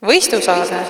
võistlusaade 0.00 0.80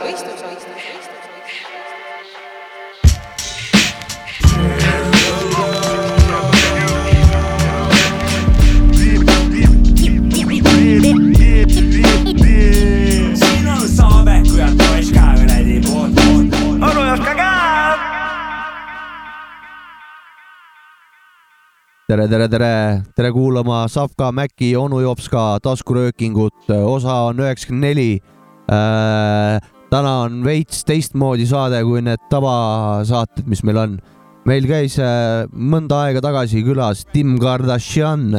tere, 22.10 22.26
tere, 22.28 22.48
tere, 22.48 23.02
tere 23.14 23.30
kuulama 23.32 23.88
Savka, 23.88 24.32
Mäki, 24.32 24.76
onu 24.76 25.00
Jopska 25.00 25.58
taskuröökingut, 25.62 26.70
osa 26.84 27.14
on 27.30 27.38
üheksakümmend 27.38 27.86
neli. 27.86 28.39
Täna 28.70 30.14
on 30.24 30.40
veits 30.46 30.84
teistmoodi 30.86 31.48
saade 31.50 31.80
kui 31.82 32.02
need 32.06 32.22
tavasaated, 32.30 33.48
mis 33.50 33.64
meil 33.66 33.80
on. 33.82 33.98
meil 34.46 34.66
käis 34.70 34.96
äh, 35.02 35.44
mõnda 35.50 36.04
aega 36.06 36.22
tagasi 36.24 36.62
külas 36.64 37.04
Tim 37.12 37.36
Kardashian 37.38 38.30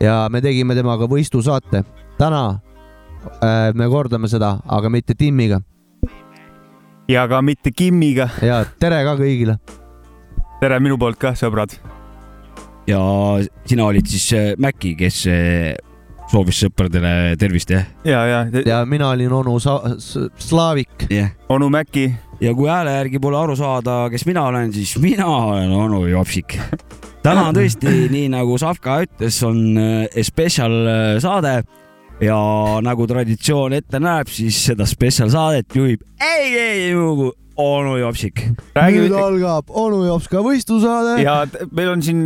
ja 0.00 0.28
me 0.30 0.40
tegime 0.44 0.76
temaga 0.78 1.08
võistlusaate. 1.08 1.84
täna 2.18 2.44
äh, 3.40 3.72
me 3.74 3.88
kordame 3.88 4.28
seda, 4.28 4.58
aga 4.68 4.92
mitte 4.92 5.14
Timiga 5.14 5.62
ja 7.08 7.28
ka 7.28 7.42
mitte 7.42 7.72
Kimmiga. 7.72 8.28
ja 8.42 8.62
tere 8.80 9.02
ka 9.04 9.16
kõigile. 9.18 9.58
tere 10.60 10.78
minu 10.80 10.98
poolt 10.98 11.18
ka, 11.20 11.34
sõbrad. 11.38 11.74
ja 12.86 13.00
sina 13.66 13.86
olid 13.86 14.08
siis 14.08 14.28
äh, 14.36 14.52
Mäkki, 14.58 14.94
kes 14.98 15.24
äh, 15.30 15.74
soovis 16.32 16.62
sõpradele 16.64 17.36
tervist, 17.40 17.72
jah? 17.74 17.84
ja, 18.08 18.24
ja, 18.26 18.40
ja 18.52 18.62
ja 18.66 18.78
mina 18.88 19.10
olin 19.12 19.32
onu 19.32 19.58
Sa- 19.60 19.82
Slaavik. 20.38 21.06
jah. 21.10 21.30
onu 21.52 21.68
Mäki, 21.72 22.06
ja 22.40 22.54
kui 22.56 22.70
hääle 22.70 22.94
järgi 22.96 23.20
pole 23.22 23.38
aru 23.38 23.56
saada, 23.58 24.06
kes 24.10 24.24
mina 24.26 24.46
olen, 24.48 24.72
siis 24.72 24.96
mina 25.02 25.26
olen 25.26 25.70
onu 25.72 26.06
Jopsik. 26.06 26.56
täna 27.22 27.48
on 27.50 27.56
tõesti 27.56 27.92
nii 28.16 28.30
nagu 28.32 28.58
Savka 28.58 29.02
ütles, 29.04 29.42
on 29.46 29.62
äh, 29.76 30.22
spetsial 30.24 30.74
äh, 30.86 31.20
saade 31.22 31.60
ja 32.22 32.38
nagu 32.84 33.06
traditsioon 33.10 33.76
ette 33.76 34.00
näeb, 34.00 34.30
siis 34.30 34.58
seda 34.70 34.86
spetsial 34.88 35.30
saadet 35.32 35.76
juhib 35.76 36.04
ei 36.22 36.50
keegi 36.54 36.90
muu 36.98 37.14
kui 37.18 37.32
onu 37.62 37.96
Jopsik. 38.00 38.44
nüüd 38.74 39.14
algab 39.16 39.68
onu 39.68 40.04
Jopska 40.06 40.40
võistlusaade. 40.44 41.20
ja 41.22 41.42
meil 41.72 41.92
on 41.92 42.02
siin 42.02 42.24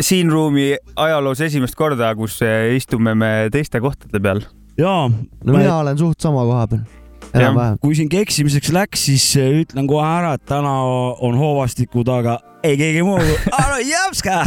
siin 0.00 0.30
ruumi 0.32 0.72
ajaloos 0.96 1.40
esimest 1.46 1.76
korda, 1.78 2.12
kus 2.18 2.40
eh, 2.46 2.74
istume 2.76 3.14
me 3.18 3.32
teiste 3.52 3.80
kohtade 3.82 4.20
peal. 4.22 4.44
ja 4.78 5.08
no 5.08 5.56
mina 5.56 5.78
olen 5.78 5.98
suht 5.98 6.20
sama 6.22 6.44
koha 6.46 6.66
peal, 6.70 6.84
enam-vähem. 7.32 7.80
kui 7.82 7.96
siin 7.98 8.10
keksimiseks 8.12 8.72
läks, 8.74 9.08
siis 9.10 9.30
äh, 9.40 9.50
ütlen 9.62 9.90
kohe 9.90 10.06
ära, 10.06 10.36
et 10.38 10.46
täna 10.48 10.76
on 11.24 11.38
hoovastiku 11.38 12.06
taga 12.06 12.38
ei 12.62 12.78
keegi 12.78 13.02
muu 13.06 13.18
kui 13.18 13.36
onu 13.58 13.82
Jopska. 13.86 14.38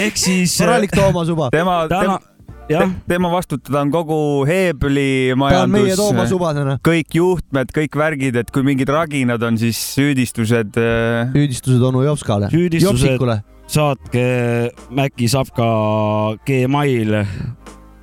ehk 0.00 0.16
siis. 0.20 0.56
korralik 0.58 0.92
Toomas 0.96 1.30
Uba. 1.32 1.50
tema, 1.52 1.84
täna 1.88 2.00
tema, 2.00 2.18
jah, 2.70 2.90
tema 3.08 3.30
vastutada 3.32 3.84
on 3.84 3.92
kogu 3.92 4.18
Heebli 4.48 5.36
majandus, 5.36 6.02
kõik 6.86 7.16
juhtmed, 7.20 7.72
kõik 7.76 7.96
värgid, 8.02 8.40
et 8.40 8.52
kui 8.54 8.66
mingid 8.66 8.88
raginad 8.92 9.42
on, 9.46 9.60
siis 9.60 9.80
süüdistused 9.94 10.80
eh, 10.80 11.32
süüdistused 11.36 11.88
onu 11.92 12.04
Jopskale. 12.08 12.52
Süüdistused-. 12.52 13.59
Saatke 13.70 14.24
Mäkki 14.90 15.28
Sapka 15.30 15.66
Gmail 16.46 17.14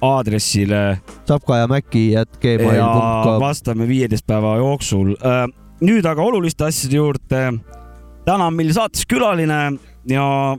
aadressile 0.01 1.01
Sapka 1.27 1.57
ja 1.57 1.67
Mäki 1.67 2.17
at 2.17 2.29
ja 2.43 2.57
gmail.com. 2.57 3.39
vastame 3.41 3.87
viieteist 3.87 4.27
päeva 4.27 4.57
jooksul. 4.57 5.15
nüüd 5.81 6.05
aga 6.05 6.21
oluliste 6.21 6.65
asjade 6.65 6.95
juurde. 6.95 7.41
täna 8.25 8.47
on 8.47 8.55
meil 8.55 8.71
saates 8.73 9.05
külaline 9.09 9.77
ja 10.09 10.55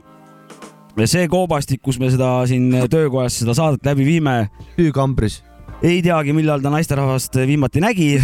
see 1.05 1.27
koobastik, 1.27 1.81
kus 1.81 1.99
me 1.99 2.09
seda 2.11 2.45
siin 2.47 2.71
töökojas 2.91 3.39
seda 3.39 3.53
saadet 3.55 3.85
läbi 3.85 4.05
viime, 4.05 4.49
Tüükambris. 4.75 5.41
ei 5.81 6.01
teagi, 6.03 6.33
millal 6.33 6.61
ta 6.61 6.69
naisterahvast 6.69 7.35
viimati 7.47 7.81
nägi, 7.81 8.19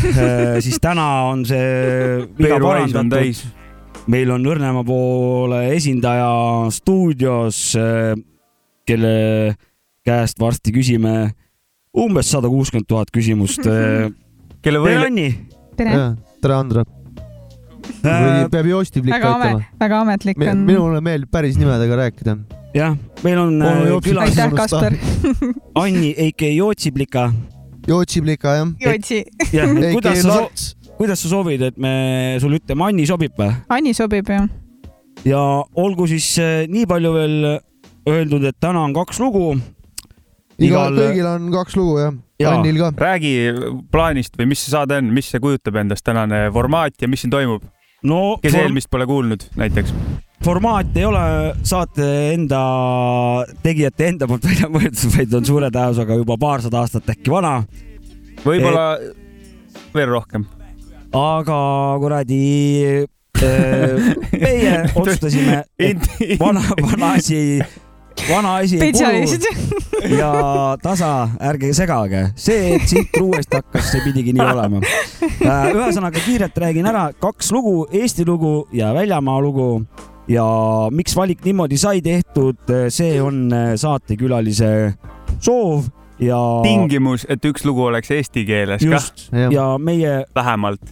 siis 0.66 0.78
täna 0.82 1.08
on 1.32 1.46
see 1.46 2.26
viga 2.38 2.60
parandatud 2.60 3.16
täis. 3.16 3.46
Meil 4.12 4.32
on 4.34 4.44
õrnema 4.46 4.84
poole 4.86 5.62
esindaja 5.74 6.28
stuudios, 6.74 7.62
kelle 8.86 9.16
käest 10.06 10.40
varsti 10.42 10.74
küsime 10.76 11.16
umbes 11.96 12.30
sada 12.30 12.52
kuuskümmend 12.52 12.88
tuhat 12.90 13.12
küsimust. 13.14 13.64
tere, 13.66 14.12
kelle 14.66 14.84
või, 14.84 14.98
Anni. 15.00 15.30
tere, 15.80 15.96
tere, 16.44 16.58
Andra. 16.58 16.86
või 18.06 18.46
peab 18.54 18.70
Joostiplik 18.70 19.14
väga 19.14 19.32
ka 19.32 19.40
ütlema 19.40 19.82
väga 19.82 20.04
ametlik 20.04 20.46
on. 20.46 20.64
minule 20.68 21.02
meeldib 21.06 21.32
päris 21.34 21.58
nimedega 21.62 22.00
rääkida. 22.04 22.38
jah, 22.78 22.96
meil 23.26 23.42
on 23.42 23.60
äh, 23.62 23.84
külas 24.06 24.34
aitäh, 24.34 24.56
Kasper. 24.58 24.98
Anni 25.82 26.14
Eike 26.28 26.52
Jootsiplika. 26.54 27.30
Jootsiplika 27.88 28.58
jah. 28.60 28.74
Jotsi, 28.82 29.24
jah, 29.54 29.70
kuidas 29.94 30.26
sa. 30.26 30.42
Kuidas 30.98 31.22
sa 31.22 31.32
soovid, 31.32 31.62
et 31.70 31.78
me 31.82 31.94
sulle 32.42 32.60
ütleme, 32.62 32.90
Anni 32.90 33.08
sobib 33.10 33.36
või? 33.40 33.52
Anni 33.70 33.94
sobib 33.98 34.30
ju. 34.32 34.42
ja 35.28 35.42
olgu 35.76 36.08
siis 36.12 36.28
äh, 36.42 36.66
nii 36.72 36.86
palju 36.90 37.14
veel 37.16 37.40
öeldud, 38.10 38.46
et 38.46 38.58
täna 38.62 38.84
on 38.86 38.94
kaks 38.96 39.20
lugu. 39.24 39.56
igal, 40.60 40.94
Igal- 40.94 41.00
kõigil 41.02 41.30
on 41.30 41.50
kaks 41.54 41.76
lugu 41.80 41.98
jah. 42.00 42.14
Jaa. 42.40 42.58
Annil 42.58 42.82
ka. 42.82 42.92
räägi 43.00 43.32
plaanist 43.92 44.36
või 44.36 44.50
mis 44.52 44.60
see 44.66 44.74
saade 44.74 44.98
on, 45.00 45.08
mis 45.16 45.30
see 45.32 45.40
kujutab 45.40 45.78
endast 45.80 46.04
tänane 46.04 46.50
formaat 46.52 47.00
ja 47.00 47.08
mis 47.08 47.24
siin 47.24 47.32
toimub, 47.32 47.64
no 48.04 48.36
kes 48.44 48.52
form 48.52 48.68
eelmist 48.68 48.90
pole 48.92 49.08
kuulnud 49.08 49.46
näiteks. 49.56 49.94
formaat 50.44 50.98
ei 51.00 51.06
ole 51.08 51.22
saate 51.64 52.10
enda, 52.34 52.60
tegijate 53.64 54.10
enda 54.12 54.28
poolt 54.28 54.48
välja 54.50 54.68
mõeldud, 54.68 55.06
vaid 55.16 55.38
on 55.40 55.48
suure 55.48 55.72
tõenäosusega 55.72 56.20
juba 56.20 56.38
paarsada 56.44 56.84
aastat 56.84 57.08
äkki 57.16 57.32
vana, 57.32 57.62
võib-olla 58.44 58.86
veel 59.96 60.12
rohkem. 60.12 60.44
Aga 61.14 61.60
kuradi 62.02 63.06
äh, 63.44 64.14
meie 64.32 64.78
otsustasime, 65.00 65.64
et 65.80 66.08
vana, 66.40 66.62
vana 66.82 67.12
asi, 67.20 67.60
vana 68.30 68.56
asi 68.62 68.80
ei 68.82 68.94
kulu 68.94 70.16
ja 70.18 70.32
tasa, 70.82 71.12
ärge 71.40 71.72
segage, 71.76 72.26
see, 72.40 72.76
et 72.76 72.88
siit 72.90 73.16
uuesti 73.22 73.60
hakkas, 73.60 73.92
see 73.92 74.04
pidigi 74.06 74.34
nii 74.36 74.46
olema. 74.46 74.82
ühesõnaga 75.76 76.22
kiirelt 76.26 76.58
räägin 76.62 76.90
ära. 76.90 77.08
Kaks 77.22 77.52
lugu, 77.56 77.86
Eesti 77.94 78.26
lugu 78.28 78.66
ja 78.76 78.94
väljamaa 78.96 79.40
lugu. 79.44 79.70
Ja 80.28 80.46
miks 80.90 81.14
valik 81.18 81.44
niimoodi 81.46 81.78
sai 81.78 82.02
tehtud, 82.02 82.64
see 82.90 83.20
on 83.22 83.46
saatekülalise 83.78 84.72
soov 85.38 85.86
ja 86.20 86.40
tingimus, 86.64 87.26
et 87.30 87.46
üks 87.46 87.66
lugu 87.68 87.88
oleks 87.90 88.12
eesti 88.16 88.46
keeles 88.48 88.84
kah, 88.84 88.92
just 88.94 89.30
ja 89.52 89.76
meie 89.82 90.24
vähemalt. 90.36 90.84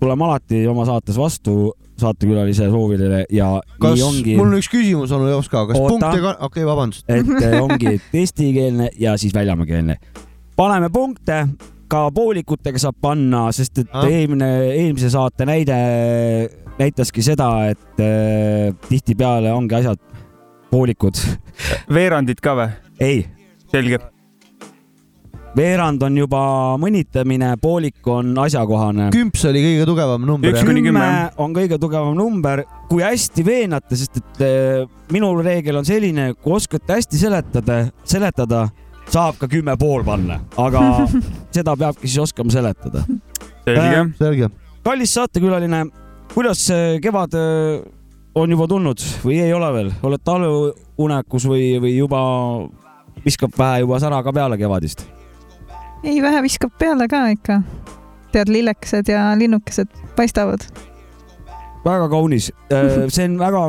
tuleme 0.00 0.24
alati 0.24 0.66
oma 0.68 0.86
saates 0.88 1.18
vastu 1.18 1.72
saatekülalise 2.00 2.66
soovidele 2.70 3.24
ja 3.32 3.60
kas 3.78 3.94
nii 3.94 4.06
ongi, 4.06 4.36
mul 4.38 4.50
on 4.50 4.58
üks 4.58 4.70
küsimus 4.72 5.12
onu 5.14 5.28
Jopska, 5.30 5.66
kas 5.68 5.78
Oota. 5.78 5.92
punkte 5.92 6.22
ka, 6.24 6.32
okei 6.40 6.46
okay,, 6.46 6.66
vabandust. 6.66 7.04
et 7.08 7.30
eh, 7.42 7.60
ongi 7.66 8.00
eestikeelne 8.14 8.90
ja 8.98 9.16
siis 9.20 9.34
väljamaakeelne. 9.34 9.96
paneme 10.56 10.90
punkte, 10.90 11.44
ka 11.88 12.08
poolikutega 12.14 12.80
saab 12.82 12.98
panna, 13.00 13.46
sest 13.52 13.78
et 13.84 13.92
Ah. 13.94 14.08
eelmine, 14.10 14.50
eelmise 14.72 15.10
saate 15.12 15.46
näide 15.46 15.76
näitaski 16.78 17.22
seda, 17.22 17.68
et 17.70 18.02
äh, 18.02 18.74
tihtipeale 18.88 19.52
ongi 19.52 19.78
asjad 19.78 20.00
poolikud. 20.70 21.20
veerandid 21.94 22.42
ka 22.42 22.56
või? 22.58 22.68
ei, 23.00 23.26
selge. 23.70 24.00
Veerand 25.54 26.02
on 26.02 26.16
juba 26.18 26.42
mõnitamine, 26.82 27.52
poolik 27.62 28.06
on 28.10 28.32
asjakohane. 28.44 29.08
kümps 29.14 29.44
oli 29.50 29.62
kõige 29.62 29.86
tugevam 29.88 30.26
number 30.26 30.50
Üks 30.50 30.60
jah? 30.60 30.68
kuni 30.68 30.82
kümme, 30.84 31.08
on 31.42 31.54
kõige 31.56 31.78
tugevam 31.80 32.16
number, 32.18 32.64
kui 32.90 33.04
hästi 33.04 33.44
veenate, 33.46 33.98
sest 33.98 34.18
et 34.20 34.44
äh, 34.44 34.88
minu 35.14 35.30
reegel 35.40 35.78
on 35.80 35.86
selline, 35.88 36.32
kui 36.42 36.56
oskate 36.58 36.98
hästi 36.98 37.20
seletada, 37.20 37.80
seletada, 38.08 38.66
saab 39.12 39.38
ka 39.40 39.48
kümme 39.50 39.76
pool 39.80 40.04
panna, 40.06 40.40
aga 40.60 41.06
seda 41.56 41.76
peabki 41.78 42.08
siis 42.10 42.24
oskama 42.26 42.54
seletada. 42.54 43.04
selge. 43.64 44.06
selge. 44.18 44.50
kallis 44.84 45.14
saatekülaline, 45.20 45.84
kuidas 46.34 46.66
see 46.66 46.98
kevad 47.04 47.38
on 48.34 48.50
juba 48.50 48.66
tulnud 48.70 49.02
või 49.22 49.38
ei 49.44 49.52
ole 49.54 49.70
veel, 49.76 49.92
oled 50.02 50.22
talveunekus 50.26 51.46
või, 51.46 51.74
või 51.82 51.94
juba 51.94 52.22
viskab 53.24 53.54
vähe 53.58 53.84
juba 53.84 54.00
sära 54.02 54.18
ka 54.26 54.34
peale 54.34 54.58
kevadist? 54.58 55.06
ei, 56.04 56.20
vähe 56.22 56.42
viskab 56.44 56.74
peale 56.78 57.08
ka 57.10 57.26
ikka. 57.32 57.62
tead, 58.34 58.50
lillekesed 58.50 59.08
ja 59.08 59.26
linnukesed 59.38 59.90
paistavad. 60.16 60.64
väga 61.84 62.08
kaunis, 62.08 62.50
see 63.08 63.26
on 63.28 63.38
väga 63.38 63.64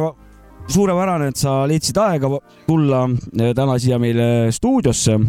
suurepärane, 0.72 1.30
et 1.30 1.40
sa 1.40 1.64
leidsid 1.70 1.98
aega 2.02 2.30
tulla 2.66 3.04
äh, 3.10 3.52
täna 3.58 3.76
siia 3.82 4.00
meile 4.02 4.52
stuudiosse. 4.56 5.20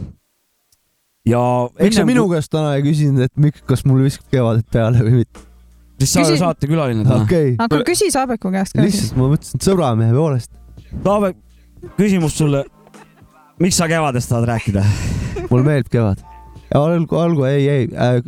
ja 1.27 1.43
miks 1.81 1.99
sa 1.99 2.07
minu 2.09 2.29
käest 2.31 2.53
täna 2.53 2.77
ei 2.77 2.87
küsinud, 2.87 3.27
et 3.27 3.35
miks, 3.37 3.65
kas 3.69 3.85
mul 3.89 4.05
viskab 4.07 4.31
kevadet 4.33 4.67
peale 4.73 5.03
või 5.05 5.23
mitte? 5.23 5.45
siis 5.99 6.13
sa 6.13 6.21
Küsi- 6.21 6.33
oled 6.33 6.45
saatekülaline 6.45 7.05
täna 7.05 7.25
okei 7.25 7.53
okay., 7.55 7.67
aga 7.67 7.83
küsi 7.89 8.09
Saabeku 8.13 8.53
käest 8.55 8.77
ka 8.77 8.85
lihtsalt 8.85 9.19
ma 9.19 9.29
mõtlesin, 9.33 9.61
et 9.61 9.69
sõbramehe 9.69 10.17
poolest. 10.17 10.53
Taave, 11.05 11.35
küsimus 11.97 12.39
sulle. 12.39 12.65
miks 13.61 13.77
sa 13.81 13.89
kevadest 13.91 14.33
tahad 14.33 14.49
rääkida? 14.53 14.85
mulle 15.51 15.65
meeldib 15.65 15.93
kevad. 15.93 16.25
olgu, 16.75 17.17
olgu, 17.17 17.45
ei, 17.45 17.69
ei 17.69 17.89
äh,. 17.93 18.21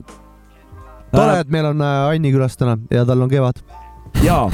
tore, 1.12 1.40
et 1.40 1.50
meil 1.50 1.70
on 1.72 1.82
äh, 1.82 2.10
Anni 2.12 2.32
külas 2.34 2.56
täna 2.58 2.78
ja 2.90 3.04
tal 3.08 3.22
on 3.24 3.30
kevad. 3.30 3.60
jaa, 4.22 4.46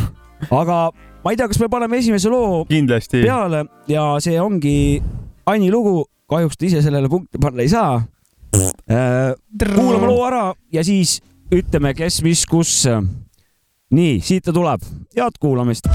aga 0.50 0.78
ma 1.24 1.32
ei 1.32 1.36
tea, 1.36 1.48
kas 1.50 1.60
me 1.60 1.68
paneme 1.72 2.00
esimese 2.00 2.32
loo 2.32 2.64
kindlasti. 2.70 3.22
peale 3.26 3.66
ja 3.90 4.14
see 4.24 4.40
ongi 4.40 5.02
Anni 5.46 5.70
lugu, 5.72 6.06
kahjuks 6.30 6.56
ta 6.56 6.68
ise 6.68 6.82
sellele 6.84 7.10
punkti 7.12 7.40
panna 7.40 7.62
ei 7.62 7.68
saa. 7.68 8.02
kuulame 8.88 10.06
loo 10.08 10.24
ära 10.26 10.46
ja 10.72 10.84
siis 10.84 11.18
ütleme, 11.54 11.94
kes, 11.94 12.22
mis, 12.24 12.46
kus. 12.48 12.84
nii, 13.94 14.20
siit 14.24 14.48
ta 14.48 14.54
tuleb, 14.54 14.82
head 15.16 15.40
kuulamist. 15.40 15.90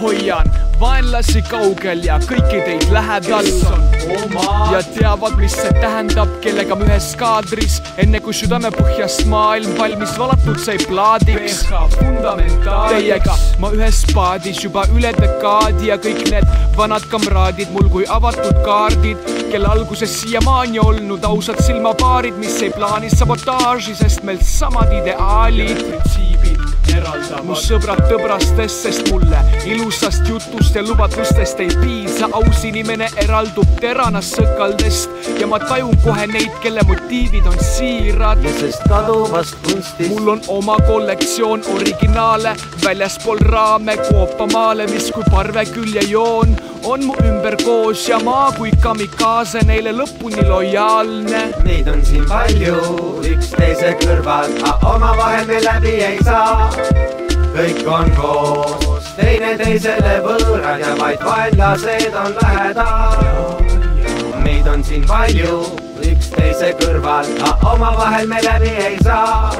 Hoian 0.00 0.50
vaenlasi 0.80 1.42
kaugel 1.48 2.02
ja 2.04 2.16
kõiki 2.22 2.60
teid 2.64 2.86
lähedal 2.92 3.46
ja 4.72 4.80
teavad, 4.94 5.36
mis 5.38 5.54
see 5.56 5.70
tähendab, 5.78 6.30
kellega 6.44 6.76
me 6.78 6.88
ühes 6.88 7.12
kaadris, 7.18 7.78
enne 8.02 8.20
kui 8.24 8.34
südamepõhjast 8.36 9.24
maailm 9.30 9.76
valmis 9.78 10.12
valatud 10.18 10.58
sai 10.60 10.76
plaadiks. 10.82 11.62
Teiega 12.90 13.36
ma 13.62 13.70
ühes 13.76 14.02
paadis 14.12 14.60
juba 14.64 14.86
üle 14.96 15.14
dekaadi 15.16 15.90
ja 15.92 15.98
kõik 16.00 16.24
need 16.32 16.68
vanad 16.76 17.06
kamraadid 17.12 17.72
mul 17.74 17.88
kui 17.92 18.08
avatud 18.10 18.60
kaardid, 18.66 19.32
kelle 19.52 19.70
alguses 19.70 20.20
siiamaani 20.22 20.82
olnud 20.82 21.24
ausad 21.30 21.62
silmapaarid, 21.64 22.36
mis 22.42 22.60
ei 22.66 22.74
plaani 22.74 23.12
sabotaaži, 23.14 23.96
sest 24.02 24.26
meil 24.26 24.42
samad 24.44 24.92
ideaalid. 25.02 26.33
Mu 27.44 27.56
sõbrad 27.58 28.00
tõbrastest, 28.08 28.84
sest 28.86 29.10
mulle 29.12 29.40
ilusast 29.68 30.28
jutust 30.28 30.76
ja 30.76 30.82
lubadustest 30.84 31.60
ei 31.60 31.70
piisa, 31.80 32.28
aus 32.32 32.64
inimene 32.64 33.08
eraldub 33.22 33.68
teranast 33.80 34.38
sõkaldest 34.38 35.40
ja 35.40 35.48
ma 35.50 35.60
tajun 35.62 35.96
kohe 36.04 36.26
neid, 36.30 36.52
kelle 36.64 36.84
motiivid 36.88 37.46
on 37.50 37.58
siirad. 37.60 38.42
sest 38.58 38.84
kaduvast 38.88 39.56
kunstist 39.64 40.10
mul 40.10 40.28
on 40.36 40.40
oma 40.48 40.76
kollektsioon 40.86 41.64
originaale 41.74 42.54
väljaspool 42.84 43.38
raame 43.38 43.96
koopamaale, 44.08 44.86
mis 44.92 45.10
kui 45.12 45.24
parveküljejoon 45.30 46.56
on 46.84 47.04
mu 47.06 47.14
ümber 47.24 47.56
koos 47.64 48.08
ja 48.08 48.18
ma 48.24 48.52
kui 48.56 48.70
kamikaase 48.80 49.62
neile 49.68 49.92
lõpuni 49.96 50.44
lojaalne. 50.48 51.40
Meid 51.64 51.88
on 51.88 52.04
siin 52.04 52.26
palju 52.28 52.76
üksteise 53.30 53.94
kõrval, 54.02 54.52
omavahel 54.94 55.46
me 55.48 55.62
läbi 55.64 55.94
ei 56.10 56.18
saa. 56.24 56.68
Kõik 57.54 57.86
on 57.86 58.10
koos, 58.16 59.08
teineteisele 59.16 60.14
võõrad 60.24 60.82
ja 60.82 60.94
vaid 60.98 61.22
vaenlased 61.24 62.16
on 62.18 62.34
lähedal. 62.40 63.62
meid 64.44 64.66
on 64.68 64.84
siin 64.84 65.06
palju 65.08 65.60
üksteise 66.04 66.72
kõrval, 66.80 67.30
omavahel 67.74 68.26
me 68.28 68.42
läbi 68.44 68.74
ei 68.88 68.98
saa. 69.04 69.52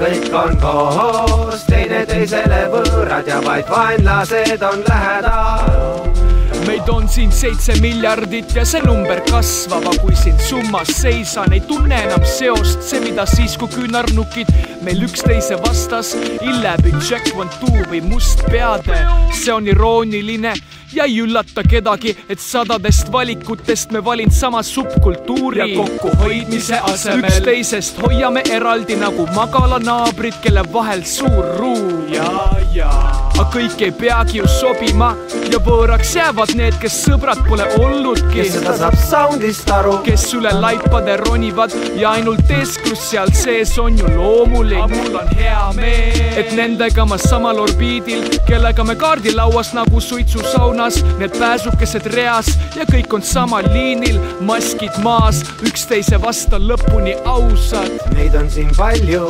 kõik 0.00 0.32
on 0.44 0.56
koos, 0.64 1.64
teineteisele 1.68 2.64
võõrad 2.72 3.26
ja 3.26 3.42
vaid 3.44 3.68
vaenlased 3.68 4.62
on 4.62 4.84
lähedal 4.88 6.19
meid 6.66 6.88
on 6.92 7.08
siin 7.08 7.32
seitse 7.32 7.76
miljardit 7.80 8.54
ja 8.56 8.64
see 8.68 8.82
number 8.84 9.22
kasvab, 9.30 9.86
aga 9.86 10.02
kui 10.02 10.16
siin 10.18 10.38
summas 10.44 10.92
seisan, 11.00 11.52
ei 11.56 11.62
tunne 11.68 11.96
enam 12.06 12.24
seost, 12.26 12.82
see, 12.86 13.00
mida 13.04 13.26
siis, 13.28 13.56
kui 13.60 13.70
küünarnukid 13.72 14.50
meil 14.84 15.04
üksteise 15.06 15.58
vastas, 15.64 16.14
il 16.40 16.60
läbi 16.64 16.92
check 17.00 17.32
one 17.36 17.50
two 17.60 17.86
või 17.90 18.02
must 18.04 18.44
peade, 18.50 19.00
see 19.36 19.52
on 19.54 19.68
irooniline 19.70 20.54
ja 20.92 21.04
ei 21.04 21.20
üllata 21.22 21.62
kedagi, 21.62 22.14
et 22.28 22.40
sadadest 22.42 23.12
valikutest 23.12 23.92
me 23.94 24.04
valin 24.04 24.30
sama 24.30 24.62
subkultuuri. 24.62 25.60
Ja 25.60 25.68
kokkuhoidmise 25.76 26.80
asemel 26.92 27.28
üksteisest 27.28 28.00
hoiame 28.02 28.42
eraldi 28.50 28.96
nagu 28.98 29.26
magalanaabrid, 29.34 30.40
kelle 30.42 30.64
vahel 30.72 31.04
suur 31.06 31.54
ruum. 31.58 32.08
ja, 32.10 32.26
ja, 32.74 32.90
aga 33.38 33.46
kõik 33.54 33.84
ei 33.86 33.92
peagi 33.94 34.40
ju 34.40 34.48
sobima 34.50 35.12
ja 35.52 35.60
võõraks 35.62 36.16
jäävad 36.16 36.49
need, 36.58 36.76
kes 36.82 36.96
sõbrad 37.04 37.40
pole 37.46 37.66
olnudki 37.78 38.40
kes 38.40 38.54
seda 38.56 38.74
saab 38.78 38.96
soundist 39.00 39.70
aru, 39.74 39.96
kes 40.06 40.24
üle 40.38 40.52
laipade 40.62 41.16
ronivad 41.22 41.74
ja 41.98 42.14
ainult 42.16 42.50
eesklus 42.54 43.02
seal 43.10 43.30
sees 43.36 43.76
on 43.82 43.98
ju 43.98 44.10
loomulik. 44.14 44.86
mul 44.94 45.18
on 45.20 45.30
hea 45.36 45.62
meel, 45.76 46.20
et 46.40 46.52
nendega 46.56 47.06
ma 47.06 47.18
samal 47.20 47.60
orbiidil, 47.64 48.26
kellega 48.48 48.84
me 48.84 48.96
kaardilauas 49.00 49.72
nagu 49.76 50.00
suitsusaunas, 50.00 51.02
need 51.20 51.36
pääsukesed 51.38 52.10
reas 52.14 52.52
ja 52.78 52.86
kõik 52.90 53.14
on 53.18 53.22
samal 53.22 53.66
liinil, 53.74 54.20
maskid 54.40 55.00
maas, 55.04 55.42
üksteise 55.66 56.20
vastu 56.22 56.60
lõpuni 56.60 57.16
ausad. 57.24 57.90
meid 58.14 58.34
on 58.38 58.50
siin 58.50 58.70
palju 58.76 59.26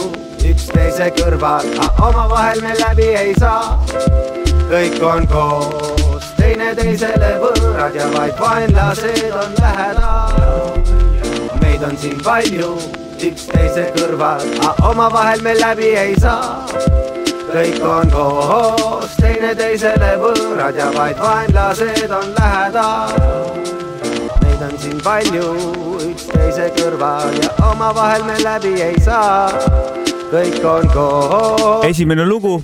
üksteise 0.50 1.10
kõrval, 1.18 1.66
aga 1.78 2.08
omavahel 2.10 2.62
me 2.64 2.76
läbi 2.80 3.10
ei 3.16 3.34
saa. 3.38 3.76
Kõik 4.70 5.02
on 5.02 5.24
koos, 5.26 6.26
teineteisele 6.38 7.30
võõrad 7.42 7.96
ja 7.98 8.06
vaid 8.14 8.36
vaenlased 8.38 9.32
on 9.34 9.56
lähedal. 9.58 10.76
meid 11.60 11.82
on 11.82 11.96
siin 11.98 12.20
palju 12.22 12.76
üksteise 13.18 13.88
kõrval, 13.96 14.44
aga 14.60 14.90
omavahel 14.90 15.42
me 15.42 15.56
läbi 15.58 15.90
ei 15.98 16.14
saa. 16.20 16.62
kõik 17.50 17.82
on 17.82 18.10
koos, 18.14 19.16
teineteisele 19.18 20.12
võõrad 20.22 20.78
ja 20.78 20.90
vaid 20.94 21.18
vaenlased 21.18 22.14
on 22.20 22.30
lähedal. 22.38 23.58
meid 24.44 24.62
on 24.68 24.78
siin 24.78 25.02
palju 25.02 25.50
üksteise 26.12 26.70
kõrval 26.78 27.42
ja 27.42 27.50
omavahel 27.72 28.22
me 28.24 28.38
läbi 28.44 28.78
ei 28.82 29.00
saa. 29.00 29.50
Kõik 30.30 30.64
on 30.66 30.86
koos, 30.94 31.84
esimene 31.88 32.24
lugu. 32.26 32.60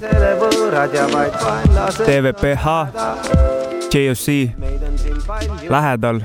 TVPH, 2.06 2.66
JOC, 3.90 4.26
lähedal. 5.70 6.20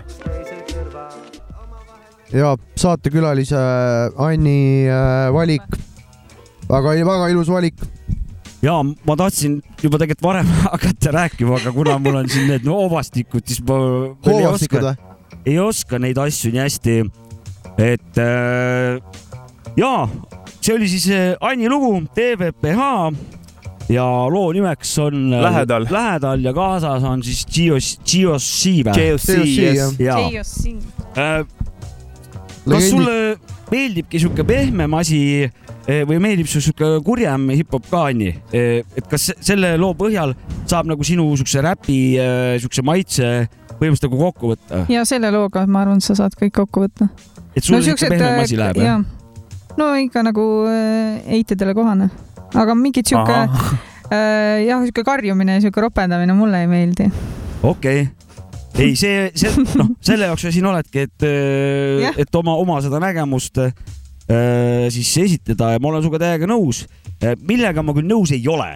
ja 2.31 2.53
saatekülalise 2.79 3.59
Anni 4.15 4.87
äh, 4.87 5.33
valik, 5.33 5.65
väga, 6.69 6.93
väga 7.05 7.27
ilus 7.33 7.49
valik. 7.51 7.75
ja 8.61 8.77
ma 8.83 9.15
tahtsin 9.17 9.61
juba 9.83 9.97
tegelikult 9.97 10.23
varem 10.23 10.51
hakata 10.71 11.11
rääkima, 11.11 11.57
aga 11.57 11.71
kuna 11.71 11.97
mul 11.99 12.21
on 12.21 12.29
siin 12.29 12.47
need 12.53 12.67
noovastikud, 12.67 13.43
siis 13.47 13.63
ma 13.65 13.79
ei 13.81 14.13
hoovastikud 14.29 14.91
oska, 14.93 15.17
ei 15.45 15.57
oska 15.59 15.99
neid 15.99 16.21
asju 16.21 16.53
nii 16.53 16.63
hästi. 16.63 16.99
et 17.77 18.21
äh, 18.21 19.01
ja 19.75 20.07
see 20.61 20.73
oli 20.75 20.87
siis 20.91 21.07
äh, 21.11 21.35
Anni 21.41 21.69
lugu 21.69 21.93
TVPH 22.15 22.81
ja 23.91 24.05
loo 24.31 24.51
nimeks 24.55 24.91
on 25.03 25.33
äh, 25.33 25.41
Lähedal. 25.43 25.87
lähedal 25.91 26.43
ja 26.45 26.53
kaasas 26.53 27.03
on 27.03 27.23
siis 27.25 27.45
Gios, 27.49 27.95
GOC 28.05 28.85
või? 28.87 29.07
JOC, 29.07 29.97
jah. 29.99 30.21
äh, 31.17 31.41
kas 32.69 32.89
sulle 32.91 33.17
meeldibki 33.71 34.19
sihuke 34.19 34.43
pehmem 34.47 34.93
asi 34.99 35.19
eh, 35.47 36.01
või 36.07 36.19
meeldib 36.21 36.49
su 36.51 36.59
sihuke 36.61 36.89
kurjem 37.05 37.49
hip-hop 37.55 37.87
ka, 37.89 38.03
Anni? 38.11 38.33
et 38.53 39.07
kas 39.09 39.29
se- 39.31 39.37
selle 39.39 39.73
loo 39.79 39.93
põhjal 39.97 40.35
saab 40.69 40.89
nagu 40.91 41.03
sinu 41.07 41.25
siukse 41.39 41.63
räpi 41.63 41.97
eh, 42.19 42.59
siukse 42.61 42.83
maitse 42.85 43.31
põhimõtteliselt 43.79 44.09
nagu 44.11 44.19
kokku 44.27 44.51
võtta? 44.53 44.83
ja 44.91 45.05
selle 45.09 45.31
looga 45.33 45.65
ma 45.67 45.85
arvan, 45.85 46.03
sa 46.03 46.15
saad 46.19 46.35
kõik 46.37 46.53
kokku 46.59 46.85
võtta. 46.85 47.07
et 47.55 47.63
sulle 47.63 47.79
no, 47.79 47.87
siukse 47.87 48.11
pehmem 48.11 48.43
asi 48.43 48.59
läheb, 48.59 48.83
jah? 48.83 49.01
No 49.77 49.91
ikka 49.99 50.23
nagu 50.25 50.45
äh, 50.69 51.21
eitedele 51.37 51.75
kohane, 51.77 52.09
aga 52.57 52.75
mingit 52.77 53.11
sihuke 53.11 53.37
äh, 54.11 54.63
jah, 54.65 54.81
sihuke 54.83 55.05
karjumine 55.07 55.57
ja 55.57 55.65
sihuke 55.65 55.85
ropendamine 55.85 56.35
mulle 56.37 56.63
ei 56.63 56.69
meeldi. 56.71 57.07
okei 57.63 58.01
okay. 58.01 58.85
ei, 58.85 58.95
see, 58.99 59.29
see, 59.35 59.65
noh, 59.79 59.93
selle 60.07 60.29
jaoks 60.31 60.47
sa 60.47 60.53
siin 60.53 60.67
oledki, 60.71 61.07
et 61.07 61.27
Jah., 62.01 62.21
et 62.21 62.39
oma, 62.41 62.57
oma 62.59 62.79
seda 62.83 63.01
nägemust 63.03 63.61
äh, 63.61 63.73
siis 64.93 65.11
esitada 65.25 65.73
ja 65.75 65.81
ma 65.81 65.91
olen 65.91 66.05
sinuga 66.05 66.21
täiega 66.23 66.47
nõus. 66.49 66.85
millega 67.45 67.83
ma 67.85 67.93
küll 67.93 68.07
nõus 68.09 68.31
ei 68.33 68.41
ole, 68.49 68.73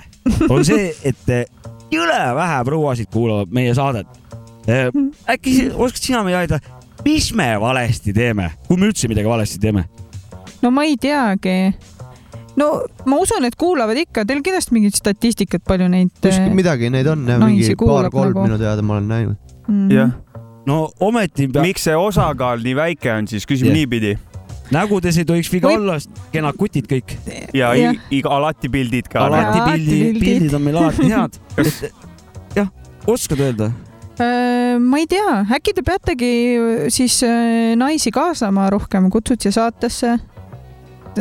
on 0.50 0.66
see, 0.68 0.92
et 1.10 1.34
äh, 1.34 1.46
jõle 1.94 2.22
vähe 2.38 2.64
prouasid 2.68 3.12
kuulavad 3.14 3.52
meie 3.54 3.74
saadet. 3.78 4.08
äkki 5.30 5.70
oskad 5.72 6.02
sina 6.02 6.24
meile 6.26 6.44
aidata, 6.44 6.76
mis 7.06 7.30
me 7.38 7.52
valesti 7.62 8.14
teeme, 8.14 8.50
kui 8.68 8.80
me 8.82 8.90
üldse 8.90 9.10
midagi 9.12 9.30
valesti 9.30 9.62
teeme? 9.62 9.86
No 10.66 10.74
ma 10.74 10.84
ei 10.90 10.98
teagi. 10.98 11.58
no 12.58 12.70
ma 13.06 13.22
usun, 13.22 13.46
et 13.46 13.56
kuulavad 13.60 13.98
ikka, 14.02 14.26
teil 14.26 14.42
kindlasti 14.46 14.76
mingit 14.76 14.98
statistikat, 14.98 15.64
palju 15.68 15.90
neid. 15.92 16.14
kuskil 16.24 16.54
midagi 16.58 16.90
neid 16.94 17.08
on 17.12 17.26
jah, 17.30 17.42
mingi 17.44 17.76
kuulab 17.78 18.10
paar-kolm 18.10 18.34
nagu. 18.34 18.46
minu 18.50 18.62
teada 18.62 18.86
ma 18.86 18.98
olen 18.98 19.12
näinud. 19.12 19.58
mm. 19.68 19.90
jah, 19.94 20.16
no 20.68 20.86
ometi 21.00 21.48
pea... 21.52 21.66
miks 21.66 21.86
see 21.90 21.96
osakaal 22.00 22.64
nii 22.66 22.76
väike 22.80 23.14
on 23.14 23.30
siis, 23.32 23.46
küsime 23.46 23.72
Jah. 23.74 23.82
niipidi 23.84 24.16
nägudes 24.74 25.18
ei 25.22 25.26
tohiks 25.30 25.52
viga 25.54 25.70
Või- 25.70 25.78
olla, 25.78 26.00
kenad 26.34 26.58
kutid 26.58 26.88
kõik. 26.90 27.18
ja 27.54 27.74
Jah. 27.78 27.94
i- 27.94 28.20
iga 28.20 28.34
alati 28.34 28.72
pildid 28.74 29.10
ka. 29.12 29.28
alati 29.28 29.60
Alati 29.60 29.72
pildi, 29.72 30.00
pildid. 30.00 30.24
pildid 30.26 30.54
on 30.58 30.62
meil 30.66 30.80
alati 30.82 31.10
head. 31.12 31.38
jah, 32.58 32.72
oskad 33.06 33.44
öelda? 33.46 33.70
Äh, 34.16 34.80
ma 34.80 35.02
ei 35.02 35.08
tea, 35.12 35.42
äkki 35.58 35.74
te 35.76 35.84
peategi 35.84 36.32
siis 36.94 37.20
äh, 37.28 37.76
naisi 37.78 38.14
kaasama 38.16 38.70
rohkem, 38.72 39.10
kutsud 39.12 39.44
siia 39.44 39.52
saatesse. 39.52 40.16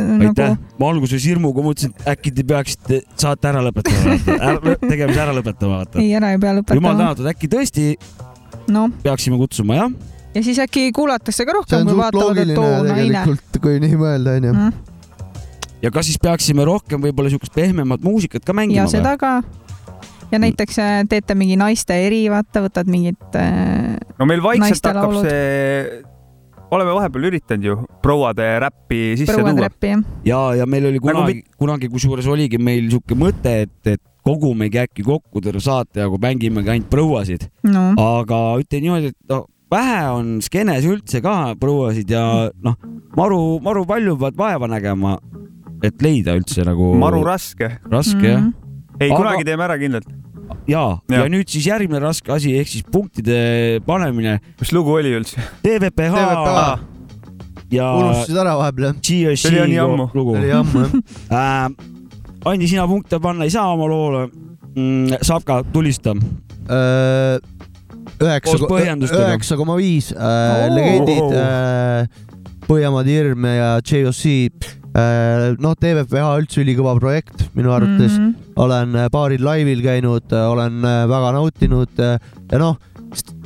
Aitäh 0.01 0.51
nagu,, 0.51 0.73
ma 0.79 0.89
alguses 0.91 1.25
hirmuga 1.27 1.63
mõtlesin, 1.65 1.93
et 1.95 2.09
äkki 2.15 2.33
te 2.35 2.45
peaksite 2.47 3.01
saate 3.19 3.51
ära 3.51 3.63
lõpetama, 3.65 4.75
tegemise 4.81 5.21
ära 5.23 5.35
lõpetama, 5.37 5.81
vaata. 5.81 6.01
ei 6.03 6.13
ära 6.17 6.33
ei 6.35 6.41
pea 6.41 6.55
jumal 6.55 6.61
lõpetama. 6.61 6.95
tänatud, 7.01 7.29
äkki 7.31 7.51
tõesti 7.51 7.87
noh, 8.75 8.91
peaksime 9.03 9.39
kutsuma, 9.41 9.79
jah? 9.79 9.93
ja 10.35 10.43
siis 10.45 10.59
äkki 10.63 10.89
kuulatakse 10.95 11.45
ka 11.47 11.55
rohkem, 11.59 11.85
kui 11.87 11.99
vaatavad, 11.99 12.41
et 12.43 12.57
oo 12.59 12.81
naine. 12.87 13.37
kui 13.61 13.77
nii 13.83 13.99
mõelda 13.99 14.37
onju. 14.39 14.55
Mm. 14.55 14.73
ja 15.85 15.93
kas 15.95 16.09
siis 16.09 16.19
peaksime 16.21 16.65
rohkem 16.67 17.03
võib-olla 17.05 17.31
siukest 17.33 17.55
pehmemat 17.55 18.03
muusikat 18.05 18.45
ka 18.47 18.55
mängima 18.57 18.83
ja 18.83 18.89
seda 18.91 19.15
ka. 19.21 19.37
ja 20.31 20.41
näiteks 20.41 20.81
äh, 20.83 20.97
teete 21.09 21.37
mingi 21.37 21.59
naiste 21.59 21.97
eri, 22.07 22.25
vaata, 22.33 22.65
võtad 22.67 22.91
mingit 22.91 23.39
äh, 23.39 23.95
no 24.19 24.27
meil 24.29 24.43
vaikselt 24.43 24.91
hakkab 24.91 25.21
see, 25.23 26.03
oleme 26.73 26.95
vahepeal 26.97 27.29
üritanud 27.29 27.67
ju 27.69 27.75
prouade 28.03 28.47
räppi 28.63 28.99
sisse 29.19 29.33
tuua. 29.33 29.51
prouatreppi, 29.51 29.91
jah. 29.93 30.03
ja, 30.25 30.41
ja 30.61 30.65
meil 30.69 30.89
oli 30.89 30.99
Nagu 30.99 31.07
kunagi, 31.11 31.43
kunagi 31.57 31.89
kusjuures 31.93 32.27
oligi 32.31 32.57
meil 32.61 32.89
siuke 32.93 33.17
mõte, 33.17 33.53
et, 33.67 33.79
et 33.95 34.01
kogumegi 34.25 34.79
äkki 34.81 35.05
kokku 35.05 35.41
terve 35.45 35.61
saate 35.61 36.01
jagu, 36.01 36.17
mängimegi 36.21 36.71
ainult 36.73 36.89
prouasid, 36.89 37.47
no 37.69 37.91
aga 38.01 38.41
ütlen 38.61 38.85
niimoodi, 38.87 39.13
et 39.13 39.33
no 39.33 39.45
vähe 39.71 40.01
on 40.15 40.35
skeenes 40.45 40.85
üldse 40.89 41.21
ka 41.25 41.53
prouasid 41.61 42.09
ja 42.09 42.49
noh, 42.65 42.77
maru, 43.17 43.41
maru 43.65 43.85
palju 43.89 44.17
pead 44.21 44.37
vaeva 44.39 44.69
nägema, 44.71 45.17
et 45.85 46.01
leida 46.01 46.35
üldse 46.39 46.65
nagu 46.65 46.93
maru 47.01 47.23
raske. 47.25 47.75
raske 47.91 48.29
jah. 48.31 48.47
ei, 48.99 49.09
Aga- 49.11 49.17
kunagi 49.19 49.47
teeme 49.47 49.67
ära 49.67 49.77
kindlalt. 49.81 50.09
ja, 50.67 50.83
ja 51.09 51.21
Jah. 51.21 51.29
nüüd 51.31 51.49
siis 51.51 51.67
järgmine 51.69 52.01
raske 52.03 52.33
asi 52.33 52.55
ehk 52.59 52.69
siis 52.71 52.85
punktide 52.91 53.79
panemine. 53.85 54.39
mis 54.61 54.73
lugu 54.75 54.95
oli 54.97 55.15
üldse? 55.19 55.41
TVPH 55.63 56.13
TVPH. 56.21 56.63
ja 57.75 57.91
unustasid 57.97 58.39
ära 58.43 58.55
vahepeal 58.61 58.89
jah? 58.91 59.01
See 59.03 59.51
oli 59.51 59.75
nii 59.75 59.83
ammu. 59.83 60.09
see 60.13 60.39
oli 60.39 60.55
ammu 60.61 60.85
jah. 60.85 60.95
äh,. 61.41 61.93
Andi, 62.45 62.67
sina 62.69 62.85
punkte 62.85 63.17
panna 63.17 63.47
ei 63.47 63.49
saa 63.49 63.71
oma 63.73 63.87
loole 63.89 64.27
mm,. 64.75 65.17
saab 65.25 65.45
ka, 65.47 65.63
tulista. 65.73 66.13
Äh, 66.69 67.39
üheksa 68.21 68.59
üheksa 68.69 69.57
koma 69.57 69.77
viis, 69.79 70.11
Oo. 70.13 70.69
legendid, 70.75 71.33
Põhjamaade 72.65 73.13
Hirm 73.13 73.45
ja 73.45 73.75
JOC. 73.85 74.23
noh, 74.95 75.75
TVPH 75.75 76.35
üldse 76.39 76.61
ülikõva 76.63 76.95
projekt 76.99 77.45
minu 77.55 77.73
arvates 77.75 78.15
mm. 78.15 78.27
-hmm. 78.27 78.51
olen 78.55 78.95
äh, 78.95 79.09
paaril 79.11 79.43
laivil 79.43 79.81
käinud, 79.83 80.31
olen 80.31 80.85
äh, 80.85 81.01
väga 81.09 81.31
nautinud 81.35 81.99
äh, 81.99 82.19
ja 82.51 82.59
noh, 82.61 82.77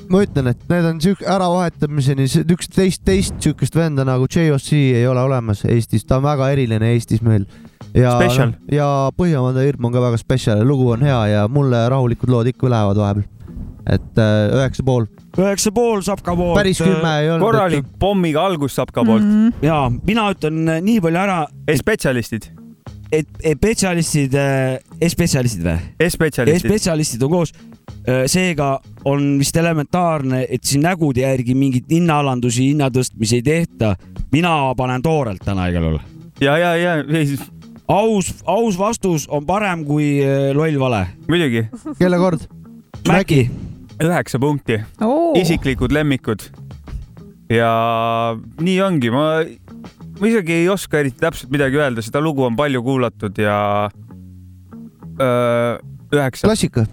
ma 0.10 0.22
ütlen, 0.25 0.51
et 0.51 0.62
need 0.70 0.86
on 0.86 1.01
siuke 1.01 1.25
äravahetamiseni, 1.25 2.27
üks 2.53 2.70
teist, 2.74 3.03
teist 3.06 3.41
siukest 3.41 3.75
venda 3.75 4.06
nagu 4.06 4.27
JOC 4.29 4.72
ei 4.74 5.08
ole 5.08 5.22
olemas 5.22 5.65
Eestis, 5.65 6.06
ta 6.06 6.18
on 6.18 6.24
väga 6.27 6.51
eriline 6.53 6.94
Eestis 6.94 7.22
meil. 7.25 7.46
ja 7.94 8.20
ja 8.72 9.12
Põhjamaade 9.18 9.65
Hirm 9.65 9.86
on 9.86 9.94
ka 9.94 10.01
väga 10.01 10.18
spetsial 10.18 10.62
ja 10.62 10.65
lugu 10.65 10.91
on 10.91 11.01
hea 11.01 11.27
ja 11.27 11.48
mulle 11.48 11.89
rahulikud 11.89 12.29
lood 12.29 12.48
ikka 12.48 12.70
lähevad 12.70 12.98
vahepeal. 12.98 13.38
Et 13.96 14.22
äh, 14.22 14.51
üheksa 14.58 14.86
pool, 14.86 15.08
üheksa 15.38 15.74
pool 15.75 16.03
Sapka 16.05 16.36
poolt. 16.38 16.58
päris 16.58 16.81
kümme 16.81 17.15
ei 17.22 17.31
olnud. 17.34 17.46
korralik 17.46 17.89
pommiga 18.00 18.46
algus 18.46 18.77
saab 18.79 18.93
ka 18.96 19.03
poolt. 19.05 19.25
Mhm. 19.25 19.65
ja 19.65 19.81
mina 19.89 20.29
ütlen 20.36 20.63
äh, 20.67 20.81
nii 20.86 21.01
palju 21.05 21.22
ära, 21.22 21.41
spetsialistid, 21.81 22.50
et 23.12 23.29
et 23.43 23.58
spetsialistid, 23.58 24.38
spetsialistid 25.15 25.65
või? 25.65 25.77
spetsialistid. 26.05 26.69
spetsialistid 26.69 27.27
on 27.27 27.36
koos. 27.38 27.53
seega 28.29 28.79
on 29.10 29.24
vist 29.39 29.58
elementaarne, 29.58 30.43
et 30.50 30.63
siin 30.63 30.84
nägude 30.86 31.22
järgi 31.25 31.55
mingeid 31.58 31.89
hinnaalandusi, 31.89 32.69
hinnatõstmisi 32.72 33.41
ei 33.41 33.46
tehta. 33.46 33.96
mina 34.31 34.74
panen 34.77 35.01
toorelt 35.01 35.41
täna 35.46 35.67
igal 35.69 35.89
juhul. 35.89 36.03
ja, 36.41 36.58
ja, 36.58 36.75
ja 36.75 37.00
aus, 37.89 38.34
aus 38.46 38.77
vastus 38.77 39.25
on 39.29 39.46
parem 39.46 39.84
kui 39.88 40.19
äh, 40.22 40.51
loll 40.55 40.77
vale. 40.79 41.05
muidugi 41.29 41.65
kelle 42.00 42.22
kord? 42.22 42.46
Mäki, 43.08 43.48
üheksa 44.03 44.39
punkti, 44.39 44.79
oo, 45.03 45.34
isiklikud 45.39 45.94
lemmikud. 45.94 46.44
ja 47.50 47.72
nii 48.62 48.77
ongi, 48.86 49.12
ma, 49.12 49.25
ma 50.20 50.29
isegi 50.29 50.62
ei 50.62 50.70
oska 50.72 51.01
eriti 51.01 51.20
täpselt 51.20 51.51
midagi 51.51 51.79
öelda, 51.82 52.03
seda 52.06 52.22
lugu 52.24 52.46
on 52.48 52.56
palju 52.60 52.84
kuulatud 52.86 53.39
ja 53.41 53.58
öö, 55.20 55.77
üheksa. 56.13 56.48
klassika. 56.48 56.86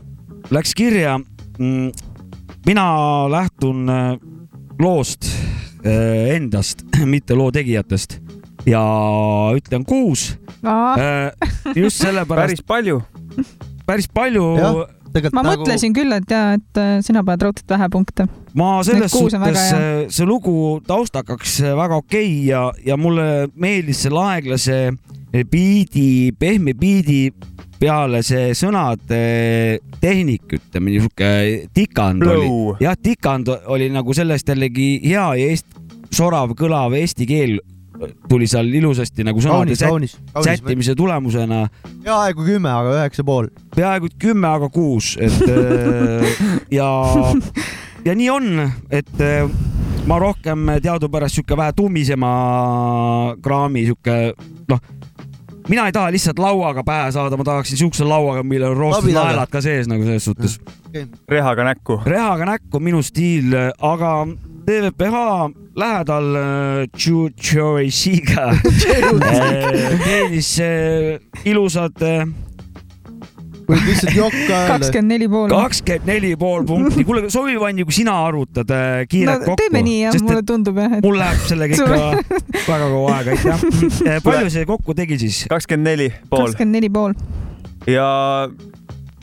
läks 0.51 0.75
kirja. 0.75 1.19
mina 2.67 2.87
lähtun 3.31 3.89
äh, 3.89 4.19
loost 4.81 5.29
äh, 5.87 6.35
endast, 6.37 6.83
mitte 7.15 7.35
loo 7.35 7.53
tegijatest 7.53 8.19
ja 8.67 8.83
ütlen 9.55 9.85
kuus. 9.87 10.35
just 11.75 12.01
sellepärast 12.05 12.43
päris 12.43 12.67
palju. 12.67 13.03
päris 13.87 14.09
palju 14.09 14.96
Jah. 15.17 15.33
ma 15.37 15.45
mõtlesin 15.47 15.95
küll, 15.97 16.13
et 16.17 16.31
ja, 16.31 16.43
et 16.59 16.81
äh, 16.81 16.97
sina 17.05 17.25
paned 17.27 17.47
raudselt 17.47 17.77
vähe 17.77 17.89
punkte. 17.93 18.29
ma 18.55 18.71
selles 18.87 19.13
suhtes, 19.13 19.63
see 20.13 20.29
lugu 20.29 20.81
taustakaks 20.87 21.61
väga 21.77 22.01
okei 22.03 22.31
okay 22.31 22.49
ja, 22.51 22.63
ja 22.93 22.97
mulle 23.01 23.49
meeldis 23.55 24.05
selle 24.07 24.23
aeglase 24.35 24.81
biidi, 25.51 26.33
pehme 26.39 26.73
biidi 26.79 27.31
peale 27.81 28.23
see 28.25 28.53
sõnade 28.57 29.21
tehnik, 30.01 30.47
ütleme 30.59 30.93
niisugune 30.95 31.67
tikand 31.77 32.25
oli. 32.25 32.47
Flow. 32.47 32.77
jah, 32.81 32.97
tikand 32.97 33.51
oli 33.73 33.91
nagu 33.93 34.17
sellest 34.17 34.49
jällegi 34.49 34.89
hea 35.05 35.27
ja 35.37 35.49
eest-, 35.53 35.81
sorav, 36.15 36.55
kõlav 36.59 36.97
eesti 36.97 37.29
keel 37.29 37.59
tuli 38.29 38.47
seal 38.50 38.69
ilusasti 38.75 39.25
nagu 39.26 39.41
sõnade 39.41 39.57
kaunis, 39.57 39.79
sät- 39.81 39.88
kaunis, 39.88 40.17
kaunis. 40.33 40.50
sättimise 40.50 40.95
tulemusena 40.99 41.67
peaaegu 42.05 42.45
kümme, 42.47 42.71
aga 42.71 42.95
üheksa 43.00 43.25
pool. 43.25 43.49
peaaegu 43.76 44.09
kümme, 44.19 44.49
aga 44.49 44.69
kuus, 44.73 45.17
et 45.21 45.41
äh, 45.53 46.45
ja, 46.71 46.91
ja 48.05 48.15
nii 48.15 48.31
on, 48.31 48.53
et 48.91 49.21
äh, 49.21 49.49
ma 50.07 50.19
rohkem 50.23 50.69
teadupärast 50.83 51.35
sihuke 51.41 51.57
vähe 51.59 51.73
tummisema 51.76 52.31
kraami 53.43 53.87
sihuke 53.88 54.35
noh, 54.71 54.81
mina 55.69 55.87
ei 55.87 55.93
taha 55.95 56.13
lihtsalt 56.15 56.39
lauaga 56.39 56.85
pähe 56.87 57.13
saada, 57.15 57.37
ma 57.37 57.45
tahaksin 57.45 57.81
siukse 57.81 58.07
lauaga, 58.07 58.43
millel 58.47 58.75
on 58.75 58.77
roostud 58.77 59.13
naelad 59.15 59.51
ka 59.53 59.63
sees 59.65 59.89
nagu 59.91 60.07
selles 60.07 60.25
suhtes. 60.25 60.59
rehaga 61.29 61.65
näkku. 61.65 62.01
rehaga 62.07 62.49
näkku 62.53 62.81
minu 62.81 63.03
stiil, 63.03 63.55
aga 63.79 64.13
TVPH 64.67 65.17
lähedal 65.79 66.33
Choice'iga 66.97 68.49
teenis 70.07 70.57
äh, 70.61 71.21
ilusad 71.45 72.03
äh, 72.03 72.27
võid 73.71 73.89
lihtsalt 73.89 74.17
jokka 74.17 74.43
öelda. 74.43 74.67
kakskümmend 74.73 75.15
neli 75.15 75.29
pool. 75.33 75.49
kakskümmend 75.53 76.11
neli 76.11 76.33
pool 76.41 76.67
punkti. 76.69 77.07
kuule, 77.09 77.25
sobiv 77.33 77.65
on 77.69 77.83
ju, 77.83 77.89
kui 77.89 77.99
sina 77.99 78.15
arvutad 78.27 78.71
äh, 78.75 78.85
no 79.01 79.11
kiirelt 79.13 79.45
kokku. 79.45 79.59
teeme 79.63 79.83
nii 79.87 79.99
jah, 80.05 80.21
mulle 80.27 80.45
tundub 80.47 80.81
jah, 80.83 80.99
et 80.99 81.07
mul 81.07 81.21
läheb 81.21 81.45
sellega 81.51 81.79
ikka 81.79 82.01
väga 82.67 82.91
kaua 82.95 83.19
aega, 83.19 83.37
aitäh. 83.37 84.17
palju 84.25 84.55
see 84.55 84.69
kokku 84.69 84.97
tegi 84.99 85.21
siis? 85.27 85.45
kakskümmend 85.53 85.93
neli 85.93 86.11
pool 86.31 86.47
kakskümmend 86.47 86.81
neli 86.81 86.93
pool. 86.93 87.17
ja 87.97 88.09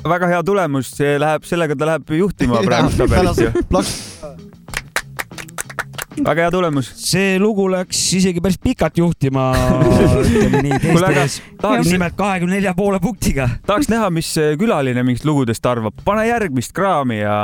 väga 0.08 0.32
hea 0.32 0.42
tulemus, 0.46 0.92
see 0.98 1.16
läheb, 1.22 1.46
sellega 1.48 1.78
ta 1.80 1.94
läheb 1.94 2.18
juhtima 2.20 2.64
praegust 2.66 3.00
tabelit 3.04 3.46
ju. 3.46 4.43
Väga 6.22 6.46
hea 6.46 6.52
tulemus. 6.54 6.92
see 7.00 7.38
lugu 7.42 7.66
läks 7.72 8.00
isegi 8.20 8.42
päris 8.44 8.60
pikalt 8.62 8.98
juhtima, 8.98 9.50
ütleme 10.22 10.64
nii, 10.68 10.80
aga 10.94 11.12
teistes, 11.18 11.40
tahaks, 11.62 11.90
nimelt 11.92 12.18
kahekümne 12.20 12.58
nelja 12.58 12.76
poole 12.78 13.00
punktiga. 13.04 13.50
tahaks 13.68 13.90
näha, 13.92 14.10
mis 14.14 14.32
külaline 14.60 15.06
mingist 15.06 15.26
lugudest 15.28 15.66
arvab. 15.70 15.98
pane 16.06 16.28
järgmist 16.30 16.76
kraami 16.76 17.22
ja. 17.22 17.38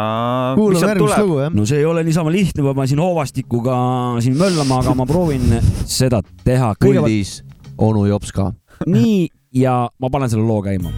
kuulame 0.60 0.94
järgmist 0.94 1.24
lugu 1.24 1.40
jah. 1.44 1.54
no 1.54 1.68
see 1.70 1.82
ei 1.82 1.90
ole 1.90 2.04
niisama 2.08 2.34
lihtne, 2.34 2.66
ma 2.66 2.76
pean 2.78 2.92
siin 2.92 3.04
hoovastikuga 3.04 3.80
siin 4.24 4.38
möllama, 4.40 4.84
aga 4.84 4.98
ma 4.98 5.10
proovin 5.10 5.60
seda 5.86 6.22
teha. 6.44 6.74
kõigepealt 6.78 7.08
puldis 7.10 7.36
onu 7.80 8.06
Jops 8.10 8.34
ka. 8.36 8.52
nii 8.88 9.30
ja 9.56 9.82
ma 10.00 10.10
panen 10.10 10.30
selle 10.30 10.46
loo 10.46 10.62
käima. 10.66 10.94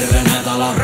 Terve 0.00 0.22
nädala, 0.22 0.74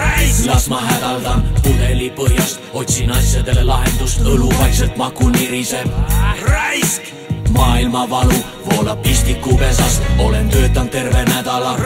las 0.47 0.69
ma 0.69 0.81
hädaldan 0.81 1.43
pudeli 1.63 2.09
põhjast, 2.17 2.61
otsin 2.73 3.11
asjadele 3.13 3.65
lahendust, 3.65 4.23
õlu 4.25 4.49
vaikselt 4.59 4.97
maku 4.97 5.29
niriseb. 5.29 5.89
raisk! 6.49 7.11
Maailmavalu 7.53 8.39
voolab 8.71 9.03
pistikupesast, 9.03 10.03
olen 10.19 10.49
töötanud 10.49 10.91
terve 10.91 11.25
nädala, 11.29 11.77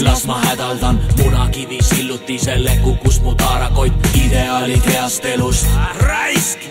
las 0.00 0.24
ma 0.26 0.38
hädaldan 0.46 1.02
munakivi 1.18 1.82
sillutisele, 1.82 2.78
kukkus 2.82 3.20
mu 3.20 3.34
taarakott, 3.34 3.92
ideaalid 4.24 4.84
heast 4.94 5.24
elust. 5.24 5.66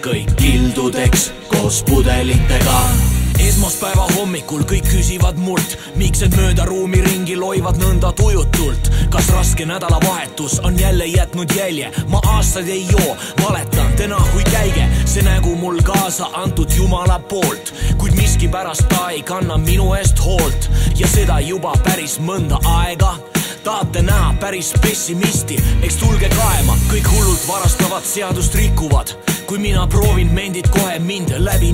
kõik 0.01 0.35
kildudeks 0.35 1.31
koos 1.47 1.83
pudelitega 1.83 3.08
esmaspäeva 3.48 4.08
hommikul 4.15 4.63
kõik 4.67 4.88
küsivad 4.89 5.39
mult, 5.39 5.75
miks 6.00 6.24
need 6.24 6.36
mööda 6.39 6.65
ruumi 6.69 7.01
ringi 7.05 7.38
loivad 7.39 7.79
nõnda 7.81 8.12
tujutult. 8.17 8.91
kas 9.10 9.29
raske 9.34 9.65
nädalavahetus 9.65 10.60
on 10.63 10.79
jälle 10.79 11.05
jätnud 11.05 11.55
jälje, 11.55 11.91
ma 12.08 12.22
aastaid 12.36 12.67
ei 12.67 12.86
joo, 12.91 13.17
valetan, 13.41 13.93
te 13.98 14.08
nahhui 14.08 14.43
käige, 14.51 14.86
see 15.05 15.24
nägu 15.25 15.55
mul 15.55 15.81
kaasa 15.81 16.29
antud 16.34 16.72
jumala 16.77 17.19
poolt, 17.19 17.74
kuid 17.98 18.13
miskipärast 18.15 18.88
ta 18.89 19.10
ei 19.10 19.24
kanna 19.24 19.58
minu 19.58 19.93
eest 19.93 20.19
hoolt. 20.25 20.69
Ja 20.96 21.08
seda 21.08 21.39
juba 21.39 21.74
päris 21.84 22.19
mõnda 22.19 22.60
aega 22.75 23.15
tahate 23.63 24.01
näha 24.01 24.34
päris 24.39 24.74
pessimisti, 24.82 25.58
eks 25.82 25.96
tulge 25.96 26.29
kaema, 26.29 26.77
kõik 26.91 27.10
hullud 27.12 27.48
varastavad, 27.48 28.06
seadust 28.06 28.56
rikuvad. 28.56 29.15
kui 29.50 29.58
mina 29.58 29.88
proovin 29.88 30.29
mendid 30.34 30.68
kohe 30.70 31.00
mind 31.00 31.32
läbi, 31.38 31.72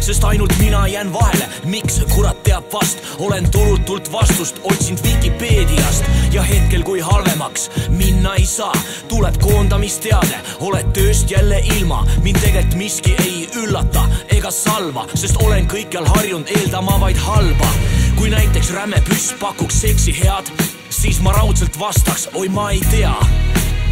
sest 0.00 0.24
ainult 0.24 0.52
mina 0.58 0.86
jään 0.86 1.12
vahele, 1.12 1.48
miks 1.64 2.00
kurat 2.14 2.42
teab 2.42 2.64
vast, 2.72 2.98
olen 3.18 3.50
tulutult 3.50 4.12
vastust 4.12 4.60
otsinud 4.62 5.02
Vikipeediast. 5.02 6.04
Ja 6.32 6.42
hetkel, 6.42 6.82
kui 6.82 7.00
halvemaks 7.00 7.70
minna 7.88 8.34
ei 8.34 8.46
saa, 8.46 8.72
tuleb 9.08 9.34
koondamisteade, 9.42 10.38
oled 10.60 10.92
tööst 10.94 11.30
jälle 11.30 11.58
ilma, 11.58 12.06
mind 12.22 12.38
tegelikult 12.38 12.78
miski 12.78 13.14
ei 13.18 13.48
üllata 13.56 14.06
ega 14.28 14.50
salva, 14.50 15.08
sest 15.14 15.42
olen 15.42 15.66
kõikjal 15.66 16.06
harjunud 16.14 16.50
eeldama 16.58 17.00
vaid 17.00 17.16
halba. 17.16 17.72
kui 18.16 18.30
näiteks 18.30 18.70
räme 18.70 19.02
püss 19.08 19.34
pakuks 19.40 19.80
seksi 19.80 20.12
head, 20.22 20.50
siis 20.90 21.20
ma 21.20 21.32
raudselt 21.32 21.78
vastaks, 21.78 22.28
oi 22.34 22.48
ma 22.48 22.70
ei 22.70 22.80
tea. 22.90 23.14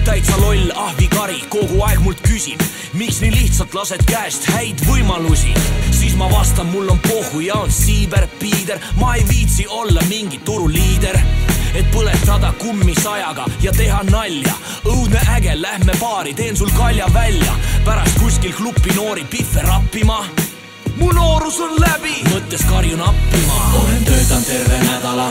Täitsa 0.05 0.37
loll 0.41 0.71
ahvikari 0.75 1.41
kogu 1.53 1.83
aeg 1.85 2.01
mult 2.01 2.21
küsib, 2.25 2.63
miks 2.97 3.21
nii 3.21 3.33
lihtsalt 3.35 3.75
lased 3.77 4.05
käest 4.09 4.49
häid 4.55 4.81
võimalusi, 4.89 5.53
siis 5.93 6.17
ma 6.17 6.31
vastan, 6.33 6.71
mul 6.73 6.89
on 6.89 7.01
pohhu 7.05 7.43
ja 7.45 7.61
on 7.65 7.73
siiber, 7.73 8.29
piider, 8.41 8.81
ma 8.97 9.15
ei 9.15 9.27
viitsi 9.29 9.67
olla 9.69 10.03
mingi 10.09 10.41
turuliider. 10.45 11.21
Et 11.77 11.87
põletada 11.93 12.55
kummi 12.59 12.95
sajaga 12.97 13.45
ja 13.63 13.73
teha 13.77 14.01
nalja. 14.09 14.55
õudne 14.89 15.21
äge, 15.37 15.53
lähme 15.61 15.93
baari, 16.01 16.35
teen 16.35 16.57
sul 16.57 16.73
kalja 16.77 17.07
välja, 17.15 17.55
pärast 17.85 18.19
kuskil 18.19 18.57
klubi 18.57 18.97
noori 18.97 19.27
pihve 19.29 19.63
rappima 19.69 20.25
mu 20.99 21.13
noorus 21.13 21.61
on 21.61 21.75
läbi, 21.81 22.15
mõttes 22.29 22.63
karjun 22.69 23.01
appi 23.01 23.41
ma. 23.47 23.59
olen 23.81 24.05
töötanud 24.05 24.47
terve 24.47 24.79
nädala, 24.85 25.27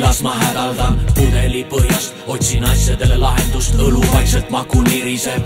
las 0.00 0.22
ma 0.22 0.34
hädaldan 0.38 0.98
pudeli 1.14 1.64
põhjast, 1.70 2.14
otsin 2.26 2.64
asjadele 2.64 3.18
lahendust, 3.18 3.74
õlu 3.74 4.02
vaikselt 4.12 4.50
maku 4.50 4.82
niriseb. 4.86 5.42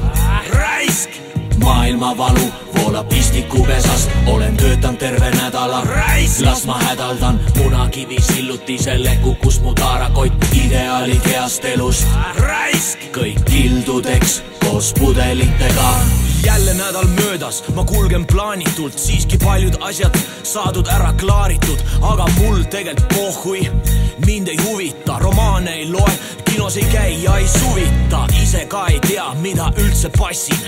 raisk 0.53 1.21
maailmavalu 1.65 2.53
voolab 2.75 3.09
pistikupesast, 3.09 4.11
olen 4.27 4.57
töötanud 4.57 4.99
terve 4.99 5.31
nädala, 5.31 5.83
las 6.45 6.67
ma 6.67 6.79
hädaldan 6.79 7.41
munakivi 7.57 8.21
sillutisele, 8.21 9.17
kukkus 9.23 9.61
mu 9.61 9.75
taarakott, 9.75 10.35
ideaalid 10.53 11.25
heast 11.25 11.65
elust. 11.65 12.07
kõik 13.15 13.45
kildudeks 13.47 14.43
koos 14.61 14.93
pudelitega 14.99 16.24
jälle 16.45 16.75
nädal 16.75 17.07
möödas, 17.07 17.65
ma 17.75 17.85
kulgen 17.85 18.27
plaanitult, 18.27 18.99
siiski 18.99 19.39
paljud 19.39 19.77
asjad 19.81 20.17
saadud 20.43 20.89
ära 20.89 21.13
klaaritud, 21.21 21.79
aga 22.03 22.27
mul 22.39 22.63
tegelikult 22.71 23.09
pohhui, 23.09 23.71
mind 24.27 24.49
ei 24.49 24.57
huvita, 24.65 25.19
romaane 25.19 25.75
ei 25.75 25.91
loe, 25.91 26.13
kinos 26.45 26.77
ei 26.77 26.85
käi 26.93 27.23
ja 27.23 27.37
ei 27.37 27.49
suvita, 27.49 28.27
ise 28.43 28.65
ka 28.67 28.87
ei 28.87 29.01
tea, 29.01 29.35
mida 29.35 29.71
üldse 29.77 30.11
passin. 30.19 30.67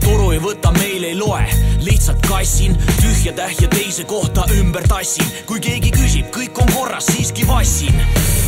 Toru 0.00 0.30
ei 0.30 0.40
võta, 0.40 0.72
meil 0.78 1.04
ei 1.04 1.18
loe, 1.18 1.44
lihtsalt 1.84 2.22
kassin, 2.28 2.78
tühja 3.00 3.32
tähja 3.32 3.68
teise 3.68 4.04
kohta 4.04 4.46
ümber 4.56 4.88
tassin, 4.88 5.26
kui 5.46 5.60
keegi 5.60 5.92
küsib, 5.96 6.30
kõik 6.34 6.62
on 6.62 6.72
korras, 6.72 7.12
siiski 7.12 7.48
vassin. 7.48 8.02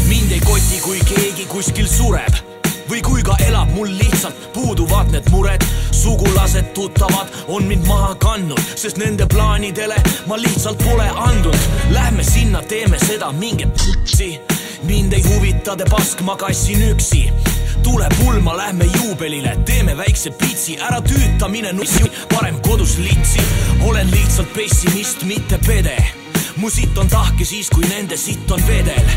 mind 0.09 0.33
ei 0.33 0.41
koti, 0.41 0.81
kui 0.81 1.05
keegi 1.15 1.47
kuskil 1.47 1.89
sureb 1.89 2.52
või 2.93 3.01
kui 3.01 3.23
ka 3.25 3.33
elab, 3.47 3.71
mul 3.73 3.89
lihtsalt 3.89 4.37
puuduvad 4.53 5.09
need 5.15 5.29
mured, 5.33 5.65
sugulased, 5.97 6.75
tuttavad 6.77 7.31
on 7.49 7.65
mind 7.65 7.87
maha 7.89 8.13
kandnud, 8.21 8.61
sest 8.77 9.01
nende 9.01 9.25
plaanidele 9.33 9.97
ma 10.29 10.37
lihtsalt 10.37 10.83
pole 10.85 11.07
andnud. 11.09 11.57
Lähme 11.95 12.25
sinna, 12.27 12.61
teeme 12.69 13.01
seda, 13.01 13.33
minge 13.33 13.71
putsi, 13.73 14.35
mind 14.85 15.17
ei 15.17 15.25
huvita 15.25 15.77
te 15.79 15.89
pask, 15.89 16.21
ma 16.27 16.37
kassin 16.37 16.85
üksi 16.93 17.25
tule 17.83 18.07
pulma, 18.21 18.59
lähme 18.61 18.87
juubelile, 18.99 19.57
teeme 19.67 19.97
väikse 19.97 20.31
pitsi, 20.37 20.77
ära 20.77 21.01
tüüta, 21.03 21.49
mine 21.49 21.73
nussi, 21.73 22.05
parem 22.35 22.61
kodus 22.63 22.99
litsi. 23.01 23.41
olen 23.89 24.11
lihtsalt 24.13 24.53
pessimist, 24.53 25.25
mitte 25.25 25.59
pede 25.67 26.22
mu 26.63 26.71
sitt 26.71 26.99
on 26.99 27.09
tahke 27.09 27.45
siis, 27.45 27.67
kui 27.75 27.83
nende 27.91 28.17
sitt 28.17 28.51
on 28.51 28.61
vedel. 28.67 29.09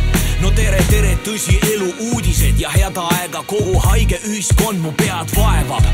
no 0.42 0.50
tere, 0.58 0.80
tere, 0.90 1.12
tõsi 1.26 1.60
elu 1.74 1.92
uudised 2.08 2.58
ja 2.58 2.72
hädaaega 2.74 3.44
kogu 3.46 3.78
haige 3.84 4.18
ühiskond 4.26 4.82
mu 4.82 4.94
pead 4.98 5.30
vaevab. 5.36 5.86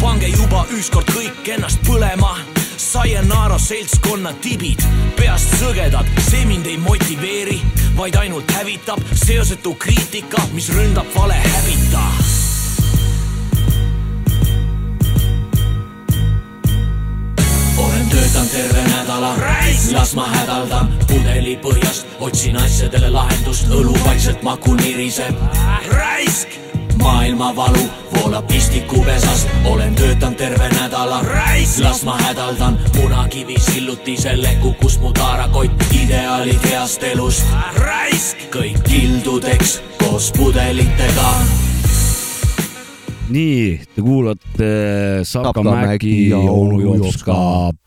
pange 0.00 0.28
juba 0.34 0.64
ükskord 0.74 1.12
kõik 1.14 1.52
ennast 1.54 1.78
põlema. 1.86 2.34
Sayonara 2.78 3.58
seltskonna 3.58 4.32
tibid, 4.42 4.82
peast 5.16 5.54
sõgedad, 5.60 6.06
see 6.30 6.46
mind 6.46 6.66
ei 6.66 6.78
motiveeri, 6.82 7.60
vaid 7.98 8.18
ainult 8.18 8.50
hävitab 8.58 9.02
seosetu 9.14 9.74
kriitika, 9.74 10.42
mis 10.54 10.72
ründab 10.74 11.14
vale 11.14 11.38
hävita 11.46 12.27
olen 18.08 18.20
töötanud 18.20 18.48
terve 18.48 18.82
nädala, 18.82 19.36
las 19.92 20.14
ma 20.14 20.24
hädaldan 20.26 20.88
pudeli 21.06 21.58
põhjast, 21.60 22.06
otsin 22.20 22.56
asjadele 22.56 23.10
lahendust, 23.10 23.68
õlu 23.68 23.92
vaikselt 24.04 24.42
maku 24.42 24.74
niriseb. 24.74 25.34
raisk 25.92 26.48
maailmavalu 27.02 27.90
voolab 28.14 28.46
pistikupesast, 28.46 29.48
olen 29.64 29.94
töötanud 29.94 30.36
terve 30.36 30.68
nädala, 30.68 31.20
las 31.82 32.04
ma 32.04 32.16
hädaldan 32.16 32.80
munakivi 32.96 33.56
sillutisele, 33.60 34.56
kukkus 34.62 34.98
mu 34.98 35.12
taarakott, 35.12 35.72
ideaalid 35.92 36.64
heast 36.70 37.02
elust. 37.02 37.44
kõik 38.50 38.82
kildudeks 38.88 39.80
koos 39.98 40.32
pudelitega 40.32 41.67
nii, 43.32 43.80
te 43.94 44.02
kuulate 44.02 44.68
Sapka 45.26 45.62
Mäki 45.62 46.28
ja 46.30 46.38
onu 46.38 46.80
Jopska 46.80 47.36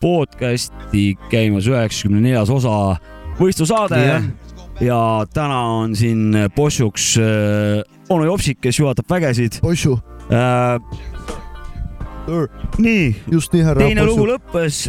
podcasti 0.00 1.16
käimas 1.30 1.66
üheksakümne 1.70 2.22
neljas 2.22 2.50
osa 2.50 2.96
võistlusaade 3.40 4.00
Jah. 4.02 4.28
ja 4.80 5.00
täna 5.34 5.60
on 5.82 5.96
siin 5.98 6.36
possuks 6.54 7.14
äh, 7.22 7.82
onu 8.12 8.28
Jopsik, 8.30 8.60
kes 8.62 8.78
juhatab 8.78 9.10
vägesid 9.10 9.60
Possu, 9.62 9.98
äh,. 10.32 10.78
nii, 12.78 13.14
just 13.32 13.52
nii, 13.52 13.64
härra 13.66 13.86
teine 13.86 14.06
lugu 14.06 14.26
Possu. 14.26 14.32
lõppes. 14.34 14.82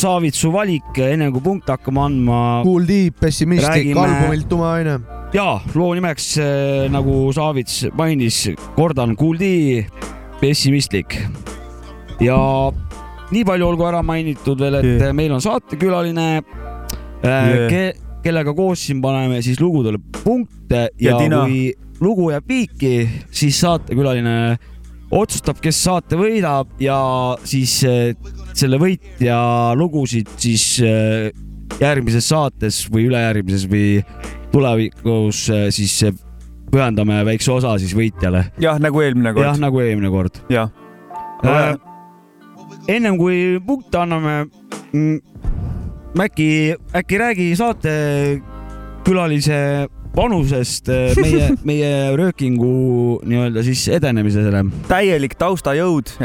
Saavitsu 0.00 0.48
valik, 0.54 0.96
enne 1.04 1.26
kui 1.34 1.42
punkte 1.44 1.74
hakkama 1.74 2.06
andma 2.08 2.36
Cool 2.64 2.86
Deep, 2.88 3.18
pessimistlik 3.20 3.90
Räägime- 3.90 4.04
albumilt 4.06 4.48
Tume 4.48 4.64
aine. 4.70 4.94
ja 5.34 5.60
loo 5.74 5.90
nimeks 5.94 6.30
äh, 6.38 6.88
nagu 6.90 7.32
Saavits 7.36 7.84
mainis, 7.98 8.38
kordan, 8.76 9.12
Kuuldi 9.16 9.84
pessimistlik 10.40 11.18
ja 12.20 12.38
nii 13.30 13.44
palju 13.46 13.66
olgu 13.68 13.84
ära 13.90 14.00
mainitud 14.02 14.58
veel, 14.60 14.74
et 14.80 14.84
Yeah. 14.88 15.12
meil 15.14 15.32
on 15.32 15.40
saatekülaline 15.40 16.26
äh, 16.38 17.28
Yeah. 17.28 17.68
ke,, 17.70 17.94
kellega 18.24 18.54
koos 18.56 18.86
siin 18.86 19.00
paneme 19.02 19.42
siis 19.42 19.60
lugudele 19.60 19.98
punkte 20.24 20.88
ja, 20.98 21.10
Ja 21.12 21.18
Tina. 21.18 21.44
kui 21.44 21.74
lugu 22.00 22.30
jääb 22.32 22.48
viiki, 22.48 23.08
siis 23.30 23.60
saatekülaline 23.60 24.56
otsustab, 25.12 25.58
kes 25.60 25.76
saate 25.84 26.16
võidab 26.16 26.68
ja 26.80 27.36
siis 27.44 27.82
äh, 27.84 28.14
selle 28.60 28.76
võitja 28.80 29.38
lugusid 29.78 30.28
siis 30.40 30.64
äh, 30.84 31.30
järgmises 31.80 32.28
saates 32.30 32.76
või 32.92 33.02
ülejärgmises 33.08 33.64
või 33.70 34.04
tulevikus 34.52 35.38
äh, 35.52 35.68
siis 35.74 35.94
äh, 36.06 36.12
pühendame 36.70 37.24
väikse 37.26 37.52
osa 37.52 37.78
siis 37.82 37.94
võitjale. 37.96 38.44
jah, 38.62 38.78
nagu 38.82 39.00
eelmine 39.02 39.28
jah, 39.32 39.38
kord. 39.38 39.58
nagu 39.62 39.80
eelmine 39.84 40.10
kord 40.12 40.34
jah. 40.52 40.68
äh,. 41.44 41.74
ennem 42.88 43.18
kui 43.20 43.60
punkte 43.66 43.98
anname 44.02 44.34
mm,, 44.92 45.18
äkki, 46.26 46.50
äkki 46.96 47.16
räägi 47.24 47.46
saatekülalise 47.58 49.60
panusest 50.14 50.90
äh, 50.92 51.14
meie, 51.20 51.50
meie 51.68 51.92
röökingu 52.18 52.72
nii-öelda 53.28 53.64
siis 53.66 53.86
edenemisele. 53.92 54.64
täielik 54.88 55.36
taustajõud. 55.40 56.16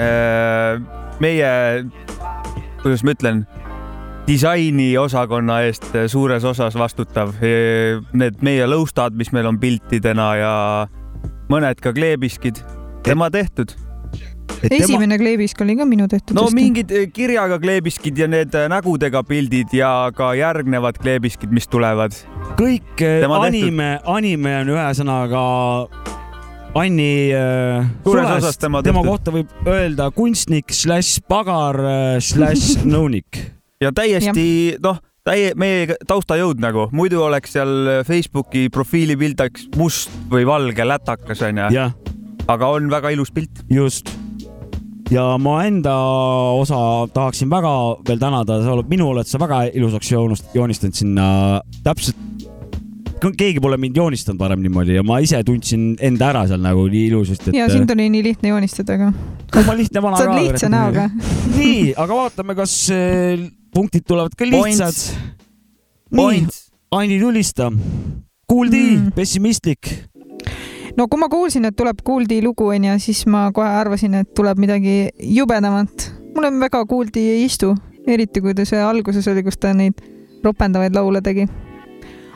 meie, 1.23 1.51
kuidas 2.81 3.05
ma 3.05 3.15
ütlen, 3.15 3.45
disainiosakonna 4.27 5.61
eest 5.69 5.87
suures 6.11 6.43
osas 6.43 6.75
vastutav. 6.75 7.35
Need 7.39 8.41
meie 8.45 8.67
lõustad, 8.67 9.15
mis 9.15 9.31
meil 9.35 9.47
on 9.47 9.61
piltidena 9.61 10.29
ja 10.39 10.53
mõned 11.51 11.81
ka 11.81 11.93
kleebiskid, 11.95 12.61
tema 13.05 13.29
tehtud. 13.31 13.75
Esimene 14.71 15.17
kleebisk 15.19 15.61
oli 15.61 15.75
ka 15.77 15.85
minu 15.87 16.07
tehtud. 16.11 16.37
no 16.37 16.47
mingid 16.53 16.91
eh, 16.93 17.07
kirjaga 17.13 17.59
kleebiskid 17.61 18.17
ja 18.17 18.27
need 18.31 18.55
eh, 18.55 18.67
nägudega 18.71 19.23
pildid 19.27 19.73
ja 19.75 20.11
ka 20.15 20.33
järgnevad 20.37 20.99
kleebiskid, 21.01 21.53
mis 21.55 21.67
tulevad. 21.71 22.15
kõik 22.59 23.01
äh, 23.01 23.21
Tema 23.23 23.41
tehtud. 23.45 23.69
anime, 23.69 23.89
anime 24.05 24.59
on 24.63 24.75
ühesõnaga 24.75 25.41
Anni 26.75 27.31
äh, 27.31 27.85
Suures 28.03 28.31
osas 28.37 28.59
tema 28.59 28.83
tema 28.83 29.01
tehtud. 29.01 29.11
kohta 29.11 29.35
võib 29.35 29.67
öelda 29.71 30.09
kunstnik 30.15 30.73
slaš 30.75 31.17
pagar 31.27 31.79
slaš 32.19 32.75
nõunik. 32.95 33.43
ja 33.81 33.93
täiesti 33.95 34.75
noh, 34.83 34.99
täie, 35.25 35.53
meie 35.59 35.95
taustajõud 36.07 36.59
nagu, 36.63 36.89
muidu 36.95 37.23
oleks 37.25 37.55
seal 37.55 38.03
Facebooki 38.07 38.67
profiilipilt 38.73 39.45
oleks 39.45 39.69
must 39.79 40.13
või 40.31 40.45
valge 40.47 40.85
lätakas 40.87 41.45
onju, 41.47 41.87
aga 42.51 42.75
on 42.75 42.91
väga 42.91 43.15
ilus 43.15 43.33
pilt. 43.33 43.65
just. 43.71 44.24
Ja 45.11 45.25
ma 45.41 45.59
enda 45.67 45.93
osa 46.57 46.77
tahaksin 47.13 47.49
väga 47.51 47.73
veel 48.07 48.21
tänada, 48.21 48.59
sa 48.63 48.73
oled, 48.73 48.89
minu 48.89 49.09
oled 49.11 49.29
sa 49.29 49.39
väga 49.41 49.65
ilusaks 49.73 50.11
joonistanud 50.55 50.97
sinna 50.97 51.27
täpselt. 51.85 52.17
keegi 53.25 53.61
pole 53.61 53.77
mind 53.81 53.95
joonistanud 53.97 54.39
varem 54.39 54.61
niimoodi 54.61 54.99
ja 54.99 55.03
ma 55.03 55.17
ise 55.23 55.39
tundsin 55.45 55.95
enda 56.03 56.29
ära 56.29 56.43
seal 56.49 56.61
nagu 56.61 56.83
nii 56.91 57.07
ilusasti, 57.09 57.49
et. 57.49 57.57
ja 57.57 57.69
sind 57.71 57.89
oli 57.89 58.09
nii 58.13 58.23
lihtne 58.31 58.51
joonistada 58.53 58.97
ka. 59.01 59.11
ma 59.65 59.77
lihtne 59.77 60.03
vana 60.03 60.19
sa 60.19 60.29
oled 60.29 60.51
lihtsa 60.51 60.69
näoga. 60.69 61.07
nii, 61.55 61.93
aga 61.97 62.21
vaatame, 62.21 62.57
kas 62.57 62.75
äh, 62.93 63.47
punktid 63.73 64.05
tulevad 64.07 64.37
ka 64.37 64.49
lihtsad. 64.49 65.01
nii 66.11 66.45
Aini 66.95 67.19
tulista. 67.19 67.71
kuuldi 68.47 68.81
mm., 68.97 69.11
pessimistlik. 69.11 69.89
No 70.97 71.07
kui 71.11 71.19
ma 71.19 71.29
kuulsin, 71.31 71.67
et 71.67 71.75
tuleb 71.77 72.01
Kuuldi 72.05 72.41
lugu 72.43 72.69
onju, 72.73 72.95
siis 73.03 73.25
ma 73.31 73.49
kohe 73.55 73.67
arvasin, 73.81 74.21
et 74.21 74.31
tuleb 74.37 74.59
midagi 74.61 75.09
jubedamat. 75.37 76.11
mulle 76.35 76.51
väga 76.59 76.85
Kuuldi 76.85 77.27
ei 77.35 77.45
istu, 77.45 77.75
eriti 78.07 78.41
kui 78.41 78.53
ta 78.53 78.65
see 78.65 78.81
alguses 78.81 79.27
oli, 79.31 79.43
kus 79.43 79.57
ta 79.57 79.73
neid 79.73 80.01
ropendavaid 80.43 80.95
laule 80.95 81.21
tegi. 81.21 81.47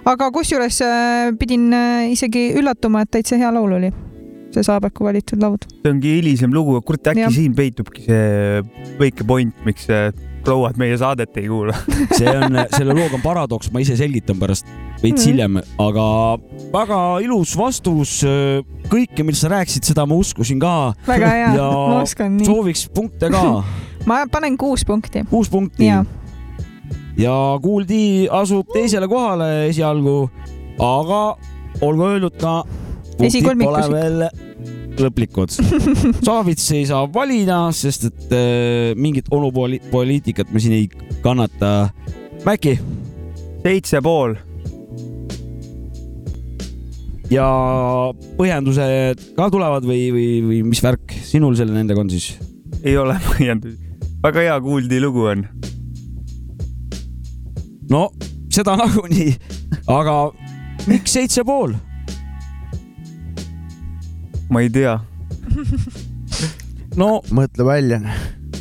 aga 0.06 0.32
kusjuures 0.32 0.82
äh, 0.82 1.32
pidin 1.40 1.74
äh, 1.74 2.12
isegi 2.12 2.52
üllatuma, 2.60 3.04
et 3.04 3.12
täitsa 3.12 3.38
hea 3.38 3.52
laul 3.54 3.78
oli. 3.80 3.92
see 4.52 4.64
Saabeku 4.66 5.06
valitud 5.06 5.42
laud. 5.42 5.68
see 5.84 5.92
ongi 5.92 6.16
hilisem 6.20 6.54
lugu, 6.54 6.82
kurat 6.82 7.14
äkki 7.14 7.28
Jah. 7.28 7.36
siin 7.36 7.56
peitubki 7.56 8.08
see 8.08 8.64
väike 9.00 9.28
point, 9.28 9.56
miks 9.66 9.90
äh, 9.90 10.12
prouad 10.46 10.78
meie 10.80 10.98
saadet 10.98 11.36
ei 11.38 11.48
kuula. 11.50 11.74
see 12.18 12.30
on, 12.32 12.58
selle 12.76 12.94
looga 12.96 13.18
on 13.20 13.24
paradoks, 13.24 13.72
ma 13.74 13.82
ise 13.84 13.98
selgitan 14.00 14.40
pärast 14.42 14.68
veits 15.04 15.24
Mhm. 15.24 15.30
hiljem, 15.30 15.58
aga 15.80 16.06
väga 16.74 17.00
ilus 17.24 17.56
vastus. 17.58 18.20
kõike, 18.90 19.24
millest 19.24 19.42
sa 19.46 19.50
rääkisid, 19.54 19.84
seda 19.86 20.06
ma 20.10 20.16
uskusin 20.20 20.60
ka. 20.60 20.94
väga 21.08 21.28
hea, 21.30 21.52
Ja 21.56 21.70
ma 21.72 22.02
oskan 22.02 22.38
nii. 22.38 22.46
sooviks 22.46 22.88
punkte 22.94 23.30
ka, 23.32 23.64
ma 24.10 24.24
panen 24.32 24.58
kuus 24.58 24.84
punkti. 24.86 25.24
kuus 25.30 25.50
punkti 25.50 25.86
ja, 25.86 26.04
Kuuldi 27.62 28.28
asub 28.32 28.68
teisele 28.74 29.08
kohale 29.08 29.68
esialgu, 29.70 30.30
aga 30.80 31.36
olgu 31.82 32.06
öeldud 32.08 32.38
ka, 32.40 32.64
punktid 33.18 33.44
Ikka. 35.00 35.06
veel 35.06 35.08
lõplikud. 35.08 35.56
Savitsi 36.28 36.84
saab 36.90 37.16
valida, 37.16 37.62
sest 37.76 38.10
et 38.10 38.36
äh, 38.36 38.92
mingit 39.00 39.32
onupoliitikat 39.32 40.52
me 40.52 40.60
siin 40.64 40.76
ei 40.76 40.90
kannata. 41.24 41.90
Mäki 42.46 42.78
seitse 43.64 44.00
pool, 44.04 44.38
ja 47.30 47.46
põhjendused 48.38 49.36
ka 49.38 49.50
tulevad 49.54 49.86
või, 49.86 50.10
või, 50.14 50.30
või 50.46 50.62
mis 50.72 50.82
värk 50.84 51.14
sinul 51.28 51.58
selle 51.58 51.76
nendega 51.76 52.02
on 52.02 52.10
siis? 52.12 52.34
ei 52.84 52.96
ole 52.98 53.18
põhjendusi. 53.28 53.78
väga 54.24 54.46
hea 54.48 54.56
kuuldi 54.64 55.02
lugu 55.04 55.28
on. 55.30 55.46
no 57.92 58.08
seda 58.50 58.76
nagunii, 58.80 59.36
aga 59.88 60.18
miks 60.90 61.14
seitse 61.14 61.46
pool? 61.46 61.76
Ma 64.50 64.64
ei 64.66 64.70
tea, 64.74 64.98
no 67.00 67.20
mõtle 67.32 67.66
välja. 67.68 68.02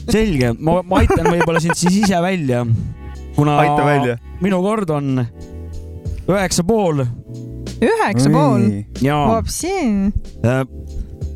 selge, 0.09 0.55
ma, 0.59 0.81
ma 0.83 1.03
aitan 1.03 1.29
võib-olla 1.29 1.61
sind 1.63 1.79
siis 1.79 2.03
ise 2.05 2.21
välja, 2.25 2.65
kuna 3.37 3.59
aita 3.65 3.85
välja. 3.87 4.19
minu 4.41 4.61
kord 4.65 4.91
on 4.95 5.25
üheksa 6.29 6.65
pool 6.69 7.05
üheksa 7.83 8.31
pool. 8.33 8.65
ja, 9.03 9.19
vapsi. 9.31 9.75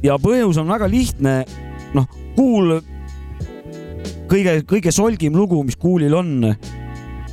ja 0.03 0.19
põhjus 0.23 0.59
on 0.61 0.71
väga 0.71 0.89
lihtne. 0.91 1.43
noh, 1.95 2.09
Kuul, 2.33 2.79
kõige, 4.31 4.63
kõige 4.69 4.93
solgim 4.95 5.37
lugu, 5.37 5.61
mis 5.67 5.77
Kuulil 5.77 6.15
on, 6.17 6.33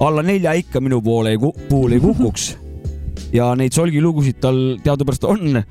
alla 0.03 0.23
nelja 0.25 0.57
ikka 0.59 0.81
minu 0.83 0.99
poole 1.01 1.33
ei, 1.35 1.39
puhul 1.39 1.95
ei 1.95 2.03
kukuks. 2.03 2.51
ja 3.37 3.53
neid 3.55 3.75
solgilugusid 3.75 4.41
tal 4.43 4.59
teadupärast 4.83 5.25
on. 5.29 5.63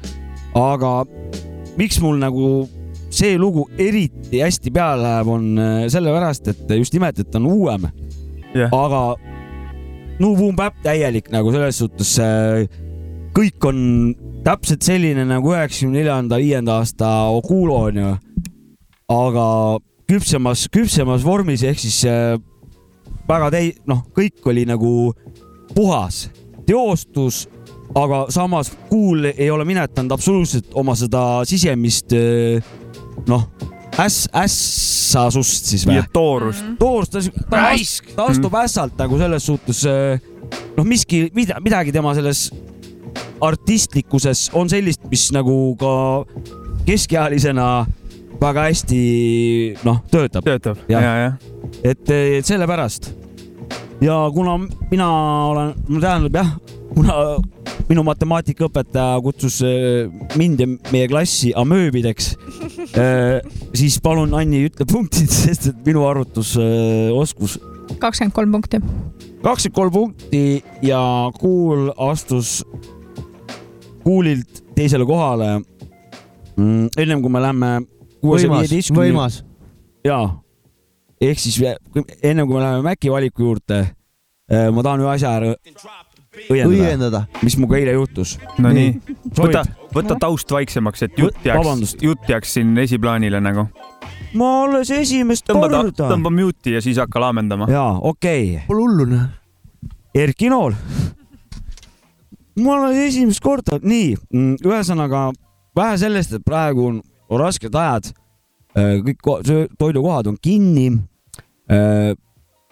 aga 0.58 0.92
miks 1.78 2.00
mul 2.02 2.18
nagu 2.20 2.50
see 3.10 3.38
lugu 3.40 3.64
eriti 3.80 4.42
hästi 4.42 4.72
peale 4.74 5.02
läheb, 5.02 5.32
on 5.32 5.48
äh, 5.58 5.86
sellepärast, 5.92 6.50
et 6.52 6.76
just 6.76 6.94
nimelt, 6.96 7.18
et 7.18 7.30
ta 7.30 7.40
on 7.40 7.48
uuem 7.48 7.88
Jah. 8.54 8.72
aga 8.72 9.02
no 10.18 10.34
Boom 10.36 10.56
Bap 10.56 10.78
täielik 10.84 11.30
nagu 11.32 11.52
selles 11.54 11.80
suhtes 11.80 12.14
äh, 12.22 12.66
kõik 13.36 13.68
on 13.68 13.78
täpselt 14.44 14.86
selline 14.86 15.24
nagu 15.28 15.52
üheksakümne 15.54 16.00
neljanda, 16.00 16.38
viienda 16.40 16.78
aasta 16.80 17.10
Okulo 17.34 17.84
onju. 17.88 18.14
aga 19.08 19.46
küpsemas, 20.08 20.66
küpsemas 20.72 21.24
vormis 21.24 21.64
ehk 21.66 21.80
siis 21.80 22.02
äh, 22.08 22.36
väga 23.28 23.50
täi-, 23.52 23.76
noh, 23.88 24.04
kõik 24.16 24.44
oli 24.48 24.64
nagu 24.68 25.12
puhas, 25.74 26.28
teostus, 26.66 27.46
aga 27.94 28.26
samas 28.32 28.72
Kuul 28.88 29.30
ei 29.30 29.50
ole 29.50 29.64
minetanud 29.64 30.12
absoluutselt 30.12 30.74
oma 30.74 30.94
seda 30.98 31.44
sisemist 31.48 32.12
äh, 32.16 32.64
noh, 33.28 33.48
äss, 33.98 34.28
ässasust 34.36 35.70
siis 35.72 35.86
või 35.88 35.98
ja? 35.98 36.06
toorust. 36.12 36.64
toorus, 36.78 37.12
ta, 37.12 37.22
ta, 37.50 37.62
Raisk! 37.68 38.12
ta 38.16 38.28
astub 38.32 38.54
ässalt 38.60 38.98
nagu 39.00 39.18
selles 39.20 39.46
suhtes 39.48 39.84
äh, 39.88 40.20
noh, 40.76 40.86
miski, 40.86 41.28
mida, 41.36 41.60
midagi 41.64 41.94
tema 41.94 42.14
selles 42.16 42.48
artistlikkuses 43.40 44.48
on 44.58 44.70
sellist, 44.70 45.04
mis 45.10 45.28
nagu 45.34 45.54
ka 45.78 45.92
keskealisena 46.88 47.86
väga 48.38 48.66
hästi 48.68 49.02
noh, 49.86 50.02
töötab, 50.10 50.46
töötab, 50.46 50.82
Jah. 50.90 51.02
ja, 51.02 51.14
ja. 51.16 51.32
et 51.82 52.10
et 52.10 52.46
sellepärast. 52.46 53.12
ja 54.00 54.18
kuna 54.34 54.58
mina 54.90 55.08
olen, 55.50 55.74
tähendab 56.00 56.34
jah, 56.34 56.52
kuna 56.98 57.14
minu 57.88 58.02
matemaatikaõpetaja 58.06 59.20
kutsus 59.24 59.60
äh, 59.64 60.10
mind 60.38 60.62
ja 60.62 60.68
meie 60.92 61.08
klassi 61.10 61.52
amööbideks, 61.56 62.32
siis 63.78 63.98
palun, 64.02 64.34
Anni, 64.36 64.64
ütle 64.68 64.86
punktid, 64.88 65.30
sest 65.44 65.70
et 65.70 65.82
minu 65.86 66.04
arvutusoskus 66.08 67.58
kakskümmend 67.98 68.34
kolm 68.36 68.52
punkti. 68.52 68.80
kakskümmend 69.42 69.76
kolm 69.76 69.92
punkti 69.92 70.42
ja 70.82 71.00
Kuul 71.38 71.92
astus 72.10 72.64
Kuulilt 74.02 74.64
teisele 74.74 75.06
kohale 75.06 75.58
mm,. 76.56 76.88
ennem 76.96 77.22
kui 77.22 77.30
me 77.30 77.42
läheme 77.42 77.70
kuuesaja 78.20 78.50
võimas, 78.50 78.60
viieteistkümne 78.66 79.06
võimas. 79.06 79.40
jaa, 80.04 80.26
ehk 81.20 81.40
siis 81.40 81.60
ennem 82.22 82.46
kui 82.46 82.58
me 82.58 82.66
läheme 82.66 82.84
Maci 82.90 83.12
valiku 83.12 83.48
juurde, 83.48 83.80
ma 84.48 84.84
tahan 84.84 85.06
ühe 85.06 85.14
asja 85.14 85.34
ära 85.38 85.54
õiendada, 86.50 87.24
mis 87.42 87.56
minuga 87.58 87.76
eile 87.80 87.92
juhtus. 87.96 88.38
Nonii, 88.58 89.00
võta 89.38 89.64
võta 89.94 90.16
taust 90.20 90.50
vaiksemaks, 90.52 91.02
et 91.06 91.18
jutt 91.18 91.44
jääks 91.46 91.96
jutt 92.02 92.28
jääks 92.28 92.54
siin 92.58 92.76
esiplaanile 92.78 93.40
nagu. 93.40 93.66
ma 94.34 94.48
alles 94.64 94.90
esimest 94.90 95.46
tõmba, 95.48 95.68
korda. 95.72 96.08
tõmba 96.12 96.30
mute'i 96.34 96.74
ja 96.76 96.82
siis 96.84 96.98
hakka 97.00 97.20
laamendama. 97.20 97.68
jaa, 97.70 97.98
okei 98.02 98.54
okay., 98.54 98.66
Pole 98.68 98.84
hullu 98.84 99.06
noh. 99.08 99.26
Erki 100.14 100.48
Nool. 100.52 100.72
ma 102.58 102.74
olen 102.74 102.96
esimest 103.06 103.40
korda, 103.40 103.78
nii, 103.82 104.16
ühesõnaga 104.64 105.28
vähe 105.76 105.98
sellest, 105.98 106.32
et 106.34 106.44
praegu 106.44 106.88
on 106.88 107.02
rasked 107.40 107.74
ajad, 107.74 108.12
kõik 108.76 109.20
ko- 109.22 109.40
söö- 109.46 109.68
toidukohad 109.78 110.26
on 110.26 110.36
kinni. 110.42 110.90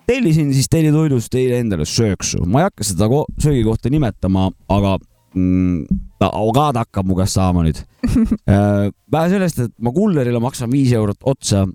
Tellisin 0.07 0.53
siis 0.55 0.69
tellitoidust 0.71 1.31
teile 1.33 1.59
endale 1.63 1.85
sööksu, 1.89 2.45
ma 2.47 2.63
ei 2.63 2.69
hakka 2.71 2.85
seda 2.87 3.09
ko- 3.11 3.27
söögikohta 3.43 3.91
nimetama, 3.91 4.51
aga 4.69 4.97
mm, 5.35 5.87
ta 6.21 6.31
avokaad 6.33 6.79
hakkab 6.83 7.09
mu 7.09 7.17
käest 7.19 7.37
saama 7.39 7.65
nüüd. 7.67 7.81
vähe 9.13 9.31
sellest, 9.33 9.59
et 9.67 9.73
ma 9.83 9.93
kullerile 9.95 10.41
maksan 10.43 10.71
viis 10.73 10.93
eurot 10.97 11.27
otsa. 11.27 11.67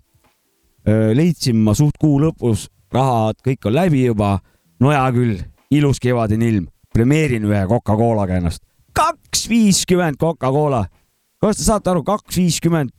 leidsin 1.13 1.59
ma 1.61 1.75
suht 1.77 1.97
kuu 2.01 2.17
lõpus, 2.23 2.65
rahad 2.93 3.37
kõik 3.45 3.67
on 3.69 3.75
läbi 3.75 4.05
juba. 4.05 4.39
no 4.81 4.89
hea 4.89 5.11
küll, 5.13 5.35
ilus 5.71 5.99
kevadine 6.01 6.47
ilm, 6.47 6.65
premeerin 6.93 7.43
ühe 7.45 7.65
Coca-Colaga 7.67 8.39
ennast. 8.39 8.63
kaks 8.93 9.45
viiskümmend 9.49 10.17
Coca-Cola. 10.17 10.85
kas 11.41 11.57
te 11.57 11.63
saate 11.63 11.89
aru, 11.89 12.03
kaks 12.03 12.37
viiskümmend, 12.37 12.89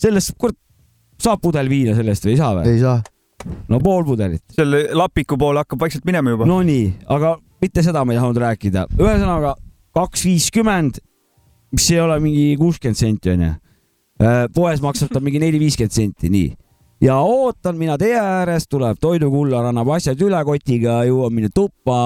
sellest, 0.00 0.34
kurat, 0.38 0.56
saab 1.18 1.40
pudel 1.42 1.68
viina 1.68 1.94
sellest 1.94 2.24
või 2.26 2.34
ei 2.34 2.36
saa 2.42 2.54
või? 2.56 2.66
ei 2.72 2.80
saa. 2.82 2.98
No 3.68 3.80
pool 3.82 4.04
pudelit. 4.04 4.42
selle 4.56 4.88
lapiku 4.96 5.38
poole 5.38 5.62
hakkab 5.62 5.80
vaikselt 5.86 6.06
minema 6.08 6.34
juba. 6.34 6.46
Nonii, 6.48 6.86
aga 7.14 7.36
mitte 7.62 7.84
seda 7.86 8.04
ma 8.04 8.14
ei 8.14 8.20
tahtnud 8.20 8.42
rääkida. 8.42 8.86
ühesõnaga 8.98 9.54
kaks 9.98 10.24
viiskümmend, 10.28 11.02
mis 11.74 11.90
ei 11.94 12.00
ole 12.02 12.20
mingi 12.22 12.46
kuuskümmend 12.60 12.98
senti 12.98 13.34
onju. 13.34 13.52
poes 14.54 14.80
maksab 14.82 15.12
ta 15.14 15.22
mingi 15.22 15.42
neli, 15.42 15.60
viiskümmend 15.62 15.94
senti, 15.94 16.30
nii. 16.34 16.52
ja 17.04 17.18
ootan 17.22 17.78
mina 17.78 17.98
tee 17.98 18.16
ääres, 18.18 18.66
tuleb 18.70 18.98
toidukullar, 19.00 19.70
annab 19.70 19.94
asjad 19.96 20.20
üle 20.22 20.40
kotiga, 20.46 21.00
jõuan 21.06 21.34
minna 21.34 21.50
tuppa, 21.54 21.98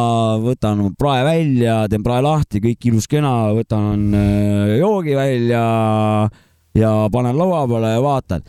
võtan 0.43 0.91
prae 0.99 1.25
välja, 1.25 1.83
teen 1.89 2.05
prae 2.05 2.25
lahti, 2.25 2.61
kõik 2.65 2.91
ilus-kena, 2.93 3.37
võtan 3.57 4.11
äh, 4.17 4.75
joogi 4.81 5.17
välja 5.17 5.63
ja 6.77 6.93
panen 7.13 7.39
laua 7.39 7.65
peale 7.69 7.97
ja 7.97 8.05
vaatan. 8.05 8.45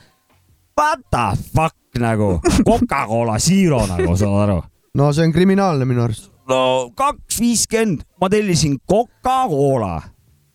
What 0.74 1.06
the 1.14 1.26
fuck 1.54 1.83
nagu, 2.02 2.40
Coca-Cola 2.66 3.40
Zero 3.40 3.84
nagu, 3.90 4.16
saad 4.18 4.40
aru 4.48 4.62
no 4.98 5.12
see 5.14 5.26
on 5.28 5.34
kriminaalne 5.34 5.86
minu 5.90 6.04
arust. 6.06 6.30
no 6.50 6.90
kaks 6.98 7.40
viiskümmend, 7.42 8.04
ma 8.22 8.30
tellisin 8.30 8.78
Coca-Cola. 8.90 10.02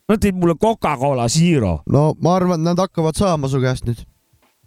Nad 0.08 0.22
tõid 0.24 0.38
mulle 0.40 0.54
Coca-Cola 0.56 1.26
Zero. 1.28 1.80
no 1.90 2.12
ma 2.22 2.36
arvan, 2.38 2.60
et 2.60 2.70
nad 2.70 2.78
hakkavad 2.80 3.18
saama 3.18 3.50
su 3.50 3.60
käest 3.62 3.86
nüüd. 3.88 4.04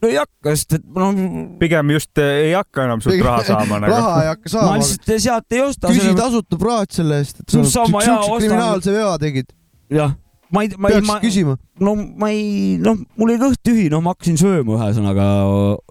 no 0.01 0.10
ei 0.10 0.17
hakka, 0.19 0.55
sest 0.55 0.77
et 0.79 0.86
no 0.95 1.12
pigem 1.62 1.93
just 1.95 2.17
eh, 2.21 2.47
ei 2.49 2.53
hakka 2.57 2.88
enam 2.88 3.03
sult 3.03 3.21
raha 3.25 3.45
saama 3.47 3.79
nagu. 3.84 3.93
raha 3.95 4.17
ei 4.25 4.31
hakka 4.34 4.47
ma 4.49 4.53
saama. 4.55 4.75
lihtsalt 4.81 5.25
sealt 5.27 5.57
ei 5.57 5.63
osta. 5.65 5.93
küsi 5.93 6.15
tasuta 6.17 6.60
praad 6.62 6.91
selle 6.91 7.21
eest, 7.21 7.43
et 7.43 7.55
sa 7.55 7.63
siukse 7.63 8.41
kriminaalse 8.41 8.95
vea 8.97 9.15
tegid. 9.21 9.53
jah, 9.91 10.17
ma 10.51 10.63
ei, 10.65 10.71
ma 10.77 10.91
ei, 10.91 10.97
peaks 10.97 11.07
ma, 11.07 11.17
küsima. 11.23 11.55
no 11.79 11.95
ma 11.95 12.29
ei, 12.33 12.77
noh, 12.83 12.99
mul 13.17 13.31
oli 13.31 13.39
kõht 13.41 13.61
tühi, 13.65 13.87
noh, 13.93 14.03
ma 14.03 14.15
hakkasin 14.15 14.39
sööma 14.41 14.77
ühesõnaga 14.77 15.27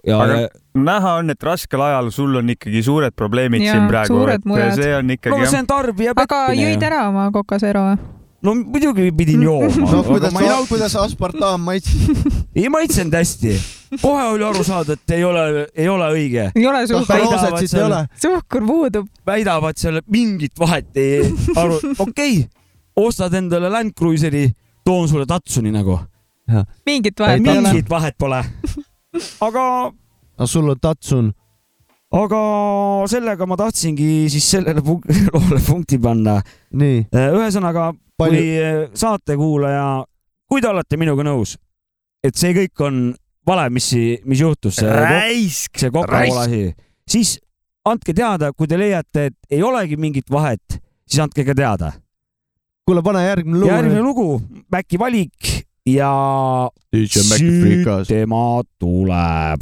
ja 0.07 0.21
Aga- 0.21 0.39
näha 0.77 1.17
on, 1.19 1.33
et 1.33 1.43
raskel 1.43 1.83
ajal 1.87 2.11
sul 2.15 2.39
on 2.39 2.53
ikkagi 2.53 2.83
suured 2.85 3.17
probleemid 3.17 3.65
Jaa, 3.65 3.75
siin 3.75 3.91
praegu, 3.91 4.23
et 4.31 4.47
mured. 4.47 4.73
see 4.77 4.95
on 4.95 5.09
no 5.09 5.17
ikkagi 5.19 5.43
see 5.43 5.57
jah. 5.57 5.61
on 5.63 5.69
tarbija 5.73 6.15
aga 6.15 6.41
jõid 6.57 6.89
ära 6.91 7.05
oma 7.09 7.29
või? 7.33 7.99
no 8.41 8.55
muidugi 8.57 9.11
pidin 9.17 9.43
jooma 9.45 9.69
no 9.91 10.03
kuidas 10.05 10.33
ma 10.33 10.41
ei, 10.41 10.49
nautinud, 10.49 10.69
kuidas 10.71 10.95
aspartam 11.01 11.65
maitses? 11.67 12.23
ei 12.57 12.69
maitsenud 12.73 13.17
hästi. 13.17 13.57
kohe 14.01 14.23
oli 14.35 14.47
aru 14.47 14.63
saada, 14.65 14.95
et 14.97 15.17
ei 15.17 15.25
ole, 15.27 15.67
ei 15.75 15.89
ole 15.91 16.07
õige. 16.15 16.47
ei 16.55 16.67
ole 16.67 16.85
suhkur, 16.89 17.99
suhkur 18.21 18.65
puudub. 18.67 19.11
väidavad 19.27 19.77
seal, 19.81 20.01
et 20.01 20.09
mingit 20.11 20.57
vahet 20.59 20.97
ei 20.97 21.21
aru, 21.55 21.79
okei 22.07 22.41
okay,, 22.41 22.60
ostad 22.95 23.33
endale 23.33 23.69
Land 23.69 23.93
Cruiseri, 23.97 24.49
toon 24.85 25.07
sulle 25.09 25.25
Tatsuni 25.25 25.71
nagu, 25.71 25.99
mingit 26.85 27.19
vahet 27.19 27.39
ei 27.39 27.57
ole. 27.57 27.61
mingit 27.61 27.89
vahet 27.89 28.17
pole. 28.17 28.41
aga, 29.41 29.63
aga 30.37 30.47
sul 30.47 30.69
on 30.69 30.79
Tatsun. 30.81 31.31
aga 32.11 32.41
sellega 33.07 33.45
ma 33.47 33.57
tahtsingi 33.57 34.29
siis 34.29 34.49
sellele 34.51 34.81
punk- 34.83 35.07
loole 35.33 35.61
punkti 35.67 35.99
panna. 35.99 36.39
nii, 36.73 37.05
ühesõnaga, 37.11 37.91
kui 38.19 38.43
eh, 38.59 38.87
saatekuulaja, 38.93 40.03
kui 40.49 40.61
te 40.61 40.67
olete 40.67 40.97
minuga 40.99 41.23
nõus, 41.27 41.55
et 42.23 42.35
see 42.35 42.53
kõik 42.57 42.83
on 42.87 43.03
vale, 43.47 43.69
mis, 43.73 43.87
mis 44.25 44.41
juhtus, 44.43 44.81
see 44.81 44.91
räisk, 44.91 45.79
see 45.79 45.91
Coca-Cola 45.93 46.45
asi, 46.45 46.67
siis 47.09 47.37
andke 47.87 48.13
teada, 48.13 48.51
kui 48.53 48.69
te 48.69 48.77
leiate, 48.79 49.29
et 49.31 49.57
ei 49.57 49.63
olegi 49.65 49.97
mingit 49.97 50.29
vahet, 50.31 50.79
siis 51.07 51.23
andke 51.23 51.45
ka 51.47 51.55
teada. 51.57 51.93
kuule, 52.85 53.01
pane 53.01 53.23
järgmine 53.25 53.59
lugu. 53.59 53.71
järgmine 53.71 54.01
lugu, 54.01 54.41
Mäkki 54.71 54.99
valik 54.99 55.51
ja 55.85 56.69
Freekas. 56.91 58.07
tema 58.07 58.61
tuleb. 58.79 59.61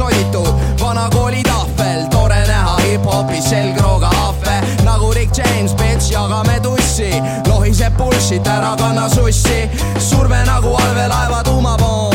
Soditud 0.00 0.54
vana 0.80 1.08
kooli 1.12 1.42
tahvel, 1.42 2.06
tore 2.10 2.40
näha 2.48 2.76
hip-hopis 2.84 3.50
selgrooga 3.50 4.08
ahve. 4.08 4.56
Nagu 4.84 5.12
Rick 5.12 5.36
James, 5.36 5.74
bitch, 5.74 6.08
jagame 6.12 6.60
tussi, 6.64 7.10
lohiseb 7.48 7.96
bullshit, 8.00 8.46
ära 8.48 8.72
kanna 8.80 9.08
sussi, 9.12 9.68
surve 9.98 10.40
nagu 10.48 10.72
allveelaeva 10.76 11.42
tuumapomm, 11.44 12.09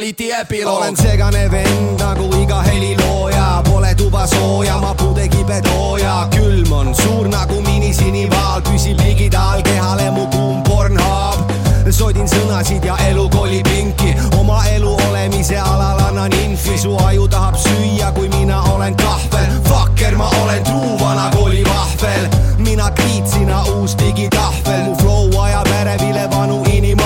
Kivaliti 0.00 0.32
epiloog. 0.32 0.76
olen 0.76 0.96
segane 0.96 1.50
vend 1.50 2.00
nagu 2.00 2.30
iga 2.42 2.62
helilooja, 2.62 3.62
pole 3.64 3.94
tuba 3.94 4.26
sooja, 4.26 4.78
ma 4.80 4.94
pudekibetooja, 4.94 6.28
külm 6.30 6.72
on 6.72 6.94
suur 6.94 7.28
nagu 7.28 7.60
minisinivaal, 7.60 8.62
püsib 8.64 8.96
ligidal 9.04 9.60
kehale 9.62 10.10
mu 10.10 10.24
kuum 10.32 10.62
Pornhub. 10.62 11.52
sodin 11.90 12.24
sõnasid 12.24 12.84
ja 12.84 12.96
elu 13.10 13.28
kolib 13.28 13.66
inki, 13.76 14.14
oma 14.38 14.62
elu 14.72 14.94
olemise 15.10 15.58
alal 15.58 16.00
annan 16.08 16.32
infi, 16.32 16.78
su 16.78 16.96
aju 16.96 17.28
tahab 17.28 17.60
süüa, 17.60 18.12
kui 18.14 18.28
mina 18.28 18.62
olen 18.72 18.96
kahvel. 18.96 19.52
Fucker, 19.68 20.16
ma 20.16 20.30
olen 20.42 20.64
truu 20.64 20.96
vana 21.00 21.28
kooli 21.36 21.64
vahvel, 21.64 22.24
mina 22.56 22.88
kriit, 22.90 23.28
sina 23.28 23.64
uus 23.76 23.98
digitahvel, 24.00 24.82
mu 24.88 24.96
flow 24.96 25.42
ajab 25.44 25.68
ärevile 25.82 26.24
vanu 26.30 26.64
inimahve 26.72 26.99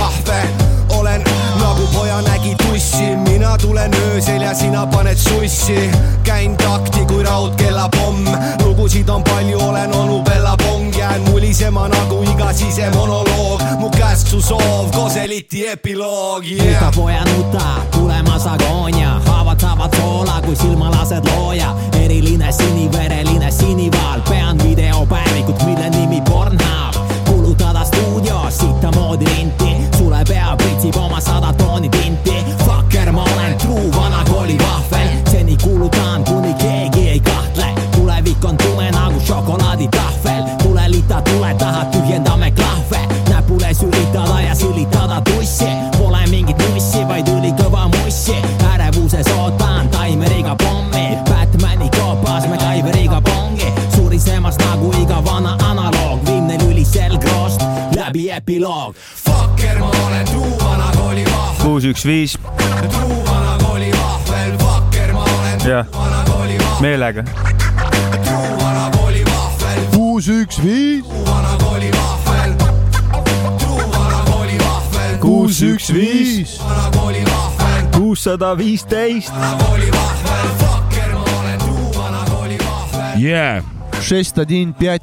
tulen 3.90 4.12
öösel 4.12 4.42
ja 4.42 4.54
sina 4.54 4.86
paned 4.86 5.16
sussi. 5.16 5.90
käin 6.22 6.56
takti 6.56 7.06
kui 7.06 7.22
raudkellapomm, 7.22 8.26
lugusid 8.64 9.08
on 9.08 9.22
palju, 9.22 9.58
olen 9.60 9.94
onu 9.94 10.22
Bella 10.22 10.56
Pong, 10.56 10.96
jään 10.96 11.20
mulisema 11.20 11.88
nagu 11.88 12.22
iga 12.22 12.52
sisemonoloog, 12.52 13.60
mu 13.78 13.90
käsk 13.90 14.26
su 14.26 14.42
soov, 14.42 14.90
Koseliti 14.90 15.68
epiloog 15.68 16.44
yeah. 16.44 16.66
nuta. 16.66 16.92
poja 16.96 17.24
nuta, 17.24 17.60
tulemas 17.90 18.46
agoonia, 18.46 19.20
haavad 19.26 19.60
saavad 19.60 19.96
soola, 19.96 20.42
kui 20.44 20.56
silma 20.56 20.90
lased 20.90 21.28
looja. 21.28 21.74
eriline 22.04 22.52
sinivereline 22.52 23.50
sinivaal, 23.50 24.20
pean 24.28 24.58
videopäevikut, 24.58 25.62
mille 25.66 25.90
nimi 25.90 26.20
Pornhub. 26.20 26.94
kulutada 27.26 27.84
stuudios 27.84 28.58
sitamoodi 28.58 29.24
linti, 29.24 29.73
epiloog. 58.64 58.96
Fucker, 58.96 59.78
ma 59.78 59.90
olen 60.06 60.26
truu 60.26 60.58
vana 60.58 60.90
kooli 60.96 61.24
vahvel, 61.24 61.62
kuus, 61.62 61.84
üks, 61.84 62.04
viis, 62.04 62.36
truu 62.90 63.24
vana 63.26 63.56
kooli 63.62 63.90
vahvel, 63.92 64.56
fucker, 64.58 65.12
ma 65.12 65.24
olen 65.24 65.60
jah, 65.68 65.86
vana 65.92 66.22
kooli 66.28 66.58
vahvel. 66.58 66.80
meelega. 66.80 67.24
truuvana 68.24 68.90
koolivahvel, 68.96 69.84
kuus, 69.92 70.28
üks, 70.28 70.62
viis, 70.64 71.04
truuvana 71.04 71.56
koolivahvel, 71.64 72.54
truuvana 73.58 74.22
koolivahvel, 74.30 75.18
kuus, 75.20 75.62
üks, 75.62 75.92
viis, 75.92 76.58
vana 76.64 76.90
koolivahvel, 76.96 77.90
kuussada 77.98 78.54
viisteist. 78.58 79.32
vana 79.34 79.56
koolivahvel, 79.64 80.48
fucker, 80.62 81.12
ma 81.12 81.24
olen 81.40 81.58
truuvana 81.58 82.24
koolivahvel. 82.30 83.20
yeah.. 83.20 83.64
šestadin 84.00 84.74
pjat 84.74 85.02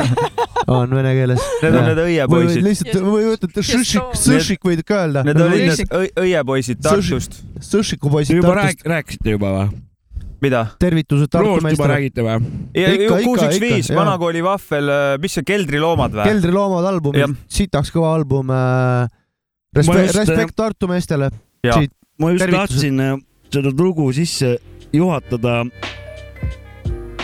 on 0.68 0.90
vene 0.94 1.12
keeles. 1.16 1.44
Need 1.62 1.74
on 1.74 1.86
need 1.90 2.00
õiepoisid. 2.04 2.64
lihtsalt 2.66 3.04
või 3.04 3.28
võtate 3.30 3.64
šõšik, 3.64 4.16
sõšik 4.20 4.66
võid 4.66 4.82
ka 4.86 5.04
öelda. 5.04 5.22
Need 5.26 5.40
olid 5.44 5.66
need 5.70 5.94
õi- 6.00 6.10
õiepoisid 6.24 6.82
Tartust. 6.84 7.40
sõšiku 7.64 8.10
poisid 8.12 8.36
juba 8.40 8.54
Tartust 8.54 8.82
rääk-, 8.84 8.90
rääkisite 8.94 9.36
juba 9.36 9.54
või? 9.56 9.70
mida? 10.40 10.62
tervitused 10.80 11.28
Tartu 11.28 11.48
loost 11.50 11.60
juba 11.60 11.68
meestele. 11.68 11.94
räägite 11.94 12.24
või? 12.24 12.36
Ikka, 12.74 13.20
kuus, 13.24 13.40
ikka, 13.42 13.48
üks, 13.50 13.60
viis, 13.60 13.90
vanakooli 13.92 14.42
vahvel, 14.44 14.92
mis 15.20 15.36
see 15.36 15.44
Keldriloomad 15.50 16.16
või? 16.16 16.28
keldriloomad 16.30 16.88
album 16.88 17.36
sitaks 17.48 17.92
kõva 17.94 18.14
album 18.18 18.52
äh,. 18.54 19.08
Ma 19.70 19.78
Respekt, 19.78 20.06
just, 20.08 20.16
respekt 20.18 20.56
Tartu 20.58 20.88
meestele. 20.90 21.28
Ma 22.18 22.30
just 22.32 22.50
tahtsin 22.50 22.96
äh, 23.04 23.12
seda 23.54 23.70
lugu 23.70 24.08
sisse 24.16 24.56
juhatada 24.90 25.60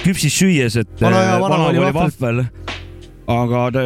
küpsis 0.05 0.37
süües, 0.37 0.77
et 0.79 1.03
Vana 1.03 1.25
äh, 1.25 1.41
vanakooli 1.43 1.81
vahvel. 1.83 2.13
vahvel. 2.21 2.45
Aga 3.27 3.63
te 3.75 3.85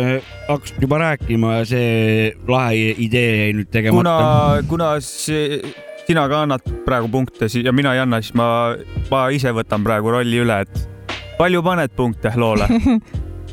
hakkasite 0.49 0.85
juba 0.85 0.99
rääkima 1.01 1.55
ja 1.61 1.69
see 1.69 2.33
lahe 2.49 2.91
idee 3.01 3.31
jäi 3.39 3.53
nüüd 3.57 3.71
kuna 3.71 3.77
tegemata., 3.77 4.67
kuna 4.69 4.89
see, 5.05 5.61
sina 6.07 6.27
ka 6.29 6.43
annad 6.45 6.67
praegu 6.85 7.09
punkte 7.13 7.49
ja 7.65 7.73
mina 7.73 7.95
ei 7.97 8.03
anna, 8.05 8.21
siis 8.21 8.37
ma, 8.37 8.77
ma 9.11 9.29
ise 9.33 9.53
võtan 9.57 9.85
praegu 9.87 10.13
rolli 10.13 10.43
üle, 10.45 10.61
et 10.67 11.17
palju 11.39 11.63
paned 11.65 11.97
punkte 11.97 12.33
loole? 12.37 12.69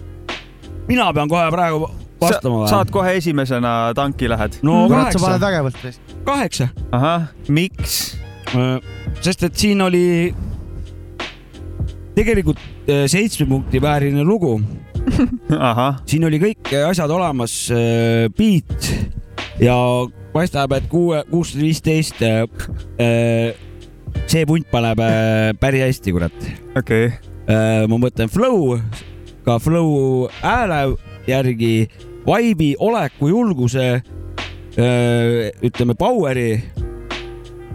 mina 0.92 1.08
pean 1.16 1.32
kohe 1.32 1.48
praegu 1.56 1.88
vastama 2.22 2.64
või? 2.64 2.72
saad 2.72 2.92
kohe 2.92 3.16
esimesena 3.22 3.94
tanki 3.96 4.30
lähed? 4.32 4.60
no 4.68 4.86
kurat, 4.92 5.16
sa 5.16 5.24
paned 5.24 5.46
kaheksa, 5.46 5.48
vägevalt. 5.48 6.26
kaheksa, 6.28 6.70
ahah, 6.92 7.30
miks? 7.48 8.18
sest 9.24 9.48
et 9.48 9.56
siin 9.60 9.82
oli 9.84 10.34
tegelikult 12.18 12.60
äh, 12.60 13.06
seitsme 13.12 13.48
punkti 13.48 13.82
väärine 13.84 14.24
lugu 14.26 14.58
siin 16.10 16.28
oli 16.28 16.40
kõik 16.42 16.74
asjad 16.88 17.12
olemas, 17.14 17.56
beat 18.38 18.90
ja 19.64 19.76
paistab, 20.34 20.76
et 20.78 20.88
kuue, 20.92 21.24
kuussada 21.32 21.64
viisteist. 21.64 22.24
see 24.28 24.44
punt 24.50 24.68
paneb 24.72 25.00
äh, 25.00 25.54
päris 25.60 25.86
hästi, 25.86 26.12
kurat. 26.12 26.48
okei 26.76 27.08
okay., 27.08 27.88
ma 27.88 28.00
mõtlen 28.02 28.28
flow, 28.28 28.76
ka 29.46 29.56
flow 29.64 30.28
hääle 30.42 30.98
järgi, 31.30 31.88
vibe'i, 32.28 32.74
oleku, 32.84 33.30
julguse, 33.32 34.02
ütleme 35.64 35.96
power'i 35.98 36.50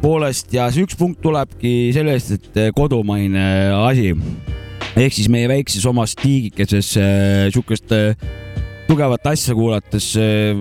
poolest 0.02 0.50
ja 0.54 0.66
see 0.74 0.82
üks 0.86 0.96
punkt 0.98 1.20
tulebki 1.22 1.92
sellest, 1.94 2.34
et 2.34 2.58
äh, 2.58 2.70
kodumaine 2.74 3.44
asi 3.84 4.10
ehk 4.96 5.16
siis 5.16 5.30
meie 5.32 5.48
väikses 5.50 5.84
omas 5.88 6.14
tiigikeses 6.20 6.94
äh, 7.00 7.48
siukest 7.54 7.92
äh, 7.96 8.16
tugevat 8.88 9.26
asja 9.32 9.54
kuulates 9.56 10.12
äh, 10.20 10.58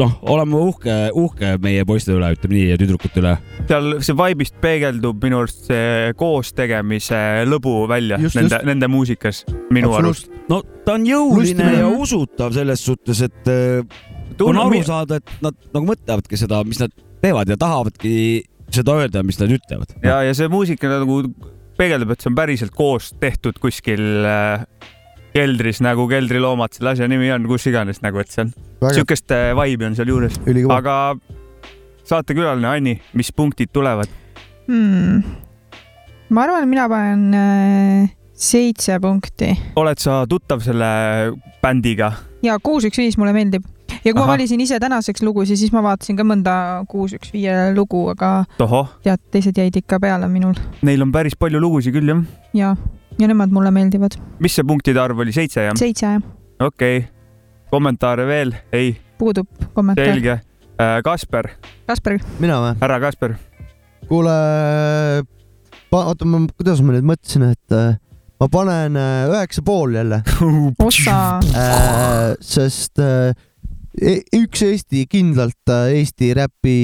noh, 0.00 0.16
oleme 0.28 0.58
uhke, 0.60 0.94
uhke 1.16 1.54
meie 1.62 1.84
poiste 1.88 2.14
üle, 2.14 2.28
ütleme 2.36 2.56
nii, 2.58 2.66
ja 2.72 2.80
tüdrukute 2.80 3.22
üle. 3.22 3.36
seal 3.68 3.96
see 4.04 4.16
vibe'ist 4.18 4.58
peegeldub 4.62 5.24
minu 5.24 5.40
arust 5.42 5.70
see 5.70 6.12
koos 6.20 6.52
tegemise 6.56 7.20
lõbu 7.48 7.86
välja 7.90 8.20
Just, 8.22 8.38
nende 8.38 8.60
nende 8.68 8.90
muusikas, 8.92 9.44
minu 9.74 9.94
arust. 9.96 10.28
no 10.50 10.60
ta 10.84 10.98
on 10.98 11.08
jõuline 11.08 11.40
Lustimine. 11.40 11.80
ja 11.80 11.88
usutav 11.88 12.54
selles 12.56 12.84
suhtes, 12.84 13.24
et 13.26 13.50
äh, 13.52 13.80
on 14.44 14.60
aru 14.60 14.82
saada, 14.86 15.20
et 15.22 15.36
nad 15.44 15.56
nagu 15.72 15.88
mõtlevadki 15.88 16.38
seda, 16.40 16.60
mis 16.68 16.80
nad 16.82 16.92
teevad 17.24 17.48
ja 17.48 17.56
tahavadki 17.60 18.16
seda 18.74 18.98
öelda, 19.00 19.24
mis 19.26 19.40
nad 19.40 19.52
ütlevad. 19.56 19.96
ja, 20.04 20.20
ja 20.26 20.36
see 20.36 20.50
muusika 20.52 20.92
nagu 20.92 21.22
peegeldub, 21.76 22.12
et 22.14 22.22
see 22.22 22.30
on 22.30 22.36
päriselt 22.38 22.74
koos 22.76 23.12
tehtud 23.20 23.58
kuskil 23.62 24.26
äh, 24.26 24.66
keldris 25.36 25.82
nagu 25.84 26.06
keldriloomad, 26.08 26.76
selle 26.76 26.94
asja 26.94 27.08
nimi 27.10 27.28
on, 27.34 27.46
kus 27.50 27.68
iganes 27.70 28.00
nagu, 28.04 28.20
et 28.22 28.32
see 28.32 28.46
on 28.46 28.52
vägev, 28.80 29.00
siukest 29.00 29.34
äh, 29.36 29.50
vibe'i 29.56 29.90
on 29.90 29.98
seal 29.98 30.12
juures, 30.12 30.38
aga 30.72 30.96
saatekülaline 32.06 32.70
Anni, 32.70 32.96
mis 33.18 33.32
punktid 33.36 33.72
tulevad? 33.76 34.10
hmm.. 34.66 35.22
ma 36.32 36.46
arvan, 36.46 36.68
mina 36.70 36.88
panen 36.90 37.36
äh, 37.36 38.14
seitse 38.36 38.98
punkti 39.02 39.52
oled 39.80 40.00
sa 40.02 40.22
tuttav 40.28 40.64
selle 40.64 40.88
bändiga? 41.62 42.12
ja 42.46 42.58
kuus, 42.62 42.88
üks, 42.88 43.00
viis 43.02 43.20
mulle 43.20 43.36
meeldib 43.36 43.68
ja 44.04 44.12
kui 44.12 44.20
Ahah. 44.20 44.26
ma 44.26 44.32
valisin 44.34 44.60
ise 44.60 44.80
tänaseks 44.82 45.24
lugusid, 45.26 45.58
siis 45.60 45.72
ma 45.74 45.82
vaatasin 45.86 46.18
ka 46.18 46.26
mõnda 46.26 46.56
kuus, 46.90 47.16
üks, 47.16 47.32
viie 47.34 47.54
lugu, 47.76 48.06
aga 48.12 48.32
tohoh, 48.60 48.96
tead, 49.06 49.22
teised 49.34 49.58
jäid 49.58 49.76
ikka 49.82 50.00
peale 50.02 50.28
minul 50.32 50.56
neil 50.86 51.04
on 51.06 51.12
päris 51.14 51.36
palju 51.38 51.60
lugusid 51.62 51.96
küll 51.96 52.12
jah. 52.12 52.24
ja, 52.56 52.74
ja 53.20 53.30
nemad 53.30 53.54
mulle 53.54 53.72
meeldivad. 53.74 54.18
mis 54.40 54.56
see 54.58 54.66
punktide 54.66 55.02
arv 55.02 55.24
oli, 55.24 55.34
seitse 55.36 55.68
jah? 55.68 55.78
seitse 55.78 56.06
jah, 56.16 56.26
okei 56.60 57.02
okay., 57.04 57.08
kommentaare 57.70 58.26
veel? 58.28 58.54
ei, 58.72 58.94
puudub 59.18 59.48
kommentaar. 59.74 60.12
selge. 60.14 60.40
Kasper, 60.76 61.46
Kasper, 61.88 62.18
mina 62.36 62.58
või? 62.60 62.72
härra 62.82 62.98
Kasper, 63.00 63.32
kuule, 64.10 64.34
oota, 65.96 66.28
ma, 66.28 66.42
kuidas 66.52 66.82
ma 66.84 66.92
nüüd 66.92 67.06
mõtlesin, 67.08 67.46
et 67.54 67.76
äh, 67.76 67.94
ma 68.40 68.48
panen 68.52 68.98
äh, 69.00 69.24
üheksa 69.30 69.64
pool 69.64 69.96
jälle, 69.96 70.20
ossa, 70.84 71.16
sest 72.44 73.00
äh, 73.00 73.32
e- 74.00 74.22
üks 74.36 74.62
Eesti, 74.66 75.06
kindlalt 75.10 75.72
äh, 75.72 75.96
Eesti 76.00 76.32
räpi 76.36 76.76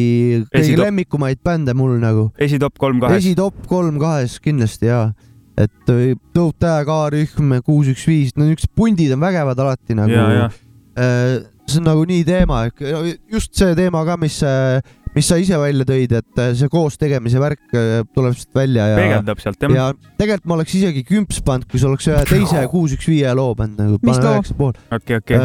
kõige 0.49 0.81
lemmikumaid 0.81 1.43
bände 1.45 1.77
mul 1.79 1.99
nagu. 2.03 2.31
esitop 2.41 2.79
kolm 2.81 3.03
kahes. 3.03 3.23
esitop 3.23 3.67
kolm 3.71 4.01
kahes 4.03 4.39
kindlasti 4.43 4.91
jaa. 4.91 5.13
et 5.57 5.93
äh, 5.93 6.13
Tähe, 6.33 6.85
K-rühm, 6.89 7.57
kuus, 7.67 7.93
üks, 7.93 8.07
viis, 8.09 8.37
no 8.37 8.47
niisugused 8.49 8.73
pundid 8.77 9.13
on 9.15 9.21
vägevad 9.23 9.59
alati 9.61 9.97
nagu. 9.99 10.13
ja, 10.13 10.29
ja 10.33 10.51
see 11.73 11.81
on 11.81 11.89
nagu 11.89 12.03
nii 12.09 12.25
teema, 12.27 12.65
just 13.33 13.55
see 13.57 13.77
teema 13.79 14.03
ka, 14.07 14.17
mis, 14.21 14.39
mis 15.17 15.29
sa 15.29 15.39
ise 15.41 15.59
välja 15.61 15.87
tõid, 15.89 16.15
et 16.19 16.43
äh, 16.43 16.53
see 16.59 16.71
koos 16.73 16.99
tegemise 17.01 17.41
värk 17.43 17.77
äh, 17.77 17.91
tuleb 18.15 18.37
sealt 18.37 18.59
välja 18.59 18.89
ja, 18.93 19.01
peegeldab 19.01 19.43
sealt 19.43 19.67
jah? 19.67 19.75
ja 19.77 19.89
tegelikult 20.21 20.49
ma 20.51 20.59
oleks 20.59 20.77
isegi 20.79 21.05
kümps 21.09 21.43
pannud, 21.47 21.69
kui 21.71 21.81
see 21.81 21.91
oleks 21.91 22.09
ühe 22.11 22.23
teise 22.29 22.65
kuus, 22.73 22.97
üks, 22.97 23.09
viie 23.11 23.33
loo 23.39 23.55
pannud 23.59 23.83
nagu, 23.83 24.01
Mis 24.07 24.23
loo? 24.23 24.73
okei, 24.99 25.21
okei, 25.23 25.39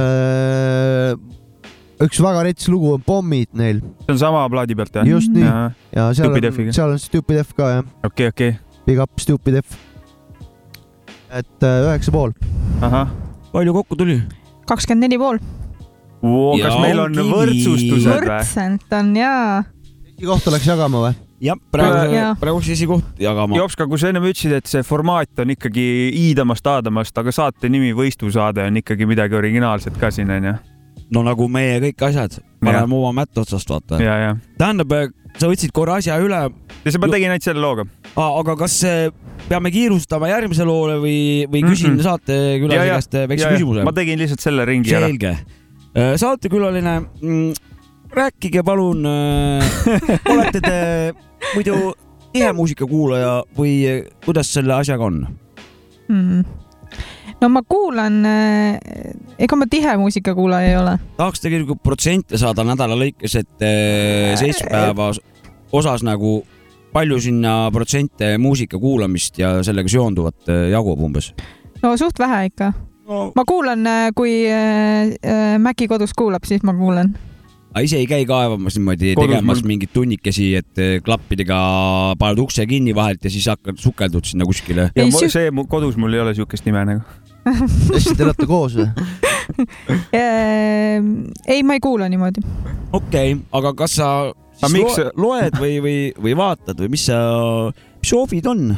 üks 2.04 2.20
väga 2.22 2.46
rets 2.46 2.70
lugu 2.70 2.94
on 2.96 3.04
Pommid 3.06 3.50
neil, 3.58 3.82
see 4.06 4.14
on 4.14 4.22
sama 4.22 4.46
plaadi 4.52 4.78
pealt 4.78 5.00
jah? 5.00 5.08
just 5.08 5.34
nii, 5.34 5.46
okei, 5.46 5.76
ja 5.98 6.08
seal 6.14 6.32
Stupid 6.32 6.50
on 6.50 6.74
seal 6.78 6.94
on 6.94 7.02
Stupid 7.02 7.42
F 7.42 7.54
ka 7.58 7.70
jah, 7.78 7.86
okei, 8.06 8.56
Big 8.86 9.02
up 9.02 9.22
Stupid 9.22 9.62
F. 9.64 9.78
et 11.34 11.66
äh, 11.66 11.86
üheksa 11.88 12.14
pool. 12.14 12.36
ahah. 12.86 13.14
palju 13.54 13.78
kokku 13.82 14.00
tuli? 14.00 14.20
kakskümmend 14.70 15.08
neli 15.08 15.22
pool. 15.22 15.42
kas 16.62 16.78
meil 16.84 17.02
on 17.08 17.18
võrdsustused 17.32 18.12
või? 18.12 18.28
võrdselt 18.28 19.00
on 19.00 19.16
jaa. 19.18 19.64
kohta 20.22 20.54
läks 20.54 20.70
jagama 20.70 21.08
või? 21.08 21.18
jah, 21.42 21.58
praegu 21.74 22.38
praegu 22.42 22.62
siis 22.62 22.78
esikoht 22.78 23.22
jagama. 23.22 23.58
Jopska, 23.58 23.90
kui 23.90 24.02
sa 24.02 24.14
ennem 24.14 24.30
ütlesid, 24.30 24.54
et 24.58 24.70
see 24.70 24.86
formaat 24.86 25.42
on 25.42 25.54
ikkagi 25.54 25.86
iidamast-aadamast, 26.28 27.18
aga 27.18 27.34
saate 27.34 27.74
nimi 27.74 27.94
Võistlusaade 27.98 28.70
on 28.70 28.82
ikkagi 28.82 29.10
midagi 29.10 29.38
originaalset 29.38 29.98
ka 30.02 30.14
siin 30.14 30.34
onju. 30.38 30.58
No 31.14 31.24
nagu 31.26 31.48
meie 31.52 31.80
kõik 31.84 32.04
asjad, 32.10 32.40
paneme 32.64 32.98
oma 32.98 33.14
mätta 33.22 33.44
otsast, 33.44 33.70
vaata. 33.72 34.00
ja, 34.04 34.18
ja. 34.26 34.34
tähendab, 34.60 34.94
sa 35.38 35.50
võtsid 35.52 35.74
korra 35.76 36.00
asja 36.02 36.18
üle, 36.24 36.42
ja 36.84 36.94
see 36.94 37.02
ma 37.02 37.10
tegin 37.12 37.34
ainult 37.34 37.48
selle 37.48 37.64
looga. 37.64 37.88
aga 38.24 38.58
kas 38.60 38.80
eh, 38.88 39.08
peame 39.48 39.72
kiirustama 39.74 40.32
järgmise 40.32 40.68
loole 40.68 40.98
või, 41.04 41.20
või 41.52 41.64
küsin 41.68 41.94
Mm-mm. 41.94 42.08
saatekülalise 42.08 42.82
Ja, 42.82 42.90
ja. 42.90 42.98
käest 42.98 43.16
eh, 43.16 43.30
väikse 43.32 43.54
küsimuse? 43.56 43.86
ma 43.88 43.96
tegin 43.96 44.20
lihtsalt 44.24 44.44
selle 44.44 44.68
ringi 44.68 44.94
ära. 44.96 45.08
selge. 45.08 45.38
saatekülaline, 45.98 46.98
rääkige 48.14 48.62
palun, 48.66 49.08
olete 50.34 50.62
te 50.62 50.78
muidu 51.56 51.96
tihe 52.34 52.54
muusikakuulaja 52.54 53.34
või 53.58 53.74
kuidas 54.26 54.52
selle 54.54 54.76
asjaga 54.78 55.08
on? 55.10 55.24
mm.. 56.08 56.44
No 57.42 57.50
ma 57.54 57.62
kuulan, 57.70 58.22
ega 59.38 59.56
ma 59.60 59.68
tihe 59.70 59.98
muusikakuulaja 60.02 60.72
ei 60.72 60.78
ole. 60.80 60.96
tahaks 61.18 61.44
tegelikult 61.44 61.84
protsente 61.86 62.38
saada 62.42 62.64
nädala 62.68 62.98
lõikes, 62.98 63.36
et 63.44 63.62
eh, 63.66 64.34
seitsme 64.40 64.72
päeva 64.74 65.12
osas 65.72 66.04
nagu 66.08 66.40
palju 66.94 67.20
sinna 67.22 67.68
protsente 67.74 68.38
muusika 68.42 68.80
kuulamist 68.82 69.38
ja 69.38 69.58
sellega 69.64 69.92
seonduvat 69.92 70.50
jagub 70.72 71.02
umbes? 71.04 71.34
no 71.84 71.94
suht 72.00 72.18
vähe 72.20 72.46
ikka. 72.50 72.72
no 73.08 73.32
ma 73.36 73.44
kuulan, 73.48 73.86
kui 74.18 74.40
äh, 74.50 75.14
äh, 75.22 75.56
Mäki 75.62 75.88
kodus 75.88 76.14
kuulab, 76.18 76.48
siis 76.50 76.64
ma 76.66 76.74
kuulan. 76.74 77.14
aga 77.76 77.84
ise 77.86 78.00
ei 78.02 78.08
käi 78.10 78.24
kaevamas 78.26 78.80
niimoodi 78.80 79.14
tegemas 79.20 79.62
mul- 79.62 79.68
mingeid 79.76 79.94
tunnikesi, 79.94 80.48
et 80.58 80.82
klappidega 81.06 81.60
paned 82.18 82.40
ukse 82.42 82.66
kinni 82.66 82.96
vahelt 82.98 83.22
ja 83.28 83.30
siis 83.30 83.46
hakkad 83.52 83.78
sukeldud 83.78 84.26
sinna 84.26 84.48
kuskile. 84.50 84.90
ja 84.96 85.04
Ei, 85.06 85.12
siu- 85.14 85.30
see 85.30 85.52
kodus 85.70 85.98
mul 86.02 86.18
ei 86.18 86.24
ole 86.26 86.34
siukest 86.34 86.66
nime 86.66 86.82
nagu. 86.90 87.06
hästi, 87.94 88.16
te 88.18 88.26
elate 88.26 88.48
koos 88.50 88.76
või? 88.78 88.90
ei, 91.54 91.64
ma 91.64 91.78
ei 91.78 91.82
kuula 91.84 92.10
niimoodi. 92.12 92.44
okei 92.92 93.34
okay,, 93.34 93.40
aga 93.60 93.74
kas 93.78 93.98
sa 94.02 94.12
Aga 94.58 94.72
siis 94.72 94.74
miks 94.74 94.96
lo 94.98 95.12
loed 95.22 95.58
või, 95.62 95.76
või, 95.84 95.98
või 96.18 96.34
vaatad 96.38 96.80
või 96.82 96.96
mis 96.96 97.04
sa, 97.12 97.18
mis 98.02 98.10
su 98.10 98.18
hobid 98.18 98.48
on? 98.50 98.72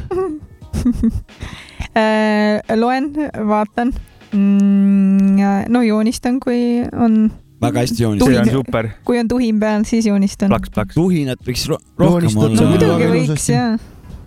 loen, 2.84 3.05
vaatan 3.47 3.93
mm,. 4.34 5.70
no 5.72 5.84
joonistan, 5.86 6.41
kui 6.43 6.84
on, 6.91 7.30
väga 7.63 7.86
hästi 7.86 7.95
see 7.95 8.05
joonistad. 8.07 8.41
on 8.41 8.51
super, 8.59 8.91
kui 9.07 9.22
on 9.22 9.32
tuhin 9.32 9.61
peal, 9.61 9.88
siis 9.88 10.09
joonistan. 10.09 10.51
plaks-plaks. 10.51 10.99
tuhinat 10.99 11.47
võiks 11.47 11.63
ro 11.72 11.80
rohkem 11.99 12.36
no 12.36 12.49
olla 12.49 12.51
muidu-. 12.51 12.67
muidugi 12.74 13.09
võiks 13.13 13.32
ilusasti. 13.32 13.55
ja. 13.55 13.65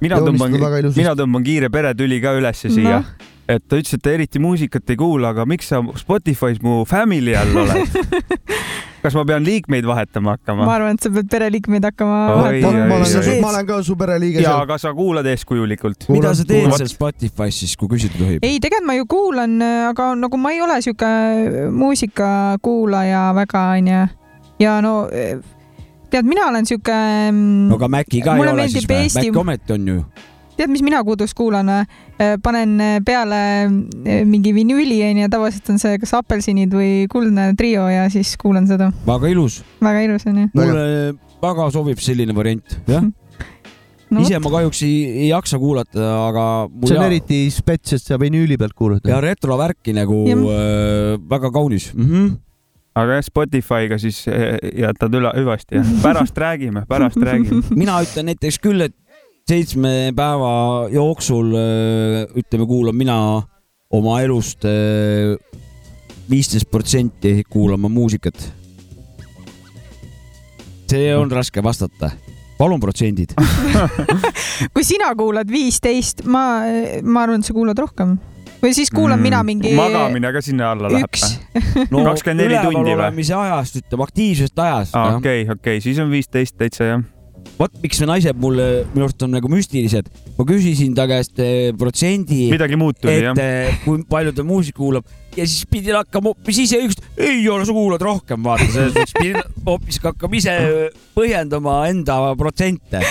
mina 0.01 0.23
tõmban 0.25 0.57
mina 0.97 1.15
tõmban 1.21 1.47
kiire 1.47 1.69
peretüli 1.73 2.21
ka 2.25 2.33
ülesse 2.41 2.73
siia 2.73 3.03
noh, 3.03 3.32
et 3.59 3.65
ta 3.69 3.79
ütles, 3.81 3.97
et 3.97 4.03
ta 4.03 4.15
eriti 4.15 4.41
muusikat 4.43 4.95
ei 4.95 4.99
kuula, 5.01 5.33
aga 5.35 5.47
miks 5.49 5.69
sa 5.73 5.83
Spotify's 6.01 6.63
mu 6.65 6.83
family 6.89 7.37
all 7.39 7.63
oled? 7.65 8.01
kas 9.03 9.17
ma 9.19 9.25
pean 9.27 9.43
liikmeid 9.43 9.87
vahetama 9.89 10.31
ma 10.31 10.35
hakkama? 10.37 10.67
arvan, 10.71 10.99
et 10.99 11.05
sa 11.05 11.11
pead 11.15 11.31
pereliikmeid 11.33 11.87
hakkama 11.89 12.19
vahetama. 12.39 12.85
ma 12.91 12.99
ma 13.43 13.51
olen 13.51 13.71
ka 13.71 13.79
su 13.87 13.97
pereliige 13.99 14.45
ja, 14.45 14.55
aga 14.63 14.79
sa 14.79 14.93
kuulad 14.97 15.27
eeskujulikult. 15.33 16.07
mida 16.15 16.35
sa 16.39 16.47
teed 16.49 16.71
seal 16.77 16.93
Spotify's 16.93 17.63
siis, 17.65 17.75
kui 17.81 17.91
küsida 17.91 18.19
tohib? 18.21 18.47
ei, 18.47 18.61
tegelikult 18.63 18.89
ma 18.91 18.99
ju 18.99 19.09
kuulan, 19.11 19.57
aga 19.91 20.13
nagu 20.19 20.41
ma 20.41 20.55
ei 20.55 20.63
ole 20.63 20.79
sihuke 20.85 21.11
muusikakuulaja 21.83 23.25
väga 23.43 23.65
onju. 23.79 24.05
ja 24.63 24.79
no 24.85 24.95
tead, 26.13 26.29
mina 26.29 26.47
olen 26.51 26.69
sihuke. 26.69 26.99
no 27.33 27.81
aga 27.81 27.89
Maci 27.89 28.23
ka 28.23 28.37
ei 28.37 28.53
ole 28.53 28.69
siis 28.71 28.87
või? 28.87 29.09
Mac 29.17 29.43
ometi 29.45 29.75
on 29.79 29.89
ju. 29.89 30.05
tead, 30.63 30.73
mis 30.73 30.85
mina 30.87 31.03
kodus 31.07 31.35
kuulan 31.35 31.71
või? 31.73 31.85
panen 32.43 32.77
peale 33.07 33.39
eh, 34.05 34.23
mingi 34.29 34.53
vinüüli 34.55 35.01
onju, 35.09 35.31
tavaliselt 35.33 35.73
on 35.73 35.81
see 35.83 35.99
kas 36.03 36.13
apelsinid 36.21 36.75
või 36.77 37.09
kuldne 37.11 37.51
trio 37.59 37.89
ja 37.91 38.07
siis 38.13 38.37
kuulan 38.41 38.69
seda. 38.71 38.93
väga 39.09 39.33
ilus. 39.33 39.63
väga 39.83 40.05
ilus 40.07 40.29
onju. 40.31 40.49
mulle 40.55 40.85
väga 41.43 41.67
sobib 41.75 42.03
selline 42.03 42.37
variant, 42.37 42.79
jah. 42.87 43.09
no 44.13 44.23
ise 44.23 44.39
ma 44.45 44.55
kahjuks 44.55 44.85
ei, 44.87 44.95
ei 45.25 45.29
jaksa 45.33 45.59
kuulata, 45.63 46.07
aga 46.29 46.47
see 46.85 46.95
on 46.95 47.03
ja, 47.03 47.11
eriti 47.11 47.43
spets, 47.55 47.97
et 47.99 48.07
sa 48.07 48.21
vinüüli 48.21 48.59
pealt 48.61 48.77
kuulad. 48.79 49.05
ja 49.09 49.21
retrovärki 49.25 49.97
nagu 49.97 50.23
Jah. 50.29 50.47
äh, 50.55 51.19
väga 51.31 51.51
kaunis 51.55 51.91
mm. 51.95 52.09
-hmm. 52.09 52.33
aga 53.03 53.19
jah, 53.19 53.27
Spotify'ga 53.27 53.99
siis 53.99 54.25
jätad 54.29 55.19
üle, 55.19 55.33
hüvasti 55.41 55.81
jah, 55.81 55.95
pärast 56.05 56.39
räägime, 56.39 56.87
pärast 56.89 57.19
räägime. 57.19 57.65
mina 57.83 57.99
ütlen 58.05 58.31
näiteks 58.31 58.61
küll, 58.63 58.87
et 58.89 58.97
seitsme 59.53 60.13
päeva 60.17 60.89
jooksul 60.93 61.53
äh, 61.53 62.37
ütleme, 62.41 62.67
kuulan 62.67 62.97
mina 62.97 63.17
oma 63.93 64.21
elust 64.25 64.65
viisteist 66.31 66.71
protsenti 66.71 67.43
kuulama 67.51 67.89
muusikat. 67.93 68.53
see 70.93 71.17
on 71.17 71.31
raske 71.31 71.63
vastata. 71.63 72.11
palun 72.59 72.81
protsendid. 72.81 73.33
kui 74.75 74.85
sina 74.85 75.15
kuulad 75.19 75.49
viisteist, 75.51 76.25
ma, 76.25 76.63
ma 77.03 77.25
arvan, 77.27 77.41
et 77.41 77.49
sa 77.49 77.57
kuulad 77.57 77.79
rohkem. 77.79 78.17
või 78.63 78.73
siis 78.73 78.93
kuulan 78.95 79.19
mm, 79.19 79.23
mina 79.29 79.43
mingi 79.43 79.73
magamine 79.77 80.33
ka 80.33 80.41
sinna 80.41 80.71
alla 80.73 80.89
läheb 80.93 81.11
üks 81.11 81.27
või?. 81.29 81.89
no 81.91 82.05
24 82.09 82.63
tundi 82.69 82.93
või? 82.93 83.01
olemise 83.01 83.35
ajast, 83.35 83.83
ütleme 83.83 84.09
aktiivsest 84.09 84.65
ajast 84.65 84.97
jah. 84.97 85.17
okei, 85.19 85.49
okei, 85.59 85.81
siis 85.85 86.01
on 86.01 86.13
viisteist 86.13 86.57
täitsa 86.57 86.95
jah. 86.95 87.05
Vot 87.59 87.75
miks 87.83 88.01
naised 88.09 88.39
mulle, 88.43 88.67
minu 88.93 89.07
arust 89.07 89.23
on 89.27 89.35
nagu 89.37 89.51
müstilised. 89.53 90.09
ma 90.37 90.47
küsisin 90.49 90.95
ta 90.97 91.07
käest 91.11 91.39
eh, 91.43 91.71
protsendi, 91.79 92.47
midagi 92.53 92.79
muud 92.81 92.99
tuli 93.01 93.19
jah 93.21 93.37
et. 93.37 93.43
eh, 93.43 93.83
kui 93.85 94.03
palju 94.09 94.35
ta 94.37 94.47
muusikat 94.47 94.81
kuulab 94.81 95.13
ja 95.37 95.47
siis 95.47 95.67
pidin 95.71 95.97
hakkama 95.99 96.33
hoopis 96.33 96.63
ise 96.65 96.81
üks, 96.87 96.99
ei 97.17 97.45
ole, 97.49 97.67
sa 97.69 97.77
kuulad 97.77 98.03
rohkem, 98.05 98.43
vaata, 98.45 98.67
selles 98.73 98.97
mõttes 98.97 99.15
pidin 99.19 99.55
hoopis 99.69 100.01
hakkama 100.03 100.39
ise 100.41 100.57
põhjendama 101.17 101.79
enda 101.93 102.19
protsente. 102.41 103.05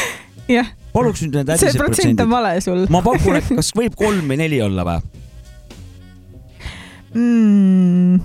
jah, 0.51 0.69
paluks 0.95 1.23
nüüd 1.25 1.39
need 1.39 1.53
see 1.55 1.71
hädised 1.71 1.81
protsent 1.81 1.85
protsendid 1.85 2.25
on. 2.25 2.35
vale 2.35 2.53
sul 2.65 2.85
ma 2.93 3.03
pakun, 3.05 3.39
et 3.39 3.49
kas 3.61 3.73
võib 3.77 3.97
kolm 3.99 4.31
või 4.31 4.41
neli 4.43 4.61
olla 4.63 4.87
või? 4.87 5.01
mm.. 7.15 8.21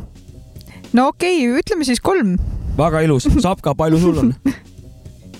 no 0.96 1.10
okei 1.12 1.42
okay,, 1.42 1.60
ütleme 1.62 1.88
siis 1.88 2.02
kolm. 2.04 2.36
väga 2.78 3.04
ilus, 3.06 3.28
saab 3.38 3.62
ka, 3.64 3.76
palju 3.78 4.02
sul 4.02 4.24
on? 4.24 4.32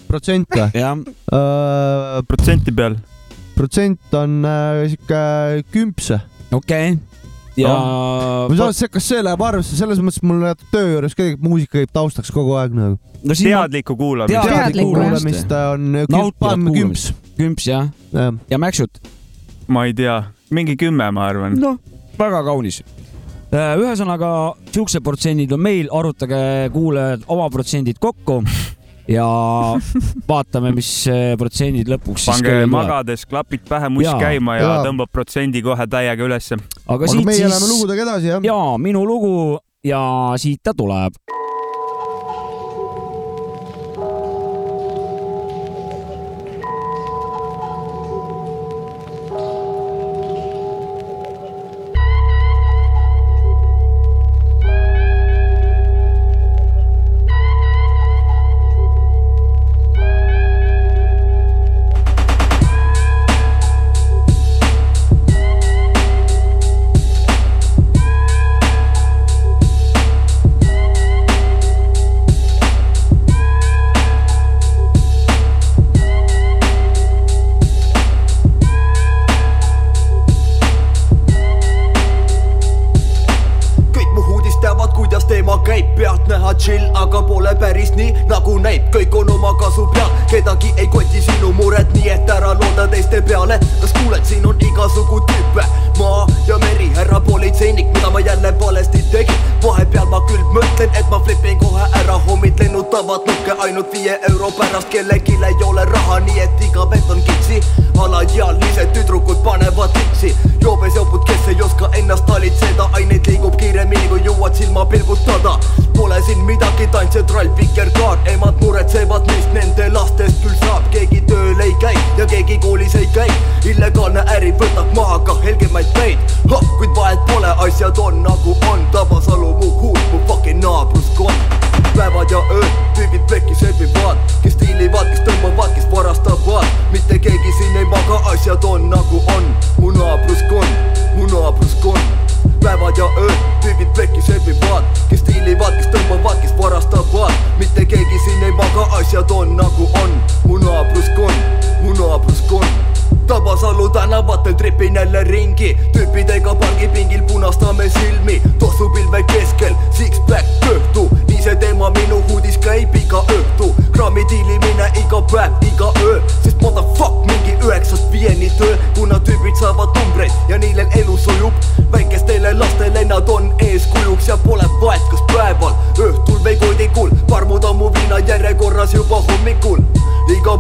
protsent 0.09 0.49
või? 0.51 0.69
jah, 0.75 0.97
protsenti 2.29 2.75
peal. 2.75 2.97
protsent 3.57 4.17
on 4.17 4.41
äh, 4.47 4.87
sihuke 4.93 5.21
kümps. 5.75 6.13
okei 6.53 6.93
okay.. 6.93 6.97
ja 7.57 7.73
ma 7.73 8.59
saan 8.59 8.73
aru, 8.73 8.91
kas 8.97 9.11
see 9.13 9.25
läheb 9.25 9.45
arvesse, 9.49 9.79
selles 9.79 10.03
mõttes 10.05 10.23
mul 10.27 10.47
töö 10.73 10.97
juures 10.97 11.17
ka 11.19 11.29
muusika 11.43 11.81
käib 11.81 11.95
taustaks 11.97 12.33
kogu 12.35 12.57
aeg 12.61 12.77
nagu. 12.77 12.99
no 13.23 13.39
teadlikku 13.39 13.97
kuulamist. 13.99 14.51
Teadlikku 14.51 14.93
kuulamist 14.95 15.57
on 15.61 15.91
Nautivat 16.03 16.39
paneme 16.43 16.75
kuulamist. 16.75 17.13
kümps. 17.13 17.35
kümps 17.41 17.71
jah, 17.71 17.91
jah, 18.13 18.37
ja 18.51 18.61
mäksud. 18.63 19.03
ma 19.69 19.87
ei 19.89 19.97
tea, 19.97 20.21
mingi 20.51 20.79
kümme, 20.81 21.11
ma 21.11 21.27
arvan. 21.31 21.59
noh, 21.61 21.81
väga 22.19 22.45
kaunis. 22.47 22.83
ühesõnaga, 23.57 24.31
siuksed 24.75 25.05
protsendid 25.07 25.53
on 25.55 25.63
meil, 25.63 25.91
arutage 25.95 26.71
kuulajad 26.75 27.23
oma 27.33 27.47
protsendid 27.51 28.01
kokku 28.03 28.43
ja 29.11 29.27
vaatame, 30.31 30.73
mis 30.77 30.91
eh, 31.11 31.35
protsendid 31.39 31.91
lõpuks 31.91 32.25
siis 32.25 32.33
pange 32.33 32.49
kõigil 32.49 32.67
tuleb. 32.67 32.75
magades 32.75 33.27
klapid 33.29 33.67
pähe, 33.69 33.91
muss 33.93 34.09
Jaa. 34.09 34.19
käima 34.21 34.59
ja 34.59 34.67
Jaa. 34.67 34.83
tõmbab 34.89 35.13
protsendi 35.13 35.63
kohe 35.65 35.87
täiega 35.91 36.27
ülesse. 36.27 36.59
aga 36.87 36.99
aga 36.99 37.13
siit 37.13 37.27
meie 37.27 37.41
siis 37.41 37.51
läheme 37.53 37.71
lugudega 37.73 38.07
edasi 38.09 38.33
jah. 38.35 38.45
ja 38.45 38.59
minu 38.83 39.05
lugu 39.07 39.35
ja 39.87 40.01
siit 40.43 40.63
ta 40.67 40.75
tuleb. 40.77 41.15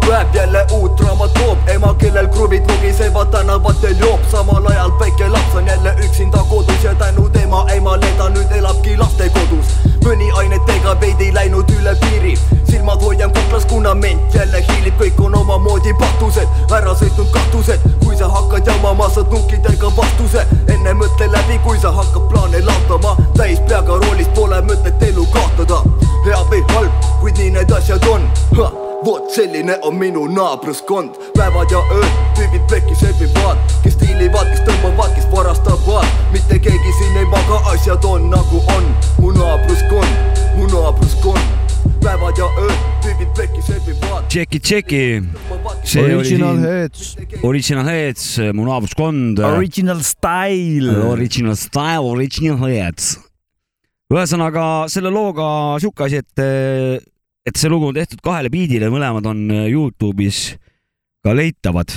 Päev 0.07 0.34
jälle 0.34 0.66
uut 0.72 0.98
draamat 0.98 1.34
toob. 1.34 1.68
Ema 1.68 1.94
kellel 1.94 2.28
kruvid 2.28 2.62
vugisevad 2.68 3.26
tänavatel 3.26 3.96
joob. 4.00 4.20
Samal 4.30 4.66
ajal 4.66 4.98
väike 5.00 5.28
laps 5.28 5.54
on 5.54 5.66
jälle 5.66 5.96
üksinda 6.04 6.38
kodus 6.50 6.84
ja 6.84 6.94
tänu 6.94 7.28
tema 7.28 7.66
emale 7.70 8.07
ta 8.18 8.28
nüüd 8.28 8.57
elabki 8.57 8.96
lastekodus 8.96 9.96
mõni 10.07 10.28
ainetega 10.38 10.94
veidi 11.00 11.32
läinud 11.34 11.70
üle 11.80 11.94
piiri. 12.00 12.34
Silmad 12.70 13.02
hoian 13.02 13.32
kuklas 13.32 13.66
kuna 13.66 13.94
ment 13.94 14.34
jälle 14.34 14.62
hiilib. 14.68 14.94
Kõik 15.00 15.20
on 15.26 15.34
omamoodi 15.34 15.94
patused 15.98 16.72
ära 16.78 16.94
sõitnud 17.00 17.30
katused. 17.34 17.82
Kui 18.04 18.16
sa 18.16 18.30
hakkad 18.30 18.70
jamama 18.70 19.11
saad 19.11 19.34
nukkidega 19.34 19.90
vastuse. 19.98 20.46
Enne 20.72 20.94
mõtle 21.02 21.30
läbi 21.32 21.59
kui 21.66 21.78
sa 21.82 21.92
hakkad 21.98 22.30
plaane 22.30 22.62
laotama. 22.70 23.16
Täis 23.36 23.61
peaga 23.68 24.00
roolis 24.07 24.30
pole 24.38 24.62
mõtet 24.70 25.07
elu 25.11 25.26
kaotada. 25.34 25.82
Hea 26.26 26.42
või 26.50 26.64
halb 26.74 27.07
kuid 27.20 27.38
nii 27.42 27.54
need 27.59 27.78
asjad 27.82 28.12
on. 28.14 28.30
Ha 28.57 28.86
vot 29.07 29.30
selline 29.30 29.76
on 29.86 29.94
minu 29.94 30.24
naabruskond 30.34 31.14
päevad 31.36 31.70
ja 31.70 31.78
ööd 31.94 32.14
tüübid 32.34 32.64
plekis 32.70 33.04
ööbivad 33.07 33.61
kes 33.84 33.94
stiilivad 33.94 34.50
kes 34.50 34.64
tõmbavad 34.66 35.14
kes 35.14 35.28
varastavad 35.30 36.09
mitte 36.32 36.59
keegi 36.64 36.94
siin 36.98 37.20
ei 37.20 37.28
maga 37.30 37.61
asjad 37.74 38.09
on 38.11 38.26
nagu 38.32 38.64
on 38.74 38.90
mu 39.20 39.30
naabruskond 39.36 40.42
mu 40.59 40.66
naabruskond 40.74 41.86
päevad 42.02 42.42
ja 42.42 42.50
ööd 42.64 42.82
tüübid 43.07 43.30
plekis 43.38 43.70
ööbivad 43.76 44.26
tšeki, 44.26 44.62
tšeki. 44.66 45.04
see 45.86 46.02
Original 46.02 46.59
oli 46.59 46.66
Heads. 46.66 47.14
siin 47.14 47.46
Original 47.46 47.86
Heads, 47.86 48.28
mu 48.52 48.66
naabruskond. 48.66 49.38
Original 49.38 50.00
style. 50.02 50.98
Original 51.14 51.54
style, 51.54 52.02
original 52.11 52.66
heads. 52.66 53.18
ühesõnaga 54.11 54.86
selle 54.90 55.14
looga 55.14 55.46
sihuke 55.82 56.11
asi, 56.11 56.24
et, 56.26 57.07
et 57.47 57.57
see 57.57 57.70
lugu 57.70 57.88
on 57.88 57.94
tehtud 57.94 58.20
kahele 58.24 58.51
biidile, 58.51 58.90
mõlemad 58.90 59.26
on 59.30 59.44
Youtube'is 59.70 60.57
ka 61.26 61.34
leitavad. 61.34 61.90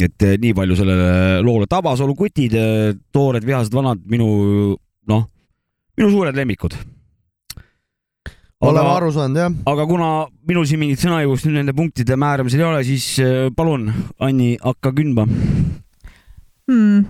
et 0.00 0.24
nii 0.40 0.54
palju 0.56 0.76
sellele 0.78 1.40
loole 1.44 1.66
Tabasalu 1.68 2.14
kutid, 2.16 2.54
toored 3.12 3.44
vihased 3.44 3.74
vanad, 3.74 4.00
minu 4.08 4.76
noh, 5.10 5.26
minu 5.98 6.10
suured 6.12 6.36
lemmikud. 6.36 6.76
oleme 8.60 8.92
aru 8.92 9.10
saanud 9.12 9.40
jah. 9.40 9.52
aga 9.72 9.86
kuna 9.88 10.08
minul 10.48 10.66
siin 10.68 10.80
mingit 10.80 11.00
sõnaõigust 11.00 11.48
nüüd 11.48 11.60
nende 11.60 11.76
punktide 11.76 12.16
määramisel 12.20 12.60
ei 12.60 12.68
ole, 12.68 12.80
siis 12.84 13.06
äh, 13.24 13.48
palun, 13.56 13.88
Anni, 14.20 14.54
hakka 14.60 14.92
kündma. 14.96 15.26
hmm.. 16.68 17.04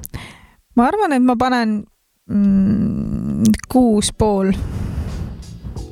ma 0.78 0.88
arvan, 0.90 1.14
et 1.14 1.26
ma 1.26 1.38
panen 1.38 1.80
mm, 2.30 3.54
kuus 3.70 4.10
pool 4.14 4.54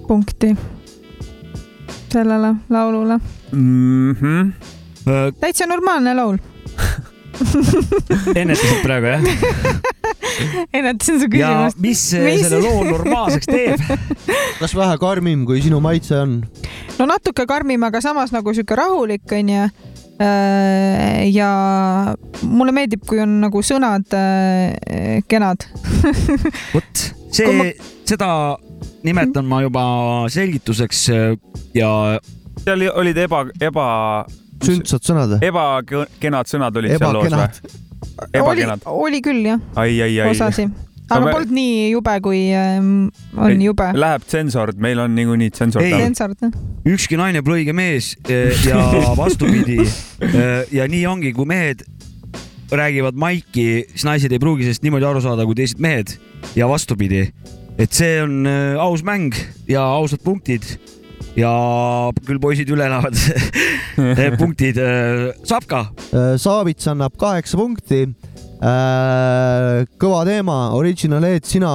punkti 0.08 0.54
sellele 2.12 2.54
laulule. 2.70 3.18
mm. 3.52 4.12
-hmm. 4.12 4.52
täitsa 5.40 5.66
normaalne 5.66 6.14
laul. 6.14 6.38
ennetasid 8.40 8.82
praegu 8.82 9.06
jah? 9.06 9.22
ennetasin 10.76 11.20
su 11.20 11.28
ja 11.32 11.50
küsimust. 11.50 11.78
mis, 11.82 12.02
mis 12.24 12.42
selle 12.46 12.60
loo 12.62 12.84
normaalseks 12.84 13.46
teeb? 13.50 13.80
kas 14.60 14.74
vähe 14.76 14.98
karmim, 15.00 15.44
kui 15.46 15.62
sinu 15.64 15.80
maitse 15.84 16.18
on? 16.18 16.40
no 16.98 17.06
natuke 17.06 17.46
karmim, 17.46 17.82
aga 17.88 18.02
samas 18.04 18.34
nagu 18.34 18.54
sihuke 18.54 18.76
rahulik 18.78 19.38
onju. 19.38 19.68
ja 21.30 21.50
mulle 22.42 22.72
meeldib, 22.74 23.04
kui 23.06 23.20
on 23.22 23.36
nagu 23.44 23.62
sõnad 23.62 24.16
äh, 24.18 25.20
kenad. 25.30 25.68
vot 26.74 27.04
see, 27.30 27.74
seda 28.08 28.30
nimetan 29.06 29.46
ma 29.48 29.62
juba 29.64 29.84
selgituseks 30.32 31.04
äh, 31.14 31.36
ja. 31.76 31.90
seal 32.64 32.88
olid 32.94 33.20
eba, 33.24 33.44
eba. 33.62 33.86
sündsad 34.64 35.04
sõnad 35.06 35.38
ebakenad 35.44 36.50
sõnad 36.50 36.80
olid 36.80 36.96
seal 36.96 37.14
loos 37.14 37.30
või? 37.30 37.76
oli 38.28 38.42
ebakenad., 38.42 38.86
oli 38.90 39.22
küll 39.24 39.46
jah, 39.46 39.62
ai, 39.78 39.98
ai, 40.02 40.12
ai. 40.20 40.30
osasi, 40.32 40.66
aga 41.08 41.20
me- 41.24 41.34
polnud 41.36 41.54
nii 41.54 41.76
jube, 41.92 42.14
kui 42.24 42.40
ähm, 42.56 43.08
on 43.38 43.62
jube. 43.62 43.86
Läheb 43.94 44.26
tsensord, 44.26 44.80
meil 44.82 45.00
on 45.02 45.14
niikuinii 45.18 45.52
tsensord 45.54 45.86
Ei. 45.86 45.94
all. 45.94 46.08
Sensord, 46.08 46.42
jah. 46.42 46.56
ükski 46.88 47.18
naine 47.20 47.42
pole 47.46 47.62
õige 47.62 47.76
mees 47.76 48.14
eh, 48.28 48.50
ja 48.66 48.82
vastupidi. 49.22 49.78
ja 50.74 50.88
nii 50.90 51.06
ongi, 51.10 51.32
kui 51.36 51.48
mehed 51.48 51.86
räägivad 52.72 53.16
maiki, 53.16 53.86
siis 53.94 54.04
naised 54.04 54.32
ei 54.32 54.40
pruugi 54.42 54.66
sellest 54.66 54.84
niimoodi 54.84 55.06
aru 55.08 55.22
saada 55.24 55.46
kui 55.48 55.56
teised 55.56 55.80
mehed 55.82 56.18
ja 56.56 56.68
vastupidi. 56.68 57.28
Et 57.78 57.94
see 57.94 58.18
on 58.22 58.46
eh, 58.48 58.76
aus 58.80 59.04
mäng 59.06 59.34
ja 59.70 59.84
ausad 59.98 60.22
punktid 60.24 60.66
ja 61.38 61.50
küll 62.26 62.40
poisid 62.42 62.70
üle 62.74 62.88
elavad 62.88 63.14
punktid. 64.40 64.78
Sapka, 65.46 65.84
Saavits 66.40 66.88
annab 66.90 67.14
kaheksa 67.20 67.58
punkti. 67.60 68.06
kõva 70.02 70.24
teema, 70.26 70.56
Original 70.74 71.22
Head, 71.22 71.46
sina 71.46 71.70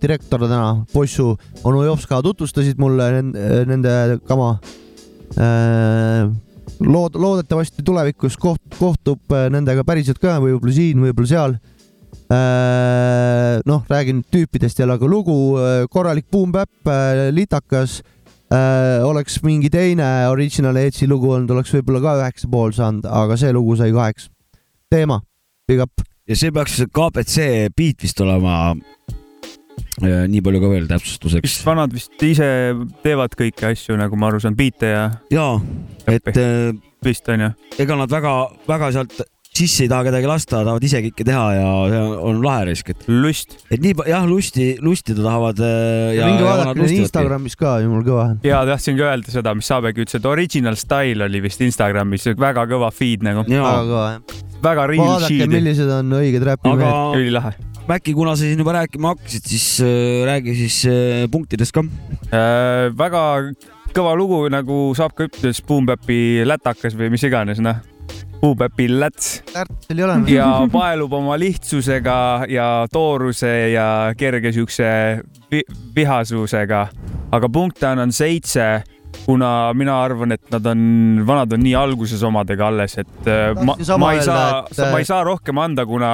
direktor 0.00 0.46
täna, 0.46 0.86
Possu, 0.94 1.34
onu 1.68 1.82
Jopska 1.84 2.22
tutvustasid 2.24 2.80
mulle 2.80 3.10
nende, 3.68 4.20
kama. 4.24 4.54
lood-, 6.80 7.18
loodetavasti 7.18 7.82
tulevikus 7.84 8.36
koht-, 8.40 8.78
kohtub 8.78 9.34
äh, 9.34 9.48
nendega 9.52 9.84
päriselt 9.86 10.20
ka, 10.22 10.38
võib-olla 10.42 10.74
siin, 10.74 11.02
võib-olla 11.02 11.30
seal. 11.30 11.56
noh, 13.66 13.84
räägin 13.88 14.22
tüüpidest 14.32 14.78
jälle, 14.78 14.96
aga 14.98 15.08
lugu 15.08 15.36
äh, 15.58 15.84
korralik 15.90 16.28
boom-bap, 16.32 16.90
litakas 17.30 18.00
oleks 19.02 19.38
mingi 19.40 19.70
teine 19.72 20.28
Original 20.28 20.76
Headsi 20.76 21.06
lugu 21.08 21.30
olnud, 21.32 21.50
oleks 21.54 21.72
võib-olla 21.72 22.02
ka 22.04 22.16
üheksa 22.20 22.50
pool 22.52 22.74
saanud, 22.76 23.06
aga 23.08 23.38
see 23.40 23.52
lugu 23.56 23.78
sai 23.80 23.92
kaheksa. 23.94 24.28
teema, 24.92 25.22
big 25.68 25.80
up. 25.80 26.04
ja 26.28 26.36
see 26.36 26.52
peaks 26.52 26.82
KBC 26.92 27.72
beat 27.76 28.04
vist 28.04 28.20
olema. 28.20 28.74
nii 30.02 30.42
palju 30.44 30.60
ka 30.60 30.72
veel 30.74 30.88
täpsustuseks. 30.90 31.48
vist 31.48 31.64
vanad 31.64 31.96
vist 31.96 32.28
ise 32.28 32.48
teevad 33.02 33.32
kõiki 33.40 33.70
asju, 33.72 33.96
nagu 33.96 34.20
ma 34.20 34.28
aru 34.28 34.42
saan, 34.44 34.56
biite 34.58 34.92
ja. 34.92 35.06
ja, 35.32 35.48
et 36.12 36.28
äh, 36.36 36.76
vist 37.04 37.28
onju. 37.28 37.54
ega 37.80 37.96
nad 37.96 38.12
väga-väga 38.12 38.92
sealt 38.98 39.22
sisse 39.52 39.84
ei 39.84 39.90
taha 39.90 40.06
kedagi 40.06 40.28
lasta, 40.28 40.62
tahavad 40.64 40.84
ise 40.86 41.02
kõike 41.04 41.26
teha 41.28 41.42
ja 41.58 41.66
see 41.92 42.04
on 42.30 42.38
lahe 42.44 42.68
risk, 42.70 42.92
et. 42.94 43.02
lust. 43.10 43.58
et 43.68 43.82
nii, 43.84 43.96
jah, 44.08 44.24
lusti, 44.28 44.68
lustida 44.80 45.20
tahavad 45.20 45.60
äh, 45.60 46.14
ja, 46.16 46.30
minge 46.30 46.46
ja 46.46 46.48
vaadake 46.48 46.80
neid 46.80 46.94
Instagramis 47.02 47.58
ka, 47.60 47.74
jumal 47.84 48.06
kõva. 48.06 48.24
ja 48.46 48.62
tahtsingi 48.68 49.04
öelda 49.04 49.34
seda, 49.34 49.52
mis 49.58 49.68
Saabegi 49.68 50.06
ütles, 50.06 50.16
et 50.16 50.30
Original 50.30 50.78
Style 50.80 51.28
oli 51.28 51.42
vist 51.44 51.60
Instagramis 51.64 52.30
väga 52.32 52.64
kõva 52.70 52.88
feed 52.96 53.26
nagu. 53.28 53.44
väga 53.44 53.74
kõva 53.90 54.06
jah. 54.14 54.40
väga 54.64 54.88
real 54.94 55.12
vaadake, 55.12 55.36
shit. 55.36 55.52
millised 55.52 55.92
on 56.00 56.16
õiged 56.22 56.48
räpimehed. 56.48 56.88
aga 56.88 57.20
ülilahe. 57.20 57.54
Mäkki, 57.82 58.14
kuna 58.14 58.36
sa 58.38 58.46
siin 58.46 58.60
juba 58.62 58.76
rääkima 58.78 59.12
hakkasid, 59.12 59.46
siis 59.52 59.68
äh, 59.84 60.22
räägi 60.28 60.54
siis 60.64 60.80
äh, 60.88 61.24
punktidest 61.28 61.74
ka. 61.74 61.84
Äh, 62.30 62.88
väga 62.96 63.24
kõva 63.92 64.16
lugu, 64.16 64.44
nagu 64.52 64.84
Saab 64.96 65.16
ka 65.18 65.26
ütles, 65.28 65.60
Boom 65.66 65.88
Bapi 65.90 66.46
lätakas 66.46 66.96
või 66.96 67.12
mis 67.12 67.26
iganes, 67.28 67.60
noh. 67.60 67.91
Boom 68.42 68.56
Bapi 68.58 68.88
läts 68.90 69.36
Ärtsel 69.54 70.00
ei 70.00 70.04
ole. 70.04 70.16
ja 70.32 70.46
paelub 70.72 71.12
oma 71.14 71.36
lihtsusega 71.38 72.16
ja 72.50 72.86
tooruse 72.92 73.52
ja 73.70 73.86
kerge 74.18 74.50
siukse 74.52 74.88
vi 75.50 75.62
vihasusega. 75.94 76.86
aga 77.32 77.48
punkte 77.48 77.86
annan 77.86 78.12
seitse, 78.12 78.82
kuna 79.24 79.72
mina 79.78 80.00
arvan, 80.02 80.34
et 80.34 80.50
nad 80.50 80.66
on, 80.66 80.82
vanad 81.26 81.54
on 81.54 81.62
nii 81.62 81.74
alguses 81.78 82.22
omadega 82.26 82.66
alles, 82.72 82.98
et 82.98 83.30
äh, 83.30 83.52
ma, 83.62 83.76
ma 83.98 84.10
ei 84.16 84.24
saa 84.26 84.64
et-, 84.66 84.82
ma 84.90 84.98
ei 84.98 85.06
saa 85.06 85.22
rohkem 85.24 85.62
anda, 85.62 85.86
kuna 85.86 86.10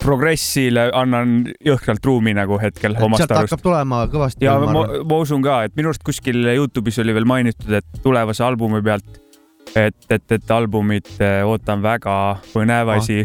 progressile 0.00 0.86
annan 0.96 1.48
jõhkralt 1.64 2.04
ruumi 2.06 2.32
nagu 2.36 2.56
hetkel 2.60 2.94
omast 3.00 3.24
sealt 3.24 3.34
arust 3.36 3.56
hakkab 3.56 3.64
tulema 3.64 4.04
kõvasti. 4.12 4.44
ja 4.44 4.58
ma, 4.60 4.84
ma 4.84 5.18
usun 5.24 5.42
ka, 5.44 5.62
et 5.68 5.74
minu 5.80 5.92
arust 5.92 6.04
kuskil 6.04 6.44
Youtube'is 6.54 7.00
oli 7.02 7.16
veel 7.16 7.28
mainitud, 7.28 7.72
et 7.80 8.00
tulevase 8.04 8.44
albumi 8.44 8.84
pealt, 8.84 9.08
et, 9.76 9.96
et, 10.10 10.32
et 10.32 10.50
albumit 10.50 11.08
eh, 11.20 11.42
ootan 11.46 11.82
väga 11.82 12.14
põnevasi 12.52 13.22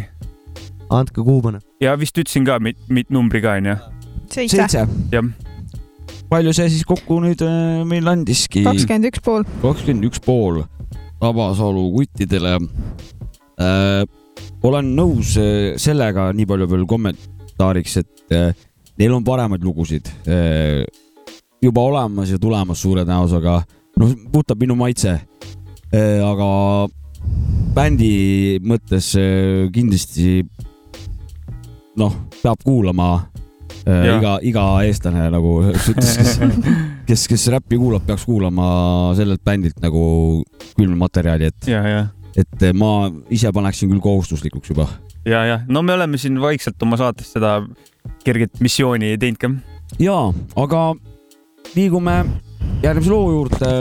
andke 0.93 1.23
kuumane. 1.25 1.61
ja 1.81 1.95
vist 1.99 2.17
ütlesin 2.17 2.45
ka 2.45 2.59
mit, 2.59 2.77
mit 2.89 3.09
numbri 3.13 3.41
ka 3.43 3.55
onju. 3.59 3.75
seitse, 4.31 4.85
jah, 5.13 5.31
palju 6.29 6.53
see 6.57 6.69
siis 6.73 6.85
kokku 6.87 7.19
nüüd 7.23 7.41
äh, 7.45 7.81
meil 7.87 8.07
andiski? 8.11 8.65
kakskümmend 8.67 9.09
üks 9.11 9.23
pool. 9.25 9.47
kakskümmend 9.63 10.09
üks 10.11 10.21
pool 10.23 10.63
Tabasalu 11.21 11.87
kuttidele 11.95 12.57
äh,. 12.59 14.03
olen 14.65 14.91
nõus 14.97 15.35
sellega 15.81 16.31
nii 16.33 16.45
palju 16.49 16.67
veel 16.69 16.85
kommentaariks, 16.89 17.97
et 18.01 18.35
äh, 18.35 18.51
neil 18.99 19.13
on 19.15 19.25
paremaid 19.25 19.63
lugusid 19.65 20.09
äh, 20.27 20.83
juba 21.65 21.81
olemas 21.81 22.29
ja 22.29 22.39
tulemas 22.41 22.81
suure 22.81 23.05
tõenäosusega. 23.05 23.55
noh, 24.01 24.13
puudutab 24.31 24.59
minu 24.59 24.75
maitse. 24.75 25.19
Aga 26.25 26.49
bändi 27.75 28.59
mõttes 28.63 29.11
äh, 29.19 29.65
kindlasti 29.73 30.43
noh, 31.99 32.13
peab 32.41 32.61
kuulama 32.63 33.09
äh, 33.83 34.05
Jaa. 34.07 34.17
iga, 34.17 34.33
iga 34.47 34.65
eestlane 34.87 35.27
nagu 35.33 35.57
ütles, 35.71 36.15
kes, 36.19 36.37
kes, 37.09 37.25
kes 37.31 37.47
räppi 37.55 37.79
kuulab, 37.79 38.05
peaks 38.07 38.25
kuulama 38.27 38.67
sellelt 39.17 39.43
bändilt 39.45 39.81
nagu 39.83 40.05
külmmaterjali, 40.75 41.51
et, 41.51 41.67
ja, 41.71 41.81
ja, 41.87 42.05
et 42.35 42.69
ma 42.77 43.09
ise 43.33 43.51
paneksin 43.55 43.91
küll 43.91 44.03
kohustuslikuks 44.03 44.71
juba. 44.71 44.87
ja, 45.27 45.43
ja 45.47 45.59
no 45.67 45.83
me 45.83 45.95
oleme 45.97 46.19
siin 46.21 46.39
vaikselt 46.41 46.81
oma 46.83 46.99
saates 47.01 47.33
seda 47.35 47.59
kerget 48.25 48.61
missiooni 48.63 49.15
teinud 49.19 49.41
ka. 49.41 49.51
ja, 49.99 50.17
aga 50.55 50.87
liigume 51.75 52.23
järgmise 52.83 53.11
loo 53.11 53.31
juurde. 53.33 53.75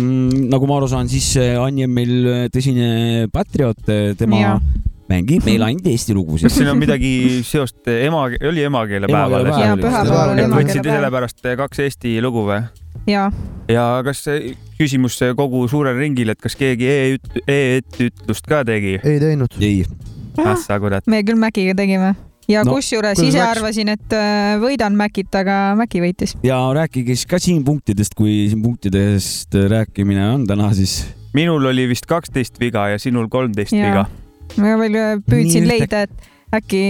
Nagu 0.00 0.68
ma 0.68 0.78
aru 0.80 0.88
saan, 0.90 1.10
siis 1.10 1.34
äh, 1.40 1.58
Anni 1.60 1.86
on 1.86 1.92
meil 1.94 2.14
tõsine 2.52 3.28
patrioot, 3.32 3.82
tema 4.18 4.40
Jaa. 4.40 4.56
mängib 5.10 5.44
meil 5.46 5.64
ainult 5.66 5.88
eesti 5.90 6.16
lugusid 6.16 6.48
kas. 6.48 6.56
siin 6.56 6.70
on 6.72 6.80
midagi 6.80 7.42
seost 7.46 7.90
ema, 7.92 8.24
oli 8.32 8.64
emakeelepäev 8.68 9.36
Emakeelepäev 9.36 9.40
alles? 9.40 9.60
ja 9.60 9.74
oli 9.74 9.84
pühapäeval 9.84 10.34
oli 10.34 10.46
Emakeele- 10.46 10.62
et 10.62 10.72
võtsid 10.72 10.90
sellepärast 10.96 11.48
kaks 11.62 11.84
Eesti 11.86 12.16
lugu 12.24 12.46
või? 12.48 12.62
ja, 13.10 13.28
ja 13.68 13.86
kas 14.06 14.24
see 14.24 14.56
küsimus 14.80 15.20
kogu 15.36 15.66
suurel 15.70 15.98
ringil, 16.00 16.32
et 16.32 16.40
kas 16.40 16.56
keegi 16.58 16.88
e-üt-, 16.88 17.40
e-ütlust 17.46 18.48
ka 18.48 18.64
tegi? 18.68 18.98
ei 19.02 19.22
teinud. 19.22 19.60
ei, 19.60 19.84
ah 20.40 20.56
sa 20.56 20.80
kurat. 20.80 21.06
me 21.06 21.22
küll 21.26 21.40
Mäkiga 21.40 21.76
tegime 21.78 22.14
ja 22.50 22.64
No, 22.66 22.74
kusjuures 22.76 23.18
ise 23.22 23.38
läks? 23.38 23.56
arvasin, 23.58 23.88
et 23.94 24.12
äh, 24.16 24.56
võidan 24.62 24.96
Mäkit, 24.98 25.30
aga 25.38 25.74
Mäki 25.78 26.02
võitis. 26.02 26.34
ja 26.42 26.58
rääkige 26.74 27.14
siis 27.16 27.26
ka 27.30 27.38
siin 27.42 27.62
punktidest, 27.64 28.14
kui 28.18 28.48
siin 28.50 28.62
punktidest 28.62 29.54
rääkimine 29.54 30.26
on 30.34 30.46
täna, 30.46 30.72
siis 30.74 31.02
minul 31.34 31.64
oli 31.70 31.86
vist 31.88 32.06
kaksteist 32.10 32.58
viga 32.60 32.88
ja 32.92 32.98
sinul 32.98 33.28
kolmteist 33.32 33.72
viga. 33.72 34.06
ma 34.58 34.76
veel 34.80 34.98
äh, 35.00 35.16
püüdsin 35.28 35.64
Nii 35.66 35.70
leida, 35.78 36.02
et 36.08 36.30
äkki 36.52 36.82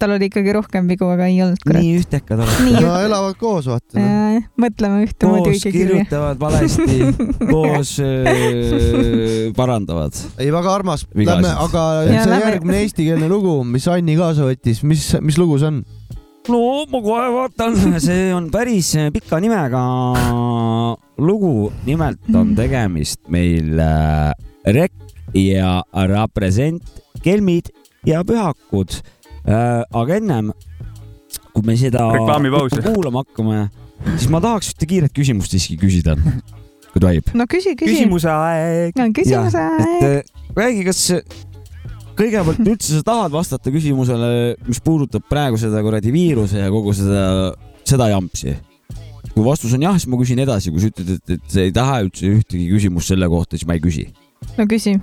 tal 0.00 0.14
oli 0.16 0.28
ikkagi 0.30 0.54
rohkem 0.56 0.88
vigu, 0.90 1.06
aga 1.14 1.28
ei 1.30 1.38
olnud, 1.44 1.60
kurat. 1.62 1.82
nii 1.82 1.98
ühtekad 2.00 2.42
olete. 2.42 2.70
no 2.82 2.94
elavad 3.04 3.36
koos, 3.38 3.68
vaata. 3.70 4.00
äh,, 4.00 4.48
mõtleme 4.60 5.04
ühtemoodi 5.06 5.52
koos 5.52 5.60
õige 5.60 5.72
kirja. 5.74 5.98
kirjutavad 6.00 6.40
valesti, 6.42 6.98
koos 7.52 7.94
öö, 8.02 9.52
parandavad. 9.56 10.18
ei, 10.38 10.50
väga 10.54 10.74
armas. 10.74 11.06
Lähme, 11.14 11.52
aga 11.66 11.84
Ja 12.10 12.24
see 12.26 12.40
järgmine 12.42 12.82
eestikeelne 12.84 13.30
lugu, 13.30 13.60
mis 13.68 13.86
Anni 13.90 14.16
kaasa 14.18 14.48
võttis, 14.48 14.82
mis, 14.86 15.06
mis 15.22 15.38
lugu 15.40 15.60
see 15.62 15.70
on? 15.70 15.84
no 16.50 16.60
ma 16.90 17.00
kohe 17.04 17.28
vaatan, 17.32 17.78
see 18.02 18.28
on 18.34 18.50
päris 18.52 18.92
pika 19.14 19.38
nimega 19.40 19.84
lugu, 21.22 21.70
nimelt 21.86 22.34
on 22.34 22.52
tegemist 22.58 23.22
meil 23.32 23.78
äh, 23.80 24.34
Rek 24.74 24.92
ja 25.36 25.82
Represent, 25.94 26.82
Kelmid 27.24 27.70
ja 28.08 28.24
Pühakud 28.26 28.98
äh,. 29.48 29.84
aga 29.92 30.18
ennem, 30.18 30.52
kui 31.52 31.64
me 31.66 31.76
seda 31.80 32.06
kuulama 32.88 33.24
hakkame, 33.24 33.64
siis 34.16 34.28
ma 34.32 34.42
tahaks 34.44 34.74
ühte 34.74 34.88
kiiret 34.90 35.14
küsimust 35.16 35.54
siiski 35.54 35.78
küsida, 35.80 36.16
kui 36.92 37.02
tohib. 37.02 37.32
no 37.36 37.48
küsi, 37.50 37.74
küsi. 37.78 37.90
küsimuse 37.94 38.30
aeg. 38.32 39.00
no 39.00 39.08
küsimuse 39.16 39.64
et 39.64 39.82
aeg. 39.86 40.06
äh, 40.10 40.52
räägi, 40.58 40.84
kas 40.88 41.02
kõigepealt 42.18 42.62
üldse 42.74 42.98
sa 42.98 43.06
tahad 43.06 43.34
vastata 43.34 43.72
küsimusele, 43.74 44.30
mis 44.68 44.82
puudutab 44.84 45.26
praegu 45.30 45.58
seda 45.60 45.82
kuradi 45.84 46.12
viiruse 46.14 46.62
ja 46.62 46.70
kogu 46.72 46.94
seda, 46.96 47.54
seda 47.86 48.12
jampsi? 48.12 48.56
kui 49.34 49.42
vastus 49.42 49.72
on 49.74 49.82
jah, 49.82 49.96
siis 49.98 50.06
ma 50.12 50.18
küsin 50.20 50.38
edasi, 50.44 50.70
kui 50.70 50.82
sa 50.82 50.92
ütled, 50.92 51.16
et, 51.16 51.32
et 51.34 51.48
sa 51.50 51.64
ei 51.64 51.72
taha 51.74 52.04
üldse 52.04 52.28
ühtegi 52.28 52.68
küsimust 52.70 53.10
selle 53.10 53.26
kohta, 53.32 53.58
siis 53.58 53.66
ma 53.66 53.74
ei 53.74 53.82
küsi. 53.82 54.04
no 54.54 54.66
küsi, 54.70 54.94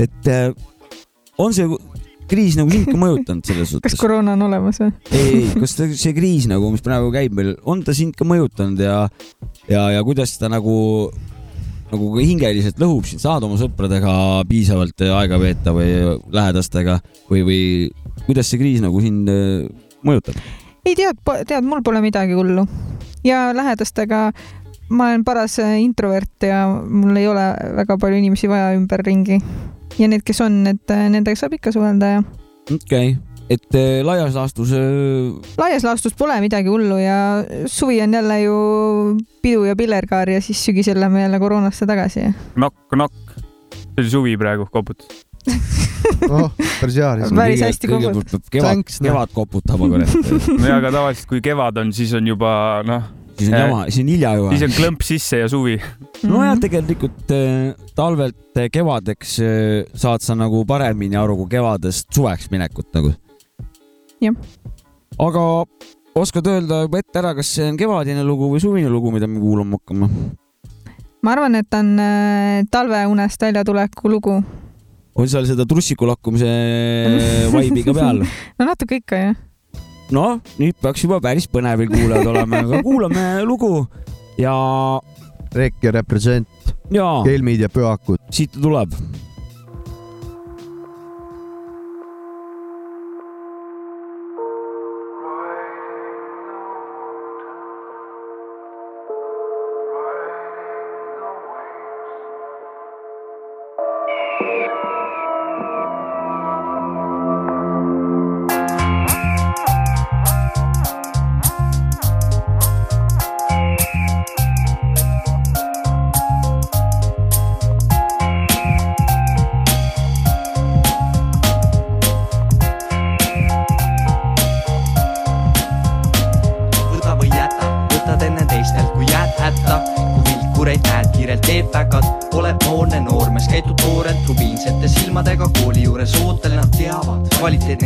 et 0.00 0.30
äh, 0.32 0.48
on 1.42 1.52
see 1.52 1.68
kriis 2.30 2.56
nagu 2.58 2.72
sind 2.72 2.88
ka 2.90 2.98
mõjutanud 3.00 3.46
selles 3.46 3.70
kas 3.70 3.76
suhtes? 3.76 4.00
koroona 4.00 4.34
on 4.36 4.46
olemas 4.48 4.80
või? 4.82 4.90
ei, 5.10 5.22
ei, 5.28 5.46
kas 5.54 5.76
see 5.78 6.14
kriis 6.16 6.48
nagu, 6.50 6.70
mis 6.74 6.84
praegu 6.84 7.12
käib 7.14 7.36
meil, 7.36 7.54
on 7.68 7.84
ta 7.86 7.94
sind 7.96 8.16
ka 8.18 8.26
mõjutanud 8.28 8.82
ja, 8.82 8.98
ja, 9.70 9.86
ja 9.94 10.04
kuidas 10.06 10.36
ta 10.40 10.50
nagu, 10.52 10.76
nagu 11.92 12.10
ka 12.16 12.26
hingeliselt 12.26 12.82
lõhub 12.82 13.08
sind, 13.08 13.22
saad 13.22 13.46
oma 13.46 13.58
sõpradega 13.60 14.12
piisavalt 14.50 15.06
aega 15.06 15.40
veeta 15.42 15.74
või 15.76 15.90
lähedastega 16.34 17.00
või, 17.30 17.46
või 17.46 17.62
kuidas 18.26 18.50
see 18.50 18.62
kriis 18.62 18.84
nagu 18.84 19.02
sind 19.04 19.32
äh, 19.32 19.66
mõjutab? 20.06 20.38
ei 20.86 20.94
tead, 20.98 21.18
tead, 21.48 21.66
mul 21.66 21.82
pole 21.86 22.04
midagi 22.04 22.36
hullu 22.38 22.66
ja 23.26 23.48
lähedastega 23.56 24.30
ma 24.88 25.10
olen 25.10 25.24
paras 25.24 25.58
introvert 25.58 26.42
ja 26.42 26.66
mul 26.70 27.16
ei 27.18 27.26
ole 27.26 27.46
väga 27.76 27.98
palju 27.98 28.18
inimesi 28.20 28.48
vaja 28.50 28.74
ümberringi. 28.76 29.40
Ja 29.98 30.08
need, 30.10 30.24
kes 30.26 30.42
on, 30.44 30.60
et 30.70 30.92
äh, 30.92 31.06
nendega 31.12 31.38
saab 31.38 31.56
ikka 31.56 31.72
suhelda 31.74 32.18
ja 32.18 32.20
okei 32.72 33.16
okay., 33.16 33.16
et 33.52 33.78
äh, 33.78 34.00
laias 34.06 34.34
laastus 34.34 34.72
äh, 34.74 35.34
laias 35.60 35.86
laastus 35.86 36.16
pole 36.18 36.38
midagi 36.42 36.70
hullu 36.72 36.98
ja 36.98 37.18
suvi 37.70 38.00
on 38.02 38.14
jälle 38.18 38.40
ju 38.42 38.56
pidu 39.42 39.64
ja 39.68 39.76
pillerkaar 39.78 40.30
ja 40.30 40.40
siis 40.42 40.64
sügisel 40.64 41.00
lähme 41.00 41.22
jälle 41.22 41.38
koroonasse 41.38 41.86
tagasi. 41.86 42.26
nokk-nokk. 42.56 43.38
see 43.94 44.02
oli 44.02 44.10
suvi 44.10 44.36
praegu, 44.36 44.66
koputas. 44.70 45.26
oh, 46.30 46.50
päris 46.80 46.96
hea. 46.96 47.10
Päris 47.34 47.62
hästi 47.62 47.88
peab 47.88 48.02
kevad 48.50 48.80
noh. 48.82 48.96
kevad 49.02 49.32
koputama, 49.34 49.88
kurat. 49.92 50.16
nojah, 50.58 50.80
aga 50.80 50.90
tavaliselt, 50.90 51.28
kui 51.30 51.40
kevad 51.44 51.78
on, 51.80 51.92
siis 51.96 52.12
on 52.18 52.26
juba 52.26 52.50
noh, 52.86 53.06
siis 53.38 53.50
on 53.50 53.58
jama, 53.58 53.80
siis 53.88 54.02
on 54.02 54.10
hilja 54.12 54.32
siis 54.34 54.62
juba. 54.62 54.68
on 54.68 54.76
klõmp 54.76 55.04
sisse 55.06 55.40
ja 55.42 55.50
suvi. 55.50 55.76
nojah, 56.26 56.56
tegelikult 56.62 57.34
äh, 57.34 57.74
talvelt 57.98 58.60
äh, 58.60 58.70
kevadeks 58.72 59.36
äh, 59.44 59.84
saad 59.94 60.24
sa 60.24 60.36
nagu 60.38 60.64
paremini 60.68 61.18
aru 61.20 61.38
kui 61.42 61.52
kevadest 61.56 62.08
suveks 62.14 62.50
minekut 62.52 62.90
nagu. 62.96 63.12
Jah. 64.24 64.36
aga 65.20 65.44
oskad 66.16 66.48
öelda 66.48 66.82
juba 66.86 67.02
ette 67.02 67.20
ära, 67.20 67.34
kas 67.36 67.52
see 67.58 67.68
on 67.68 67.78
kevadine 67.80 68.24
lugu 68.24 68.48
või 68.52 68.62
suvine 68.62 68.92
lugu, 68.92 69.12
mida 69.14 69.28
me 69.28 69.42
kuulama 69.42 69.80
hakkame? 69.80 70.10
ma 71.26 71.34
arvan, 71.34 71.58
et 71.60 71.74
on 71.76 71.96
äh, 72.00 72.62
talveunest 72.72 73.42
väljatuleku 73.42 74.12
lugu. 74.12 74.38
on 75.16 75.28
seal 75.28 75.48
seda 75.48 75.66
trussiku 75.68 76.08
lakkumise 76.08 76.48
vibe'i 77.52 77.84
ka 77.86 77.96
peal? 77.96 78.24
no 78.24 78.70
natuke 78.70 79.02
ikka 79.02 79.22
jah. 79.28 79.42
noh, 80.14 80.40
nüüd 80.60 80.76
peaks 80.82 81.04
juba 81.06 81.20
päris 81.24 81.48
põnevil 81.50 81.90
kuulajad 81.90 82.30
olema, 82.32 82.62
aga 82.66 82.82
kuulame 82.86 83.26
lugu 83.46 83.86
ja, 84.40 84.54
Rek 85.56 85.82
ja 85.82 85.94
Represent, 85.96 86.74
kelmid 87.26 87.64
ja 87.64 87.70
pühakud. 87.72 88.20
siit 88.30 88.52
ta 88.54 88.62
tuleb. 88.62 88.94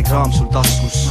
Kvaliteetne 0.01 0.03
kraam 0.03 0.31
sul 0.31 0.47
taskus. 0.47 1.09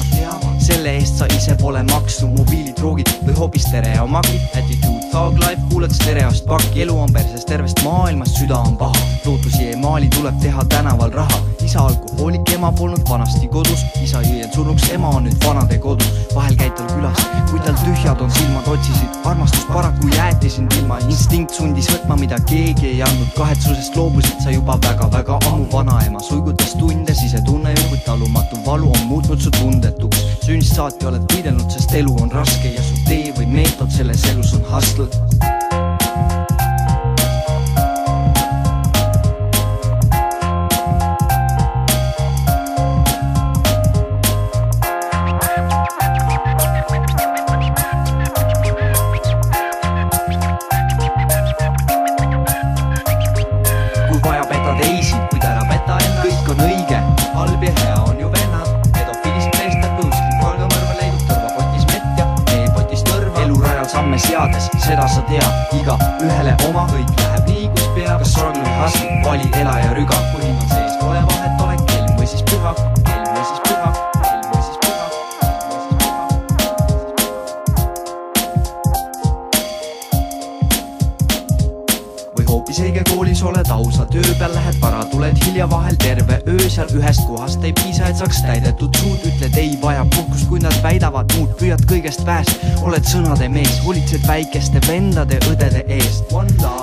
selle 0.58 0.90
eest 0.96 1.18
sa 1.18 1.26
ise 1.26 1.54
pole 1.60 1.82
maksnud 1.82 2.36
mobiilitroogid 2.38 3.10
või 3.26 3.34
hoopis 3.36 3.62
stereomagid, 3.68 4.42
attitude 4.54 5.10
thug 5.10 5.38
life, 5.38 5.62
kuulad 5.70 5.94
stereost 5.94 6.46
pakki, 6.46 6.82
elu 6.82 6.98
on 6.98 7.12
perses 7.12 7.44
tervest 7.44 7.82
maailmast, 7.84 8.38
süda 8.38 8.58
on 8.58 8.76
paha. 8.76 9.06
lootusi 9.24 9.70
ei 9.70 9.76
maali, 9.76 10.08
tuleb 10.16 10.40
teha 10.40 10.64
tänaval 10.64 11.10
raha. 11.12 11.49
Isa 11.70 11.80
alkohoolik, 11.86 12.48
ema 12.54 12.72
polnud 12.72 13.02
vanasti 13.06 13.46
kodus, 13.48 13.84
isa 14.02 14.18
jõi 14.24 14.40
end 14.42 14.56
surnuks, 14.56 14.88
ema 14.90 15.12
on 15.14 15.28
nüüd 15.28 15.44
vanade 15.44 15.76
kodus. 15.78 16.08
vahel 16.34 16.56
käid 16.58 16.74
tal 16.74 16.88
külas, 16.90 17.22
kui 17.50 17.62
tal 17.62 17.76
tühjad 17.78 18.24
on 18.24 18.32
silmad, 18.34 18.66
otsisid 18.72 19.20
armastust, 19.30 19.68
paraku 19.70 20.10
jäeti 20.16 20.50
sind 20.50 20.74
ilma. 20.80 20.98
instinkt 21.06 21.54
sundis 21.54 21.86
võtma, 21.92 22.18
mida 22.18 22.40
keegi 22.50 22.90
ei 22.90 23.02
andnud, 23.06 23.30
kahetsusest 23.38 23.94
loobusid 23.96 24.42
sa 24.42 24.50
juba 24.50 24.80
väga-väga 24.82 25.38
ammu. 25.46 25.68
vanaema 25.70 26.20
suigutas 26.26 26.74
tunde, 26.74 27.14
sisetunne 27.14 27.74
ju, 27.76 27.88
kui 27.94 28.02
talumatu 28.06 28.58
valu 28.66 28.90
on 28.90 29.06
muutnud 29.06 29.40
su 29.40 29.50
tundetuks. 29.60 30.24
sünnist 30.42 30.74
saati 30.74 31.06
oled 31.06 31.22
võidelnud, 31.30 31.70
sest 31.70 31.94
elu 31.94 32.16
on 32.22 32.34
raske 32.34 32.74
ja 32.74 32.82
su 32.82 33.04
tee 33.06 33.30
või 33.38 33.46
meetod 33.46 33.94
selles 33.94 34.26
elus 34.32 34.56
on 34.58 34.66
hustle. 34.72 35.29
Kõigest 92.20 92.26
päästa, 92.26 92.84
oled 92.84 93.04
sõnade 93.04 93.48
mees, 93.48 93.80
hoolitsed 93.84 94.26
väikeste 94.26 94.80
vendade, 94.86 95.38
õdede 95.48 95.84
eest. 95.88 96.24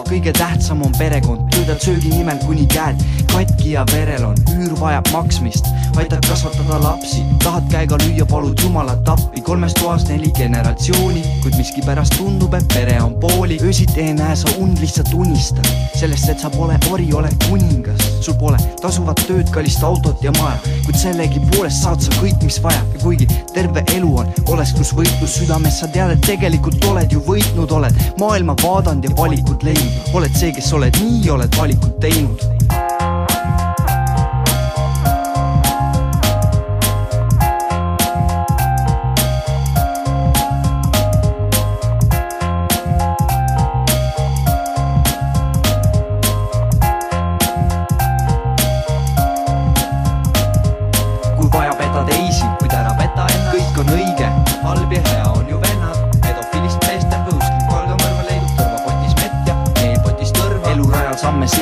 kõige 0.08 0.32
tähtsam 0.32 0.82
on 0.82 0.92
perekond, 0.98 1.50
töötad 1.52 1.82
söögi 1.82 2.10
nimel, 2.10 2.38
kuni 2.46 2.66
käed. 2.68 2.96
Katki 3.34 3.74
ja 3.74 3.84
verel 3.92 4.24
on, 4.26 4.38
üür 4.56 4.74
vajab 4.80 5.08
maksmist, 5.12 5.66
aitad 5.98 6.26
kasvatada 6.28 6.80
lapsi, 6.82 7.22
tahad 7.44 7.68
käega 7.70 7.98
lüüa, 7.98 8.26
palud 8.26 8.58
jumalat 8.64 9.08
appi, 9.08 9.42
kolmes 9.42 9.74
toas 9.74 10.08
neli 10.08 10.32
generatsiooni, 10.32 11.22
kuid 11.44 11.58
miskipärast 11.58 12.18
tundub, 12.18 12.54
et 12.54 12.66
pere 12.74 12.98
on 13.02 13.14
pooli, 13.20 13.60
öösiti 13.62 14.02
ei 14.02 14.14
näe 14.14 14.36
sa 14.36 14.50
und, 14.58 14.80
lihtsalt 14.80 15.14
unistad. 15.14 15.68
Sellest, 15.96 16.30
et 16.30 16.40
sa 16.40 16.50
pole 16.50 16.80
ori, 16.90 17.12
oled 17.14 17.36
kuningas, 17.50 18.02
sul 18.22 18.38
pole 18.40 18.58
tasuvat 18.82 19.22
tööd, 19.28 19.52
kallist 19.54 19.84
autot 19.84 20.24
ja 20.24 20.32
maja, 20.40 20.58
kuid 20.88 21.00
sellegipoolest 21.02 21.84
saad 21.84 22.04
sa 22.04 22.14
kõik, 22.22 22.40
mis 22.48 22.62
vaja 22.64 22.80
ja 22.80 23.02
kuigi 23.04 23.28
terve 23.52 23.84
elu 23.96 24.14
on 24.22 24.30
olesklus 24.54 24.94
võitlus 24.96 25.36
südames, 25.42 25.82
sa 25.82 25.92
tead, 25.92 26.16
et 26.16 26.24
tegelikult 26.24 26.84
oled 26.88 27.12
ju 27.12 27.24
võitnud, 27.28 27.74
oled 27.76 28.04
maailma 28.22 28.56
vaadanud 28.64 29.10
ja 29.10 29.16
valikud 29.20 29.68
leidnud, 29.68 30.14
oled 30.16 30.40
see, 30.40 30.54
kes 30.56 30.72
oled 30.78 31.02
nii, 31.04 31.26
oled 31.36 31.60
valikud 31.60 32.00
teinud 32.04 32.47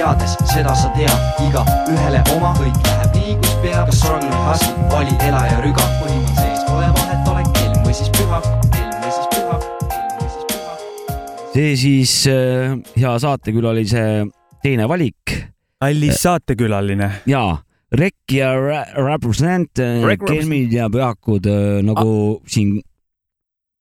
seades, 0.06 0.36
seda 0.54 0.74
sa 0.78 0.90
tead, 0.94 1.22
igaühele 1.42 2.20
oma, 2.36 2.52
kõik 2.60 2.78
läheb 2.86 3.16
nii, 3.18 3.34
kus 3.42 3.54
peab. 3.64 3.88
kas 3.90 4.04
või 4.06 4.42
hustle, 4.46 4.86
vali, 4.92 5.16
ela 5.26 5.42
ja 5.50 5.58
rüga, 5.64 5.86
põhin 6.02 6.20
on 6.22 6.36
sees, 6.38 6.62
pole 6.68 6.90
vahet, 6.94 7.30
oled 7.32 7.50
kelm 7.58 7.80
või 7.88 7.96
siis 7.98 8.12
püha, 8.14 8.42
kelm 8.76 9.00
või 9.02 9.14
siis 9.16 9.32
püha, 9.34 9.58
kelm 9.96 10.14
või 10.20 10.30
siis 10.36 10.46
püha. 10.52 10.76
see 11.56 11.74
siis 11.82 12.14
äh, 12.30 12.76
hea 13.00 13.16
saatekülalise 13.26 14.06
teine 14.62 14.90
valik. 14.92 15.38
kallis 15.82 16.22
saatekülaline. 16.22 17.10
jaa, 17.32 17.58
Rekk 17.96 18.38
ja 18.38 18.54
Represent, 19.00 19.82
Rek- 20.06 20.26
kelmid 20.28 20.74
ja 20.74 20.90
pühakud, 20.92 21.50
nagu 21.86 22.42
siin 22.46 22.78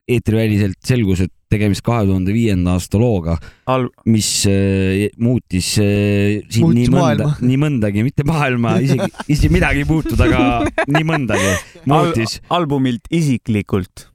eetriväliselt 0.08 0.80
selgus, 0.84 1.24
et 1.24 1.34
tegemist 1.53 1.84
kahe 1.86 2.07
tuhande 2.09 2.34
viienda 2.34 2.74
aasta 2.76 3.01
looga 3.01 3.36
Al-, 3.70 3.88
mis 4.11 4.28
äh, 4.51 5.09
muutis 5.18 5.74
äh, 5.82 6.40
siin 6.49 6.66
Muutis 6.68 6.88
nii 6.88 6.92
mõnda 6.95 7.30
nii 7.49 7.61
mõndagi, 7.64 8.05
mitte 8.07 8.26
maailma, 8.28 8.78
isegi, 8.84 9.11
isegi 9.28 9.53
midagi 9.55 9.84
ei 9.84 9.88
muutunud, 9.88 10.24
aga 10.26 10.42
nii 10.95 11.07
mõndagi 11.09 11.55
muutis. 11.90 12.38
albumilt 12.55 13.09
isiklikult. 13.14 14.09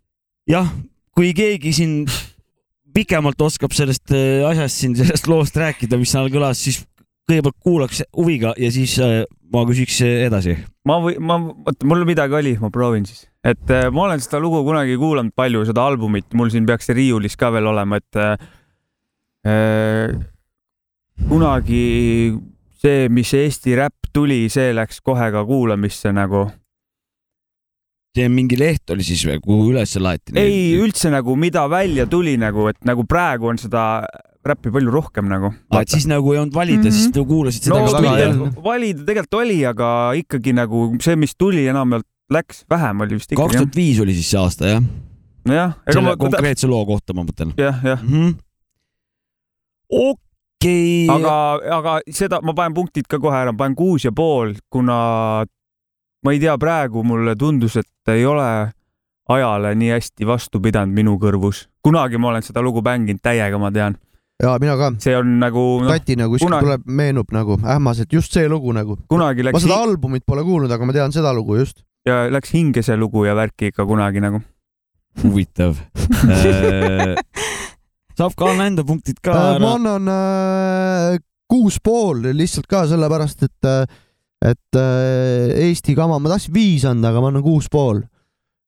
jah, 0.49 0.69
kui 1.15 1.33
keegi 1.37 1.73
siin 1.75 1.95
pikemalt 2.95 3.41
oskab 3.45 3.73
sellest 3.77 4.13
äh, 4.15 4.45
asjast 4.49 4.83
siin, 4.83 4.95
sellest 4.99 5.29
loost 5.29 5.57
rääkida, 5.59 5.99
mis 6.01 6.13
seal 6.13 6.31
kõlas, 6.33 6.61
siis 6.65 6.81
kõigepealt 7.29 7.59
kuulaks 7.61 8.03
huviga 8.17 8.53
ja 8.57 8.71
siis 8.73 8.95
äh, 9.03 9.21
ma 9.53 9.65
küsiks 9.69 10.01
edasi. 10.05 10.57
ma 10.87 10.99
või, 11.03 11.17
ma, 11.21 11.39
oota, 11.65 11.87
mul 11.87 12.05
midagi 12.09 12.39
oli, 12.39 12.55
ma 12.61 12.71
proovin 12.73 13.05
siis. 13.09 13.28
Et 13.43 13.71
äh, 13.71 13.87
ma 13.93 14.07
olen 14.07 14.21
seda 14.23 14.41
lugu 14.43 14.61
kunagi 14.67 14.97
kuulanud 14.99 15.33
palju, 15.37 15.63
seda 15.69 15.85
albumit, 15.87 16.27
mul 16.35 16.51
siin 16.51 16.67
peaks 16.67 16.89
see 16.89 16.97
riiulis 16.97 17.37
ka 17.39 17.51
veel 17.55 17.69
olema, 17.71 17.99
et 18.01 18.19
äh, 18.19 18.47
äh, 19.47 20.15
kunagi 21.29 21.83
see, 22.79 23.07
mis 23.13 23.33
Eesti 23.35 23.77
räpp 23.79 24.11
tuli, 24.15 24.45
see 24.51 24.73
läks 24.75 24.99
kohe 25.05 25.31
ka 25.35 25.45
kuulamisse 25.47 26.11
nagu. 26.15 26.49
see 28.17 28.25
mingi 28.27 28.57
leht 28.57 28.89
oli 28.91 29.05
siis 29.05 29.21
või, 29.23 29.37
kuhu 29.39 29.69
üles 29.71 29.93
laeti? 30.01 30.33
ei, 30.39 30.73
üldse 30.75 31.11
nagu, 31.13 31.35
mida 31.39 31.67
välja 31.71 32.07
tuli 32.09 32.35
nagu, 32.41 32.67
et 32.71 32.79
nagu 32.83 33.05
praegu 33.07 33.47
on 33.53 33.61
seda 33.61 34.03
räppi 34.43 34.71
palju 34.73 34.91
rohkem 34.91 35.29
nagu. 35.31 35.53
et 35.79 35.91
siis 35.91 36.09
nagu 36.09 36.33
ei 36.33 36.41
olnud 36.41 36.55
valida 36.55 36.81
mm, 36.81 36.87
-hmm. 36.89 36.97
siis 36.97 37.15
nagu 37.15 37.27
kuulasid 37.29 37.69
seda 37.69 37.79
no 37.79 37.87
no,, 37.87 38.01
väga 38.03 38.63
valida 38.65 39.05
tegelikult 39.05 39.39
oli, 39.39 39.59
aga 39.65 39.89
ikkagi 40.19 40.55
nagu 40.57 40.89
see, 40.99 41.15
mis 41.15 41.37
tuli 41.39 41.67
enamjaolt 41.71 42.07
läks, 42.33 42.63
vähem 42.69 43.05
oli 43.05 43.19
vist 43.19 43.31
kaks 43.31 43.39
ikkagi 43.39 43.63
tuhat 43.63 43.75
viis 43.75 43.99
oli 44.03 44.15
siis 44.17 44.31
see 44.31 44.41
aasta 44.41 44.73
jah? 44.73 44.87
jah. 45.47 45.55
jah, 45.55 45.75
ega 45.85 45.97
selle 45.97 46.07
ma, 46.09 46.15
konkreetse 46.21 46.69
loo 46.69 46.85
kohta 46.89 47.15
ma 47.17 47.25
mõtlen. 47.27 47.53
jah, 47.59 47.83
jah. 47.83 48.03
okei. 49.89 51.07
aga, 51.13 51.35
aga 51.79 51.99
seda 52.13 52.41
ma 52.45 52.55
panen 52.57 52.75
punktid 52.77 53.09
ka 53.09 53.21
kohe 53.21 53.43
ära, 53.43 53.55
panen 53.55 53.77
kuus 53.79 54.05
ja 54.07 54.13
pool, 54.15 54.55
kuna 54.69 54.99
ma 56.25 56.35
ei 56.35 56.41
tea, 56.41 56.57
praegu 56.59 57.03
mulle 57.07 57.35
tundus, 57.39 57.79
et 57.79 58.13
ei 58.13 58.25
ole 58.27 58.49
ajale 59.29 59.73
nii 59.77 59.93
hästi 59.93 60.27
vastu 60.27 60.61
pidanud 60.61 60.95
minu 60.95 61.17
kõrvus. 61.21 61.67
kunagi 61.85 62.17
ma 62.17 62.33
olen 62.33 62.45
seda 62.45 62.63
lugu 62.65 62.81
mänginud 62.85 63.21
täiega, 63.23 63.59
ma 63.61 63.71
tean. 63.71 63.97
ja 64.41 64.55
mina 64.61 64.77
ka. 64.77 64.93
see 64.99 65.15
on 65.17 65.37
nagu 65.39 65.65
no,, 65.83 65.89
tatina 65.89 66.27
kuskil 66.27 66.47
kunagi- 66.47 66.67
tuleb, 66.67 66.87
meenub 66.87 67.31
nagu 67.31 67.59
ähmas, 67.63 68.01
et 68.01 68.13
just 68.13 68.33
see 68.33 68.49
lugu 68.49 68.73
nagu. 68.73 68.97
kunagi 69.09 69.43
ma 69.43 69.51
läks 69.51 69.65
seda 69.67 69.81
albumit 69.83 70.25
pole 70.25 70.43
kuulnud, 70.43 70.71
aga 70.71 70.85
ma 70.85 70.95
tean 70.95 71.15
seda 71.15 71.33
lugu 71.33 71.59
just. 71.61 71.83
Ja 72.09 72.23
läks 72.33 72.53
hinge 72.55 72.83
see 72.85 72.97
lugu 72.97 73.25
ja 73.27 73.35
värki 73.37 73.69
ikka 73.71 73.85
kunagi 73.87 74.23
nagu. 74.23 74.41
huvitav 75.23 75.77
saab 78.19 78.35
ka 78.35 78.51
anda 78.51 78.67
enda 78.67 78.83
punktid 78.85 79.19
ka 79.23 79.31
Äh, 79.31 79.59
ma 79.59 79.73
ära. 79.73 79.73
annan 79.77 80.11
äh, 80.13 81.19
kuus 81.49 81.79
pool 81.83 82.27
lihtsalt 82.35 82.67
ka 82.69 82.83
sellepärast, 82.87 83.43
et, 83.47 83.69
et 84.45 84.77
äh, 84.77 85.65
Eesti 85.65 85.95
kama, 85.97 86.19
ma 86.19 86.31
tahtsin 86.33 86.53
viis 86.53 86.85
anda, 86.85 87.09
aga 87.09 87.23
ma 87.23 87.31
annan 87.31 87.45
kuus 87.45 87.69
pool 87.71 88.03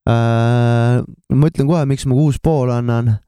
äh,. 0.09 1.01
ma 1.03 1.51
ütlen 1.51 1.69
kohe, 1.69 1.83
miks 1.89 2.07
ma 2.09 2.17
kuus 2.17 2.39
pool 2.41 2.71
annan. 2.73 3.19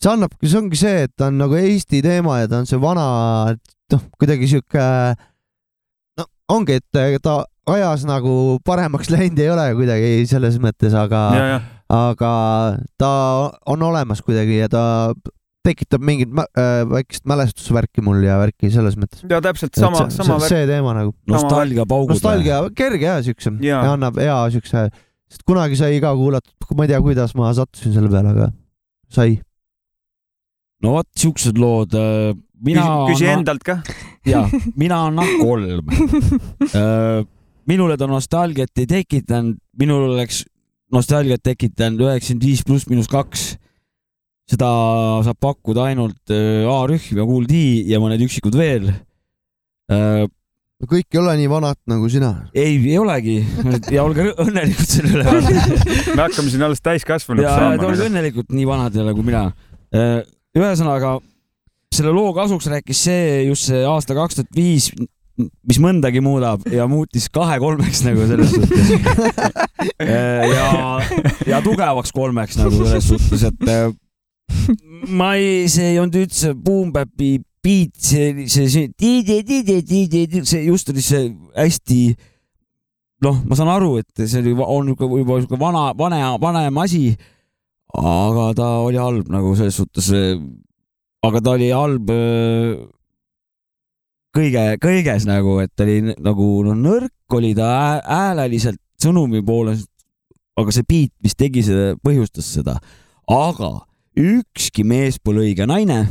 see 0.00 0.12
annab, 0.12 0.34
see 0.42 0.58
ongi 0.58 0.80
see, 0.80 1.06
et 1.06 1.14
ta 1.16 1.30
on 1.30 1.40
nagu 1.40 1.56
Eesti 1.56 2.02
teema 2.04 2.42
ja 2.42 2.50
ta 2.50 2.60
on 2.60 2.68
see 2.68 2.80
vana, 2.82 3.06
noh, 3.94 4.04
kuidagi 4.18 4.50
sihuke, 4.50 4.86
no 6.20 6.28
ongi, 6.56 6.80
et 6.80 7.22
ta 7.24 7.40
ajas 7.68 8.06
nagu 8.08 8.60
paremaks 8.66 9.10
läinud 9.14 9.42
ei 9.42 9.50
ole 9.52 9.66
kuidagi 9.78 10.14
selles 10.30 10.56
mõttes, 10.62 10.94
aga 10.96 11.20
ja, 11.36 11.58
aga 11.92 12.32
ta 13.00 13.12
on 13.68 13.84
olemas 13.90 14.22
kuidagi 14.24 14.62
ja 14.62 14.70
ta 14.72 14.84
tekitab 15.66 16.04
mingit 16.04 16.30
äh, 16.32 16.82
väikest 16.88 17.26
mälestusvärki 17.28 18.04
mul 18.04 18.22
ja 18.24 18.38
värki 18.40 18.70
selles 18.72 18.96
mõttes. 19.00 19.24
ja 19.28 19.42
täpselt 19.44 19.76
sama, 19.76 20.06
sama 20.12 20.38
see, 20.40 20.54
see 20.54 20.68
teema 20.70 20.94
nagu. 20.96 21.12
nostalgiapaugud. 21.28 22.14
nostalgia, 22.14 22.62
kerge 22.76 23.06
ja 23.06 23.18
siukse 23.24 23.52
Jaa. 23.60 23.84
ja 23.84 23.94
annab 23.96 24.16
hea 24.20 24.38
siukse, 24.56 24.86
sest 25.30 25.44
kunagi 25.48 25.76
sai 25.78 26.00
ka 26.02 26.14
kuulatud, 26.16 26.54
ma 26.76 26.86
ei 26.86 26.94
tea, 26.94 27.02
kuidas 27.04 27.36
ma 27.38 27.52
sattusin 27.56 27.92
selle 27.96 28.12
peale, 28.12 28.32
aga 28.32 28.48
sai. 29.12 29.36
no 30.80 30.96
vot 30.96 31.10
siuksed 31.20 31.60
lood. 31.60 31.92
mina 32.64 32.86
küsi, 33.10 33.12
küsi 33.12 33.28
endalt 33.34 33.66
ka. 33.66 33.80
ja 34.28 34.46
mina 34.80 35.04
annan 35.10 35.36
kolm. 35.42 35.92
minule 37.70 37.96
ta 37.98 38.08
nostalgiat 38.10 38.82
ei 38.82 38.88
tekitanud, 38.90 39.58
minul 39.78 40.10
oleks 40.14 40.42
nostalgiat 40.94 41.42
tekitanud 41.44 42.02
üheksakümmend 42.06 42.46
viis 42.46 42.64
pluss 42.66 42.88
miinus 42.90 43.10
kaks. 43.10 43.54
seda 44.50 44.68
saab 45.22 45.38
pakkuda 45.38 45.84
ainult 45.92 46.32
äh, 46.34 46.66
A-rühm 46.66 47.20
ja 47.20 47.26
Kool 47.28 47.46
D 47.46 47.60
ja 47.86 48.00
mõned 48.02 48.22
üksikud 48.26 48.56
veel. 48.58 48.90
kõik 50.90 51.12
ei 51.12 51.20
ole 51.20 51.36
nii 51.38 51.50
vanad 51.50 51.78
nagu 51.90 52.08
sina. 52.10 52.32
ei, 52.54 52.78
ei 52.90 52.98
olegi 52.98 53.38
ja 53.94 54.02
olge 54.02 54.32
õnnelikud 54.32 54.90
selle 54.90 55.20
üle. 55.20 55.24
me 56.16 56.22
hakkame 56.24 56.50
siin 56.50 56.66
alles 56.66 56.82
täiskasvanuks 56.82 57.46
ja 57.46 57.56
te 57.78 57.86
olge 57.86 58.00
saama. 58.00 58.10
õnnelikud 58.10 58.54
nii 58.56 58.66
vanad 58.66 58.96
ei 58.96 59.04
ole 59.04 59.14
kui 59.14 59.30
mina. 59.30 59.46
ühesõnaga 60.58 61.18
selle 61.94 62.12
loo 62.14 62.34
kasuks 62.34 62.68
rääkis 62.70 63.06
see 63.06 63.24
just 63.48 63.70
see 63.70 63.82
aasta 63.86 64.14
kaks 64.18 64.38
tuhat 64.38 64.54
viis, 64.56 64.90
mis 65.38 65.78
mõndagi 65.82 66.22
muudab 66.24 66.64
ja 66.72 66.86
muutis 66.90 67.28
kahe-kolmeks 67.32 68.02
nagu 68.06 68.26
selles 68.28 68.54
suhtes. 68.54 68.90
ja, 70.56 70.70
ja 71.48 71.60
tugevaks 71.64 72.12
kolmeks 72.16 72.58
nagu 72.60 72.82
selles 72.82 73.08
suhtes, 73.08 73.46
et 73.50 73.70
äh, 73.70 73.92
ma 75.08 75.34
ei, 75.38 75.68
see 75.70 75.94
ei 75.94 76.00
olnud 76.02 76.18
üldse 76.24 76.54
Boom 76.54 76.90
Bapi 76.94 77.38
beat, 77.60 77.94
see, 78.00 78.48
see, 78.48 78.68
see, 78.72 78.88
see, 78.96 80.42
see 80.48 80.64
just 80.64 80.92
oli 80.92 81.04
see 81.04 81.28
hästi 81.52 82.00
noh, 83.24 83.42
ma 83.44 83.58
saan 83.58 83.70
aru, 83.72 83.98
et 84.00 84.24
see 84.24 84.40
oli, 84.40 84.54
on 84.56 84.94
võib-olla 84.94 85.42
niisugune 85.42 85.60
vana, 85.60 85.84
vana, 85.96 86.20
vanem 86.40 86.80
asi, 86.82 87.10
aga 87.96 88.50
ta 88.56 88.70
oli 88.86 89.00
halb 89.00 89.28
nagu 89.32 89.52
selles 89.58 89.76
suhtes. 89.80 90.10
aga 91.26 91.42
ta 91.44 91.56
oli 91.58 91.68
halb 91.74 92.10
öö, 92.10 92.76
kõige, 94.36 94.64
kõiges 94.82 95.26
nagu, 95.28 95.58
et 95.64 95.82
oli 95.84 96.14
nagu 96.16 96.48
no, 96.66 96.74
nõrk 96.78 97.36
oli 97.36 97.52
ta 97.58 97.68
hää- 97.70 98.02
hääleliselt 98.06 98.80
sõnumi 99.02 99.42
poolest, 99.46 99.88
aga 100.60 100.72
see 100.74 100.84
beat, 100.88 101.12
mis 101.24 101.34
tegi 101.38 101.62
seda, 101.66 101.94
põhjustas 102.04 102.48
seda, 102.58 102.76
aga 103.30 103.70
ükski 104.20 104.84
mees 104.84 105.18
pole 105.22 105.46
õige 105.46 105.66
naine. 105.66 106.02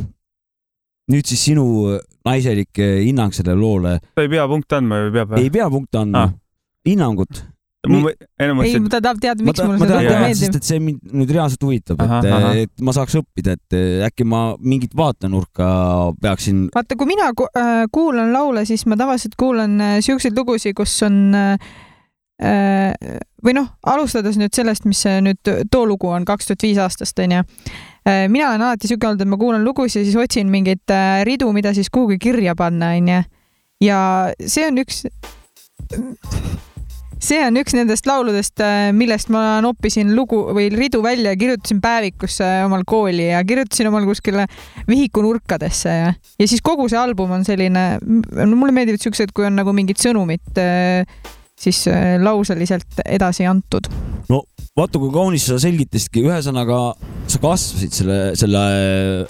nüüd 1.10 1.26
siis 1.26 1.40
sinu 1.42 1.98
naiselik 2.24 2.78
eh, 2.78 3.00
hinnang 3.02 3.32
sellele 3.34 3.58
loole. 3.58 3.96
ta 4.14 4.22
ei 4.22 4.28
pea 4.30 4.44
punkte 4.48 4.76
andma 4.76 5.00
või 5.06 5.12
peab? 5.16 5.32
ei 5.40 5.50
pea 5.50 5.66
punkte 5.70 5.98
andma 5.98 6.22
Ah., 6.28 6.32
hinnangut. 6.86 7.42
ei, 7.88 8.72
ei, 8.74 8.80
ta 8.92 9.00
tahab 9.00 9.20
teada, 9.22 9.44
miks 9.44 9.62
mulle 9.64 9.78
ma 9.80 9.86
see 9.88 9.94
teada, 9.94 10.16
meeldib 10.20 10.40
sest. 10.42 10.56
et 10.58 10.66
see 10.68 10.80
mind 10.84 11.14
nüüd 11.16 11.30
reaalselt 11.32 11.62
huvitab, 11.64 12.02
et 12.04 12.10
ahah., 12.28 12.58
et 12.66 12.84
ma 12.84 12.92
saaks 12.92 13.16
õppida, 13.22 13.54
et 13.56 13.76
eh, 13.76 14.04
äkki 14.04 14.26
ma 14.28 14.42
mingit 14.60 14.92
vaatenurka 14.96 15.68
peaksin. 16.20 16.66
vaata, 16.74 16.98
kui 17.00 17.08
mina 17.08 17.30
äh, 17.32 17.86
kuulan 17.92 18.34
laule, 18.34 18.66
siis 18.68 18.84
ma 18.90 19.00
tavaliselt 19.00 19.36
kuulan 19.40 19.80
äh, 19.80 19.96
siukseid 20.04 20.36
lugusid, 20.36 20.76
kus 20.76 20.98
on 21.08 21.32
äh, 21.36 21.72
või 23.44 23.56
noh, 23.56 23.72
alustades 23.88 24.36
nüüd 24.40 24.52
sellest, 24.56 24.86
mis 24.88 25.00
nüüd 25.24 25.40
too 25.72 25.84
lugu 25.88 26.08
on 26.12 26.24
kaks 26.28 26.48
tuhat 26.48 26.64
viis 26.64 26.78
aastast 26.80 27.18
onju. 27.20 27.42
mina 28.32 28.46
olen 28.48 28.64
alati 28.64 28.88
siuke 28.88 29.08
olnud, 29.08 29.20
et 29.20 29.28
ma 29.28 29.36
kuulan 29.40 29.64
lugusid 29.64 30.00
ja 30.00 30.06
siis 30.08 30.16
otsin 30.16 30.48
mingeid 30.48 30.88
ridu, 31.28 31.50
mida 31.52 31.74
siis 31.76 31.92
kuhugi 31.92 32.16
kirja 32.20 32.56
panna 32.56 32.94
onju. 32.96 33.20
ja 33.84 34.00
see 34.40 34.64
on 34.70 34.80
üks, 34.80 35.04
see 37.20 37.40
on 37.44 37.58
üks 37.60 37.74
nendest 37.76 38.08
lauludest, 38.08 38.62
millest 38.96 39.30
ma 39.32 39.60
noppisin 39.64 40.14
lugu 40.16 40.40
või 40.56 40.70
ridu 40.72 41.02
välja 41.04 41.34
ja 41.34 41.40
kirjutasin 41.40 41.82
päevikusse 41.84 42.48
omal 42.66 42.86
kooli 42.88 43.30
ja 43.30 43.42
kirjutasin 43.44 43.90
omal 43.90 44.06
kuskile 44.08 44.46
vihiku 44.88 45.24
nurkadesse 45.24 45.96
ja, 45.96 46.14
ja 46.14 46.48
siis 46.48 46.64
kogu 46.64 46.88
see 46.88 47.00
album 47.00 47.36
on 47.36 47.44
selline, 47.46 47.84
mulle 48.00 48.72
meeldivad 48.76 49.04
siuksed, 49.04 49.34
kui 49.36 49.46
on 49.48 49.58
nagu 49.60 49.74
mingid 49.76 50.00
sõnumid 50.00 50.60
äh, 50.60 51.04
siis 51.60 51.82
äh, 51.92 52.16
lauseliselt 52.22 53.02
edasi 53.04 53.44
antud. 53.46 53.86
no 54.30 54.44
vaata, 54.78 54.98
kui 55.02 55.10
kaunis 55.12 55.44
sa 55.50 55.58
selgitasidki, 55.60 56.22
ühesõnaga 56.24 56.80
sa 57.30 57.38
kasvasid 57.42 57.92
selle, 57.94 58.18
selle 58.38 58.60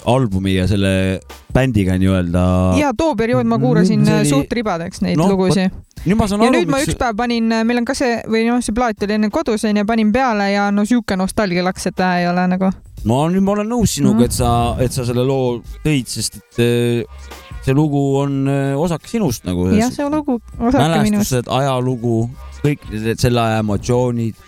albumi 0.09 0.53
ja 0.55 0.67
selle 0.69 1.19
bändiga 1.53 1.97
nii-öelda. 1.99 2.43
ja 2.79 2.91
too 2.97 3.15
periood 3.19 3.45
ma 3.49 3.59
kuulasin 3.59 4.05
äh, 4.07 4.21
oli- 4.21 4.29
suht 4.29 4.53
ribadeks 4.53 5.01
neid 5.03 5.17
No, 5.19 5.27
lugusid. 5.33 5.71
ja 6.05 6.15
aru, 6.15 6.51
nüüd 6.55 6.69
ma 6.71 6.79
üks 6.85 6.95
päev 6.97 7.17
panin, 7.19 7.49
meil 7.67 7.81
on 7.81 7.85
ka 7.85 7.93
see 7.97 8.21
või 8.31 8.45
noh, 8.47 8.61
see 8.63 8.73
plaat 8.77 9.03
oli 9.05 9.17
enne 9.19 9.29
kodus 9.33 9.65
onju, 9.69 9.83
panin 9.89 10.13
peale 10.15 10.51
ja 10.53 10.69
no 10.71 10.85
siuke 10.87 11.17
nostalgia 11.19 11.65
laks, 11.67 11.89
et 11.91 11.99
vähe 11.99 12.23
ei 12.23 12.29
ole 12.31 12.47
nagu. 12.55 12.71
no 13.05 13.19
nüüd 13.33 13.41
ma 13.45 13.51
olen 13.57 13.69
nõus 13.73 13.97
sinuga, 13.97 14.21
Mhm. 14.21 14.29
et 14.29 14.31
sa, 14.37 14.51
et 14.79 14.91
sa 14.93 15.05
selle 15.05 15.25
loo 15.25 15.59
tõid, 15.83 16.07
sest 16.07 16.37
et 16.37 16.63
see 17.65 17.75
lugu 17.77 18.01
on 18.21 18.37
eh, 18.49 18.79
osake 18.79 19.09
sinust 19.09 19.45
nagu. 19.47 19.67
jah, 19.75 19.91
see 19.93 20.07
lugu 20.09 20.39
osake 20.57 21.03
minust. 21.05 21.33
mälestused, 21.33 21.51
ajalugu, 21.51 22.15
kõik 22.61 22.87
selle 23.21 23.43
aja 23.43 23.61
emotsioonid, 23.61 24.39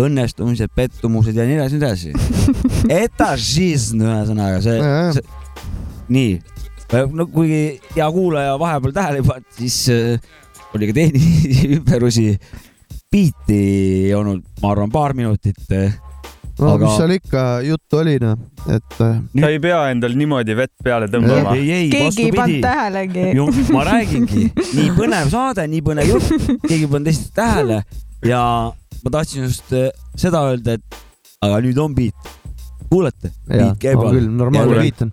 õnnestumised, 0.00 0.72
pettumused 0.76 1.36
ja 1.36 1.46
nii 1.48 1.58
edasi, 1.60 1.78
nii 1.78 1.86
edasi. 1.86 2.12
Etažism 3.04 4.04
ühesõnaga 4.04 4.60
see, 4.64 4.92
see, 5.16 5.26
nii, 6.12 6.36
no 7.16 7.28
kuigi 7.32 7.64
hea 7.96 8.08
kuulaja 8.12 8.56
vahepeal 8.60 8.96
tähele 8.96 9.22
ei 9.22 9.28
pannud, 9.28 9.50
siis 9.56 9.78
äh, 9.92 10.32
oli 10.76 10.88
ka 10.90 10.96
tehnilisi 11.00 11.68
hüperusi. 11.76 12.28
biiti 13.12 13.56
ei 14.08 14.14
olnud, 14.16 14.40
ma 14.62 14.70
arvan, 14.72 14.90
paar 14.92 15.12
minutit 15.12 15.72
äh, 15.72 15.92
no 16.60 16.74
Aga- 16.74 16.84
mis 16.84 16.96
seal 17.00 17.14
ikka 17.16 17.44
juttu 17.66 18.00
oli 18.02 18.18
noh, 18.22 18.36
et 18.68 18.98
äh, 19.00 19.16
sa 19.40 19.50
ei 19.52 19.60
pea 19.62 19.80
endal 19.94 20.14
niimoodi 20.18 20.56
vett 20.58 20.74
peale 20.84 21.08
tõmbama. 21.12 21.54
ei, 21.56 21.70
ei, 21.70 21.88
keegi 21.92 22.26
ei 22.26 22.34
pannud 22.36 22.38
vastupidi. 22.38 22.60
tähelegi. 22.66 23.72
ma 23.76 23.86
räägingi, 23.88 24.44
nii 24.78 24.92
põnev 24.98 25.32
saade, 25.32 25.66
nii 25.72 25.82
põnev 25.88 26.12
jutt, 26.12 26.30
keegi 26.68 26.82
ei 26.82 26.90
pannud 26.92 27.10
teist 27.10 27.32
tähele 27.36 27.82
ja 28.28 28.42
ma 29.02 29.14
tahtsin 29.16 29.48
just 29.48 29.72
äh, 29.76 29.90
seda 30.18 30.44
öelda, 30.50 30.78
et 30.78 31.02
aga 31.42 31.58
nüüd 31.64 31.80
on 31.82 31.96
beat. 31.96 32.32
kuulete? 32.92 33.32
jah, 33.48 33.72
beat 33.72 33.82
käib 33.82 34.02
on 34.04 34.16
küll, 34.16 34.30
normaalne 34.42 34.80
beat 34.84 35.06
on. 35.06 35.12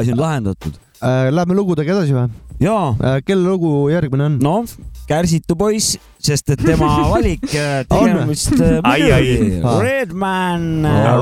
asi 0.00 0.14
on 0.16 0.22
lahendatud. 0.24 0.80
Läheme 1.02 1.54
lugudega 1.54 1.92
edasi 1.94 2.14
või? 2.16 2.28
jaa, 2.58 3.20
kelle 3.22 3.44
lugu 3.46 3.88
järgmine 3.92 4.24
on? 4.26 4.38
noh, 4.42 4.64
Kärsitu 5.08 5.54
poiss, 5.56 5.94
sest 6.20 6.50
et 6.52 6.60
tema 6.60 6.88
valik 7.14 7.44
äh, 7.54 7.84
tegemist 7.88 8.50
äh, 8.60 8.80
Ai, 8.84 9.06
ai. 9.14 9.22
muidugi 9.22 9.60
Ah. 9.64 9.78
Redman. 9.80 10.64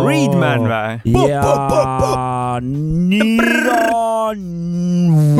Reedman 0.07 0.65
või? 0.67 1.29
ja 1.29 2.59
nüüd 2.65 3.69
on 3.95 4.41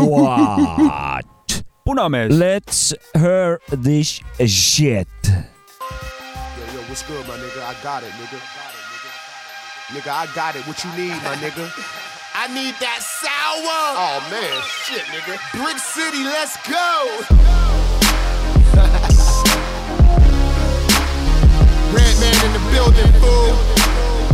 what? 0.07 1.63
punamees. 1.87 2.31
Let's 2.37 2.93
hear 3.15 3.59
this 3.71 4.21
shit. 4.47 5.09
Yo, 5.27 6.63
yo, 6.75 6.81
what's 6.89 7.03
good, 7.09 7.25
my 7.27 7.35
nigga? 7.41 7.63
I 7.67 7.75
got 7.83 8.03
it, 8.03 8.13
nigga. 8.21 8.39
Nigga, 9.95 10.13
I 10.13 10.27
got 10.35 10.55
it. 10.57 10.67
What 10.67 10.85
you 10.85 10.91
need, 10.99 11.17
my 11.25 11.35
nigga? 11.43 11.67
I 12.39 12.49
need 12.49 12.75
that 12.85 13.01
sour. 13.01 13.97
Oh 13.97 14.21
man, 14.29 14.61
shit, 14.85 15.01
nigga. 15.09 15.41
Brick 15.57 15.81
City, 15.81 16.21
let's 16.21 16.61
go. 16.69 16.85
Red 21.97 22.13
man 22.21 22.37
in 22.45 22.53
the 22.53 22.61
building, 22.69 23.09
fool. 23.25 23.57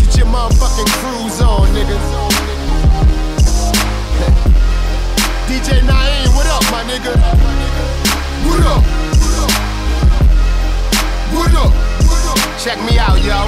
Get 0.03 0.19
your 0.19 0.27
motherfucking 0.27 0.91
cruise 0.99 1.39
on, 1.47 1.71
nigga. 1.71 1.95
DJ 5.47 5.79
Naeem, 5.87 6.35
what 6.35 6.51
up, 6.51 6.67
my 6.75 6.83
nigga? 6.83 7.15
What 8.51 8.67
up? 8.67 8.83
What 11.39 11.55
up? 11.55 11.71
Check 12.59 12.83
me 12.83 12.99
out, 12.99 13.23
yo. 13.23 13.47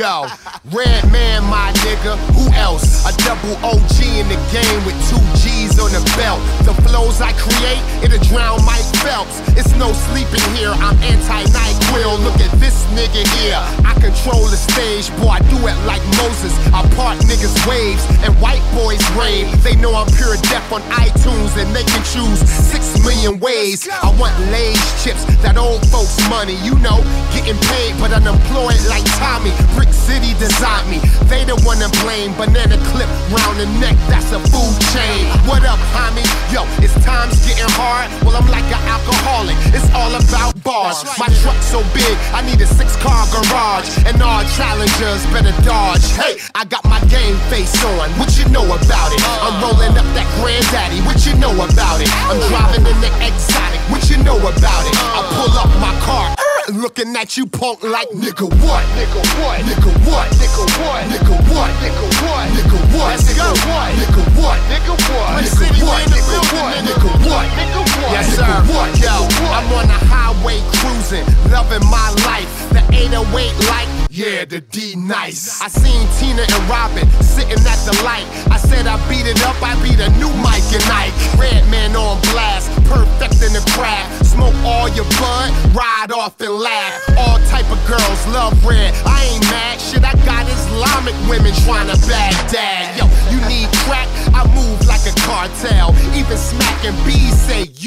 Yo, 0.00 0.24
red 0.72 1.04
man, 1.12 1.44
my 1.44 1.68
nigga. 1.84 2.16
Who 2.32 2.48
else? 2.56 3.04
A 3.04 3.12
double 3.28 3.52
OG 3.60 4.00
in 4.16 4.24
the 4.32 4.40
game 4.48 4.80
with 4.88 4.96
two 5.12 5.20
G's 5.36 5.76
on 5.76 5.92
the 5.92 6.00
belt. 6.16 6.40
The 6.64 6.72
flows 6.88 7.20
I 7.20 7.36
create, 7.36 7.84
it'll 8.00 8.16
drown 8.32 8.64
Mike 8.64 8.88
Phelps. 9.04 9.44
It's 9.60 9.76
no 9.76 9.92
sleeping 10.08 10.40
here. 10.56 10.72
I'm 10.72 10.96
anti 11.04 11.44
NyQuil. 11.52 12.16
Look 12.24 12.40
at 12.40 12.48
this 12.56 12.80
nigga 12.96 13.28
here. 13.44 13.60
I 13.84 13.92
control 14.00 14.48
the 14.48 14.56
stage, 14.56 15.12
boy. 15.20 15.36
I 15.36 15.40
do 15.52 15.60
it 15.68 15.76
like 15.84 16.00
Moses. 16.16 16.56
I 16.72 16.80
part 16.96 17.20
niggas' 17.28 17.52
waves 17.68 18.00
and 18.24 18.32
white 18.40 18.64
boys 18.72 19.04
rave. 19.20 19.52
They 19.62 19.76
know 19.76 19.92
I'm 19.92 20.08
pure 20.16 20.40
death 20.48 20.64
on 20.72 20.80
iTunes 20.96 21.60
and 21.60 21.68
they 21.76 21.84
can 21.84 22.00
choose 22.08 22.40
six 22.48 22.96
million 23.04 23.10
million 23.10 23.40
ways. 23.40 23.88
I 23.88 24.14
want 24.18 24.34
Lay's 24.50 24.80
chips, 25.02 25.24
that 25.42 25.56
old 25.56 25.84
folks 25.90 26.16
money, 26.28 26.56
you 26.64 26.74
know, 26.78 27.02
getting 27.34 27.58
paid 27.68 27.98
but 27.98 28.12
unemployed 28.12 28.80
like 28.88 29.04
Tommy. 29.18 29.52
Brick 29.74 29.89
City 29.92 30.34
designed 30.38 30.90
me, 30.90 30.98
they 31.30 31.44
the 31.44 31.56
one 31.62 31.78
to 31.78 31.90
blame. 32.02 32.34
Banana 32.34 32.78
clip 32.90 33.10
round 33.30 33.56
the 33.58 33.66
neck, 33.78 33.96
that's 34.10 34.30
a 34.32 34.40
food 34.50 34.74
chain. 34.94 35.26
What 35.46 35.62
up, 35.64 35.78
homie? 35.94 36.26
Yo, 36.50 36.66
it's 36.82 36.94
times 37.04 37.38
getting 37.46 37.68
hard. 37.78 38.10
Well, 38.24 38.34
I'm 38.34 38.46
like 38.50 38.66
an 38.70 38.82
alcoholic, 38.90 39.56
it's 39.74 39.86
all 39.94 40.10
about 40.14 40.54
bars. 40.62 41.02
My 41.18 41.28
truck's 41.42 41.66
so 41.66 41.82
big, 41.94 42.14
I 42.34 42.42
need 42.42 42.60
a 42.60 42.66
six 42.66 42.96
car 42.98 43.26
garage. 43.30 43.90
And 44.06 44.20
all 44.22 44.42
challengers 44.58 45.22
better 45.30 45.54
dodge. 45.62 46.04
Hey, 46.18 46.38
I 46.54 46.64
got 46.64 46.84
my 46.84 47.00
game 47.06 47.36
face 47.50 47.74
on, 47.84 48.10
what 48.18 48.34
you 48.38 48.46
know 48.50 48.66
about 48.66 49.10
it? 49.14 49.20
I'm 49.42 49.58
uh. 49.58 49.66
rolling 49.66 49.94
up 49.94 50.08
that 50.18 50.28
granddaddy, 50.38 51.02
what 51.06 51.22
you 51.26 51.34
know 51.38 51.54
about 51.54 52.02
it? 52.02 52.10
I'm 52.30 52.38
driving 52.50 52.86
in 52.86 52.98
the 52.98 53.10
exotic, 53.22 53.82
what 53.90 54.08
you 54.10 54.18
know 54.22 54.38
about 54.38 54.82
it? 54.86 54.94
I 54.98 55.22
uh. 55.22 55.30
pull 55.38 55.54
up 55.58 55.70
my 55.78 55.94
car. 56.02 56.34
Not 56.70 56.82
looking 56.82 57.16
at 57.16 57.36
you 57.36 57.46
punk 57.46 57.82
like 57.82 58.08
nigga 58.10 58.46
what? 58.62 58.84
Nigga 58.94 59.22
what? 59.42 59.58
Nigga 59.66 59.90
what? 60.06 60.30
Nigga 60.38 60.62
what? 60.78 61.02
Nigga 61.10 61.34
what? 61.50 61.72
Nigga 61.82 62.14
what? 62.30 62.30
Nigga 62.30 62.30
what? 62.30 62.50
Nigga 62.54 62.78
what? 62.94 63.18
Nigga 63.18 63.50
what? 63.50 63.78
Nigga 63.90 64.26
what? 64.38 64.58
Nigga 64.70 64.94
what? 65.10 65.34
Nigga 65.34 65.48
what? 65.50 65.50
Nigga 65.50 65.82
what? 65.82 66.06
Nigga 66.06 66.38
what? 66.54 66.76
Nigga 66.86 67.10
what? 67.26 67.46
Nigga 67.58 67.82
what? 68.06 68.24
Nigga 68.24 68.74
What? 68.74 69.00
Yo, 69.00 69.26
I'm 69.50 69.72
on 69.72 69.88
the 69.88 69.98
highway 70.06 70.60
cruising, 70.78 71.26
loving 71.50 71.84
my 71.90 72.10
life. 72.24 72.50
The 72.70 72.82
808 72.94 73.68
like 73.68 74.00
yeah, 74.12 74.44
the 74.44 74.60
D 74.60 74.96
nice. 74.96 75.62
I 75.62 75.68
seen 75.68 76.02
Tina 76.18 76.42
and 76.42 76.64
Robin 76.68 77.08
sitting 77.22 77.62
at 77.62 77.80
the 77.86 77.94
light. 78.02 78.26
I 78.50 78.58
said 78.58 78.86
I 78.86 78.98
beat 79.08 79.24
it 79.24 79.40
up, 79.46 79.54
I 79.62 79.78
beat 79.86 80.02
a 80.02 80.10
new 80.18 80.28
Mike 80.42 80.66
and 80.74 80.82
Ike. 80.90 81.14
Red 81.38 81.62
man 81.70 81.94
on 81.94 82.20
blast, 82.34 82.68
perfect 82.90 83.38
in 83.40 83.54
the 83.54 83.64
craft. 83.70 84.26
Smoke 84.26 84.52
all 84.66 84.88
your 84.90 85.06
bud, 85.16 85.54
ride 85.72 86.10
off 86.10 86.40
and 86.40 86.52
laugh. 86.60 86.92
All 87.16 87.38
type 87.48 87.68
of 87.72 87.80
girls 87.88 88.20
love 88.28 88.52
red. 88.64 88.92
I 89.06 89.24
ain't 89.32 89.44
mad, 89.48 89.80
shit. 89.80 90.04
I 90.04 90.12
got 90.28 90.44
Islamic 90.44 91.16
women 91.28 91.52
trying 91.64 91.88
to 91.88 91.96
Baghdad. 92.06 93.00
Yo, 93.00 93.08
you 93.32 93.40
need 93.48 93.68
crack? 93.88 94.08
I 94.36 94.44
move 94.52 94.78
like 94.86 95.04
a 95.08 95.14
cartel. 95.24 95.96
Even 96.12 96.36
smacking 96.36 96.96
say 97.04 97.19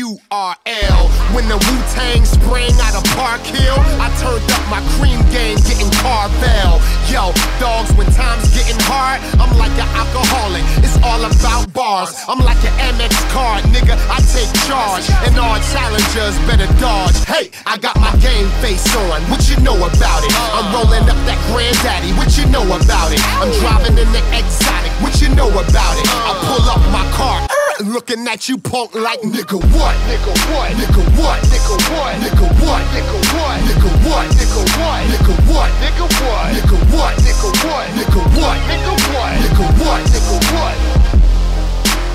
URL. 0.04 1.04
When 1.32 1.48
the 1.48 1.56
Wu 1.56 1.76
Tang 1.96 2.28
sprang 2.28 2.76
out 2.84 3.00
of 3.00 3.04
Park 3.16 3.40
Hill, 3.48 3.80
I 4.04 4.12
turned 4.20 4.44
up 4.52 4.64
my 4.68 4.84
cream 5.00 5.24
game, 5.32 5.56
getting 5.64 5.88
Carvel. 6.04 6.84
Yo, 7.08 7.32
dogs, 7.64 7.88
when 7.96 8.08
times 8.12 8.52
getting 8.52 8.76
hard, 8.84 9.24
I'm 9.40 9.56
like 9.56 9.72
an 9.80 9.88
alcoholic. 9.96 10.64
It's 10.84 11.00
all 11.08 11.24
about 11.24 11.72
bars. 11.72 12.12
I'm 12.28 12.44
like 12.44 12.60
an 12.68 12.76
MX 13.00 13.16
card, 13.32 13.64
nigga. 13.72 13.96
I 14.12 14.20
take 14.28 14.52
charge, 14.68 15.08
and 15.24 15.40
all 15.40 15.56
challengers 15.72 16.36
better 16.44 16.68
dodge. 16.84 17.16
Hey, 17.24 17.48
I 17.66 17.80
got 17.80 17.96
my 17.96 18.12
game 18.20 18.52
face 18.60 18.84
on. 19.08 19.24
What 19.32 19.48
you 19.48 19.56
know 19.64 19.80
about 19.80 20.22
it? 20.28 20.34
I'm 20.52 20.68
rolling 20.76 21.08
up 21.08 21.20
that 21.32 21.40
granddaddy. 21.48 22.12
What 22.20 22.36
you 22.36 22.44
know 22.52 22.68
about 22.68 23.16
it? 23.16 23.24
I'm 23.40 23.52
driving 23.64 23.96
in 23.96 24.10
the 24.12 24.24
exotic. 24.36 24.92
What 25.00 25.24
you 25.24 25.32
know 25.32 25.48
about 25.48 25.96
it? 25.96 26.08
I 26.12 26.36
pull 26.44 26.66
up 26.68 26.84
my 26.92 27.08
car. 27.16 27.63
Uh, 27.80 27.84
Looking 27.84 28.28
at 28.28 28.48
you 28.50 28.58
punk 28.58 28.94
like 28.96 29.20
nigga 29.22 29.58
what? 29.74 29.96
Nigga 30.10 30.34
what? 30.54 30.72
Nigga 30.78 31.04
what? 31.18 31.40
Nigga 31.50 31.76
what? 31.94 32.14
Nigga 32.22 32.48
what? 32.62 32.82
Nigga 32.94 33.20
what? 33.34 33.60
Nigga 33.64 33.90
what? 34.06 34.30
Nigga 34.34 34.64
what? 34.74 35.02
Nigga 35.02 35.40
what? 35.50 35.72
Nigga 35.82 36.08
what? 36.14 36.52
Nigga 36.54 36.78
what? 36.94 37.14
Nigga 37.26 37.50
what? 37.66 37.88
Nigga 37.98 38.22
what? 38.38 38.58
Nigga 38.70 38.94
what? 39.14 39.34
Nigga 39.42 39.66
what? 39.82 40.02
Nigga 40.14 40.38
what? 40.54 40.76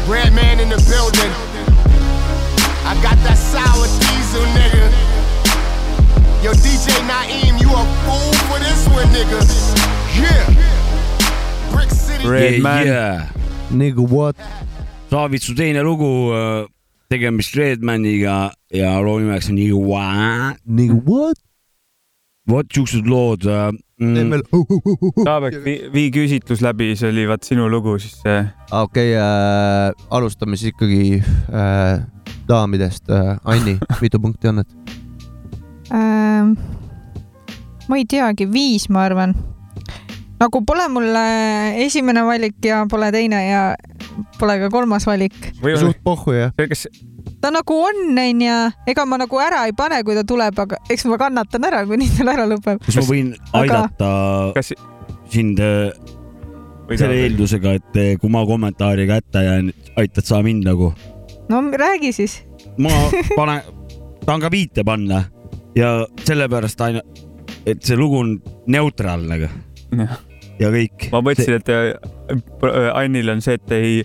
Red 0.09 0.33
man 0.33 0.61
in 0.61 0.69
the 0.69 0.81
building. 0.89 1.33
I 2.85 2.95
got 3.03 3.17
that 3.25 3.37
sour 3.37 3.87
diesel, 4.01 4.45
nigga. 4.57 4.89
Yo, 6.43 6.53
DJ 6.53 6.89
Naeem, 7.05 7.61
you 7.61 7.69
a 7.69 7.85
fool 8.07 8.33
for 8.49 8.59
this 8.59 8.89
one, 8.89 9.07
nigga. 9.13 9.39
Yeah. 10.17 11.73
Brick 11.73 11.91
City. 11.91 12.27
Red 12.27 12.63
Man. 12.63 13.29
Nigga 13.71 14.09
what? 14.09 14.35
Saavitsu 15.09 15.55
teine 15.57 15.83
lugu, 15.83 16.09
tegemist 17.09 17.57
Redmaniga 17.57 18.51
ja 18.75 18.95
loo 19.01 19.19
nimeks 19.19 19.49
on 19.49 19.57
Nigga 19.57 19.77
What. 19.81 20.65
Nigga 20.67 21.03
what? 21.09 21.39
vot 22.49 22.71
siuksed 22.73 23.09
lood 23.09 23.45
äh, 23.49 23.69
mm,. 24.01 24.45
Taavek, 25.27 25.59
vii 25.93 26.09
küsitlus 26.15 26.63
läbi, 26.65 26.93
see 26.99 27.11
oli 27.13 27.27
vaat 27.29 27.45
sinu 27.49 27.69
lugu, 27.71 27.99
siis 28.01 28.17
see. 28.23 28.41
okei 28.73 29.13
äh,, 29.19 29.91
alustame 30.15 30.57
siis 30.57 30.73
ikkagi 30.73 31.21
äh, 31.21 32.01
daamidest 32.49 33.13
äh,. 33.13 33.37
Anni, 33.45 33.77
mitu 34.03 34.21
punkti 34.23 34.49
annad? 34.49 34.71
ähm,. 35.93 36.57
ma 37.89 38.01
ei 38.01 38.09
teagi, 38.09 38.49
viis, 38.53 38.89
ma 38.89 39.05
arvan. 39.09 39.37
nagu 40.41 40.65
pole 40.65 40.89
mul 40.93 41.13
äh, 41.21 41.85
esimene 41.85 42.25
valik 42.25 42.57
ja 42.65 42.85
pole 42.91 43.13
teine 43.13 43.45
ja 43.45 43.63
pole 44.39 44.59
ka 44.63 44.71
kolmas 44.73 45.07
valik. 45.07 45.35
suht 45.81 46.01
pohhu 46.05 46.35
jah? 46.37 46.53
kas, 46.69 46.87
ta 47.41 47.51
nagu 47.55 47.79
on, 47.89 48.19
onju, 48.19 48.59
ega 48.91 49.07
ma 49.07 49.19
nagu 49.21 49.41
ära 49.43 49.65
ei 49.69 49.75
pane, 49.77 50.03
kui 50.07 50.17
ta 50.19 50.25
tuleb, 50.27 50.59
aga 50.59 50.81
eks 50.91 51.07
ma 51.11 51.19
kannatan 51.21 51.69
ära, 51.71 51.85
kuni 51.89 52.09
tal 52.17 52.33
ära 52.35 52.47
lõpeb. 52.51 52.83
kas 52.85 53.01
ma 53.01 53.07
võin 53.09 53.33
Aga- 53.53 53.63
aidata 53.63 54.11
kas... 54.57 54.73
sind 55.33 55.61
äh, 55.61 55.93
selle 56.97 57.19
eeldusega, 57.25 57.77
et 57.79 58.01
äh, 58.01 58.13
kui 58.21 58.33
ma 58.33 58.45
kommentaari 58.49 59.07
kätte 59.11 59.45
jään, 59.45 59.73
aitad 60.01 60.29
sa 60.29 60.43
mind 60.43 60.67
nagu? 60.69 60.93
no 61.49 61.63
räägi 61.73 62.13
siis. 62.13 62.43
ma 62.79 62.93
panen, 63.39 63.63
tahan 64.25 64.41
ka 64.41 64.51
viite 64.53 64.85
panna 64.85 65.25
ja 65.77 66.07
sellepärast 66.25 66.81
ainult, 66.81 67.25
et 67.67 67.83
see 67.85 67.97
lugu 67.97 68.19
on 68.19 68.39
neutraalne 68.67 69.39
aga. 69.39 69.53
Ja 70.61 70.73
kõik. 70.75 71.09
ma 71.13 71.21
mõtlesin, 71.23 71.61
et 71.61 71.69
äh, 71.69 72.91
Annil 72.99 73.31
on 73.37 73.41
see, 73.45 73.55
et 73.61 73.73
ei, 73.79 74.03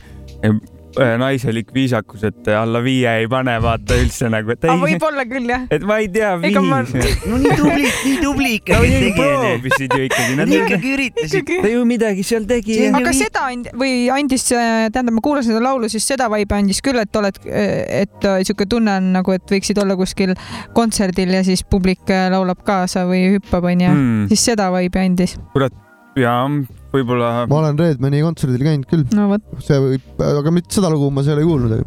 naiselik 1.17 1.71
viisakus, 1.73 2.21
et 2.27 2.47
alla 2.53 2.77
viie 2.85 3.09
ei 3.23 3.27
pane, 3.27 3.55
vaata 3.63 3.95
üldse 3.97 4.27
nagu, 4.29 4.51
aga 4.53 4.73
ei. 4.75 4.81
võib-olla 4.83 5.23
küll 5.25 5.47
jah. 5.49 5.63
et 5.73 5.81
ma 5.89 5.95
ei 6.03 6.09
tea, 6.13 6.35
Ega 6.45 6.61
ma- 6.61 6.83
viis. 6.85 7.15
no 7.25 7.39
nii 7.41 7.55
tubli, 7.57 7.87
nii 8.05 8.19
tubli 8.21 8.51
no 8.75 8.81
ikkagi 8.83 8.91
nii 8.91 8.99
tegi 8.99 9.15
proovisid 9.17 9.95
ju 9.97 10.03
ikkagi. 10.05 10.35
Nad 10.37 10.51
ikkagi 10.53 10.91
üritasid. 10.93 11.49
ta 11.65 11.71
ju 11.73 11.81
midagi 11.89 12.25
seal 12.29 12.45
tegi. 12.45 12.77
aga 12.93 13.13
seda 13.17 13.47
and- 13.49 13.71
või 13.73 13.95
andis, 14.13 14.45
tähendab, 14.53 15.15
ma 15.17 15.23
kuulasin 15.25 15.55
seda 15.55 15.63
laulu, 15.65 15.89
siis 15.89 16.05
seda 16.13 16.29
vibe 16.35 16.59
andis 16.61 16.83
küll, 16.85 17.01
et 17.01 17.19
oled, 17.23 17.41
et 17.49 18.29
äh, 18.29 18.43
sihuke 18.45 18.69
tunne 18.69 18.93
on 19.01 19.09
nagu, 19.17 19.33
et 19.33 19.49
võiksid 19.55 19.81
olla 19.81 19.97
kuskil 19.97 20.35
kontserdil 20.77 21.33
ja 21.39 21.41
siis 21.47 21.65
publik 21.65 22.05
äh, 22.13 22.27
laulab 22.33 22.61
kaasa 22.69 23.07
või 23.09 23.31
hüppab, 23.39 23.65
onju 23.73 23.89
Mm.. 23.93 24.27
siis 24.29 24.45
seda 24.51 24.69
vibe'i 24.77 25.07
andis. 25.09 25.33
kurat, 25.57 25.73
jaa, 26.19 26.47
võib-olla. 26.93 27.31
ma 27.49 27.59
olen 27.61 27.79
Redmani 27.79 28.23
kontserdil 28.25 28.65
käinud 28.65 28.89
küll. 28.89 29.05
no 29.17 29.29
vot. 29.33 29.45
see 29.65 29.79
võib, 29.81 30.09
aga 30.25 30.53
mitte 30.53 30.77
seda 30.77 30.91
lugu 30.93 31.09
ma 31.13 31.23
seal 31.25 31.41
ei 31.41 31.47
kuulnud. 31.47 31.85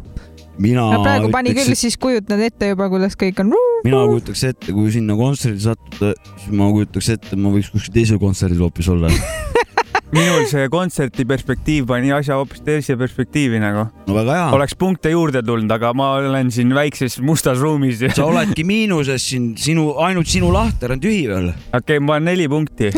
mina 0.63 0.87
no 0.93 1.01
praegu 1.05 1.31
pani 1.33 1.53
küll, 1.53 1.67
ütleks, 1.67 1.85
siis 1.85 1.97
kujutad 2.01 2.41
ette 2.43 2.71
juba, 2.73 2.89
kuidas 2.93 3.17
kõik 3.19 3.39
on. 3.43 3.53
mina 3.87 4.03
kujutaks 4.11 4.43
ette, 4.51 4.75
kui 4.75 4.91
sinna 4.95 5.17
kontserdile 5.19 5.63
sattuda, 5.69 6.13
siis 6.35 6.55
ma 6.59 6.69
kujutaks 6.75 7.11
ette, 7.15 7.39
ma 7.39 7.53
võiks 7.55 7.71
kuskil 7.73 7.95
teisel 7.99 8.21
kontserdil 8.21 8.65
hoopis 8.67 8.91
olla. 8.93 9.11
minul 10.13 10.45
see 10.47 10.67
kontserti 10.71 11.25
perspektiiv 11.27 11.87
pani 11.89 12.11
asja 12.15 12.37
hoopis 12.39 12.61
teise 12.65 12.95
perspektiivi 12.99 13.59
nagu. 13.59 13.87
no 14.07 14.15
väga 14.15 14.37
hea. 14.37 14.45
oleks 14.55 14.75
punkte 14.79 15.11
juurde 15.11 15.41
tulnud, 15.45 15.71
aga 15.73 15.91
ma 15.97 16.13
olen 16.21 16.51
siin 16.53 16.71
väikses 16.75 17.19
mustas 17.25 17.59
ruumis 17.63 17.99
sa 18.05 18.25
oledki 18.25 18.63
miinuses 18.67 19.25
siin, 19.31 19.49
sinu, 19.59 19.89
ainult 20.03 20.29
sinu 20.31 20.51
lahter 20.53 20.95
on 20.95 21.03
tühi 21.03 21.25
veel. 21.29 21.51
okei 21.51 21.97
okay,, 21.97 22.03
ma 22.03 22.17
olen 22.17 22.29
neli 22.31 22.47
punkti 22.51 22.91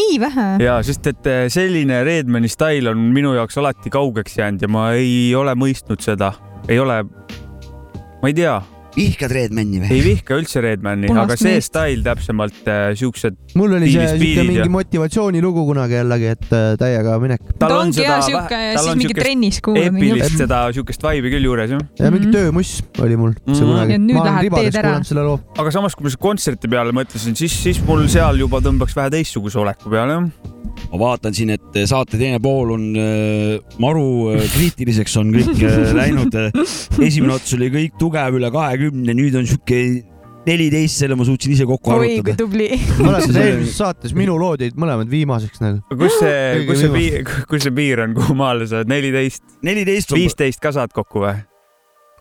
nii 0.00 0.20
vähe? 0.22 0.48
ja 0.64 0.78
sest, 0.86 1.06
et 1.12 1.30
eh, 1.30 1.46
selline 1.52 2.02
Redmani 2.06 2.50
stail 2.50 2.90
on 2.90 3.08
minu 3.14 3.36
jaoks 3.38 3.62
alati 3.62 3.92
kaugeks 3.92 4.38
jäänud 4.40 4.66
ja 4.66 4.70
ma 4.70 4.88
ei 4.98 5.34
ole 5.38 5.54
mõistnud 5.58 6.02
seda, 6.02 6.32
ei 6.68 6.80
ole, 6.82 7.02
ma 8.22 8.32
ei 8.32 8.34
tea, 8.34 8.58
vihkad 8.96 9.32
Redmani 9.36 9.80
või? 9.82 9.90
ei 9.92 10.00
vihka 10.04 10.38
üldse 10.40 10.62
Redmani, 10.64 11.10
aga 11.12 11.36
see 11.36 11.56
meest. 11.56 11.70
stail 11.72 12.02
täpsemalt 12.06 12.68
äh, 12.72 12.86
siuksed, 12.98 13.36
mul 13.58 13.76
oli 13.78 13.90
see 13.92 14.06
siuke 14.14 14.44
mingi 14.48 14.62
ja- 14.62 14.68
motivatsioonilugu 14.72 15.66
kunagi 15.68 15.98
jällegi, 15.98 16.30
et 16.36 16.48
äh, 16.56 16.66
täiega 16.80 17.18
minek. 17.22 17.44
ta 17.60 17.68
ongi 17.78 18.00
hea 18.06 18.18
sihuke, 18.24 18.60
siis 18.80 18.96
mingi 19.02 19.16
trennis 19.20 19.60
eepilist 19.60 20.38
seda 20.40 20.62
siukest 20.76 21.04
vibe'i 21.06 21.34
küll 21.36 21.48
juures 21.50 21.70
jah. 21.76 21.84
ja 22.00 22.10
mingi 22.10 22.26
Mhm. 22.26 22.34
töömuss 22.38 22.82
oli 23.04 23.16
mul 23.20 23.32
see 23.46 23.62
Mhm. 23.62 23.70
kunagi 23.70 23.98
ma 24.16 24.22
olen 24.26 24.42
ribades 24.48 24.74
kuulanud 24.80 25.06
selle 25.12 25.22
loo. 25.28 25.40
aga 25.58 25.70
samas, 25.70 25.94
kui 25.94 26.04
ma 26.08 26.10
selle 26.10 26.24
kontserti 26.26 26.68
peale 26.68 26.92
mõtlesin, 26.96 27.36
siis, 27.36 27.52
siis 27.52 27.80
mul 27.86 28.06
seal 28.08 28.36
juba 28.40 28.60
tõmbaks 28.64 28.94
vähe 28.96 29.10
teistsuguse 29.10 29.58
oleku 29.60 29.90
peale 29.92 30.12
jah. 30.16 30.28
ma 30.92 30.98
vaatan 31.00 31.32
siin, 31.34 31.50
et 31.50 31.76
saate 31.88 32.18
teine 32.20 32.38
pool 32.42 32.70
on 32.74 32.82
äh, 32.96 33.58
maru 33.80 34.34
äh, 34.34 34.42
kriitiliseks 34.52 35.16
on 35.16 35.30
kõik 35.32 35.62
äh, 35.64 35.94
läinud. 35.96 36.34
esimene 37.06 37.32
ots 37.34 37.54
oli 37.56 37.70
kõik 37.72 37.96
tugev 37.98 38.36
üle 38.36 38.50
kahekümne, 38.52 38.84
nüüd 38.92 39.34
on 39.38 39.48
sihuke 39.48 39.80
neliteist, 40.46 41.00
selle 41.02 41.16
ma 41.18 41.26
suutsin 41.26 41.56
ise 41.56 41.66
kokku 41.68 41.90
oi, 41.90 41.96
kui 41.96 42.14
arvutada. 42.20 42.36
tubli. 42.38 42.68
mäletad 43.06 43.40
eelmises 43.42 43.80
saates 43.80 44.14
minu 44.16 44.38
lood 44.40 44.62
jäid 44.62 44.78
mõlemad 44.78 45.10
viimaseks 45.10 45.62
nagu. 45.62 45.82
kus 45.90 46.20
see, 46.20 46.62
kus 46.68 46.84
see 46.84 46.94
piir, 46.94 47.26
kus 47.50 47.66
see 47.66 47.74
piir 47.74 48.04
on, 48.06 48.14
kuhu 48.16 48.38
maale 48.38 48.68
sa 48.70 48.80
oled, 48.80 48.92
neliteist, 48.92 49.44
neliteist 49.66 50.14
viisteist 50.14 50.62
ka 50.62 50.74
saad 50.76 50.94
kokku 50.96 51.24
või? 51.26 51.36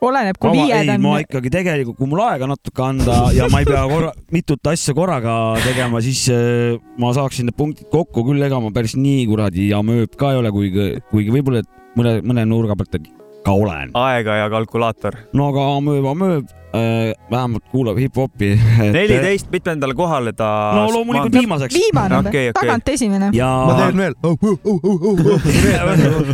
oleneb, 0.06 0.38
kui 0.42 0.52
ma, 0.52 0.66
viied 0.68 1.02
ma 1.02 1.14
on. 1.16 1.24
ikkagi 1.24 1.52
tegelikult, 1.54 1.98
kui 1.98 2.10
mul 2.12 2.22
aega 2.26 2.50
natuke 2.50 2.84
anda 2.84 3.20
ja 3.34 3.48
ma 3.50 3.62
ei 3.64 3.70
pea 3.70 3.84
korra, 3.90 4.12
mitut 4.36 4.72
asja 4.74 4.96
korraga 4.98 5.36
tegema, 5.64 6.02
siis 6.06 6.26
äh, 6.34 6.76
ma 7.02 7.14
saaksin 7.16 7.50
need 7.50 7.58
punktid 7.58 7.90
kokku 7.94 8.26
küll, 8.28 8.42
ega 8.46 8.60
ma 8.62 8.74
päris 8.76 8.98
nii 9.00 9.26
kuradi 9.30 9.70
amööb 9.78 10.18
ka 10.20 10.34
ei 10.34 10.42
ole, 10.42 10.54
kuigi, 10.56 10.90
kuigi 11.14 11.38
võib-olla 11.38 11.64
et 11.64 11.72
mõne, 11.98 12.18
mõne 12.26 12.50
nurga 12.50 12.78
pealt 12.78 13.00
ka 13.46 13.52
olen. 13.54 13.92
aega 13.94 14.36
ja 14.42 14.50
kalkulaator. 14.50 15.18
no 15.38 15.50
aga 15.54 15.66
amööb, 15.78 16.06
amööb 16.10 16.46
äh,, 16.76 17.14
vähemalt 17.32 17.66
kuulab 17.72 18.00
hip-hopi. 18.02 18.50
neliteist, 18.96 19.52
mitmendale 19.54 19.96
kohale 19.98 20.34
ta. 20.34 20.48
no 20.76 20.88
loomulikult 20.94 21.34
viimaseks. 21.38 21.76
viimane 21.78 22.18
Okei, 22.20 22.50
okei. 22.50 22.56
tagant 22.60 22.90
esimene. 22.96 23.30
ja 23.38 23.50
ma 23.70 23.74
teen 23.80 23.98
veel. 24.02 24.16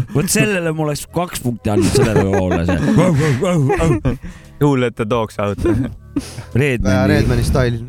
vot 0.15 0.31
sellele 0.31 0.73
ma 0.75 0.87
oleks 0.87 1.05
kaks 1.11 1.43
punkti 1.43 1.73
andnud, 1.73 1.91
sellele 1.95 2.23
poole 2.31 2.65
see. 2.69 4.15
Who 4.61 4.75
let 4.77 4.95
the 4.95 5.07
dogs 5.09 5.39
out. 5.41 5.57
Redmani. 6.61 7.07
Redmani 7.09 7.43
stail. 7.43 7.81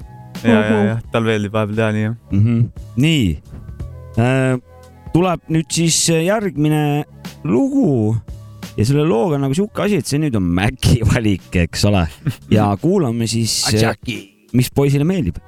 ja, 0.43 0.59
ja, 0.59 0.85
ja 0.89 0.99
tal 1.15 1.27
meeldib 1.27 1.55
vahepeal 1.55 1.79
teha 1.79 1.91
nii 1.95 2.05
jah. 2.09 2.15
mm. 2.33 2.45
-hmm. 2.45 2.61
nii, 2.97 3.27
tuleb 5.15 5.41
nüüd 5.55 5.69
siis 5.71 5.99
järgmine 6.09 7.05
lugu 7.45 8.17
ja 8.77 8.87
selle 8.89 9.05
looga 9.09 9.37
on 9.37 9.45
nagu 9.47 9.57
sihuke 9.57 9.85
asi, 9.87 9.99
et 10.01 10.09
see 10.09 10.21
nüüd 10.23 10.37
on 10.39 10.47
Maci 10.57 11.01
valik, 11.09 11.51
eks 11.65 11.85
ole, 11.91 12.07
ja 12.53 12.71
kuulame 12.81 13.29
siis, 13.31 13.59
mis 14.57 14.71
poisile 14.75 15.05
meeldib. 15.09 15.41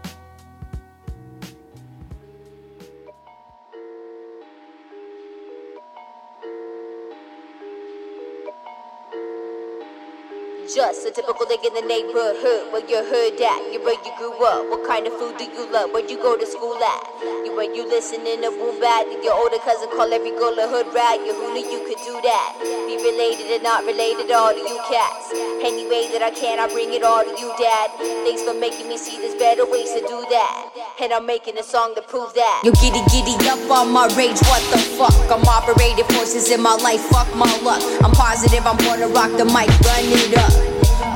Just 10.75 11.07
a 11.07 11.13
typical 11.15 11.47
nigga 11.47 11.71
in 11.71 11.75
the 11.79 11.87
neighborhood. 11.87 12.75
Where 12.75 12.83
you 12.83 12.99
heard 12.99 13.39
that? 13.39 13.63
You 13.71 13.79
where 13.87 13.95
you 13.95 14.11
grew 14.19 14.35
up. 14.43 14.67
What 14.75 14.83
kind 14.83 15.07
of 15.07 15.15
food 15.23 15.39
do 15.39 15.47
you 15.47 15.71
love? 15.71 15.95
Where'd 15.95 16.11
you 16.11 16.19
go 16.19 16.35
to 16.35 16.43
school 16.43 16.75
at? 16.75 17.07
You 17.47 17.55
where 17.55 17.71
you 17.71 17.87
listening 17.87 18.43
to 18.43 18.51
boom 18.51 18.83
bag? 18.83 19.07
Did 19.07 19.23
your 19.23 19.39
older 19.39 19.63
cousin 19.63 19.87
call 19.95 20.11
every 20.11 20.35
girl 20.35 20.51
a 20.59 20.67
hood 20.67 20.91
rat? 20.91 21.23
You 21.23 21.31
who 21.31 21.55
knew 21.55 21.63
you 21.63 21.87
could 21.87 22.03
do 22.03 22.19
that? 22.27 22.59
Be 22.91 22.99
related 22.99 23.55
and 23.55 23.63
not 23.63 23.87
related, 23.87 24.35
all 24.35 24.51
to 24.51 24.59
you 24.59 24.79
cats. 24.91 25.31
Any 25.63 25.87
way 25.87 26.11
that 26.11 26.27
I 26.27 26.35
can, 26.35 26.59
I 26.59 26.67
bring 26.67 26.91
it 26.91 27.07
all 27.07 27.23
to 27.23 27.31
you, 27.39 27.55
dad. 27.55 27.95
Thanks 28.27 28.43
for 28.43 28.59
making 28.59 28.91
me 28.91 28.99
see 28.99 29.15
there's 29.23 29.39
better 29.39 29.71
ways 29.71 29.95
to 29.95 30.03
do 30.03 30.27
that. 30.27 30.75
And 30.99 31.15
I'm 31.15 31.23
making 31.23 31.55
a 31.55 31.63
song 31.63 31.95
to 31.95 32.03
prove 32.03 32.35
that. 32.35 32.67
You 32.67 32.75
giddy 32.83 32.99
giddy 33.15 33.39
up 33.47 33.63
on 33.71 33.95
my 33.95 34.11
rage, 34.19 34.43
what 34.51 34.63
the 34.75 34.83
fuck? 34.99 35.15
I'm 35.31 35.47
operating 35.47 36.03
forces 36.19 36.51
in 36.51 36.59
my 36.59 36.75
life, 36.83 36.99
fuck 37.15 37.31
my 37.39 37.47
luck. 37.63 37.79
I'm 38.03 38.11
positive 38.11 38.67
I'm 38.67 38.79
gonna 38.83 39.07
rock 39.15 39.31
the 39.39 39.47
mic, 39.47 39.71
run 39.87 40.03
it 40.11 40.35
up. 40.35 40.64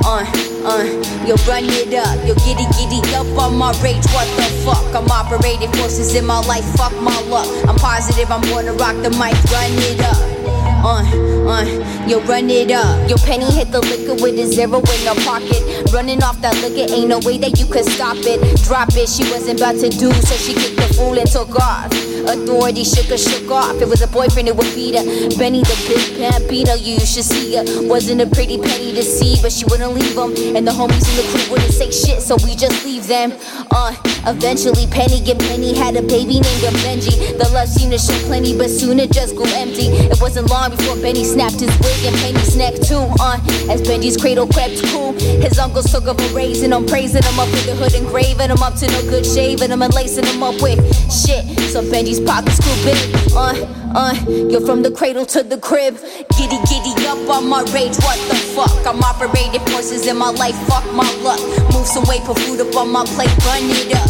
Uh, 0.05 0.25
uh, 0.65 0.83
yo, 1.25 1.35
run 1.47 1.63
it 1.63 1.93
up. 1.93 2.17
Yo, 2.27 2.33
giddy 2.43 2.65
giddy 2.75 2.99
up 3.15 3.27
on 3.37 3.55
my 3.57 3.71
rage, 3.81 4.05
what 4.11 4.27
the 4.35 4.43
fuck? 4.65 4.83
I'm 4.95 5.07
operating 5.07 5.71
forces 5.73 6.15
in 6.15 6.25
my 6.25 6.39
life, 6.45 6.65
fuck 6.75 6.93
my 7.01 7.17
luck. 7.29 7.47
I'm 7.67 7.75
positive 7.75 8.31
I'm 8.31 8.41
gonna 8.49 8.73
rock 8.73 8.95
the 9.03 9.09
mic, 9.11 9.35
run 9.51 9.71
it 9.87 10.01
up. 10.01 10.39
Uh, 10.81 11.03
uh, 11.47 12.07
yo, 12.07 12.21
run 12.21 12.49
it 12.49 12.71
up. 12.71 13.09
Yo, 13.09 13.17
Penny 13.17 13.51
hit 13.51 13.71
the 13.71 13.81
liquor 13.81 14.15
with 14.23 14.39
a 14.39 14.45
zero 14.45 14.79
in 14.79 15.01
her 15.07 15.19
pocket. 15.27 15.91
Running 15.91 16.23
off 16.23 16.39
that 16.41 16.55
liquor, 16.61 16.91
ain't 16.93 17.09
no 17.09 17.19
way 17.19 17.37
that 17.37 17.59
you 17.59 17.65
could 17.65 17.85
stop 17.85 18.17
it. 18.19 18.39
Drop 18.63 18.89
it, 18.95 19.09
she 19.09 19.23
wasn't 19.31 19.59
about 19.59 19.75
to 19.75 19.89
do, 19.89 20.11
so 20.11 20.35
she 20.35 20.53
kicked 20.53 20.77
the 20.77 20.93
fool 20.95 21.19
and 21.19 21.29
took 21.29 21.55
off. 21.59 21.91
Authority 22.29 22.83
shook 22.83 23.07
her, 23.07 23.17
shook 23.17 23.49
off. 23.49 23.81
It 23.81 23.87
was 23.87 24.01
a 24.01 24.07
boyfriend 24.07 24.47
it 24.47 24.55
would 24.55 24.69
beat 24.75 24.95
her. 24.95 25.03
Benny 25.37 25.61
the 25.61 25.75
big 25.87 26.19
Pampino, 26.19 26.77
you 26.79 26.99
should 26.99 27.25
see 27.25 27.55
her. 27.55 27.63
Wasn't 27.87 28.21
a 28.21 28.27
pretty 28.27 28.57
penny 28.57 28.93
to 28.93 29.03
see, 29.03 29.35
but 29.41 29.51
she 29.51 29.65
wouldn't 29.69 29.93
leave 29.93 30.17
him. 30.17 30.55
And 30.55 30.67
the 30.67 30.71
homies 30.71 31.05
in 31.07 31.15
the 31.21 31.25
crew 31.31 31.53
wouldn't 31.53 31.73
say 31.73 31.91
shit, 31.91 32.21
so 32.21 32.35
we 32.43 32.55
just 32.55 32.83
leave 32.85 33.07
them. 33.07 33.33
Uh, 33.71 33.95
eventually 34.27 34.87
Penny 34.87 35.21
and 35.29 35.39
Penny 35.39 35.73
had 35.77 35.95
a 35.95 36.01
baby 36.01 36.41
named 36.41 36.75
Benji. 36.83 37.37
The 37.37 37.49
love 37.53 37.69
seemed 37.69 37.93
to 37.93 37.99
show 37.99 38.17
plenty, 38.25 38.57
but 38.57 38.69
soon 38.69 38.99
it 38.99 39.11
just 39.11 39.35
grew 39.35 39.49
empty. 39.53 39.87
It 40.09 40.19
wasn't 40.21 40.49
long 40.49 40.71
before 40.71 40.95
Benny 40.97 41.23
snapped 41.23 41.59
his 41.59 41.71
wig 41.79 42.01
and 42.05 42.15
Penny's 42.17 42.55
neck 42.55 42.75
too. 42.75 43.05
Uh, 43.19 43.37
as 43.69 43.81
Benji's 43.81 44.17
cradle 44.17 44.47
crept 44.47 44.83
cool, 44.91 45.13
his 45.13 45.59
uncles 45.59 45.91
took 45.91 46.07
up 46.07 46.19
a 46.19 46.27
him, 46.29 46.85
praising 46.85 47.23
him 47.23 47.39
up 47.39 47.49
with 47.51 47.65
the 47.65 47.75
hood 47.75 47.93
engraving 47.93 48.49
him 48.49 48.63
up 48.63 48.75
to 48.75 48.87
no 48.87 49.01
good 49.09 49.25
shaving 49.25 49.69
him 49.69 49.81
and 49.81 49.93
lacing 49.93 50.25
him 50.25 50.43
up 50.43 50.59
with 50.61 50.79
shit. 51.11 51.45
So 51.69 51.81
Benji's 51.83 52.19
pockets 52.19 52.59
grew 52.59 52.75
big. 52.83 52.97
Uh, 53.35 53.53
uh, 53.95 54.13
you're 54.27 54.65
from 54.65 54.81
the 54.81 54.91
cradle 54.91 55.25
to 55.25 55.43
the 55.43 55.57
crib. 55.57 55.97
Giddy 56.37 56.59
giddy 56.69 56.93
up 57.07 57.29
on 57.29 57.47
my 57.47 57.61
rage, 57.73 57.95
what 58.05 58.17
the 58.29 58.35
fuck? 58.55 58.85
I'm 58.85 59.01
operating 59.01 59.61
forces 59.67 60.07
in 60.07 60.17
my 60.17 60.29
life, 60.29 60.55
fuck 60.67 60.85
my 60.93 61.09
luck. 61.21 61.39
Move 61.73 61.87
some 61.87 62.03
weight, 62.05 62.23
put 62.23 62.39
food 62.39 62.61
up 62.61 62.75
on 62.75 62.91
my 62.91 63.05
plate, 63.05 63.33
run 63.45 63.65
it 63.65 63.93
up. 63.95 64.09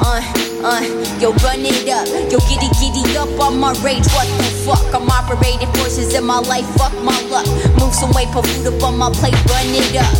Uh, 0.00 0.22
uh, 0.62 0.82
yo, 1.18 1.32
run 1.42 1.62
it 1.66 1.88
up. 1.88 2.06
Yo, 2.30 2.38
giddy 2.46 2.70
giddy 2.78 3.16
up 3.16 3.30
on 3.40 3.58
my 3.58 3.72
rage, 3.82 4.06
what 4.14 4.28
the 4.38 4.44
fuck? 4.64 4.94
I'm 4.94 5.08
operating 5.08 5.72
forces 5.74 6.14
in 6.14 6.24
my 6.24 6.38
life, 6.38 6.66
fuck 6.76 6.94
my 7.02 7.18
luck. 7.28 7.46
Move 7.78 7.94
some 7.94 8.12
weight, 8.12 8.28
put 8.28 8.46
food 8.46 8.66
up 8.66 8.82
on 8.82 8.98
my 8.98 9.10
plate, 9.10 9.38
run 9.46 9.66
it 9.74 9.96
up. 9.96 10.14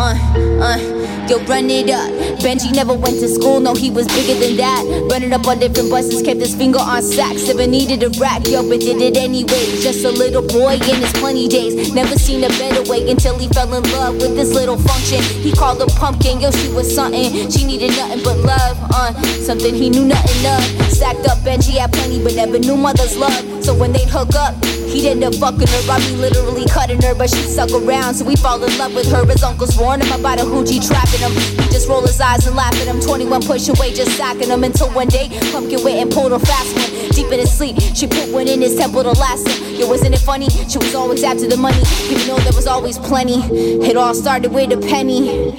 Uh, 0.00 0.16
uh, 0.64 0.99
yo, 1.30 1.38
run 1.46 1.70
it 1.70 1.88
up. 1.88 2.10
Benji 2.42 2.74
never 2.74 2.92
went 2.92 3.20
to 3.20 3.28
school, 3.28 3.60
no, 3.60 3.74
he 3.74 3.90
was 3.90 4.06
bigger 4.08 4.34
than 4.34 4.56
that. 4.56 4.82
Running 5.10 5.32
up 5.32 5.46
on 5.46 5.60
different 5.60 5.88
buses, 5.88 6.22
kept 6.22 6.40
his 6.40 6.54
finger 6.54 6.80
on 6.80 7.02
sacks. 7.02 7.46
Never 7.46 7.66
needed 7.66 8.02
a 8.02 8.10
rack, 8.18 8.46
yo, 8.48 8.68
but 8.68 8.80
did 8.80 9.00
it 9.00 9.16
anyway. 9.16 9.64
Just 9.80 10.04
a 10.04 10.10
little 10.10 10.42
boy 10.42 10.74
in 10.74 10.96
his 10.98 11.12
plenty 11.12 11.46
days. 11.46 11.94
Never 11.94 12.18
seen 12.18 12.42
a 12.42 12.48
better 12.48 12.82
way 12.90 13.08
until 13.08 13.38
he 13.38 13.48
fell 13.48 13.72
in 13.72 13.84
love 13.92 14.14
with 14.14 14.34
this 14.34 14.52
little 14.52 14.76
function. 14.76 15.22
He 15.40 15.52
called 15.52 15.80
her 15.80 15.98
pumpkin, 15.98 16.40
yo, 16.40 16.50
she 16.50 16.68
was 16.72 16.92
something. 16.92 17.50
She 17.50 17.64
needed 17.64 17.92
nothing 17.96 18.22
but 18.24 18.38
love, 18.38 18.76
uh, 18.92 19.14
something 19.46 19.74
he 19.74 19.88
knew 19.88 20.04
nothing 20.04 20.46
of. 20.46 20.62
Stacked 20.90 21.26
up, 21.28 21.38
Benji 21.38 21.78
had 21.78 21.92
plenty, 21.92 22.22
but 22.22 22.34
never 22.34 22.58
knew 22.58 22.76
mother's 22.76 23.16
love. 23.16 23.64
So 23.64 23.72
when 23.74 23.92
they'd 23.92 24.08
hook 24.08 24.34
up, 24.34 24.54
He'd 24.90 25.06
end 25.06 25.22
up 25.22 25.34
fucking 25.36 25.68
her, 25.68 25.82
I 25.90 25.98
mean 26.00 26.20
literally 26.20 26.66
cutting 26.66 27.00
her, 27.02 27.14
but 27.14 27.30
she'd 27.30 27.48
suck 27.48 27.70
around. 27.70 28.14
So 28.14 28.24
we 28.24 28.34
fall 28.36 28.62
in 28.62 28.76
love 28.76 28.94
with 28.94 29.10
her. 29.12 29.24
His 29.24 29.42
uncles 29.42 29.78
warn 29.78 30.00
him 30.00 30.12
about 30.18 30.40
a 30.40 30.42
hoochie 30.42 30.82
trapping 30.84 31.20
him. 31.20 31.32
He 31.62 31.70
just 31.70 31.88
roll 31.88 32.02
his 32.02 32.20
eyes 32.20 32.46
and 32.46 32.56
laugh 32.56 32.74
at 32.74 32.88
him. 32.88 33.00
21 33.00 33.42
push 33.42 33.68
away, 33.68 33.94
just 33.94 34.16
sacking 34.16 34.48
him 34.48 34.64
until 34.64 34.90
one 34.90 35.06
day 35.06 35.28
Pumpkin 35.52 35.82
went 35.84 35.98
and 35.98 36.10
pulled 36.10 36.32
her 36.32 36.38
fast 36.40 36.74
one. 36.74 37.10
Deep 37.10 37.30
in 37.30 37.38
his 37.38 37.56
sleep, 37.56 37.76
she 37.94 38.06
put 38.06 38.28
one 38.32 38.48
in 38.48 38.60
his 38.60 38.76
temple 38.76 39.02
to 39.02 39.12
last 39.12 39.46
him. 39.46 39.74
Yo, 39.74 39.86
wasn't 39.88 40.14
it 40.14 40.20
funny? 40.20 40.48
She 40.48 40.78
was 40.78 40.94
always 40.94 41.22
after 41.22 41.46
the 41.46 41.56
money, 41.56 41.80
even 42.10 42.26
though 42.26 42.38
there 42.38 42.52
was 42.52 42.66
always 42.66 42.98
plenty. 42.98 43.38
It 43.86 43.96
all 43.96 44.14
started 44.14 44.52
with 44.52 44.72
a 44.72 44.76
penny. 44.76 45.54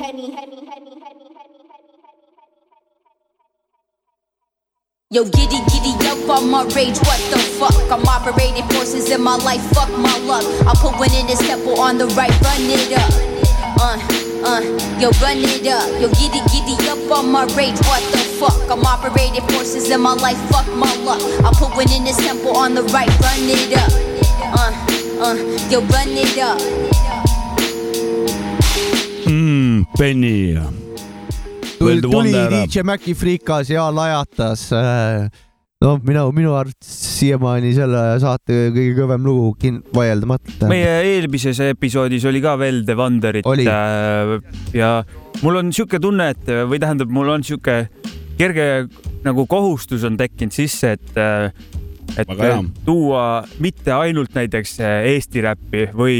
Yo, 5.14 5.26
giddy 5.26 5.60
giddy 5.68 5.92
up 6.08 6.30
on 6.30 6.50
my 6.50 6.64
rage, 6.74 6.96
what 7.00 7.20
the 7.32 7.38
fuck? 7.60 7.76
I'm 7.92 8.06
operating 8.08 8.64
forces 8.70 9.12
in 9.12 9.22
my 9.22 9.36
life, 9.36 9.60
fuck 9.74 9.90
my 10.00 10.18
luck. 10.20 10.46
I 10.66 10.72
put 10.80 10.98
one 10.98 11.14
in 11.14 11.28
this 11.28 11.40
temple 11.40 11.82
on 11.82 11.98
the 11.98 12.08
right, 12.16 12.32
run 12.40 12.62
it 12.62 12.94
up. 12.96 13.12
Uh, 13.76 14.00
uh, 14.48 14.62
yo, 15.02 15.12
run 15.20 15.44
it 15.44 15.68
up. 15.68 15.84
Yo, 16.00 16.08
giddy 16.16 16.40
giddy 16.48 16.80
up 16.88 17.12
on 17.12 17.30
my 17.30 17.44
rage, 17.60 17.76
what 17.92 18.02
the 18.14 18.20
fuck? 18.40 18.56
I'm 18.72 18.86
operating 18.86 19.46
forces 19.50 19.90
in 19.90 20.00
my 20.00 20.14
life, 20.14 20.38
fuck 20.50 20.66
my 20.78 20.96
luck. 21.04 21.20
I 21.44 21.52
put 21.60 21.76
one 21.76 21.92
in 21.92 22.06
this 22.06 22.16
temple 22.16 22.56
on 22.56 22.74
the 22.74 22.84
right, 22.84 23.12
run 23.20 23.52
it 23.52 23.76
up. 23.76 23.92
Uh, 24.56 24.72
uh, 25.20 25.36
yo, 25.68 25.82
run 25.92 26.08
it 26.08 26.38
up. 26.38 26.58
mm,. 29.28 29.86
Penny. 29.98 30.91
Tuli 31.82 32.02
tuli 32.02 32.34
DJ 32.34 32.86
Maci 32.86 33.16
friikas 33.18 33.72
ja 33.74 33.88
lajatas. 33.94 34.68
no 35.82 35.96
minu, 36.06 36.28
minu 36.36 36.54
arvates 36.54 36.92
siiamaani 37.18 37.74
selle 37.74 38.04
saate 38.22 38.68
kõige 38.76 38.94
kõvem 39.00 39.26
lugu 39.26 39.52
kin-, 39.62 39.82
vaieldamatult. 39.96 40.68
meie 40.70 40.92
eelmises 41.16 41.62
episoodis 41.72 42.26
oli 42.30 42.42
ka 42.44 42.54
veel 42.62 42.84
The 42.86 42.98
Wonderit 43.00 43.50
Oli. 43.50 43.66
äh, 43.66 44.38
ja 44.78 44.92
mul 45.42 45.62
on 45.64 45.74
sihuke 45.74 46.00
tunne, 46.02 46.32
et 46.36 46.52
või 46.70 46.82
tähendab, 46.82 47.10
mul 47.14 47.34
on 47.34 47.46
sihuke 47.46 47.88
kerge 48.38 48.68
nagu 49.26 49.46
kohustus 49.50 50.06
on 50.06 50.18
tekkinud 50.22 50.54
sisse, 50.54 50.96
et 50.98 51.18
äh, 51.18 51.50
et 52.18 52.28
tuua 52.86 53.44
mitte 53.60 53.94
ainult 53.94 54.36
näiteks 54.36 54.80
äh, 54.80 55.06
Eesti 55.14 55.42
räppi 55.46 55.88
või 55.98 56.18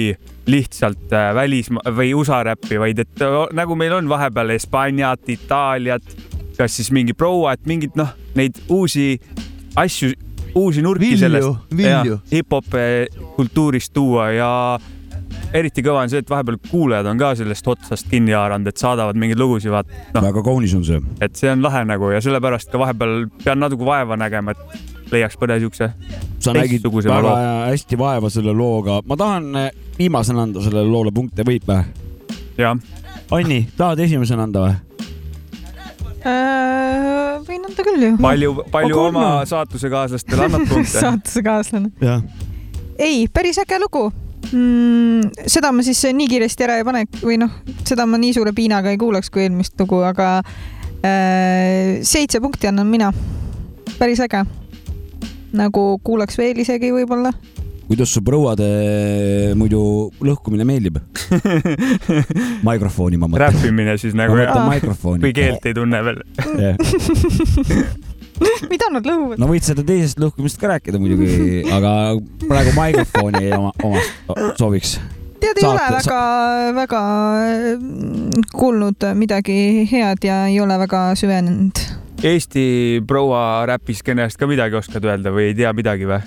lihtsalt 0.50 1.14
äh, 1.14 1.32
välismaa 1.36 1.94
või 1.96 2.14
USA 2.18 2.42
räppi, 2.44 2.80
vaid 2.80 3.04
et 3.04 3.24
äh, 3.24 3.38
nagu 3.58 3.76
meil 3.80 3.94
on 4.00 4.10
vahepeal 4.10 4.56
Hispaaniat, 4.56 5.30
Itaaliat, 5.30 6.16
kas 6.58 6.76
siis 6.80 6.92
mingi 6.92 7.16
proua, 7.18 7.56
et 7.56 7.66
mingid 7.70 7.98
noh, 8.00 8.14
neid 8.36 8.58
uusi 8.70 9.16
asju, 9.80 10.14
uusi 10.56 10.84
nurki 10.84 11.14
Vilju, 11.14 11.22
sellest 11.22 12.34
hip-hop 12.34 12.74
kultuurist 13.38 13.94
tuua 13.96 14.32
ja 14.36 14.52
eriti 15.56 15.84
kõva 15.84 16.06
on 16.06 16.12
see, 16.12 16.22
et 16.24 16.30
vahepeal 16.32 16.58
kuulajad 16.70 17.10
on 17.12 17.20
ka 17.20 17.34
sellest 17.40 17.68
otsast 17.68 18.10
kinni 18.12 18.36
haaranud, 18.36 18.70
et 18.72 18.82
saadavad 18.82 19.20
mingeid 19.20 19.40
lugusid, 19.40 19.72
vaat 19.74 19.90
noh, 20.16 20.24
väga 20.24 20.44
kaunis 20.46 20.76
on 20.78 20.86
see. 20.88 21.02
et 21.24 21.36
see 21.40 21.52
on 21.52 21.64
lahe 21.66 21.84
nagu 21.88 22.12
ja 22.14 22.22
sellepärast 22.24 22.72
ka 22.72 22.82
vahepeal 22.82 23.26
pean 23.44 23.62
natuke 23.64 23.88
vaeva 23.88 24.18
nägema, 24.20 24.56
et 24.56 25.01
leiaks 25.12 25.38
mõne 25.42 25.60
siukse 25.62 25.92
sa 26.42 26.54
nägid 26.56 26.86
väga 26.86 27.20
loo. 27.22 27.36
hästi 27.70 28.00
vaeva 28.00 28.30
selle 28.30 28.54
looga, 28.56 29.02
ma 29.06 29.18
tahan 29.18 29.50
eh, 29.66 29.72
viimasena 29.98 30.48
anda 30.48 30.64
sellele 30.64 30.90
loole 30.90 31.12
punkte, 31.16 31.46
võib 31.48 31.68
või? 31.68 31.84
jah. 32.58 32.78
Anni, 33.32 33.62
tahad 33.78 34.00
esimesena 34.04 34.48
anda 34.48 34.66
või? 34.66 34.74
Äh, 36.22 37.38
võin 37.48 37.64
anda 37.66 37.86
küll 37.86 38.04
ju. 38.06 38.16
palju, 38.22 38.56
palju 38.74 38.98
Aga 38.98 39.06
oma 39.10 39.30
saatusekaaslastele 39.50 40.50
annad 40.50 40.68
punkte? 40.72 41.00
saatusekaaslane. 41.00 42.18
ei, 43.00 43.26
päris 43.34 43.62
äge 43.64 43.80
lugu 43.82 44.10
mm,. 44.52 45.32
seda 45.50 45.72
ma 45.74 45.86
siis 45.86 46.04
nii 46.14 46.30
kiiresti 46.30 46.68
ära 46.68 46.78
ei 46.82 46.86
pane 46.88 47.06
või 47.22 47.40
noh, 47.42 47.54
seda 47.88 48.06
ma 48.10 48.20
nii 48.22 48.36
suure 48.38 48.54
piinaga 48.58 48.94
ei 48.94 49.00
kuulaks 49.02 49.32
kui 49.34 49.46
eelmist 49.46 49.80
lugu, 49.82 50.02
aga 50.06 50.34
äh, 51.02 52.02
seitse 52.06 52.42
punkti 52.44 52.70
annan 52.70 52.90
mina. 52.90 53.12
päris 53.98 54.22
äge. 54.22 54.46
Nagu 55.58 56.00
kuulaks 56.04 56.38
veel 56.40 56.62
isegi 56.64 56.92
võib-olla. 56.96 57.34
kuidas 57.88 58.14
su 58.14 58.22
prouade 58.24 58.68
muidu 59.60 60.12
lõhkumine 60.24 60.68
meeldib? 60.68 61.02
mikrofoni 62.68 63.20
ma 63.20 63.28
mõtlen. 63.28 63.48
räppimine 63.48 63.98
siis 64.02 64.16
nagu 64.18 64.38
jah 64.40 64.56
kui 65.20 65.34
keelt 65.36 65.66
ei 65.68 65.76
tunne 65.76 66.00
veel. 66.08 66.24
mida 68.72 68.90
nad 68.94 69.08
lõhuvad? 69.08 69.40
no 69.42 69.50
võid 69.50 69.66
seda 69.66 69.86
teisest 69.86 70.20
lõhkumist 70.22 70.60
ka 70.62 70.74
rääkida 70.74 71.02
muidugi, 71.02 71.62
aga 71.78 71.94
praegu 72.48 72.76
mikrofoni 72.78 73.52
oma, 73.58 73.74
omast 73.86 74.60
sobiks. 74.60 74.98
tead, 75.42 75.58
ei 75.62 75.68
ole 75.68 75.88
väga, 75.98 76.22
väga 76.78 77.02
mm, 77.78 78.46
kuulnud 78.54 79.10
midagi 79.20 79.88
head 79.92 80.28
ja 80.28 80.46
ei 80.52 80.60
ole 80.64 80.78
väga 80.86 81.10
süvenenud. 81.20 81.86
Eesti 82.22 83.02
proua 83.10 83.66
räpiskeenest 83.66 84.38
ka 84.38 84.46
midagi 84.50 84.78
oskad 84.78 85.06
öelda 85.10 85.32
või 85.34 85.50
ei 85.50 85.56
tea 85.58 85.72
midagi 85.74 86.06
või? 86.06 86.22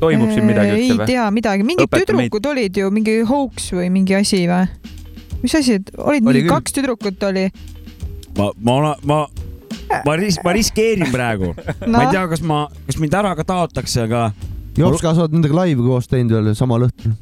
toimub 0.00 0.32
siin 0.32 0.46
midagi 0.48 0.72
ei 0.72 0.88
üldse 0.88 0.96
või? 1.02 1.06
tea 1.12 1.26
midagi, 1.34 1.66
mingid 1.68 1.86
Õpeta 1.86 2.16
meid. 2.16 2.30
tüdrukud 2.30 2.48
olid 2.50 2.80
ju, 2.80 2.88
mingi 2.94 3.14
hoax 3.28 3.68
või 3.76 3.86
mingi 3.94 4.16
asi 4.18 4.42
või? 4.50 4.66
mis 5.44 5.54
asi, 5.54 5.78
olid 5.78 5.94
Oli 6.02 6.24
mingi 6.24 6.42
küll. 6.42 6.54
kaks 6.56 6.74
tüdrukut 6.74 7.26
oli? 7.28 7.46
ma, 8.38 8.50
ma, 8.58 8.94
ma, 9.06 9.20
ma 10.08 10.18
ris-, 10.18 10.40
ma 10.42 10.54
riskeerin 10.56 11.12
praegu 11.14 11.52
no.. 11.54 11.94
ma 11.94 12.06
ei 12.08 12.14
tea, 12.16 12.26
kas 12.32 12.42
ma, 12.42 12.64
kas 12.88 12.98
mind 12.98 13.18
ära 13.20 13.36
ka 13.38 13.46
taotakse, 13.46 14.08
aga 14.08 14.30
Jopska, 14.78 15.14
sa 15.14 15.26
oled 15.26 15.38
nendega 15.38 15.54
laivi 15.62 15.82
koos 15.84 16.10
teinud 16.10 16.34
veel 16.34 16.54
samal 16.58 16.86
õhtul. 16.86 17.14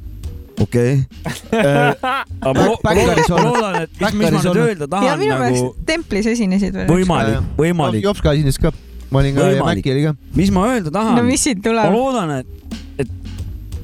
okei. 0.62 1.04
aga 1.52 2.52
ma 2.54 2.66
ma 2.66 2.76
Backeris 2.82 3.30
loodan, 3.32 3.72
ma 3.72 3.82
et 3.84 4.00
mis, 4.00 4.14
mis 4.18 4.34
ma 4.34 4.42
nüüd 4.42 4.62
öelda 4.64 4.86
ja 4.86 4.90
tahan 4.94 5.20
minu 5.22 5.32
nagu 5.32 5.44
meelest 5.44 5.82
templis 5.88 6.28
esinesid 6.34 6.76
veel. 6.76 6.90
võimalik, 6.90 7.50
võimalik. 7.58 8.06
Jopska 8.06 8.34
esines 8.36 8.60
ka, 8.62 8.72
ma 9.12 9.22
olin 9.22 9.36
ka 9.36 9.46
ja 9.46 9.56
Võimalik. 9.58 9.82
Mäkki 9.82 9.94
oli 9.94 10.06
ka. 10.08 10.14
mis 10.38 10.52
ma 10.54 10.66
öelda 10.72 10.94
tahan 10.94 11.18
no 11.20 11.26
mis 11.28 11.44
siit 11.46 11.60
ma 11.62 11.68
tuleb? 11.68 11.96
loodan, 11.96 12.34
et, 12.40 12.78
et 13.04 13.12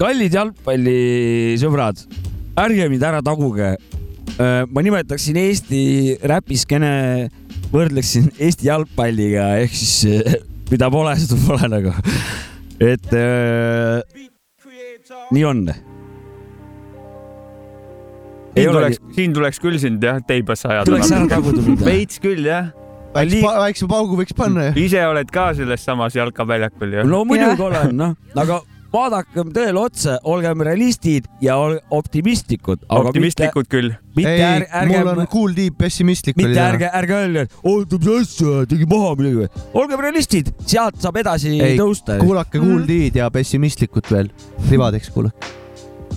kallid 0.01 0.39
jalgpallisõbrad, 0.39 2.05
ärge 2.65 2.89
mind 2.93 3.07
ära 3.11 3.23
taguge. 3.25 3.75
ma 4.71 4.83
nimetaksin 4.83 5.39
Eesti 5.39 5.85
räpiskeene, 6.27 7.31
võrdleksin 7.75 8.33
Eesti 8.39 8.71
jalgpalliga 8.71 9.55
ehk 9.63 9.79
siis 9.79 9.97
eh, 10.11 10.39
mida 10.73 10.91
pole, 10.91 11.15
seda 11.23 11.41
pole 11.47 11.71
nagu. 11.71 11.97
et 12.83 13.13
äh, 13.15 14.01
nii 15.31 15.45
on. 15.49 15.67
Siin 18.55 18.73
tuleks, 18.73 19.01
siin 19.17 19.35
tuleks 19.37 19.61
küll 19.63 19.79
sind 19.83 20.05
jah 20.05 20.21
teibasse 20.27 20.69
ajada. 20.71 20.89
Tuleks 20.91 21.13
ära 21.15 21.31
taguda 21.37 21.65
mind, 21.65 21.85
veits 21.87 22.21
küll 22.23 22.47
jah. 22.47 22.71
väikse, 23.15 23.41
väikse 23.47 23.89
paugu 23.91 24.19
võiks 24.19 24.37
panna 24.37 24.69
ju. 24.71 24.77
ise 24.87 25.03
oled 25.07 25.31
ka 25.35 25.51
selles 25.55 25.85
samas 25.87 26.15
jalkaväljakul 26.19 27.01
ju. 27.01 27.09
no 27.09 27.25
muidugi 27.29 27.63
olen, 27.63 27.93
noh, 27.99 28.15
aga 28.35 28.61
vaadakem 28.95 29.51
tõele 29.55 29.81
otsa, 29.81 30.19
olgem 30.31 30.63
realistid 30.67 31.27
ja 31.43 31.57
ol- 31.59 31.81
optimistlikud. 31.95 32.85
optimistlikud 32.95 33.67
küll. 33.71 33.91
mitte 34.15 34.35
ei 34.37 34.45
ärge, 34.47 34.69
ärge 34.83 35.01
mul 35.01 35.25
on 35.25 35.31
cool 35.33 35.57
deep 35.57 35.79
pessimistlik 35.79 36.39
mitte 36.39 36.61
ärge, 36.63 36.91
ärge 36.95 37.19
öelge, 37.19 37.47
et 37.49 37.59
oota, 37.65 37.99
mis 37.99 38.13
asja, 38.21 38.63
tegi 38.71 38.87
maha 38.91 39.17
midagi 39.19 39.43
või. 39.43 39.67
olgem 39.83 40.07
realistid, 40.07 40.55
sealt 40.67 41.03
saab 41.03 41.19
edasi 41.25 41.57
ei, 41.59 41.75
tõusta. 41.81 42.21
kuulake 42.23 42.63
Cool 42.63 42.87
D-d 42.87 43.19
ja 43.23 43.31
pessimistlikut 43.35 44.11
veel, 44.15 44.31
ribadeks 44.71 45.11
kuulake. 45.15 45.55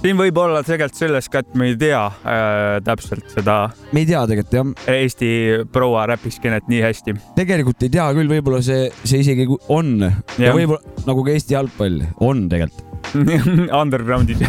Siin 0.01 0.17
võib 0.19 0.37
olla 0.39 0.61
tegelikult 0.65 0.99
selles 0.99 1.27
ka, 1.31 1.41
et 1.43 1.55
me 1.57 1.71
ei 1.71 1.77
tea 1.79 2.01
äh, 2.05 2.77
täpselt 2.85 3.27
seda 3.33 3.57
me 3.93 4.03
ei 4.03 4.07
tea 4.09 4.23
tegelikult 4.29 4.57
jah, 4.59 4.91
Eesti 4.97 5.29
proua 5.73 6.05
räpiskeenet 6.11 6.67
nii 6.71 6.81
hästi. 6.85 7.15
tegelikult 7.37 7.83
ei 7.87 7.91
tea 7.93 8.05
küll, 8.17 8.29
võib-olla 8.31 8.61
see, 8.65 8.87
see 9.03 9.23
isegi 9.25 9.47
on 9.73 9.95
ja 10.05 10.11
Jah. 10.49 10.55
võib-olla 10.57 11.07
nagu 11.07 11.25
ka 11.27 11.33
Eesti 11.35 11.57
jalgpall 11.57 12.03
on 12.23 12.45
tegelikult. 12.51 12.83
Undergroundis. 13.81 14.41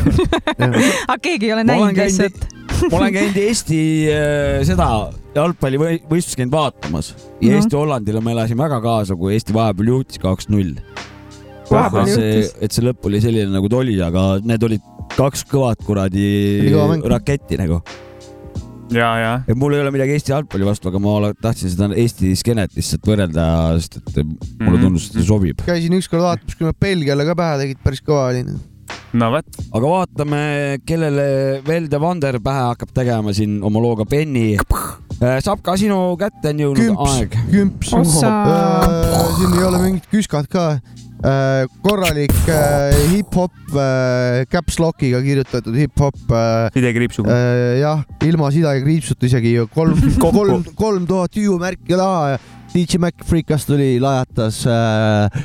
aga 0.59 1.19
keegi 1.23 1.47
ei 1.49 1.53
ole 1.55 1.65
näinud 1.69 1.95
lihtsalt. 1.99 2.39
käinud, 2.39 2.91
ma 2.91 2.99
olen 3.01 3.13
käinud 3.15 3.37
Eesti 3.45 3.81
äh, 4.13 4.61
seda 4.67 4.89
jalgpallivõistlust 5.37 6.39
käinud 6.41 6.55
vaatamas 6.57 7.13
ja 7.15 7.53
Mhm. 7.53 7.59
Eesti-Hollandile 7.61 8.21
ma 8.25 8.33
elasin 8.35 8.59
väga 8.59 8.81
kaasa, 8.85 9.17
kui 9.17 9.37
Eesti 9.37 9.55
vahepeal 9.55 9.93
juhtis 9.95 10.19
kaks-null. 10.23 10.75
Vahepeal 11.71 12.09
see 12.11 12.47
et 12.65 12.73
see 12.75 12.85
lõpp 12.87 13.05
oli 13.07 13.21
selline 13.23 13.53
nagu 13.53 13.69
ta 13.71 13.77
oli, 13.83 13.95
aga 14.03 14.23
need 14.43 14.63
olid 14.67 14.85
kaks 15.19 15.43
kõvat 15.51 15.81
kuradi 15.87 16.27
raketti 17.11 17.59
nagu. 17.59 17.81
ja, 18.95 19.09
ja. 19.21 19.33
et 19.49 19.59
mul 19.59 19.75
ei 19.77 19.83
ole 19.83 19.91
midagi 19.93 20.15
Eesti 20.17 20.33
jalgpalli 20.33 20.65
vastu, 20.69 20.89
aga 20.89 21.01
ma 21.03 21.17
ole- 21.19 21.35
tahtsin 21.43 21.73
seda 21.75 21.91
Eesti 21.93 22.33
skeenet 22.39 22.73
lihtsalt 22.79 23.05
võrrelda, 23.05 23.45
sest 23.81 23.99
et 24.01 24.23
mulle 24.25 24.79
Mhm. 24.79 24.83
tundus, 24.87 25.09
et 25.11 25.19
see 25.19 25.27
sobib. 25.29 25.61
käisin 25.67 25.93
ükskord 25.99 26.23
vaatamas, 26.25 26.57
kui 26.57 26.67
nad 26.67 26.79
Belgiale 26.81 27.25
ka 27.29 27.35
pähe 27.35 27.59
tegid, 27.65 27.79
päris 27.85 28.01
kõva 28.01 28.29
oli. 28.31 28.45
no 29.13 29.31
vot. 29.35 29.45
aga 29.75 29.87
vaatame, 29.93 30.79
kellele 30.87 31.61
Velde 31.67 32.01
Vander 32.01 32.39
pähe 32.41 32.63
hakkab 32.73 32.95
tegema 32.95 33.33
siin 33.35 33.59
oma 33.63 33.81
looga 33.81 34.05
Penny. 34.09 34.57
saab 35.43 35.61
ka 35.63 35.77
sinu 35.77 36.17
kätte 36.17 36.49
on 36.55 36.59
jõudnud 36.65 36.95
kümps 36.95 37.19
aeg., 37.19 37.37
kümps. 37.51 37.93
Ossa. 37.93 38.33
siin 39.37 39.59
ei 39.59 39.65
ole 39.67 39.79
mingit 39.83 40.07
küskat 40.13 40.47
ka. 40.49 40.81
Korralik 41.83 42.35
äh, 42.47 42.95
hip-hop, 43.11 43.55
caps 44.53 44.79
lock'iga 44.79 45.19
kirjutatud 45.25 45.75
hip-hop. 45.75 46.15
sidekriipsuga. 46.75 47.39
jah, 47.81 48.05
ilma 48.29 48.53
sida 48.55 48.77
ja 48.77 48.85
kriipsuta 48.85 49.27
isegi 49.27 49.57
ju 49.57 49.67
kolm, 49.75 49.99
kolm, 50.23 50.63
kolm 50.79 51.09
tuhat 51.11 51.35
hüüumärki 51.35 51.99
taha 51.99 52.37
ja 52.37 52.39
DJ 52.75 53.01
Mac 53.01 53.25
Freekas 53.25 53.65
tuli, 53.67 53.97
lajatas 54.01 54.61
äh, 54.69 55.39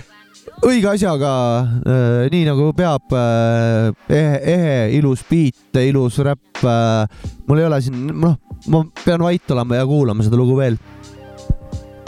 õige 0.63 0.89
asjaga 0.91 1.33
äh,, 1.81 2.25
nii 2.31 2.43
nagu 2.47 2.69
peab 2.77 3.15
äh,, 3.15 3.89
ehe, 4.11 4.37
ehe, 4.53 4.77
ilus 4.99 5.23
beat, 5.29 5.79
ilus 5.81 6.19
räpp 6.23 6.63
äh,. 6.67 7.07
mul 7.47 7.63
ei 7.63 7.67
ole 7.69 7.81
siin, 7.83 8.07
noh, 8.21 8.37
ma 8.71 8.83
pean 9.03 9.23
vait 9.23 9.55
olema 9.55 9.79
ja 9.79 9.87
kuulama 9.87 10.25
seda 10.25 10.39
lugu 10.39 10.59
veel. 10.59 10.79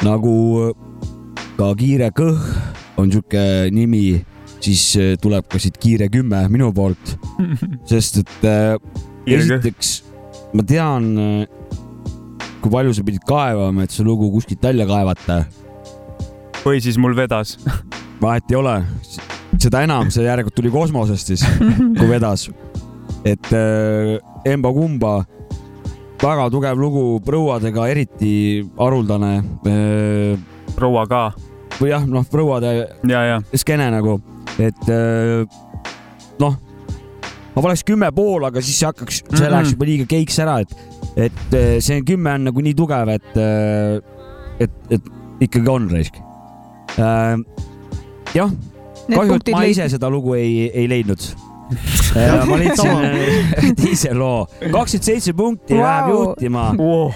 nagu 0.04 0.36
ka 1.56 1.72
Kiire 1.80 2.12
Kõh 2.16 2.75
on 2.98 3.12
sihuke 3.12 3.46
nimi, 3.76 4.24
siis 4.64 4.88
äh, 5.00 5.14
tuleb 5.22 5.48
ka 5.52 5.62
siit 5.62 5.78
Kiire 5.82 6.10
kümme 6.14 6.46
minu 6.52 6.72
poolt, 6.76 7.16
sest 7.92 8.22
et 8.24 8.50
äh, 8.50 8.76
esiteks 9.26 9.98
ma 10.56 10.64
tean, 10.64 11.12
kui 12.64 12.72
palju 12.72 12.96
sa 12.96 13.04
pidid 13.06 13.26
kaevama, 13.28 13.86
et 13.86 13.94
see 13.94 14.06
lugu 14.08 14.30
kuskilt 14.34 14.64
välja 14.64 14.88
kaevata. 14.90 15.44
või 16.64 16.80
siis 16.82 16.98
mul 16.98 17.16
vedas. 17.18 17.58
vahet 18.24 18.52
ei 18.52 18.58
ole, 18.58 18.76
seda 19.60 19.84
enam, 19.86 20.10
see 20.14 20.26
järelikult 20.26 20.56
tuli 20.58 20.72
kosmosest 20.74 21.34
siis, 21.34 21.46
kui 22.00 22.08
vedas. 22.10 22.48
et 23.26 23.52
äh, 23.54 24.16
emba-kumba, 24.48 25.18
väga 26.22 26.48
tugev 26.54 26.80
lugu 26.80 27.06
prouadega, 27.26 27.90
eriti 27.92 28.64
haruldane 28.80 29.34
äh, 29.68 30.40
proua 30.76 31.06
ka. 31.10 31.26
Või 31.80 31.90
jah, 31.92 32.06
noh, 32.08 32.24
prouade 32.32 32.72
ja, 33.10 33.22
ja. 33.28 33.40
skeene 33.58 33.90
nagu, 33.94 34.18
et 34.62 34.90
äh, 34.92 35.44
noh, 36.40 36.56
ma 37.56 37.64
paneks 37.64 37.84
kümme 37.88 38.10
pool, 38.16 38.46
aga 38.48 38.62
siis 38.64 38.78
see 38.82 38.88
hakkaks, 38.90 39.22
see 39.28 39.46
Mhm. 39.46 39.52
läheks 39.54 39.74
juba 39.76 39.86
liiga 39.90 40.06
keiks 40.12 40.40
ära, 40.44 40.60
et, 40.64 40.76
et 41.28 41.54
äh, 41.56 41.76
see 41.84 42.02
kümme 42.08 42.34
on 42.38 42.48
nagu 42.50 42.64
nii 42.64 42.76
tugev, 42.80 43.12
et, 43.16 43.38
et, 44.64 44.74
et 44.98 45.12
ikkagi 45.50 45.68
on 45.72 45.90
raisk. 45.92 46.22
jah, 48.36 48.50
Need 49.06 49.20
kahju, 49.20 49.28
et 49.28 49.32
punktid 49.36 49.54
ma 49.54 49.60
leid- 49.62 49.76
ise 49.76 49.86
seda 49.94 50.10
lugu 50.10 50.34
ei, 50.38 50.70
ei 50.74 50.88
leidnud. 50.90 51.22
ma 52.50 52.58
leidsin 52.58 53.06
äh, 53.06 53.72
teise 53.82 54.14
loo, 54.18 54.46
kakskümmend 54.62 55.06
seitse 55.10 55.34
punkti 55.38 55.74
läheb 55.78 56.10
Vau. 56.10 56.20
juhtima 56.20 56.66
wow.. 56.78 57.12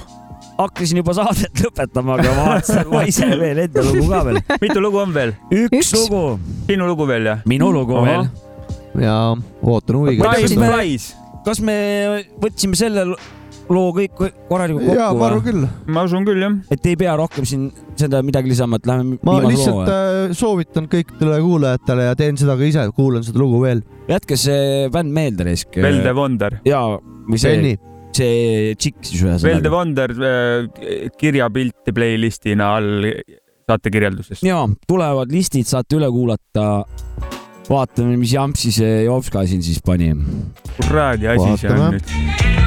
Hakkasin 0.60 1.00
juba 1.02 1.16
saadet 1.18 1.64
lõpetama, 1.64 2.20
aga 2.20 2.36
ma 2.36 2.46
vaatasin, 2.52 2.92
ma 2.92 3.06
ise 3.08 3.32
veel 3.40 3.64
enda 3.66 3.86
lugu 3.88 4.06
ka 4.12 4.22
veel. 4.28 4.44
mitu 4.64 4.84
lugu 4.84 5.02
on 5.02 5.16
veel? 5.16 5.34
üks, 5.56 5.96
lugu, 5.96 6.24
sinu 6.68 6.92
lugu 6.92 7.08
veel 7.10 7.32
jah? 7.32 7.44
minu 7.50 7.72
lugu 7.76 7.98
Ahah. 8.00 8.08
veel 8.10 8.48
ja 9.06 9.18
ootan 9.64 10.00
huviga. 10.00 10.32
Kas 11.46 11.62
me 11.64 11.76
võtsime 12.42 12.76
selle 12.78 13.06
loo 13.70 13.92
kõik 13.96 14.16
korralikult 14.50 14.84
kokku? 14.84 14.98
jaa, 14.98 15.10
ma 15.16 15.28
arvan 15.30 15.44
küll. 15.46 15.68
ma 15.94 16.04
usun 16.08 16.26
küll, 16.28 16.42
jah. 16.44 16.56
et 16.74 16.88
ei 16.90 16.98
pea 17.00 17.14
rohkem 17.20 17.46
siin 17.48 17.68
seda 18.00 18.22
midagi 18.26 18.52
lisama, 18.52 18.80
et 18.82 18.90
läheme 18.90 19.20
ma 19.26 19.38
lihtsalt 19.46 19.92
äh, 19.94 20.34
soovitan 20.38 20.90
kõikidele 20.92 21.40
kuulajatele 21.46 22.10
ja 22.10 22.18
teen 22.20 22.40
seda 22.42 22.58
ka 22.60 22.68
ise, 22.68 22.88
kuulan 22.98 23.26
seda 23.26 23.42
lugu 23.42 23.62
veel. 23.64 23.84
jätke 24.10 24.38
see 24.40 24.90
bänd 24.94 25.14
meelde, 25.16 25.48
Resk. 25.48 25.80
The 25.80 26.16
Wonder. 26.18 26.60
jaa, 26.68 26.98
või 27.30 27.42
see, 27.42 27.78
see 28.20 28.74
tšikk 28.76 29.04
siis 29.08 29.24
ühesõnaga. 29.24 29.50
Well 29.50 29.64
the 29.64 29.74
Wonder 29.74 30.16
äh, 30.16 31.12
kirjapilti 31.20 31.96
playlistina 31.96 32.74
all 32.78 33.08
saate 33.70 33.92
kirjeldusest. 33.94 34.44
ja 34.44 34.64
tulevad 34.90 35.32
listid, 35.34 35.68
saate 35.70 36.00
üle 36.00 36.10
kuulata. 36.14 36.86
vaatame, 37.70 38.16
mis 38.18 38.32
jampsi 38.34 38.72
see 38.74 39.04
Jopska 39.06 39.46
siin 39.46 39.62
siis 39.64 39.82
pani. 39.86 40.14
kuradi 40.80 41.30
asi 41.36 41.58
see 41.62 41.76
on 41.76 41.98
nüüd 41.98 42.58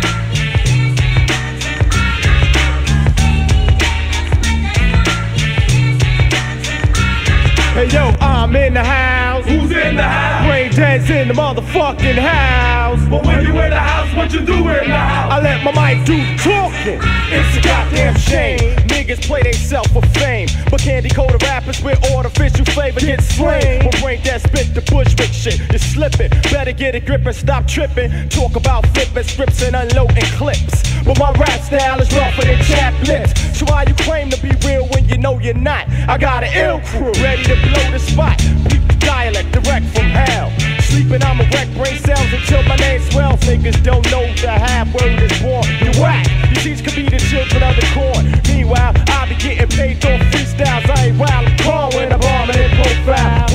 Hey 7.73 7.89
yo, 7.89 8.13
I'm 8.21 8.55
in 8.55 8.75
the 8.75 8.85
house. 8.85 9.22
Who's 9.45 9.71
in 9.73 9.97
the 9.97 10.03
house? 10.03 10.47
Brain 10.47 10.71
dance 10.71 11.11
in 11.11 11.29
the 11.29 11.35
motherfucking 11.35 12.19
house. 12.19 13.01
But 13.09 13.27
when 13.27 13.45
you 13.45 13.51
in 13.61 13.71
the 13.71 13.79
house, 13.79 14.15
what 14.17 14.33
you 14.33 14.41
do 14.41 14.55
in 14.55 14.89
the 14.89 14.97
house? 14.97 15.33
I 15.33 15.41
let 15.41 15.65
my 15.65 15.73
mic 15.73 16.07
do 16.07 16.19
talking. 16.39 17.01
It's 17.31 17.57
a 17.57 17.61
goddamn 17.61 18.17
shame. 18.17 18.77
Niggas 18.87 19.23
play 19.27 19.43
they 19.43 19.53
self 19.53 19.89
for 19.89 20.03
fame. 20.19 20.49
But 20.71 20.81
candy 20.81 21.09
coated 21.09 21.43
rappers 21.43 21.83
with 21.83 21.99
artificial 22.13 22.65
flavor 22.67 23.01
get 23.01 23.21
slain. 23.21 23.81
When 23.81 24.01
brain 24.01 24.23
dead 24.23 24.43
spit 24.43 24.75
the 24.75 24.83
bushwick 24.83 25.33
shit, 25.33 25.59
you're 25.71 25.79
slipping. 25.79 26.31
Better 26.51 26.73
get 26.73 26.95
a 26.95 27.01
grip 27.01 27.27
and 27.27 27.35
stop 27.35 27.67
tripping. 27.67 28.29
Talk 28.29 28.57
about 28.57 28.87
flipping 28.95 29.25
scripts 29.25 29.63
and 29.63 29.75
unloading 29.75 30.31
clips. 30.39 30.83
But 31.05 31.19
my 31.19 31.33
rap 31.33 31.61
style 31.63 32.01
is 32.01 32.13
rougher 32.15 32.43
than 32.43 32.59
chaplets. 32.59 33.37
So 33.57 33.67
why 33.67 33.85
you 33.89 33.95
claim 33.95 34.31
to 34.31 34.41
be 34.41 34.51
real 34.67 34.87
when 34.89 35.09
you 35.09 35.19
know 35.19 35.39
you're 35.41 35.55
not? 35.55 35.89
I 36.09 36.17
got 36.19 36.45
an 36.45 36.53
ill 36.55 36.81
crew 36.81 37.13
ready 37.23 37.43
to 37.45 37.57
blow 37.57 37.91
the 37.91 37.99
spot. 37.99 38.39
The 38.39 38.82
dialect 38.99 39.53
direct 39.53 39.87
from 39.95 40.11
hell. 40.11 40.51
Sleeping, 40.81 41.23
I'm 41.23 41.41
a 41.41 41.45
wreck 41.51 41.69
brain 41.75 41.99
cells 41.99 42.33
until 42.33 42.63
my 42.65 42.77
name 42.77 43.01
swells. 43.11 43.41
Niggas 43.41 43.83
don't 43.83 44.05
know 44.11 44.27
the 44.41 44.51
half 44.51 44.93
word 44.95 45.23
is 45.23 45.33
born. 45.43 45.67
You 45.81 45.91
whack. 46.01 46.27
These 46.51 46.63
seeds 46.63 46.83
could 46.83 46.95
be 46.95 47.09
the 47.09 47.19
children 47.19 47.63
of 47.63 47.77
the 47.77 47.87
corn. 47.95 48.25
Meanwhile, 48.49 48.95
I 49.09 49.29
be 49.29 49.37
getting 49.37 49.69
paid 49.69 50.05
off 50.05 50.21
freestyles. 50.33 50.89
I 50.91 51.07
ain't 51.07 51.19
wild, 51.19 51.49
I'm 51.49 51.97
when 51.97 52.13
I'm 52.13 52.21
bombing 52.21 52.59
in 52.59 52.71
profile. 52.77 53.52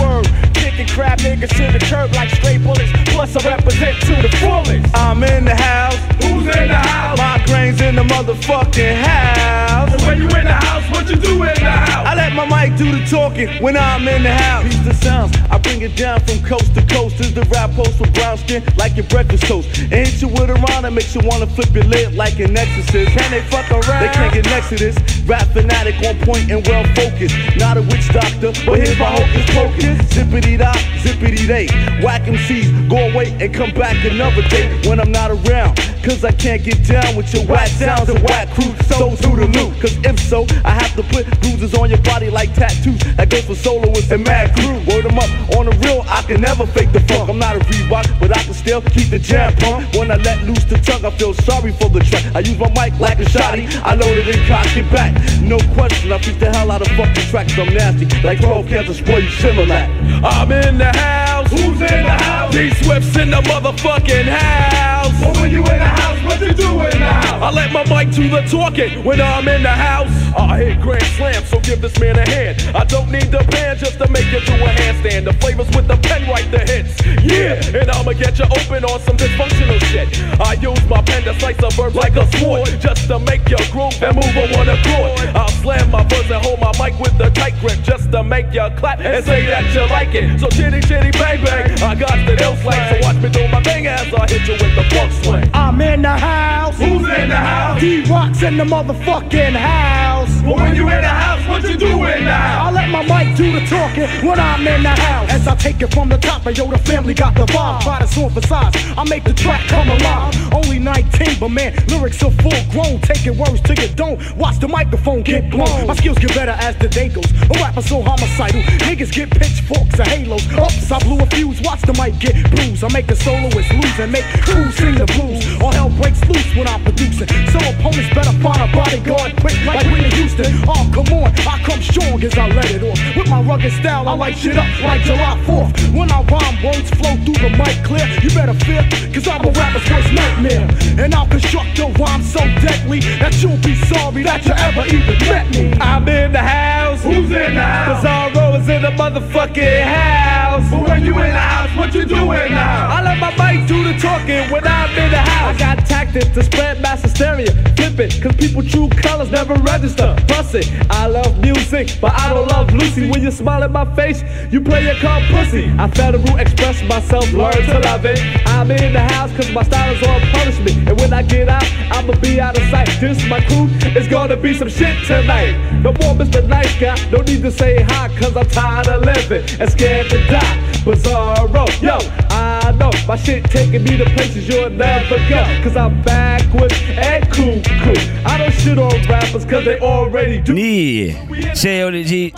Crap 0.98 1.20
niggas 1.20 1.50
to 1.50 1.78
the 1.78 1.86
curb 1.86 2.12
like 2.14 2.28
straight 2.30 2.64
bullets. 2.64 2.92
Plus, 3.14 3.36
I 3.36 3.48
represent 3.48 4.02
to 4.02 4.16
the 4.20 4.36
fullest. 4.38 4.98
I'm 4.98 5.24
in 5.24 5.46
the 5.46 5.54
house. 5.54 5.94
Who's 6.24 6.50
in 6.58 6.70
the 6.70 6.74
house? 6.74 7.20
My 7.20 7.40
grain's 7.46 7.80
in 7.82 7.94
the 7.94 8.02
motherfucking 8.02 9.04
house. 9.06 9.94
And 9.94 10.02
when 10.02 10.18
you 10.18 10.28
in 10.36 10.46
the 10.46 10.54
house, 10.54 10.90
what 10.90 11.08
you 11.08 11.16
do 11.16 11.34
in 11.44 11.54
the 11.54 11.70
house? 11.70 12.08
I 12.08 12.16
let 12.16 12.34
my 12.34 12.50
mic 12.50 12.80
do 12.80 12.92
the 12.92 13.06
talking 13.06 13.48
when 13.62 13.78
I'm 13.78 14.08
in 14.08 14.24
the 14.24 14.34
house. 14.34 14.64
Piece 14.64 14.86
the 14.86 14.94
sounds, 14.96 15.38
I 15.52 15.60
bring 15.60 15.84
it 15.84 15.96
down 15.96 16.20
from 16.22 16.42
coast 16.44 16.74
to 16.74 16.82
coast. 16.88 17.20
Is 17.20 17.32
the 17.32 17.44
rap 17.54 17.70
post 17.78 18.00
with 18.00 18.12
brown 18.16 18.40
skin 18.40 18.64
like 18.76 18.96
your 18.96 19.06
breakfast 19.06 19.44
toast. 19.44 19.70
And 19.78 20.08
hit 20.08 20.20
you 20.20 20.30
with 20.30 20.50
a 20.50 20.56
rhyme 20.56 20.82
that 20.82 20.94
makes 20.94 21.14
you 21.14 21.22
wanna 21.24 21.46
flip 21.46 21.70
your 21.76 21.84
lid 21.84 22.16
like 22.16 22.40
an 22.40 22.58
exorcist. 22.58 23.12
Can 23.12 23.30
they 23.30 23.42
fuck 23.54 23.70
around? 23.70 24.02
They 24.02 24.10
can't 24.14 24.34
get 24.34 24.46
next 24.46 24.70
to 24.70 24.76
this. 24.78 24.98
Rap 25.28 25.46
fanatic 25.54 25.94
on 26.02 26.18
point 26.26 26.50
and 26.50 26.66
well 26.66 26.84
focused. 26.96 27.36
Not 27.56 27.78
a 27.78 27.84
witch 27.84 28.10
doctor, 28.10 28.50
but 28.66 28.82
here's 28.82 28.98
my 28.98 29.14
hocus 29.14 29.46
pocus. 29.54 29.98
Zippity 30.18 30.58
dot, 30.58 30.78
zippity 31.02 31.48
day. 31.48 31.68
Whack 32.04 32.24
MCs, 32.24 32.90
go 32.90 33.10
away 33.10 33.36
and 33.40 33.54
come 33.54 33.72
back 33.72 33.96
another 34.06 34.42
day 34.50 34.68
when 34.88 35.00
I'm 35.00 35.12
not 35.12 35.32
around. 35.32 35.78
Cause 36.04 36.24
I 36.24 36.32
can't 36.32 36.64
get 36.64 36.86
down 36.88 37.16
with 37.16 37.34
your 37.34 37.46
whack 37.46 37.68
sounds 37.68 38.10
and 38.10 38.22
whack 38.24 38.50
crew. 38.54 38.74
So 38.88 39.16
to 39.16 39.36
the 39.36 39.48
loop. 39.48 39.80
Cause 39.82 39.98
if 40.04 40.20
so, 40.20 40.46
I 40.64 40.72
have 40.72 40.96
to 40.96 41.04
put 41.04 41.26
bruises 41.42 41.74
on 41.74 41.90
your 41.90 42.02
body 42.02 42.30
like 42.30 42.54
tattoos. 42.54 43.00
That 43.16 43.30
goes 43.30 43.46
for 43.46 43.56
soloists 43.56 44.12
and 44.12 44.24
mad 44.24 44.56
crew. 44.56 44.80
Word 44.88 45.06
them 45.06 45.20
up 45.20 45.30
on 45.58 45.66
the 45.66 45.76
real, 45.84 46.06
I 46.08 46.22
can 46.24 46.42
never 46.42 46.66
fake 46.66 46.92
the 46.94 47.02
funk. 47.02 47.30
I'm 47.30 47.40
not 47.40 47.56
a 47.56 47.60
Reebok, 47.60 48.20
but 48.20 48.36
I 48.36 48.42
can 48.44 48.54
still 48.54 48.82
keep 48.82 49.10
the 49.10 49.20
jam 49.20 49.56
pump. 49.58 49.94
When 49.96 50.12
I 50.12 50.16
let 50.16 50.44
loose 50.44 50.64
the 50.66 50.78
tongue, 50.78 51.04
I 51.04 51.12
feel 51.12 51.34
sorry 51.34 51.72
for 51.74 51.90
the 51.90 52.00
track. 52.00 52.24
I 52.36 52.40
use 52.40 52.58
my 52.58 52.70
mic 52.70 53.00
like 53.00 53.20
a 53.20 53.26
shotty. 53.26 53.68
I 53.84 53.96
load 53.96 54.18
it 54.18 54.28
and 54.34 54.48
cock 54.48 54.68
it 54.78 54.90
back. 54.92 55.14
No 55.42 55.58
question, 55.76 56.12
I 56.12 56.18
beat 56.20 56.40
the 56.40 56.52
hell 56.52 56.72
out 56.72 56.82
of 56.82 56.88
fucking 56.96 57.28
tracks. 57.30 57.58
I'm 57.58 57.74
nasty. 57.74 58.06
Like 58.22 58.40
12 58.40 58.68
cans 58.68 58.90
of 58.90 58.96
spoil 58.96 59.20
you 59.20 59.30
Similac. 59.30 59.88
I'm 60.24 60.52
in 60.52 60.77
the 60.78 60.92
house. 60.98 61.50
Who's 61.52 61.82
in 61.82 62.04
the 62.04 62.18
house? 62.24 62.52
D 62.52 62.74
Swift's 62.84 63.18
in 63.18 63.32
the 63.32 63.42
motherfucking 63.42 64.26
house. 64.26 65.14
But 65.22 65.38
when 65.38 65.52
you 65.52 65.60
in 65.60 65.80
the 65.80 65.88
house, 65.88 66.24
what 66.24 66.40
you 66.42 66.54
do 66.54 66.82
in 66.82 67.00
the 67.00 67.14
house? 67.14 67.42
I 67.42 67.52
let 67.52 67.72
my 67.72 67.84
mic 67.86 68.14
do 68.14 68.30
the 68.30 68.42
talking 68.50 69.04
when 69.04 69.22
I'm 69.22 69.48
in 69.48 69.64
the 69.64 69.70
house. 69.70 70.12
I 70.38 70.58
hit 70.60 70.82
grand 70.82 71.04
slam, 71.18 71.44
so 71.46 71.60
give 71.62 71.82
this 71.82 71.98
man 72.00 72.18
a 72.18 72.30
hand. 72.30 72.62
I 72.76 72.84
don't 72.84 73.12
need 73.12 73.32
the 73.32 73.44
band 73.50 73.80
just 73.80 73.98
to 73.98 74.08
make 74.10 74.26
you 74.32 74.40
do 74.42 74.54
a 74.54 74.70
handstand. 74.70 75.26
The 75.26 75.34
flavors 75.34 75.68
with 75.76 75.88
the 75.88 75.98
pen 75.98 76.30
write 76.30 76.50
the 76.52 76.60
hits. 76.60 77.02
Yeah, 77.26 77.82
and 77.82 77.90
I'ma 77.90 78.14
get 78.14 78.38
you 78.38 78.46
open 78.46 78.86
on 78.86 79.00
some 79.02 79.18
dysfunctional 79.18 79.82
shit. 79.90 80.08
I 80.40 80.54
use 80.54 80.84
my 80.88 81.02
pen 81.02 81.24
to 81.24 81.34
slice 81.40 81.58
a 81.64 81.70
verbs 81.74 81.96
like 81.96 82.16
a 82.16 82.26
sword, 82.38 82.68
just 82.80 83.08
to 83.08 83.20
make 83.20 83.50
you 83.50 83.58
groove 83.72 83.98
and 84.04 84.16
move 84.16 84.38
on 84.38 84.50
one 84.54 84.70
accord. 84.70 85.18
I'll 85.34 85.50
slam 85.62 85.90
my 85.90 86.04
verse 86.04 86.30
and 86.30 86.44
hold 86.46 86.60
my 86.60 86.72
mic 86.78 87.00
with 87.00 87.18
the 87.18 87.30
tight 87.32 87.58
grip, 87.60 87.82
just 87.82 88.12
to 88.12 88.24
make 88.24 88.54
you 88.54 88.68
clap 88.78 89.00
and 89.00 89.26
say 89.26 89.46
that 89.48 89.74
you 89.74 89.82
like 89.90 90.14
it. 90.14 90.40
So 90.40 90.48
chitty 90.72 90.88
chitty 90.88 91.12
bang 91.12 91.44
bang, 91.44 91.72
I 91.82 91.96
got 91.96 92.18
the 92.26 92.44
ill 92.44 92.56
slang, 92.58 93.02
so 93.02 93.08
watch 93.08 93.18
me 93.24 93.30
do 93.30 93.48
my 93.48 93.62
thing 93.64 93.88
as 93.88 94.14
I 94.14 94.28
hit 94.28 94.48
you 94.48 94.54
with 94.54 94.76
the 94.76 94.84
funk 94.94 95.12
swing. 95.24 95.50
I'm 95.54 95.80
in 95.82 96.02
the 96.02 96.10
house. 96.10 96.78
Who's 96.78 97.08
in 97.08 97.30
the 97.30 97.36
house? 97.36 97.80
D 97.80 98.04
Rock's 98.04 98.42
in 98.44 98.58
the 98.58 98.64
motherfucking 98.64 99.56
house. 99.56 100.30
But 100.42 100.56
when 100.56 100.76
you 100.76 100.84
in 100.90 101.02
the 101.02 101.08
house, 101.08 101.48
what 101.48 101.64
you 101.64 101.78
do 101.78 102.04
in 102.06 102.26
the 102.26 102.32
house? 102.32 102.68
I 102.68 102.72
let 102.72 102.90
my 102.90 103.04
mic 103.04 103.38
do 103.38 103.52
the 103.52 103.66
talking 103.66 104.08
when 104.28 104.40
I'm 104.40 104.68
in 104.68 104.84
the 104.84 104.90
house. 104.90 105.32
As 105.32 105.48
I 105.48 105.56
take 105.56 105.82
it 105.82 105.94
from 105.94 106.10
the 106.10 106.18
top, 106.18 106.46
and 106.46 106.58
yo, 106.58 106.70
the 106.70 106.78
family 106.78 107.14
got 107.14 107.36
the 107.36 107.46
vibe. 107.46 107.82
Try 107.82 108.00
to 108.00 108.08
sort 108.08 108.34
for 108.34 108.42
size, 108.42 108.74
I 108.98 109.04
make 109.06 109.24
the 109.24 109.34
track 109.34 109.68
come 109.68 109.90
alive. 109.90 110.54
Only 110.54 110.80
19, 110.80 111.40
but 111.40 111.50
man, 111.50 111.76
lyrics 111.88 112.22
are 112.24 112.32
full 112.32 112.52
grown. 112.72 113.00
Taking 113.02 113.38
words 113.38 113.62
to 113.62 113.76
your 113.76 113.94
dome. 113.96 114.20
Watch 114.38 114.60
the 114.60 114.68
microphone 114.68 115.22
get 115.24 115.50
blown. 115.50 115.88
My 115.88 115.96
skills 115.96 116.18
get 116.18 116.34
better 116.36 116.56
as 116.60 116.76
the 116.78 116.88
day 116.88 117.10
goes. 117.10 117.32
A 117.32 117.54
rapper 117.62 117.82
so 117.82 118.02
homicidal, 118.02 118.62
niggas 118.88 119.12
get 119.12 119.32
pitchforks 119.32 120.00
and 120.00 120.08
halos. 120.08 120.47
Oops, 120.56 120.92
I 120.92 121.00
blew 121.00 121.20
a 121.20 121.26
fuse. 121.28 121.62
Watch 121.62 121.82
the 121.82 121.94
mic 121.94 122.18
get 122.20 122.36
bruised. 122.52 122.84
I 122.84 122.90
make 122.94 123.08
the 123.08 123.16
soloist 123.16 123.72
lose 123.74 124.00
and 124.00 124.12
make 124.12 124.26
crews 124.42 124.76
sing 124.76 124.96
the 124.96 125.06
blues. 125.18 125.44
All 125.62 125.72
hell 125.72 125.90
breaks 125.90 126.24
loose 126.30 126.48
when 126.56 126.68
I'm 126.68 126.84
producing. 126.84 127.28
So 127.52 127.60
opponents 127.60 128.14
better 128.16 128.34
find 128.40 128.62
a 128.62 128.70
bodyguard 128.72 129.36
quick 129.42 129.58
like 129.66 129.84
Whitney 129.92 130.10
Houston. 130.16 130.52
Oh, 130.68 130.84
come 130.94 131.10
on, 131.14 131.34
I 131.44 131.60
come 131.64 131.82
strong 131.82 132.24
as 132.24 132.38
I 132.38 132.48
let 132.50 132.72
it 132.72 132.84
off. 132.84 133.00
With 133.16 133.30
my 133.30 133.42
rugged 133.42 133.74
style, 133.74 134.08
I 134.08 134.14
light 134.14 134.38
shit 134.38 134.58
up 134.58 134.68
like 134.82 135.02
July 135.02 135.36
4th. 135.46 135.72
When 135.94 136.12
I 136.12 136.22
rhyme, 136.24 136.58
words 136.64 136.90
flow 136.96 137.16
through 137.26 137.40
the 137.42 137.52
mic 137.58 137.84
clear. 137.84 138.06
You 138.22 138.30
better 138.32 138.58
fear, 138.66 138.84
cause 139.14 139.28
I'm 139.28 139.44
a 139.46 139.52
rapper's 139.52 139.86
worst 139.90 140.12
nightmare. 140.14 140.68
And 140.98 141.14
I'll 141.14 141.28
construct 141.28 141.80
a 141.80 141.88
rhyme 142.00 142.24
so 142.24 142.40
deadly 142.64 143.00
that 143.22 143.34
you'll 143.42 143.62
be 143.62 143.76
sorry 143.86 144.24
that 144.24 144.46
you 144.46 144.54
ever 144.54 144.86
even 144.88 145.18
met 145.30 145.50
me. 145.52 145.74
I'm 145.80 146.08
in 146.08 146.32
the 146.32 146.40
house. 146.42 147.04
Who's 147.04 147.32
in 147.32 147.56
the 147.56 147.62
house? 147.62 148.04
Bizarro 148.04 148.60
is 148.60 148.70
in 148.70 148.82
the 148.82 148.92
motherfucking 148.92 149.84
house. 149.84 150.37
But 150.58 150.90
when 150.90 151.06
you 151.06 151.14
in 151.14 151.34
the 151.34 151.40
house, 151.40 151.70
what 151.78 151.94
you 151.94 152.04
do 152.04 152.16
now? 152.26 152.88
I 152.90 153.04
let 153.04 153.20
my 153.20 153.30
mic 153.38 153.68
do 153.68 153.84
the 153.84 153.94
talking 154.00 154.50
when 154.52 154.66
I'm 154.66 154.90
in 154.98 155.12
the 155.12 155.18
house. 155.18 155.56
I 155.56 155.60
got 155.60 155.86
tactics 155.86 156.30
to 156.30 156.44
spread 156.44 156.82
mass 156.82 157.04
hysteria. 157.04 157.52
Flip 157.76 158.00
it, 158.00 158.22
cause 158.22 158.36
people 158.36 158.64
true 158.64 158.90
colors 158.90 159.30
never 159.30 159.54
register. 159.56 160.16
Bust 160.28 160.56
it, 160.56 160.68
I 160.90 161.06
love 161.06 161.40
music, 161.40 161.98
but 162.02 162.14
I 162.14 162.34
don't 162.34 162.48
love 162.48 162.74
Lucy. 162.74 163.10
When 163.10 163.22
you 163.22 163.30
smile 163.30 163.64
at 163.64 163.72
my 163.72 163.86
face, 163.96 164.24
you 164.52 164.60
play 164.60 164.86
a 164.88 164.96
called 165.00 165.24
pussy. 165.26 165.72
I 165.78 165.88
federal 165.92 166.38
express 166.38 166.82
myself, 166.84 167.32
learn 167.34 167.54
to 167.54 167.80
love 167.80 168.06
it. 168.06 168.20
I'm 168.48 168.72
in 168.72 168.94
the 168.94 169.02
house 169.14 169.32
cause 169.38 169.52
my 169.52 169.64
style 169.64 169.94
is 169.94 170.02
on 170.08 170.22
punishment. 170.32 170.90
And 170.90 171.00
when 171.00 171.14
I 171.14 171.22
get 171.22 171.50
out, 171.50 171.66
I'ma 171.92 172.14
be 172.20 172.42
out 172.42 172.58
of 172.58 172.64
sight. 172.70 172.90
This 173.00 173.24
my 173.30 173.42
crew, 173.42 173.68
it's 173.96 174.08
gonna 174.08 174.36
be 174.36 174.56
some 174.56 174.70
shit 174.70 175.06
tonight. 175.06 175.54
No 175.84 175.94
more 176.02 176.16
Mr. 176.16 176.46
Nice 176.48 176.80
Guy, 176.80 176.98
no 177.12 177.22
need 177.22 177.44
to 177.44 177.52
say 177.52 177.84
hi 177.84 178.10
cause 178.18 178.36
I'm 178.36 178.50
tired 178.50 178.88
of 178.88 179.04
living 179.04 179.46
and 179.60 179.70
scared 179.70 180.10
to 180.10 180.18
die. 180.28 180.47
Bizarro, 180.88 181.66
yo, 181.82 181.98
I 182.32 182.72
know 182.80 182.92
my 183.08 183.18
shit 183.18 183.44
taking 183.52 183.84
me 183.84 183.98
to 183.98 184.06
places 184.16 184.48
you'll 184.48 184.70
never 184.70 185.18
go. 185.28 185.44
Cause 185.64 185.76
I'm 185.76 186.02
backwards 186.04 186.76
and 186.96 187.28
cool, 187.32 187.60
cool. 187.84 187.98
I 188.26 188.38
don't 188.38 188.54
shit 188.54 188.78
on 188.78 188.96
rappers 189.10 189.46
cause 189.46 189.66
they 189.66 189.80
already 189.80 190.40
do. 190.40 190.54
nii, 190.54 191.16
see 191.56 191.84
oli 191.84 192.04
siis, 192.08 192.32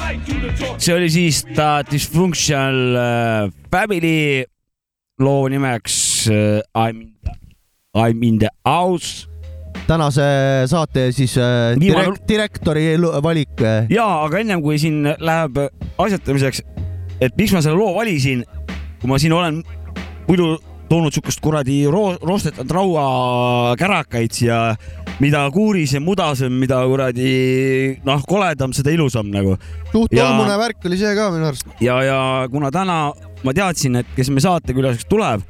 see 0.77 0.93
oli 0.95 1.09
siis 1.13 1.43
ta 1.55 1.83
Dysfunctional 1.91 2.95
äh, 2.97 3.51
Family 3.71 4.45
loo 5.19 5.47
nimeks 5.49 6.27
äh, 6.29 6.61
I'm 6.73 7.01
in 7.01 7.13
the, 7.23 7.33
I'm 7.93 8.23
in 8.23 8.39
the 8.39 8.49
house. 8.65 9.27
tänase 9.89 10.21
saate 10.69 11.11
siis 11.11 11.37
äh, 11.37 11.73
direkt, 11.81 12.27
direktori 12.29 12.83
valik 13.23 13.61
äh, 13.61 13.87
ja, 13.89 14.05
aga 14.23 14.37
ennem 14.43 14.61
kui 14.61 14.77
siin 14.77 15.01
läheb 15.17 15.57
asjatamiseks, 15.97 16.61
et 17.21 17.35
miks 17.37 17.53
ma 17.55 17.61
selle 17.63 17.77
loo 17.79 17.93
valisin, 17.97 18.43
kui 19.01 19.11
ma 19.11 19.19
siin 19.21 19.35
olen 19.35 19.61
muidu 20.27 20.55
toonud 20.89 21.13
siukest 21.13 21.41
kuradi 21.43 21.83
ro 21.91 22.15
roostetanud 22.25 22.71
rauakärakaid 22.73 24.33
siia, 24.33 24.59
mida 25.21 25.43
kuurisem, 25.53 26.03
mudasem, 26.05 26.53
mida 26.61 26.79
kuradi 26.89 27.29
noh, 28.07 28.23
koledam, 28.29 28.73
seda 28.73 28.93
ilusam 28.95 29.29
nagu. 29.33 29.55
suht 29.91 30.15
tolmune 30.15 30.57
värk 30.63 30.89
oli 30.89 30.97
see 31.01 31.13
ka 31.17 31.29
minu 31.35 31.49
arust. 31.51 31.69
ja, 31.83 31.99
ja 32.05 32.19
kuna 32.51 32.71
täna 32.73 32.99
ma 33.45 33.55
teadsin, 33.55 34.01
et 34.01 34.15
kes 34.17 34.31
me 34.33 34.41
saatekülaliseks 34.43 35.09
tuleb, 35.11 35.45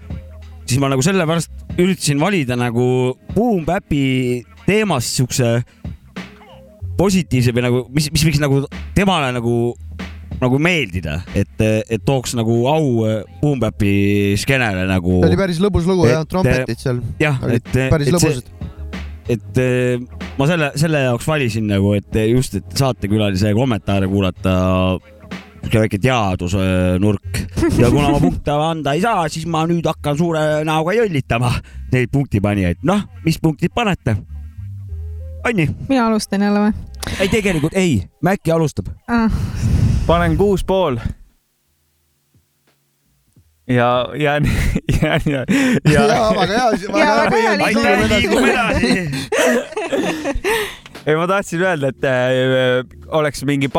siis 0.68 0.82
ma 0.82 0.91
nagu 0.91 1.06
sellepärast 1.06 1.80
üritasin 1.80 2.20
valida 2.22 2.60
nagu 2.60 3.16
Boom 3.34 3.64
Bap'i 3.68 4.44
teemast 4.68 5.16
siukse 5.22 5.60
positiivse 7.00 7.56
või 7.56 7.64
nagu, 7.64 7.86
mis, 7.96 8.10
mis 8.12 8.26
võiks 8.28 8.41
nagu 8.44 8.66
temale 8.98 9.32
nagu, 9.36 9.56
nagu 10.39 10.60
meeldida, 10.61 11.19
et, 11.35 11.60
et 11.89 12.03
tooks 12.06 12.35
nagu 12.38 12.61
au 12.72 13.03
Boom 13.41 13.60
Bap'i 13.60 14.35
skeenele 14.39 14.85
nagu. 14.88 15.19
see 15.19 15.30
oli 15.34 15.39
päris 15.39 15.60
lõbus 15.64 15.88
lugu 15.89 16.07
ja 16.07 16.22
Et- 16.23 16.30
trompetid 16.31 16.80
seal 16.80 17.01
jah, 17.19 17.39
et, 17.51 17.69
päris 17.91 18.11
lõbusad. 18.14 18.47
et 19.30 19.57
eh, 19.61 19.99
ma 20.39 20.47
selle, 20.49 20.72
selle 20.80 21.01
jaoks 21.10 21.27
valisin 21.27 21.68
nagu, 21.68 21.93
et 21.97 22.19
just, 22.30 22.56
et 22.61 22.77
saatekülalise 22.80 23.51
kommentaare 23.57 24.07
kuulata, 24.07 24.53
siuke 25.60 25.81
väike 25.84 25.99
teadusnurk 25.99 27.41
ja 27.81 27.89
kuna 27.91 28.14
ma 28.14 28.19
punkte 28.23 28.56
anda 28.56 28.93
ei 28.95 29.03
saa, 29.03 29.27
siis 29.30 29.45
ma 29.49 29.65
nüüd 29.68 29.85
hakkan 29.91 30.18
suure 30.18 30.45
näoga 30.68 30.95
jõllitama 30.95 31.51
neid 31.91 32.14
punktipanijaid. 32.14 32.80
noh, 32.88 33.03
mis 33.26 33.41
punktid 33.43 33.73
panete? 33.76 34.15
Anni? 35.47 35.68
mina 35.89 36.07
alustan 36.07 36.41
jälle 36.47 36.60
või 36.69 36.73
ei, 37.19 37.27
tegelikult 37.31 37.76
ei, 37.80 37.99
Mäkki 38.23 38.51
alustab. 38.56 38.89
ah,? 39.07 39.27
Panen 40.10 40.38
kuus 40.38 40.64
pool. 40.65 40.98
ja 43.69 44.10
jään, 44.18 44.44
jään 45.02 45.22
ja, 45.26 45.45
ja. 45.94 46.07
Jaa, 46.07 46.34
väga 46.36 46.53
hea, 46.53 46.72
väga 46.94 47.38
hea, 47.38 47.52
aitäh, 47.65 48.10
liigume 48.10 48.52
edasi. 48.52 48.88
ei, 51.06 51.15
ma 51.15 51.27
tahtsin 51.30 51.61
öelda, 51.61 51.91
et 51.94 52.07
äh, 52.10 52.81
oleks 53.07 53.44
mingi 53.45 53.69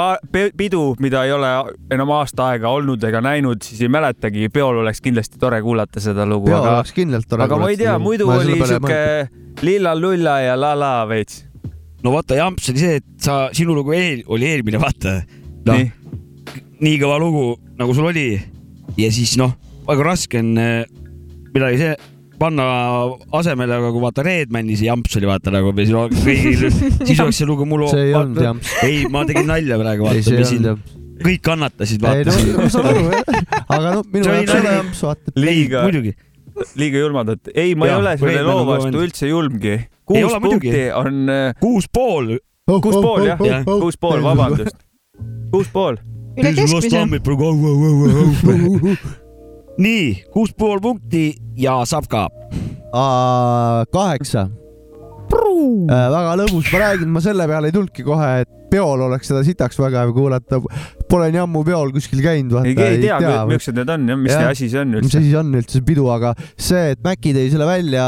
pidu, 0.56 0.84
mida 1.02 1.24
ei 1.26 1.34
ole 1.34 1.50
enam 1.90 2.14
aasta 2.14 2.46
aega 2.52 2.70
olnud 2.78 3.02
ega 3.10 3.24
näinud, 3.26 3.66
siis 3.66 3.82
ei 3.82 3.90
mäletagi, 3.90 4.46
peol 4.54 4.78
oleks 4.84 5.02
kindlasti 5.02 5.42
tore 5.42 5.58
kuulata 5.66 5.98
seda 6.00 6.28
lugu. 6.30 6.46
Peol 6.52 6.62
aga 6.62 6.76
oleks 6.76 6.94
kindlalt 6.94 7.26
tore 7.26 7.48
aga 7.48 7.58
ma 7.58 7.74
ei 7.74 7.80
tea, 7.80 7.98
muidu 7.98 8.30
oli 8.30 8.60
siuke 8.62 9.02
lilla-lulla 9.66 10.38
ja 10.46 10.54
la-la 10.54 10.94
veits. 11.10 11.42
no 12.06 12.14
vaata, 12.14 12.38
jamps 12.38 12.70
oli 12.70 12.86
see, 12.86 13.02
et 13.02 13.12
sa, 13.18 13.42
sinu 13.50 13.74
lugu 13.82 13.98
eel, 13.98 14.22
oli 14.30 14.46
eelmine, 14.54 14.78
vaata. 14.86 15.18
noh, 15.68 15.82
nii 16.80 17.00
kõva 17.02 17.18
lugu, 17.20 17.44
nagu 17.80 17.96
sul 17.96 18.08
oli 18.10 18.28
ja 18.98 19.10
siis 19.12 19.36
noh, 19.40 19.52
väga 19.88 20.06
raske 20.06 20.40
on 20.40 20.54
eh, 20.60 20.86
midagi 21.54 21.82
see 21.82 21.98
panna 22.40 22.64
asemele, 23.36 23.76
aga 23.76 23.90
kui 23.92 24.02
vaata 24.02 24.24
Redmani 24.24 24.78
see 24.78 24.88
jamps 24.88 25.18
oli 25.20 25.28
vaata 25.28 25.52
nagu 25.52 25.74
on 25.74 26.14
kõigil, 26.14 26.70
siis 27.04 27.20
oleks 27.20 27.42
see 27.42 27.48
lugu 27.48 27.66
mul. 27.68 27.84
See 27.92 28.08
ei 28.08 28.16
olnud 28.16 28.40
jamps. 28.46 28.72
ei, 28.86 29.04
ma 29.12 29.26
tegin 29.28 29.48
nalja 29.50 29.76
praegu, 29.80 30.08
vaata, 30.08 30.34
mis 30.38 30.48
siin 30.54 30.70
kõik 31.20 31.44
kannatasid, 31.44 32.00
ei 32.08 32.24
no 32.24 32.32
vaata. 32.32 32.56
ma 32.56 32.68
saan 32.72 32.90
aru 32.90 33.06
jah, 33.12 33.54
aga 33.66 33.94
noh, 33.98 34.04
minu 34.08 34.30
jaoks 34.30 34.54
ei 34.54 34.60
ole 34.62 34.74
jamps, 34.78 35.02
vaata. 35.04 35.34
liiga, 35.36 35.86
liiga 36.80 37.02
julmad, 37.04 37.34
et 37.36 37.52
ei, 37.54 37.74
ma 37.76 37.90
Jah, 37.90 37.98
ei 37.98 38.04
ole 38.06 38.14
selle 38.22 38.44
loo 38.48 38.68
vastu 38.68 39.02
üldse 39.04 39.28
julmgi. 39.28 39.76
Kuus 40.10 40.38
punkti 40.42 40.86
on, 40.96 41.34
kuus 41.60 41.90
pool. 41.92 42.38
kuus 42.66 42.96
pool 42.96 43.28
Jah., 43.28 43.66
kuus 43.68 44.00
pool, 44.00 44.24
vabandust. 44.24 44.80
Kuus 45.52 45.68
pool. 45.72 45.98
üle 46.38 46.52
keskmise. 46.54 47.04
nii, 49.78 50.06
kuus 50.34 50.54
pool 50.56 50.80
punkti 50.82 51.34
ja 51.58 51.80
saab 51.88 52.08
ka. 52.10 52.28
kaheksa. 53.92 54.48
väga 56.16 56.38
lõbus, 56.42 56.70
ma 56.72 56.82
räägin, 56.86 57.12
ma 57.12 57.22
selle 57.24 57.46
peale 57.48 57.70
ei 57.70 57.76
tulnudki 57.76 58.06
kohe, 58.06 58.32
et 58.44 58.50
peol 58.70 59.06
oleks 59.06 59.30
seda 59.30 59.44
sitaks 59.46 59.78
väga 59.80 60.04
hea 60.04 60.14
kuulata. 60.16 60.60
Pole 61.10 61.30
nii 61.34 61.40
ammu 61.42 61.62
peol 61.66 61.90
kuskil 61.94 62.20
käinud, 62.22 62.54
vaata. 62.54 62.70
ei, 62.70 62.76
keegi 62.78 63.08
ei 63.08 63.24
tea, 63.24 63.32
millised 63.48 63.78
need 63.80 63.90
on 63.94 64.06
ja 64.12 64.16
mis 64.20 64.34
Jah. 64.34 64.50
asi 64.52 64.68
see 64.70 64.82
on 64.82 64.92
mis 64.94 65.00
üldse. 65.02 65.18
asi 65.18 65.32
see 65.32 65.40
on 65.40 65.50
üldse 65.58 65.78
see 65.78 65.86
pidu, 65.88 66.06
aga 66.14 66.32
see, 66.54 66.84
et 66.94 67.02
Maci 67.04 67.34
tõi 67.36 67.48
selle 67.52 67.66
välja, 67.68 68.04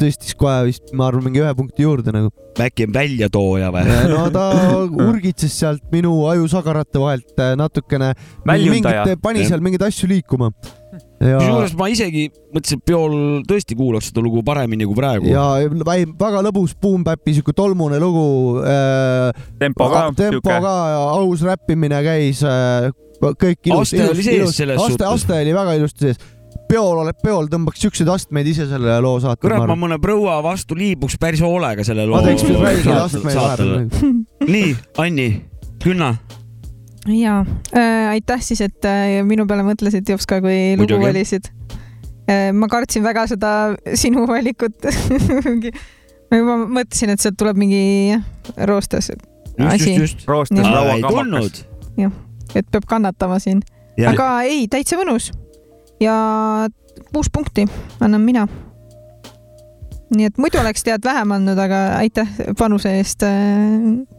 tõstis 0.00 0.36
kohe 0.40 0.58
vist, 0.68 0.92
ma 0.96 1.08
arvan, 1.08 1.24
mingi 1.28 1.42
ühe 1.42 1.54
punkti 1.56 1.86
juurde 1.86 2.12
nagu. 2.14 2.32
Mäkki 2.60 2.88
on 2.88 2.94
väljatooja 2.96 3.70
või? 3.72 3.96
no 4.10 4.26
ta 4.34 4.44
urgitses 5.08 5.54
sealt 5.62 5.86
minu 5.94 6.12
ajusagarate 6.32 7.00
vahelt 7.00 7.40
äh, 7.40 7.54
natukene. 7.58 8.12
Pani 8.44 9.46
seal 9.46 9.64
mingeid 9.64 9.86
asju 9.88 10.10
liikuma. 10.10 10.50
ja, 11.20 11.36
kusjuures 11.36 11.74
ma 11.78 11.88
isegi 11.92 12.28
mõtlesin, 12.54 12.80
et 12.80 12.86
peol 12.88 13.14
tõesti 13.48 13.76
kuulaks 13.78 14.10
seda 14.10 14.22
lugu 14.24 14.42
paremini 14.46 14.86
kui 14.88 14.96
praegu. 14.96 15.28
ja 15.30 15.44
väga 16.20 16.42
lõbus 16.46 16.74
Boom 16.80 17.04
Bapi 17.06 17.36
siuke 17.36 17.54
tolmune 17.56 18.00
lugu 18.02 18.24
äh,. 18.64 19.30
tempo 19.60 19.90
ka 19.92 20.08
tempo 20.16 20.48
ka, 20.48 20.74
aus 21.20 21.44
räppimine 21.46 22.00
käis 22.06 22.42
äh,, 22.46 22.90
kõik 23.20 23.68
ilus. 23.68 23.92
Aste 23.92 24.08
oli 24.08 24.24
sees 24.24 24.56
selles 24.56 24.80
aste, 24.80 24.96
suhtes. 24.96 25.08
aste 25.08 25.40
oli 25.42 25.52
väga 25.56 25.76
ilusti 25.76 26.08
sees. 26.08 26.22
peol 26.70 27.02
oled 27.02 27.18
peol, 27.22 27.48
tõmbaks 27.50 27.82
siukseid 27.82 28.08
astmeid 28.08 28.46
ise 28.46 28.66
selle 28.70 28.96
loo 29.02 29.20
saata. 29.20 29.40
kurat, 29.42 29.66
ma 29.68 29.76
mõne 29.76 30.00
proua 30.02 30.38
vastu 30.44 30.78
liibuks 30.78 31.18
päris 31.20 31.42
hoolega 31.44 31.84
selle 31.84 32.06
loo 32.08 32.20
ma 32.20 32.26
teeks 32.26 32.46
väikseid 32.48 32.88
saat- 32.88 33.06
astmeid 33.10 33.36
vahepeal. 33.36 33.88
nii, 34.48 34.76
Anni, 35.04 35.30
Künna. 35.82 36.14
Ja 37.08 37.40
äh, 37.76 38.10
aitäh 38.10 38.42
siis, 38.44 38.60
et 38.60 38.84
äh, 38.84 39.20
minu 39.26 39.46
peale 39.48 39.64
mõtlesid 39.64 40.08
Jops 40.08 40.28
ka, 40.28 40.40
kui 40.44 40.76
lugu 40.76 40.84
Muidugi. 40.84 41.06
valisid 41.06 41.50
äh,. 42.28 42.50
ma 42.52 42.68
kartsin 42.68 43.04
väga 43.04 43.26
seda 43.30 43.52
sinu 43.94 44.26
valikut. 44.28 44.88
ma 46.30 46.40
juba 46.40 46.56
mõtlesin, 46.66 47.14
et 47.14 47.22
sealt 47.22 47.38
tuleb 47.40 47.58
mingi 47.60 48.16
roostes 48.68 49.10
asi. 49.10 49.96
roostes 50.28 50.66
lauakamakas. 50.66 51.64
jah, 51.98 52.12
et 52.54 52.68
peab 52.70 52.88
kannatama 52.88 53.40
siin. 53.42 53.62
Aga 54.06 54.32
ei, 54.48 54.66
täitsa 54.70 54.96
mõnus. 55.00 55.32
ja 56.00 56.68
kuus 57.12 57.30
punkti 57.32 57.66
annan 58.00 58.20
mina. 58.24 58.46
Nii 60.16 60.26
et 60.30 60.38
muidu 60.42 60.58
oleks 60.60 60.82
tead 60.86 61.04
vähem 61.06 61.34
andnud, 61.36 61.58
aga 61.60 61.80
aitäh 62.00 62.28
panuse 62.58 62.92
eest 62.98 63.22
äh, 63.26 63.34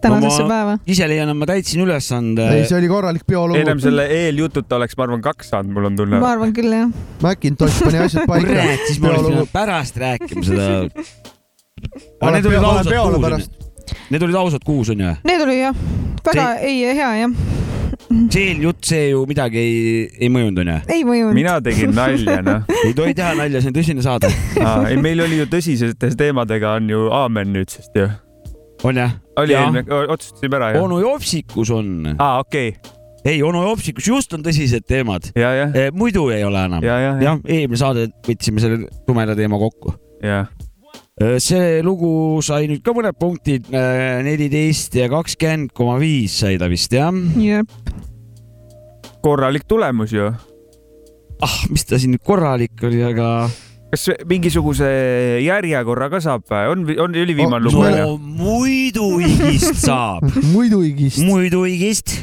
tänasesse 0.03 0.45
No 0.45 0.49
päeva. 0.49 0.75
ise 0.87 1.07
leian, 1.11 1.31
et 1.33 1.37
ma 1.39 1.47
täitsin 1.49 1.83
ülesande. 1.83 2.47
ei, 2.55 2.67
see 2.69 2.77
oli 2.79 2.89
korralik 2.91 3.25
peolugu. 3.27 3.59
ennem 3.59 3.81
selle 3.83 4.07
eeljututa 4.21 4.79
oleks, 4.79 4.97
ma 4.97 5.07
arvan, 5.07 5.23
kaks 5.25 5.51
saanud, 5.53 5.73
mul 5.75 5.89
on 5.91 5.99
tunne. 5.99 6.21
ma 6.23 6.31
arvan 6.35 6.53
küll 6.55 6.71
jah. 6.75 6.93
Macintosh 7.23 7.81
pani 7.83 8.03
asjad 8.05 8.29
paika 8.29 8.47
kurat, 8.53 8.85
siis 8.87 9.01
ma 9.03 9.11
oleks 9.11 9.27
pidanud 9.27 9.51
pärast 9.55 9.99
rääkima 10.05 10.45
seda. 10.47 10.69
aga 12.21 12.31
need 12.37 12.51
olid 12.51 12.69
ausad 12.71 12.93
kuus 12.93 13.49
need 14.11 14.23
olid 14.23 14.35
ausad 14.35 14.63
kuus 14.65 14.91
onju. 14.93 15.15
Need 15.27 15.43
oli 15.43 15.59
jah, 15.59 15.75
väga 16.25 16.47
ei 16.67 16.83
hea 16.95 17.11
jah, 17.23 17.35
see 18.31 18.47
eeljutt, 18.51 18.81
see 18.91 19.09
ju 19.11 19.23
midagi 19.29 19.61
ei, 19.61 19.75
ei 20.25 20.29
mõjunud 20.33 20.63
onju. 20.63 20.77
ei 20.91 21.05
mõjunud. 21.07 21.35
mina 21.37 21.57
tegin 21.63 21.93
nalja, 21.95 22.39
noh. 22.45 22.67
ei 22.85 22.93
tohi 22.97 23.15
teha 23.17 23.33
nalja, 23.39 23.61
see 23.63 23.71
on 23.71 23.77
tõsine 23.77 24.05
saade. 24.05 24.31
ei, 24.89 24.97
meil 25.01 25.23
oli 25.25 25.41
ju 25.41 25.47
tõsisete 25.51 26.11
teemadega 26.19 26.75
on 26.79 26.89
ju 26.91 27.07
aamen 27.15 27.53
nüüdsest 27.55 27.97
ju. 27.97 28.07
on 28.87 29.01
jah? 29.01 29.13
oli 29.41 29.55
Jah. 29.55 29.67
eelmine, 29.67 30.01
otsustasime 30.13 30.57
ära 30.59 30.71
ju. 30.75 30.81
onu 30.85 31.01
Jopsikus 31.01 31.71
on. 31.75 31.93
aa, 32.17 32.39
okei. 32.39 32.73
ei, 33.25 33.37
onu 33.43 33.63
Jopsikus 33.69 34.07
just 34.07 34.33
on 34.33 34.43
tõsised 34.45 34.87
teemad. 34.87 35.31
ja, 35.35 35.53
jah, 35.63 35.77
muidu 35.93 36.29
ei 36.33 36.43
ole 36.47 36.65
enam. 36.69 36.83
ja, 36.85 36.97
ja, 36.99 37.13
ja, 37.15 37.29
jah, 37.29 37.45
eelmine 37.47 37.79
saade 37.79 38.09
võtsime 38.27 38.63
selle 38.63 38.89
tumeda 39.07 39.37
teema 39.37 39.59
kokku. 39.61 39.95
ja. 40.25 40.45
see 41.43 41.81
lugu 41.85 42.41
sai 42.45 42.65
nüüd 42.71 42.81
ka 42.81 42.95
mõned 42.97 43.17
punktid, 43.19 43.67
neliteist 44.25 44.95
ja 44.97 45.05
kakskümmend 45.11 45.73
koma 45.77 45.99
viis 46.01 46.39
sai 46.41 46.57
ta 46.61 46.69
vist 46.71 46.93
jah. 46.95 47.13
jep, 47.37 47.69
korralik 49.23 49.67
tulemus 49.69 50.13
ju. 50.13 50.31
ah, 51.41 51.57
mis 51.69 51.85
ta 51.85 51.97
siin 51.99 52.15
nüüd 52.15 52.23
korralik 52.25 52.83
oli, 52.83 53.03
aga. 53.05 53.49
kas 53.91 54.07
mingisuguse 54.29 54.87
järjekorra 55.43 56.09
ka 56.13 56.19
saab 56.23 56.43
või? 56.49 56.67
on, 56.73 56.83
on, 57.05 57.15
oli 57.23 57.35
viimane 57.35 57.65
Oh, 57.67 57.71
lugu 57.71 57.87
no- 57.89 58.17
muiduigist 58.43 59.81
saab, 59.85 60.23
muiduigist. 60.53 61.19
muiduigist. 61.27 62.13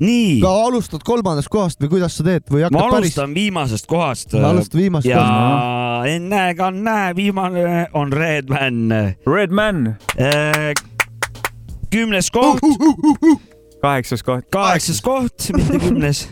nii, 0.00 0.38
ka 0.42 0.50
alustad 0.68 1.02
kolmandast 1.06 1.48
kohast 1.50 1.80
või 1.82 1.88
kuidas 1.96 2.14
sa 2.18 2.24
teed 2.26 2.44
või 2.50 2.62
ma 2.62 2.68
hakkad 2.70 2.82
päris? 2.92 2.98
alustan 3.14 3.32
viimasest 3.34 3.86
kohast. 3.90 4.34
alusta 4.34 4.78
viimast 4.78 5.06
ja 5.10 5.18
kohast. 5.18 6.10
enne-kanne 6.14 6.98
viimane 7.18 7.86
on 7.98 8.12
Redman. 8.14 8.92
Red 9.26 9.50
Man, 9.50 9.96
kümnes 11.90 12.30
koht, 12.30 12.60
kaheksas 13.82 14.22
koht. 14.26 14.46
kaheksas 14.50 15.00
koht, 15.04 15.50
mitte 15.56 15.78
kümnes. 15.84 16.28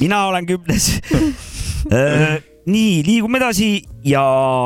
mina 0.00 0.26
olen 0.28 0.46
kümnes. 0.46 1.00
nii, 2.66 3.04
liigume 3.06 3.38
edasi 3.38 3.82
ja 4.04 4.24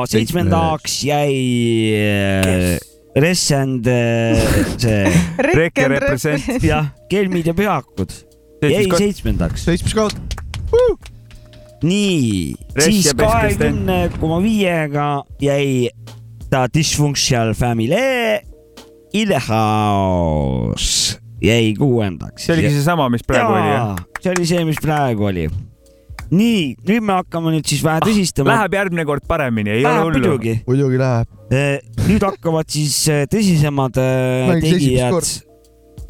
seitsmendaks 0.09 1.03
jäi 1.05 1.35
äh, 1.99 2.79
Ressend, 3.15 3.85
see 4.79 5.11
Reke 5.51 5.87
represent. 5.91 6.63
jah, 6.63 6.87
kelmid 7.11 7.51
ja 7.51 7.53
pühakud 7.53 8.13
jäi 8.63 8.85
seitsmendaks. 8.97 9.65
seitsmes 9.67 9.93
koht. 9.97 10.37
nii, 11.83 12.55
Rest 12.77 12.87
siis 12.87 13.13
kahekümne 13.17 14.05
koma 14.19 14.39
viiega 14.43 15.25
jäi 15.43 15.89
ta 16.49 16.65
Dysfunctional 16.73 17.53
Family 17.53 18.39
in 19.13 19.27
the 19.27 19.41
house 19.47 21.20
jäi 21.41 21.73
kuuendaks. 21.79 22.45
see 22.45 22.55
oligi 22.55 22.73
seesama, 22.77 23.09
mis 23.13 23.25
praegu 23.27 23.57
oli, 23.57 23.73
jah? 23.73 24.01
see 24.21 24.33
oli 24.35 24.47
see, 24.49 24.63
mis 24.67 24.81
praegu 24.81 25.29
oli. 25.31 25.45
nii, 26.31 26.65
nüüd 26.87 27.05
me 27.05 27.19
hakkame 27.19 27.55
nüüd 27.57 27.67
siis 27.67 27.83
vähe 27.83 27.99
tõsistama. 28.05 28.53
Läheb 28.53 28.75
järgmine 28.79 29.05
kord 29.09 29.25
paremini, 29.27 29.73
ei 29.77 29.85
ole 29.85 29.93
Läheb 29.93 30.09
hullu. 30.09 30.35
muidugi. 30.67 30.99
läheb. 31.01 31.39
nüüd 32.07 32.27
hakkavad 32.29 32.69
siis 32.71 32.99
eh, 33.11 33.25
tõsisemad 33.31 33.99
eh, 33.99 34.53
tegijad 34.63 35.33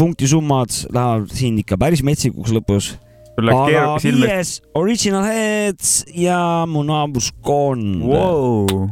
punktisummad 0.02 0.70
lähevad 0.94 1.30
siin 1.38 1.60
ikka 1.62 1.78
päris 1.78 2.02
metsikuks 2.06 2.53
lõpus. 2.56 2.95
Aga 3.41 3.95
viies 4.03 4.58
Original 4.78 5.24
Heads 5.26 6.02
ja 6.14 6.66
mu 6.70 6.84
naabuskond 6.86 8.03
wow.. 8.06 8.90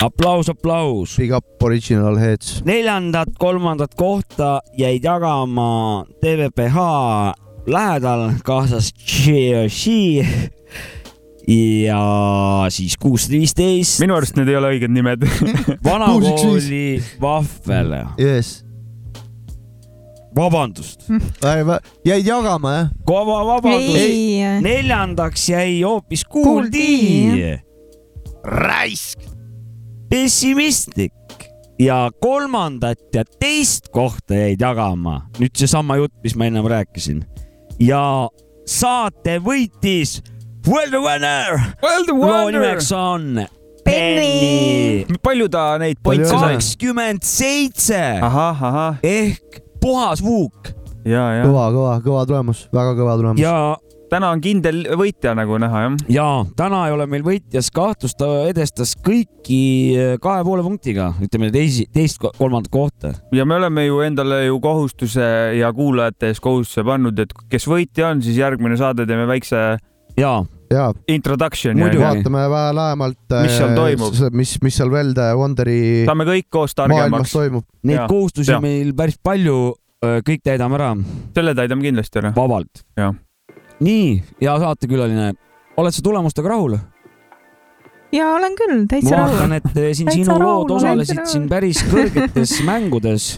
aplaus, 0.00 0.48
aplaus. 0.48 1.16
Big 1.18 1.32
up 1.32 1.62
Original 1.62 2.16
Heads. 2.18 2.62
neljandat, 2.64 3.28
kolmandat 3.38 3.94
kohta 3.94 4.60
jäid 4.78 5.04
jagama 5.04 6.04
TVPH 6.20 6.76
lähedal 7.66 8.30
kaasas 8.44 8.92
GOC 8.94 9.84
ja 11.84 12.00
siis 12.68 12.96
kuussada 12.96 13.38
viisteist. 13.38 14.00
minu 14.00 14.14
arust 14.16 14.36
need 14.38 14.48
ei 14.48 14.56
ole 14.56 14.72
õiged 14.76 14.92
nimed. 14.94 15.24
vanakooli 15.84 17.02
vahvel. 17.20 17.94
Yes. 18.20 18.64
vabandust. 20.36 21.08
jäid 22.06 22.26
jagama, 22.26 22.72
jah? 22.76 22.92
Kova 23.04 23.40
vabandust 23.54 23.98
Ei.. 23.98 24.40
neljandaks 24.62 25.48
jäi 25.48 25.82
hoopis 25.82 26.24
Kuuldi. 26.24 27.58
raisk. 28.44 29.29
Pessimistlik 30.10 31.12
ja 31.78 32.10
kolmandat 32.20 32.98
ja 33.14 33.24
teist 33.40 33.88
kohta 33.92 34.34
jäid 34.34 34.60
jagama. 34.60 35.22
nüüd 35.38 35.54
seesama 35.56 35.96
jutt, 35.96 36.14
mis 36.24 36.36
ma 36.36 36.50
ennem 36.50 36.66
rääkisin. 36.66 37.24
ja 37.80 38.28
saate 38.66 39.38
võitis 39.38 40.20
the 40.62 41.00
winner. 41.00 41.58
Well 41.82 42.04
loo 42.08 42.44
winner. 42.46 42.60
nimeks 42.60 42.92
on 42.92 43.46
Penny. 43.84 45.06
palju 45.22 45.48
ta 45.48 45.78
neid 45.78 45.98
pointse 46.02 46.30
sai? 46.30 46.54
kakskümmend 46.54 47.24
seitse 47.24 48.20
ehk 49.02 49.62
puhas 49.80 50.22
vuuk. 50.22 50.74
ja, 51.04 51.24
ja. 51.40 51.44
kõva, 51.46 51.70
kõva, 51.72 51.94
kõva 52.04 52.26
tulemus, 52.28 52.66
väga 52.74 52.94
kõva 52.98 53.16
tulemus. 53.16 53.40
ja 53.40 53.76
täna 54.10 54.30
on 54.34 54.42
kindel 54.42 54.82
võitja 54.98 55.34
nagu 55.38 55.58
näha, 55.60 55.82
jah? 55.84 55.96
ja 56.10 56.26
täna 56.58 56.82
ei 56.88 56.94
ole 56.94 57.06
meil 57.10 57.24
võitjas 57.26 57.70
kahtlust, 57.74 58.18
ta 58.20 58.46
edestas 58.50 58.96
kõiki 59.06 59.60
eh, 59.94 60.14
kahe 60.22 60.44
poole 60.46 60.64
punktiga, 60.66 61.10
ütleme 61.22 61.50
teisi, 61.54 61.86
teist, 61.94 62.20
kolmandat 62.22 62.70
kohta. 62.74 63.12
ja 63.34 63.46
me 63.46 63.58
oleme 63.60 63.86
ju 63.86 64.00
endale 64.06 64.44
ju 64.46 64.60
kohustuse 64.62 65.26
ja 65.58 65.72
kuulajate 65.76 66.32
ees 66.32 66.42
kohustuse 66.42 66.84
pannud, 66.86 67.18
et 67.22 67.34
kes 67.52 67.68
võitja 67.70 68.10
on, 68.10 68.24
siis 68.24 68.40
järgmine 68.40 68.78
saade 68.80 69.06
teeme 69.08 69.28
väikse 69.30 69.62
ja, 70.18 70.32
ja 70.72 70.88
introduction'i. 71.08 71.92
vaatame 72.00 72.44
vähe 72.50 72.74
lähemalt, 72.80 73.22
Mis 73.46 73.56
seal 73.60 73.76
toimub? 73.78 74.20
mis, 74.34 74.56
mis 74.64 74.80
seal 74.82 74.92
Velde 74.92 75.30
Wonderi 75.38 75.80
saame 76.08 76.26
kõik 76.28 76.50
koos 76.50 76.74
targemaks. 76.78 77.36
Neid 77.86 78.06
kohustusi 78.10 78.54
on 78.56 78.66
meil 78.66 78.94
päris 78.98 79.20
palju, 79.22 79.58
kõik 80.26 80.46
täidame 80.46 80.80
ära 80.80 80.94
selle 81.36 81.54
täidame 81.54 81.86
kindlasti 81.86 82.24
ära. 82.24 82.34
vabalt. 82.36 82.86
jah. 82.98 83.14
nii, 83.84 84.22
hea 84.40 84.56
saatekülaline, 84.64 85.32
oled 85.80 85.96
sa 85.96 86.04
tulemustega 86.04 86.52
rahul? 86.52 86.78
ja 88.14 88.32
olen 88.34 88.56
küll, 88.58 88.82
ma 88.82 88.90
täitsa 88.90 89.16
vaatan, 89.16 89.38
rahul. 89.38 89.56
et 89.60 89.76
eh, 89.76 89.92
siin 89.94 90.10
Täitsa 90.10 90.18
sinu 90.18 90.38
rahul 90.42 90.46
lood 90.64 90.74
osalesid 90.78 91.22
siin 91.30 91.48
päris 91.50 91.82
kõrgetes 91.90 92.56
mängudes. 92.70 93.32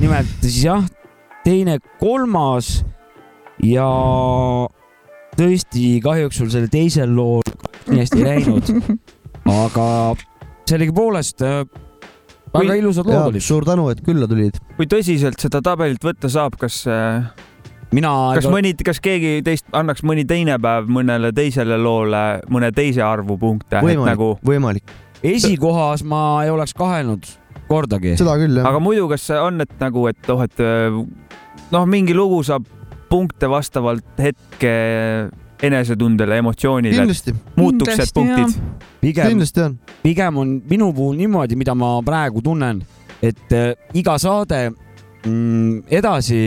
nimelt 0.00 0.36
siis 0.44 0.62
jah, 0.64 0.84
teine, 1.44 1.78
kolmas 2.00 2.80
ja 3.62 3.88
tõesti 5.36 5.96
kahjuks 6.04 6.38
sul 6.38 6.50
sellel 6.52 6.70
teisel 6.72 7.12
lool 7.16 7.42
nii 7.90 8.02
hästi 8.02 8.20
ei 8.20 8.26
läinud, 8.26 8.70
aga 9.64 9.86
sellegipoolest 10.70 11.42
äh, 11.46 11.62
väga 12.52 12.76
ilusad 12.78 13.08
lood 13.08 13.32
olid. 13.32 13.44
suur 13.44 13.66
tänu, 13.66 13.88
et 13.92 14.02
külla 14.06 14.28
tulid. 14.30 14.58
kui 14.76 14.88
tõsiselt 14.90 15.40
seda 15.42 15.62
tabelit 15.64 16.04
võtta 16.04 16.30
saab, 16.32 16.56
kas, 16.60 16.82
mina, 17.96 18.12
kas 18.38 18.48
mõni, 18.50 18.72
kas 18.84 19.00
keegi 19.02 19.40
teist 19.46 19.68
annaks 19.76 20.04
mõni 20.06 20.24
teine 20.28 20.58
päev 20.62 20.90
mõnele 20.92 21.32
teisele 21.36 21.78
loole 21.80 22.24
mõne 22.52 22.72
teise 22.74 23.04
arvu 23.06 23.38
punkte, 23.40 23.78
et 23.78 23.86
võimalik 23.86 24.10
nagu, 24.12 24.30
võimalik. 24.46 24.94
esikohas 25.22 26.04
ma 26.08 26.22
ei 26.44 26.52
oleks 26.52 26.74
kahelnud 26.78 27.28
kordagi. 27.68 28.16
seda 28.20 28.36
küll, 28.40 28.60
jah. 28.60 28.68
aga 28.70 28.82
muidu, 28.82 29.08
kas 29.12 29.28
see 29.30 29.38
on, 29.40 29.60
et 29.64 29.76
nagu, 29.80 30.06
et 30.10 30.32
oh, 30.32 30.42
et 30.44 30.64
noh, 31.72 31.86
mingi 31.88 32.16
lugu 32.16 32.42
saab 32.46 32.66
punkte 33.12 33.48
vastavalt 33.50 34.20
hetke 34.20 34.72
enesetundele, 35.62 36.40
emotsioonile, 36.42 37.04
muutuks 37.56 37.92
need 37.92 38.10
Kindlasti, 38.10 38.14
punktid. 38.16 38.56
pigem, 39.00 39.28
kindlasti 39.34 39.62
on. 39.62 39.76
pigem 40.02 40.40
on 40.42 40.56
minu 40.70 40.90
puhul 40.96 41.20
niimoodi, 41.20 41.58
mida 41.60 41.74
ma 41.78 41.94
praegu 42.02 42.42
tunnen, 42.42 42.80
et 43.22 43.54
äh, 43.54 43.70
iga 43.94 44.16
saade 44.18 44.64
mm, 44.72 45.84
edasi 46.00 46.40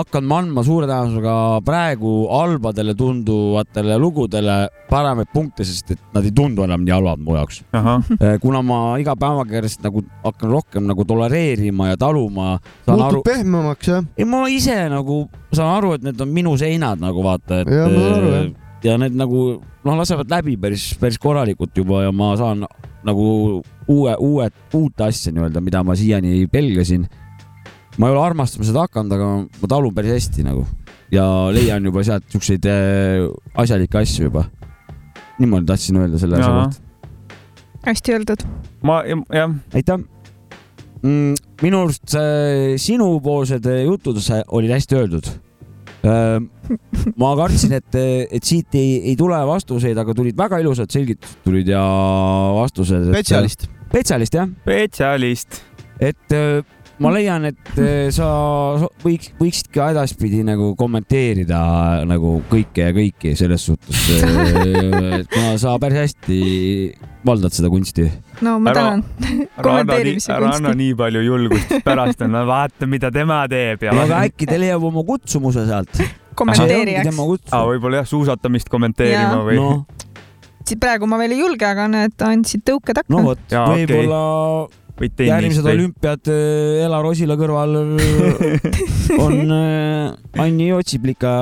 hakkan 0.00 0.26
ma 0.28 0.38
andma 0.42 0.64
suure 0.66 0.88
tõenäosusega 0.88 1.34
praegu 1.66 2.12
halbadele 2.30 2.94
tunduvatele 2.98 3.96
lugudele 4.00 4.56
paremaid 4.90 5.30
punkte, 5.34 5.66
sest 5.66 5.94
et 5.94 6.02
nad 6.14 6.24
ei 6.26 6.32
tundu 6.34 6.64
enam 6.66 6.84
nii 6.84 6.94
halvad 6.94 7.22
mu 7.24 7.36
jaoks. 7.36 7.62
kuna 8.44 8.62
ma 8.66 8.80
iga 9.02 9.16
päevaga 9.18 9.58
järjest 9.58 9.84
nagu 9.84 10.04
hakkan 10.24 10.54
rohkem 10.56 10.88
nagu 10.90 11.06
tolereerima 11.08 11.92
ja 11.92 12.00
taluma, 12.00 12.58
saan 12.86 12.98
muutub 12.98 13.20
aru, 13.20 13.22
pehmemaks, 13.28 13.92
jah. 13.92 14.08
ei 14.18 14.28
ma 14.28 14.44
ise 14.52 14.78
nagu 14.92 15.24
saan 15.54 15.76
aru, 15.78 15.94
et 15.98 16.06
need 16.06 16.20
on 16.20 16.34
minu 16.34 16.56
seinad 16.60 17.02
nagu 17.02 17.24
vaata, 17.24 17.62
et 17.62 17.72
saan 17.72 18.00
aru, 18.14 18.32
jah. 18.38 18.50
ja 18.84 18.98
need 19.00 19.18
nagu 19.18 19.44
noh, 19.84 19.98
lasevad 20.00 20.30
läbi 20.32 20.56
päris, 20.60 20.92
päris 21.00 21.20
korralikult 21.20 21.76
juba 21.76 22.04
ja 22.06 22.12
ma 22.14 22.32
saan 22.40 22.64
nagu 23.04 23.26
uue, 23.88 24.14
uue, 24.16 24.48
uut 24.74 25.04
asja 25.04 25.32
nii-öelda, 25.34 25.60
mida 25.60 25.82
ma 25.84 25.96
siiani 25.98 26.46
pelgasin. 26.52 27.04
Ma 27.98 28.08
ei 28.08 28.16
ole 28.16 28.24
armastama 28.24 28.66
seda 28.66 28.86
hakanud, 28.88 29.14
aga 29.14 29.28
ma 29.46 29.70
talun 29.70 29.94
päris 29.94 30.16
hästi 30.16 30.46
nagu 30.46 30.64
ja 31.14 31.26
leian 31.54 31.84
juba 31.86 32.04
sealt 32.06 32.26
siukseid 32.32 32.66
äh, 32.70 33.28
asjalikke 33.60 34.00
asju 34.00 34.28
juba. 34.28 34.46
niimoodi 35.38 35.66
tahtsin 35.66 35.98
öelda 35.98 36.18
selle 36.18 36.38
asja 36.38 36.50
kohta. 36.50 37.08
hästi 37.86 38.16
öeldud. 38.16 38.44
ma, 38.82 39.00
jah, 39.06 39.54
aitäh 39.74 39.98
mm,. 41.02 41.34
minu 41.62 41.84
arust 41.84 42.06
see 42.16 42.76
sinupoolsed 42.82 43.68
jutud 43.84 44.20
see 44.24 44.42
olid 44.48 44.74
hästi 44.74 45.00
öeldud. 45.00 45.32
ma 47.20 47.30
kartsin, 47.38 47.72
et, 47.78 47.96
et 47.96 48.44
siit 48.44 48.74
ei, 48.76 48.98
ei 49.12 49.14
tule 49.16 49.38
vastuseid, 49.48 49.96
aga 49.96 50.16
tulid 50.16 50.36
väga 50.36 50.58
ilusad 50.60 50.90
selgitused 50.92 51.46
tulid 51.46 51.70
ja 51.72 51.84
vastused. 52.58 53.08
spetsialist. 53.12 53.68
spetsialist 53.88 54.40
jah, 54.40 54.50
spetsialist. 54.64 55.62
et 56.00 56.36
äh, 56.36 56.73
ma 57.02 57.10
leian, 57.14 57.48
et 57.48 57.72
äh, 57.80 58.08
sa 58.14 58.26
võiks, 59.02 59.32
võiksid 59.40 59.70
ka 59.74 59.90
edaspidi 59.94 60.44
nagu 60.46 60.72
kommenteerida 60.78 62.04
nagu 62.08 62.36
kõike 62.50 62.88
ja 62.88 62.94
kõiki 62.94 63.34
selles 63.38 63.64
suhtes, 63.66 64.04
et 65.18 65.30
kuna 65.32 65.56
sa 65.60 65.74
päris 65.82 66.04
hästi 66.04 66.38
valdad 67.26 67.56
seda 67.56 67.70
kunsti. 67.72 68.06
no 68.44 68.58
ma 68.62 68.70
Ära- 68.70 68.84
tänan. 68.84 69.04
kommenteerimise 69.66 70.32
ära 70.32 70.52
anna 70.52 70.70
kunsti. 70.70 70.82
nii 70.82 70.98
palju 71.00 71.24
julgust, 71.24 71.74
pärast 71.86 72.22
on, 72.26 72.38
vaata, 72.46 72.86
mida 72.90 73.10
tema 73.14 73.42
teeb 73.50 73.88
ja. 73.88 73.96
aga 74.04 74.22
äkki 74.28 74.48
ta 74.50 74.60
leiab 74.60 74.84
oma 74.84 75.04
kutsumuse 75.06 75.66
sealt. 75.66 76.04
kommenteerijaks. 76.38 77.18
aa, 77.50 77.64
võib-olla 77.72 78.02
jah, 78.02 78.08
suusatamist 78.10 78.70
kommenteerima 78.70 79.34
Jaa. 79.34 79.44
või 79.48 79.58
noh, 79.58 79.84
praegu 80.80 81.10
ma 81.10 81.18
veel 81.20 81.36
ei 81.36 81.42
julge, 81.42 81.66
aga 81.66 81.90
näed, 81.90 82.16
andsid 82.22 82.64
tõuke 82.66 82.94
takka 82.96 83.12
no. 83.14 83.26
vot, 83.32 83.44
Jaa, 83.50 83.66
okei. 83.74 84.82
Võib-olla 84.94 85.24
võid 85.24 85.28
järgmised 85.28 85.40
tennist 85.40 85.64
või? 85.64 85.74
olümpiad 85.74 86.30
äh, 86.30 86.84
Ela 86.84 87.00
Rosila 87.02 87.36
kõrval 87.38 87.74
on 89.24 89.54
äh, 89.56 90.42
Anni 90.44 90.70
Otsiplika. 90.74 91.32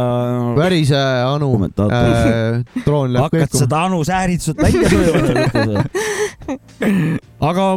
värise 0.56 1.00
Anu 1.26 1.50
äh,, 1.60 2.62
troon 2.84 3.12
läheb 3.12 3.28
hakkad 3.28 3.44
kõikuma. 3.44 3.60
seda 3.64 3.82
Anu 3.88 4.00
sääritsut 4.08 4.62
välja 4.62 4.88
sööma. 4.88 5.84
aga 7.50 7.68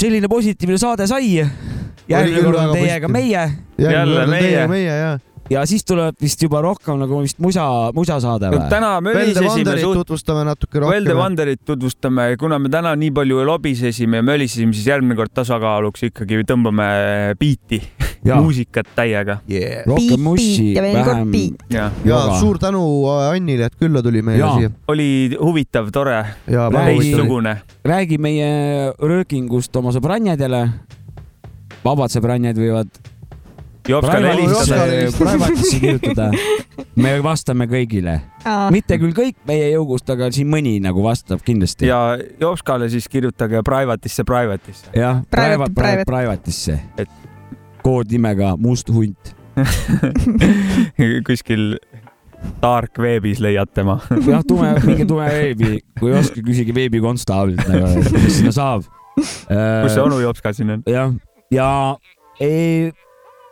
selline 0.00 0.28
positiivne 0.32 0.78
saade 0.80 1.06
sai. 1.10 1.46
järgmine 2.08 2.42
kord 2.42 2.60
on 2.64 2.74
teiega 2.74 3.08
meie 3.08 3.46
Jälle 3.78 4.26
meie. 4.26 4.66
meie, 4.68 4.98
ja. 5.00 5.18
Ja 5.50 5.62
siis 5.68 5.84
tuleb 5.86 6.16
vist 6.22 6.42
juba 6.42 6.60
rohkem 6.64 6.98
nagu 7.00 7.20
vist 7.22 7.38
musa, 7.42 7.66
musasaade 7.96 8.50
või? 8.52 8.62
täna 8.72 8.96
Velde 8.98 9.20
mölisesime 9.20 9.76
suht-, 9.80 10.00
tutvustame 10.02 10.44
natuke 10.48 10.80
Velde 10.80 11.12
rohkem. 11.12 11.20
Wanderit 11.22 11.62
tutvustame, 11.66 12.28
kuna 12.40 12.58
me 12.62 12.70
täna 12.72 12.94
nii 12.98 13.12
palju 13.14 13.44
lobisesime 13.46 14.22
ja 14.22 14.26
mölisesime, 14.26 14.74
siis 14.76 14.88
järgmine 14.90 15.18
kord 15.18 15.34
tasakaaluks 15.36 16.08
ikkagi 16.10 16.42
tõmbame 16.48 16.88
biiti. 17.40 17.82
muusikat 18.26 18.88
täiega 18.96 19.38
yeah.. 19.46 19.84
rohkem 19.86 20.22
mussi, 20.24 20.72
vähem. 20.74 21.32
ja, 21.70 21.90
ja 22.04 22.20
suur 22.40 22.58
tänu 22.58 22.80
Annile, 23.06 23.68
et 23.70 23.76
külla 23.78 24.02
tuli 24.02 24.22
meile 24.26 24.40
Jaa. 24.40 24.54
siia. 24.58 24.72
oli 24.90 25.08
huvitav, 25.38 25.92
tore, 25.94 26.18
ja 26.50 26.66
teistsugune. 26.74 27.60
räägi 27.86 28.18
meie 28.18 28.48
röökingust 28.98 29.76
oma 29.78 29.94
sõbrannadele. 29.94 30.64
vabad 31.84 32.10
sõbrannad 32.10 32.58
võivad 32.58 32.90
Jopskale 33.88 34.32
helistada. 34.32 34.86
private'isse 35.18 35.80
kirjutada. 35.80 36.30
me 36.96 37.12
vastame 37.22 37.68
kõigile. 37.70 38.18
Mitte 38.74 38.98
küll 39.02 39.14
kõik 39.16 39.38
meie 39.48 39.70
jõugust, 39.74 40.10
aga 40.12 40.30
siin 40.34 40.50
mõni 40.50 40.76
nagu 40.82 41.04
vastab 41.04 41.42
kindlasti. 41.46 41.86
ja 41.90 42.18
Jopskale 42.40 42.90
siis 42.92 43.08
kirjutage 43.08 43.62
private'isse, 43.66 44.24
private'isse. 44.26 44.90
jah, 44.94 45.22
Private, 45.30 45.72
private, 45.74 45.74
private, 45.74 46.04
private. 46.04 46.50
private'isse. 46.50 47.06
koodnimega 47.82 48.56
Must 48.58 48.90
hunt. 48.90 49.34
kuskil 51.26 51.76
dark 52.62 52.98
veebis 53.00 53.40
leiad 53.40 53.70
tema. 53.74 54.00
jah, 54.30 54.44
tume, 54.46 54.74
minge 54.84 55.06
tume 55.08 55.28
veebi, 55.30 55.80
kui 56.00 56.12
ei 56.12 56.18
oska, 56.20 56.42
küsige 56.44 56.74
veebikonstaablilt 56.76 57.64
nagu, 57.70 57.94
et 58.02 58.10
kuidas 58.10 58.38
sinna 58.40 58.52
saab. 58.56 58.86
kus 59.16 59.94
see 59.94 60.02
onu 60.02 60.20
Jopska 60.20 60.52
siin 60.56 60.74
on? 60.76 60.84
jah, 60.90 61.14
ja 61.54 61.70
ei 62.42 62.92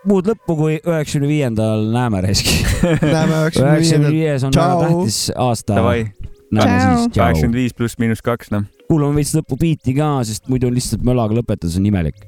muud 0.08 0.28
lõppu 0.28 0.56
kui 0.58 0.76
üheksakümne 0.78 1.28
viiendal 1.28 1.86
näeme 1.94 2.22
raisk. 2.24 2.48
üheksakümne 2.84 4.12
viies 4.12 4.44
on 4.46 4.54
väga 4.56 4.76
tähtis 4.84 5.18
aasta. 5.36 5.80
kaheksakümmend 6.54 7.58
viis 7.58 7.74
pluss 7.76 7.98
miinus 7.98 8.22
kaks, 8.24 8.52
noh. 8.54 8.68
kuulame 8.88 9.20
veits 9.20 9.34
lõppu 9.36 9.58
biiti 9.60 9.96
ka, 9.96 10.16
sest 10.28 10.48
muidu 10.52 10.70
lihtsalt 10.72 11.04
mölaga 11.06 11.36
lõpetades 11.40 11.78
on 11.80 11.90
imelik. 11.90 12.20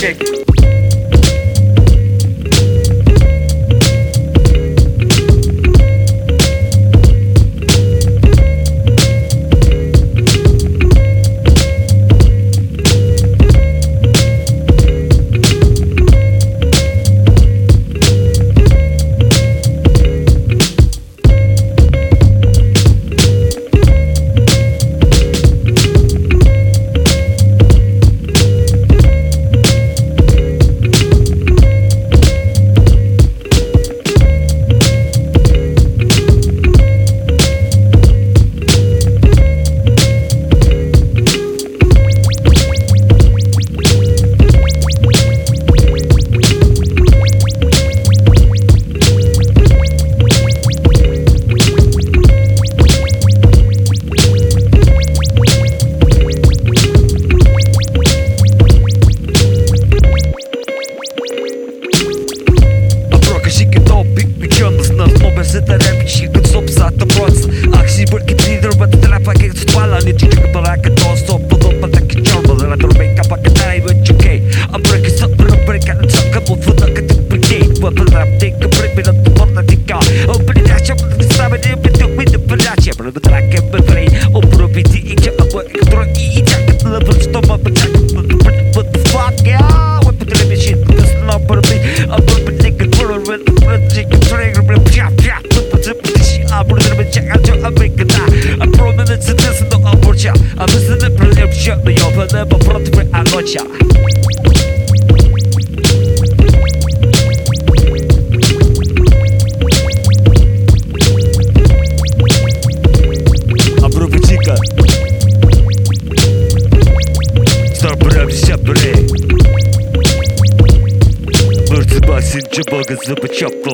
Check. 0.00 0.39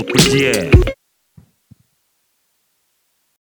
кто 0.05 0.19
где. 0.19 0.76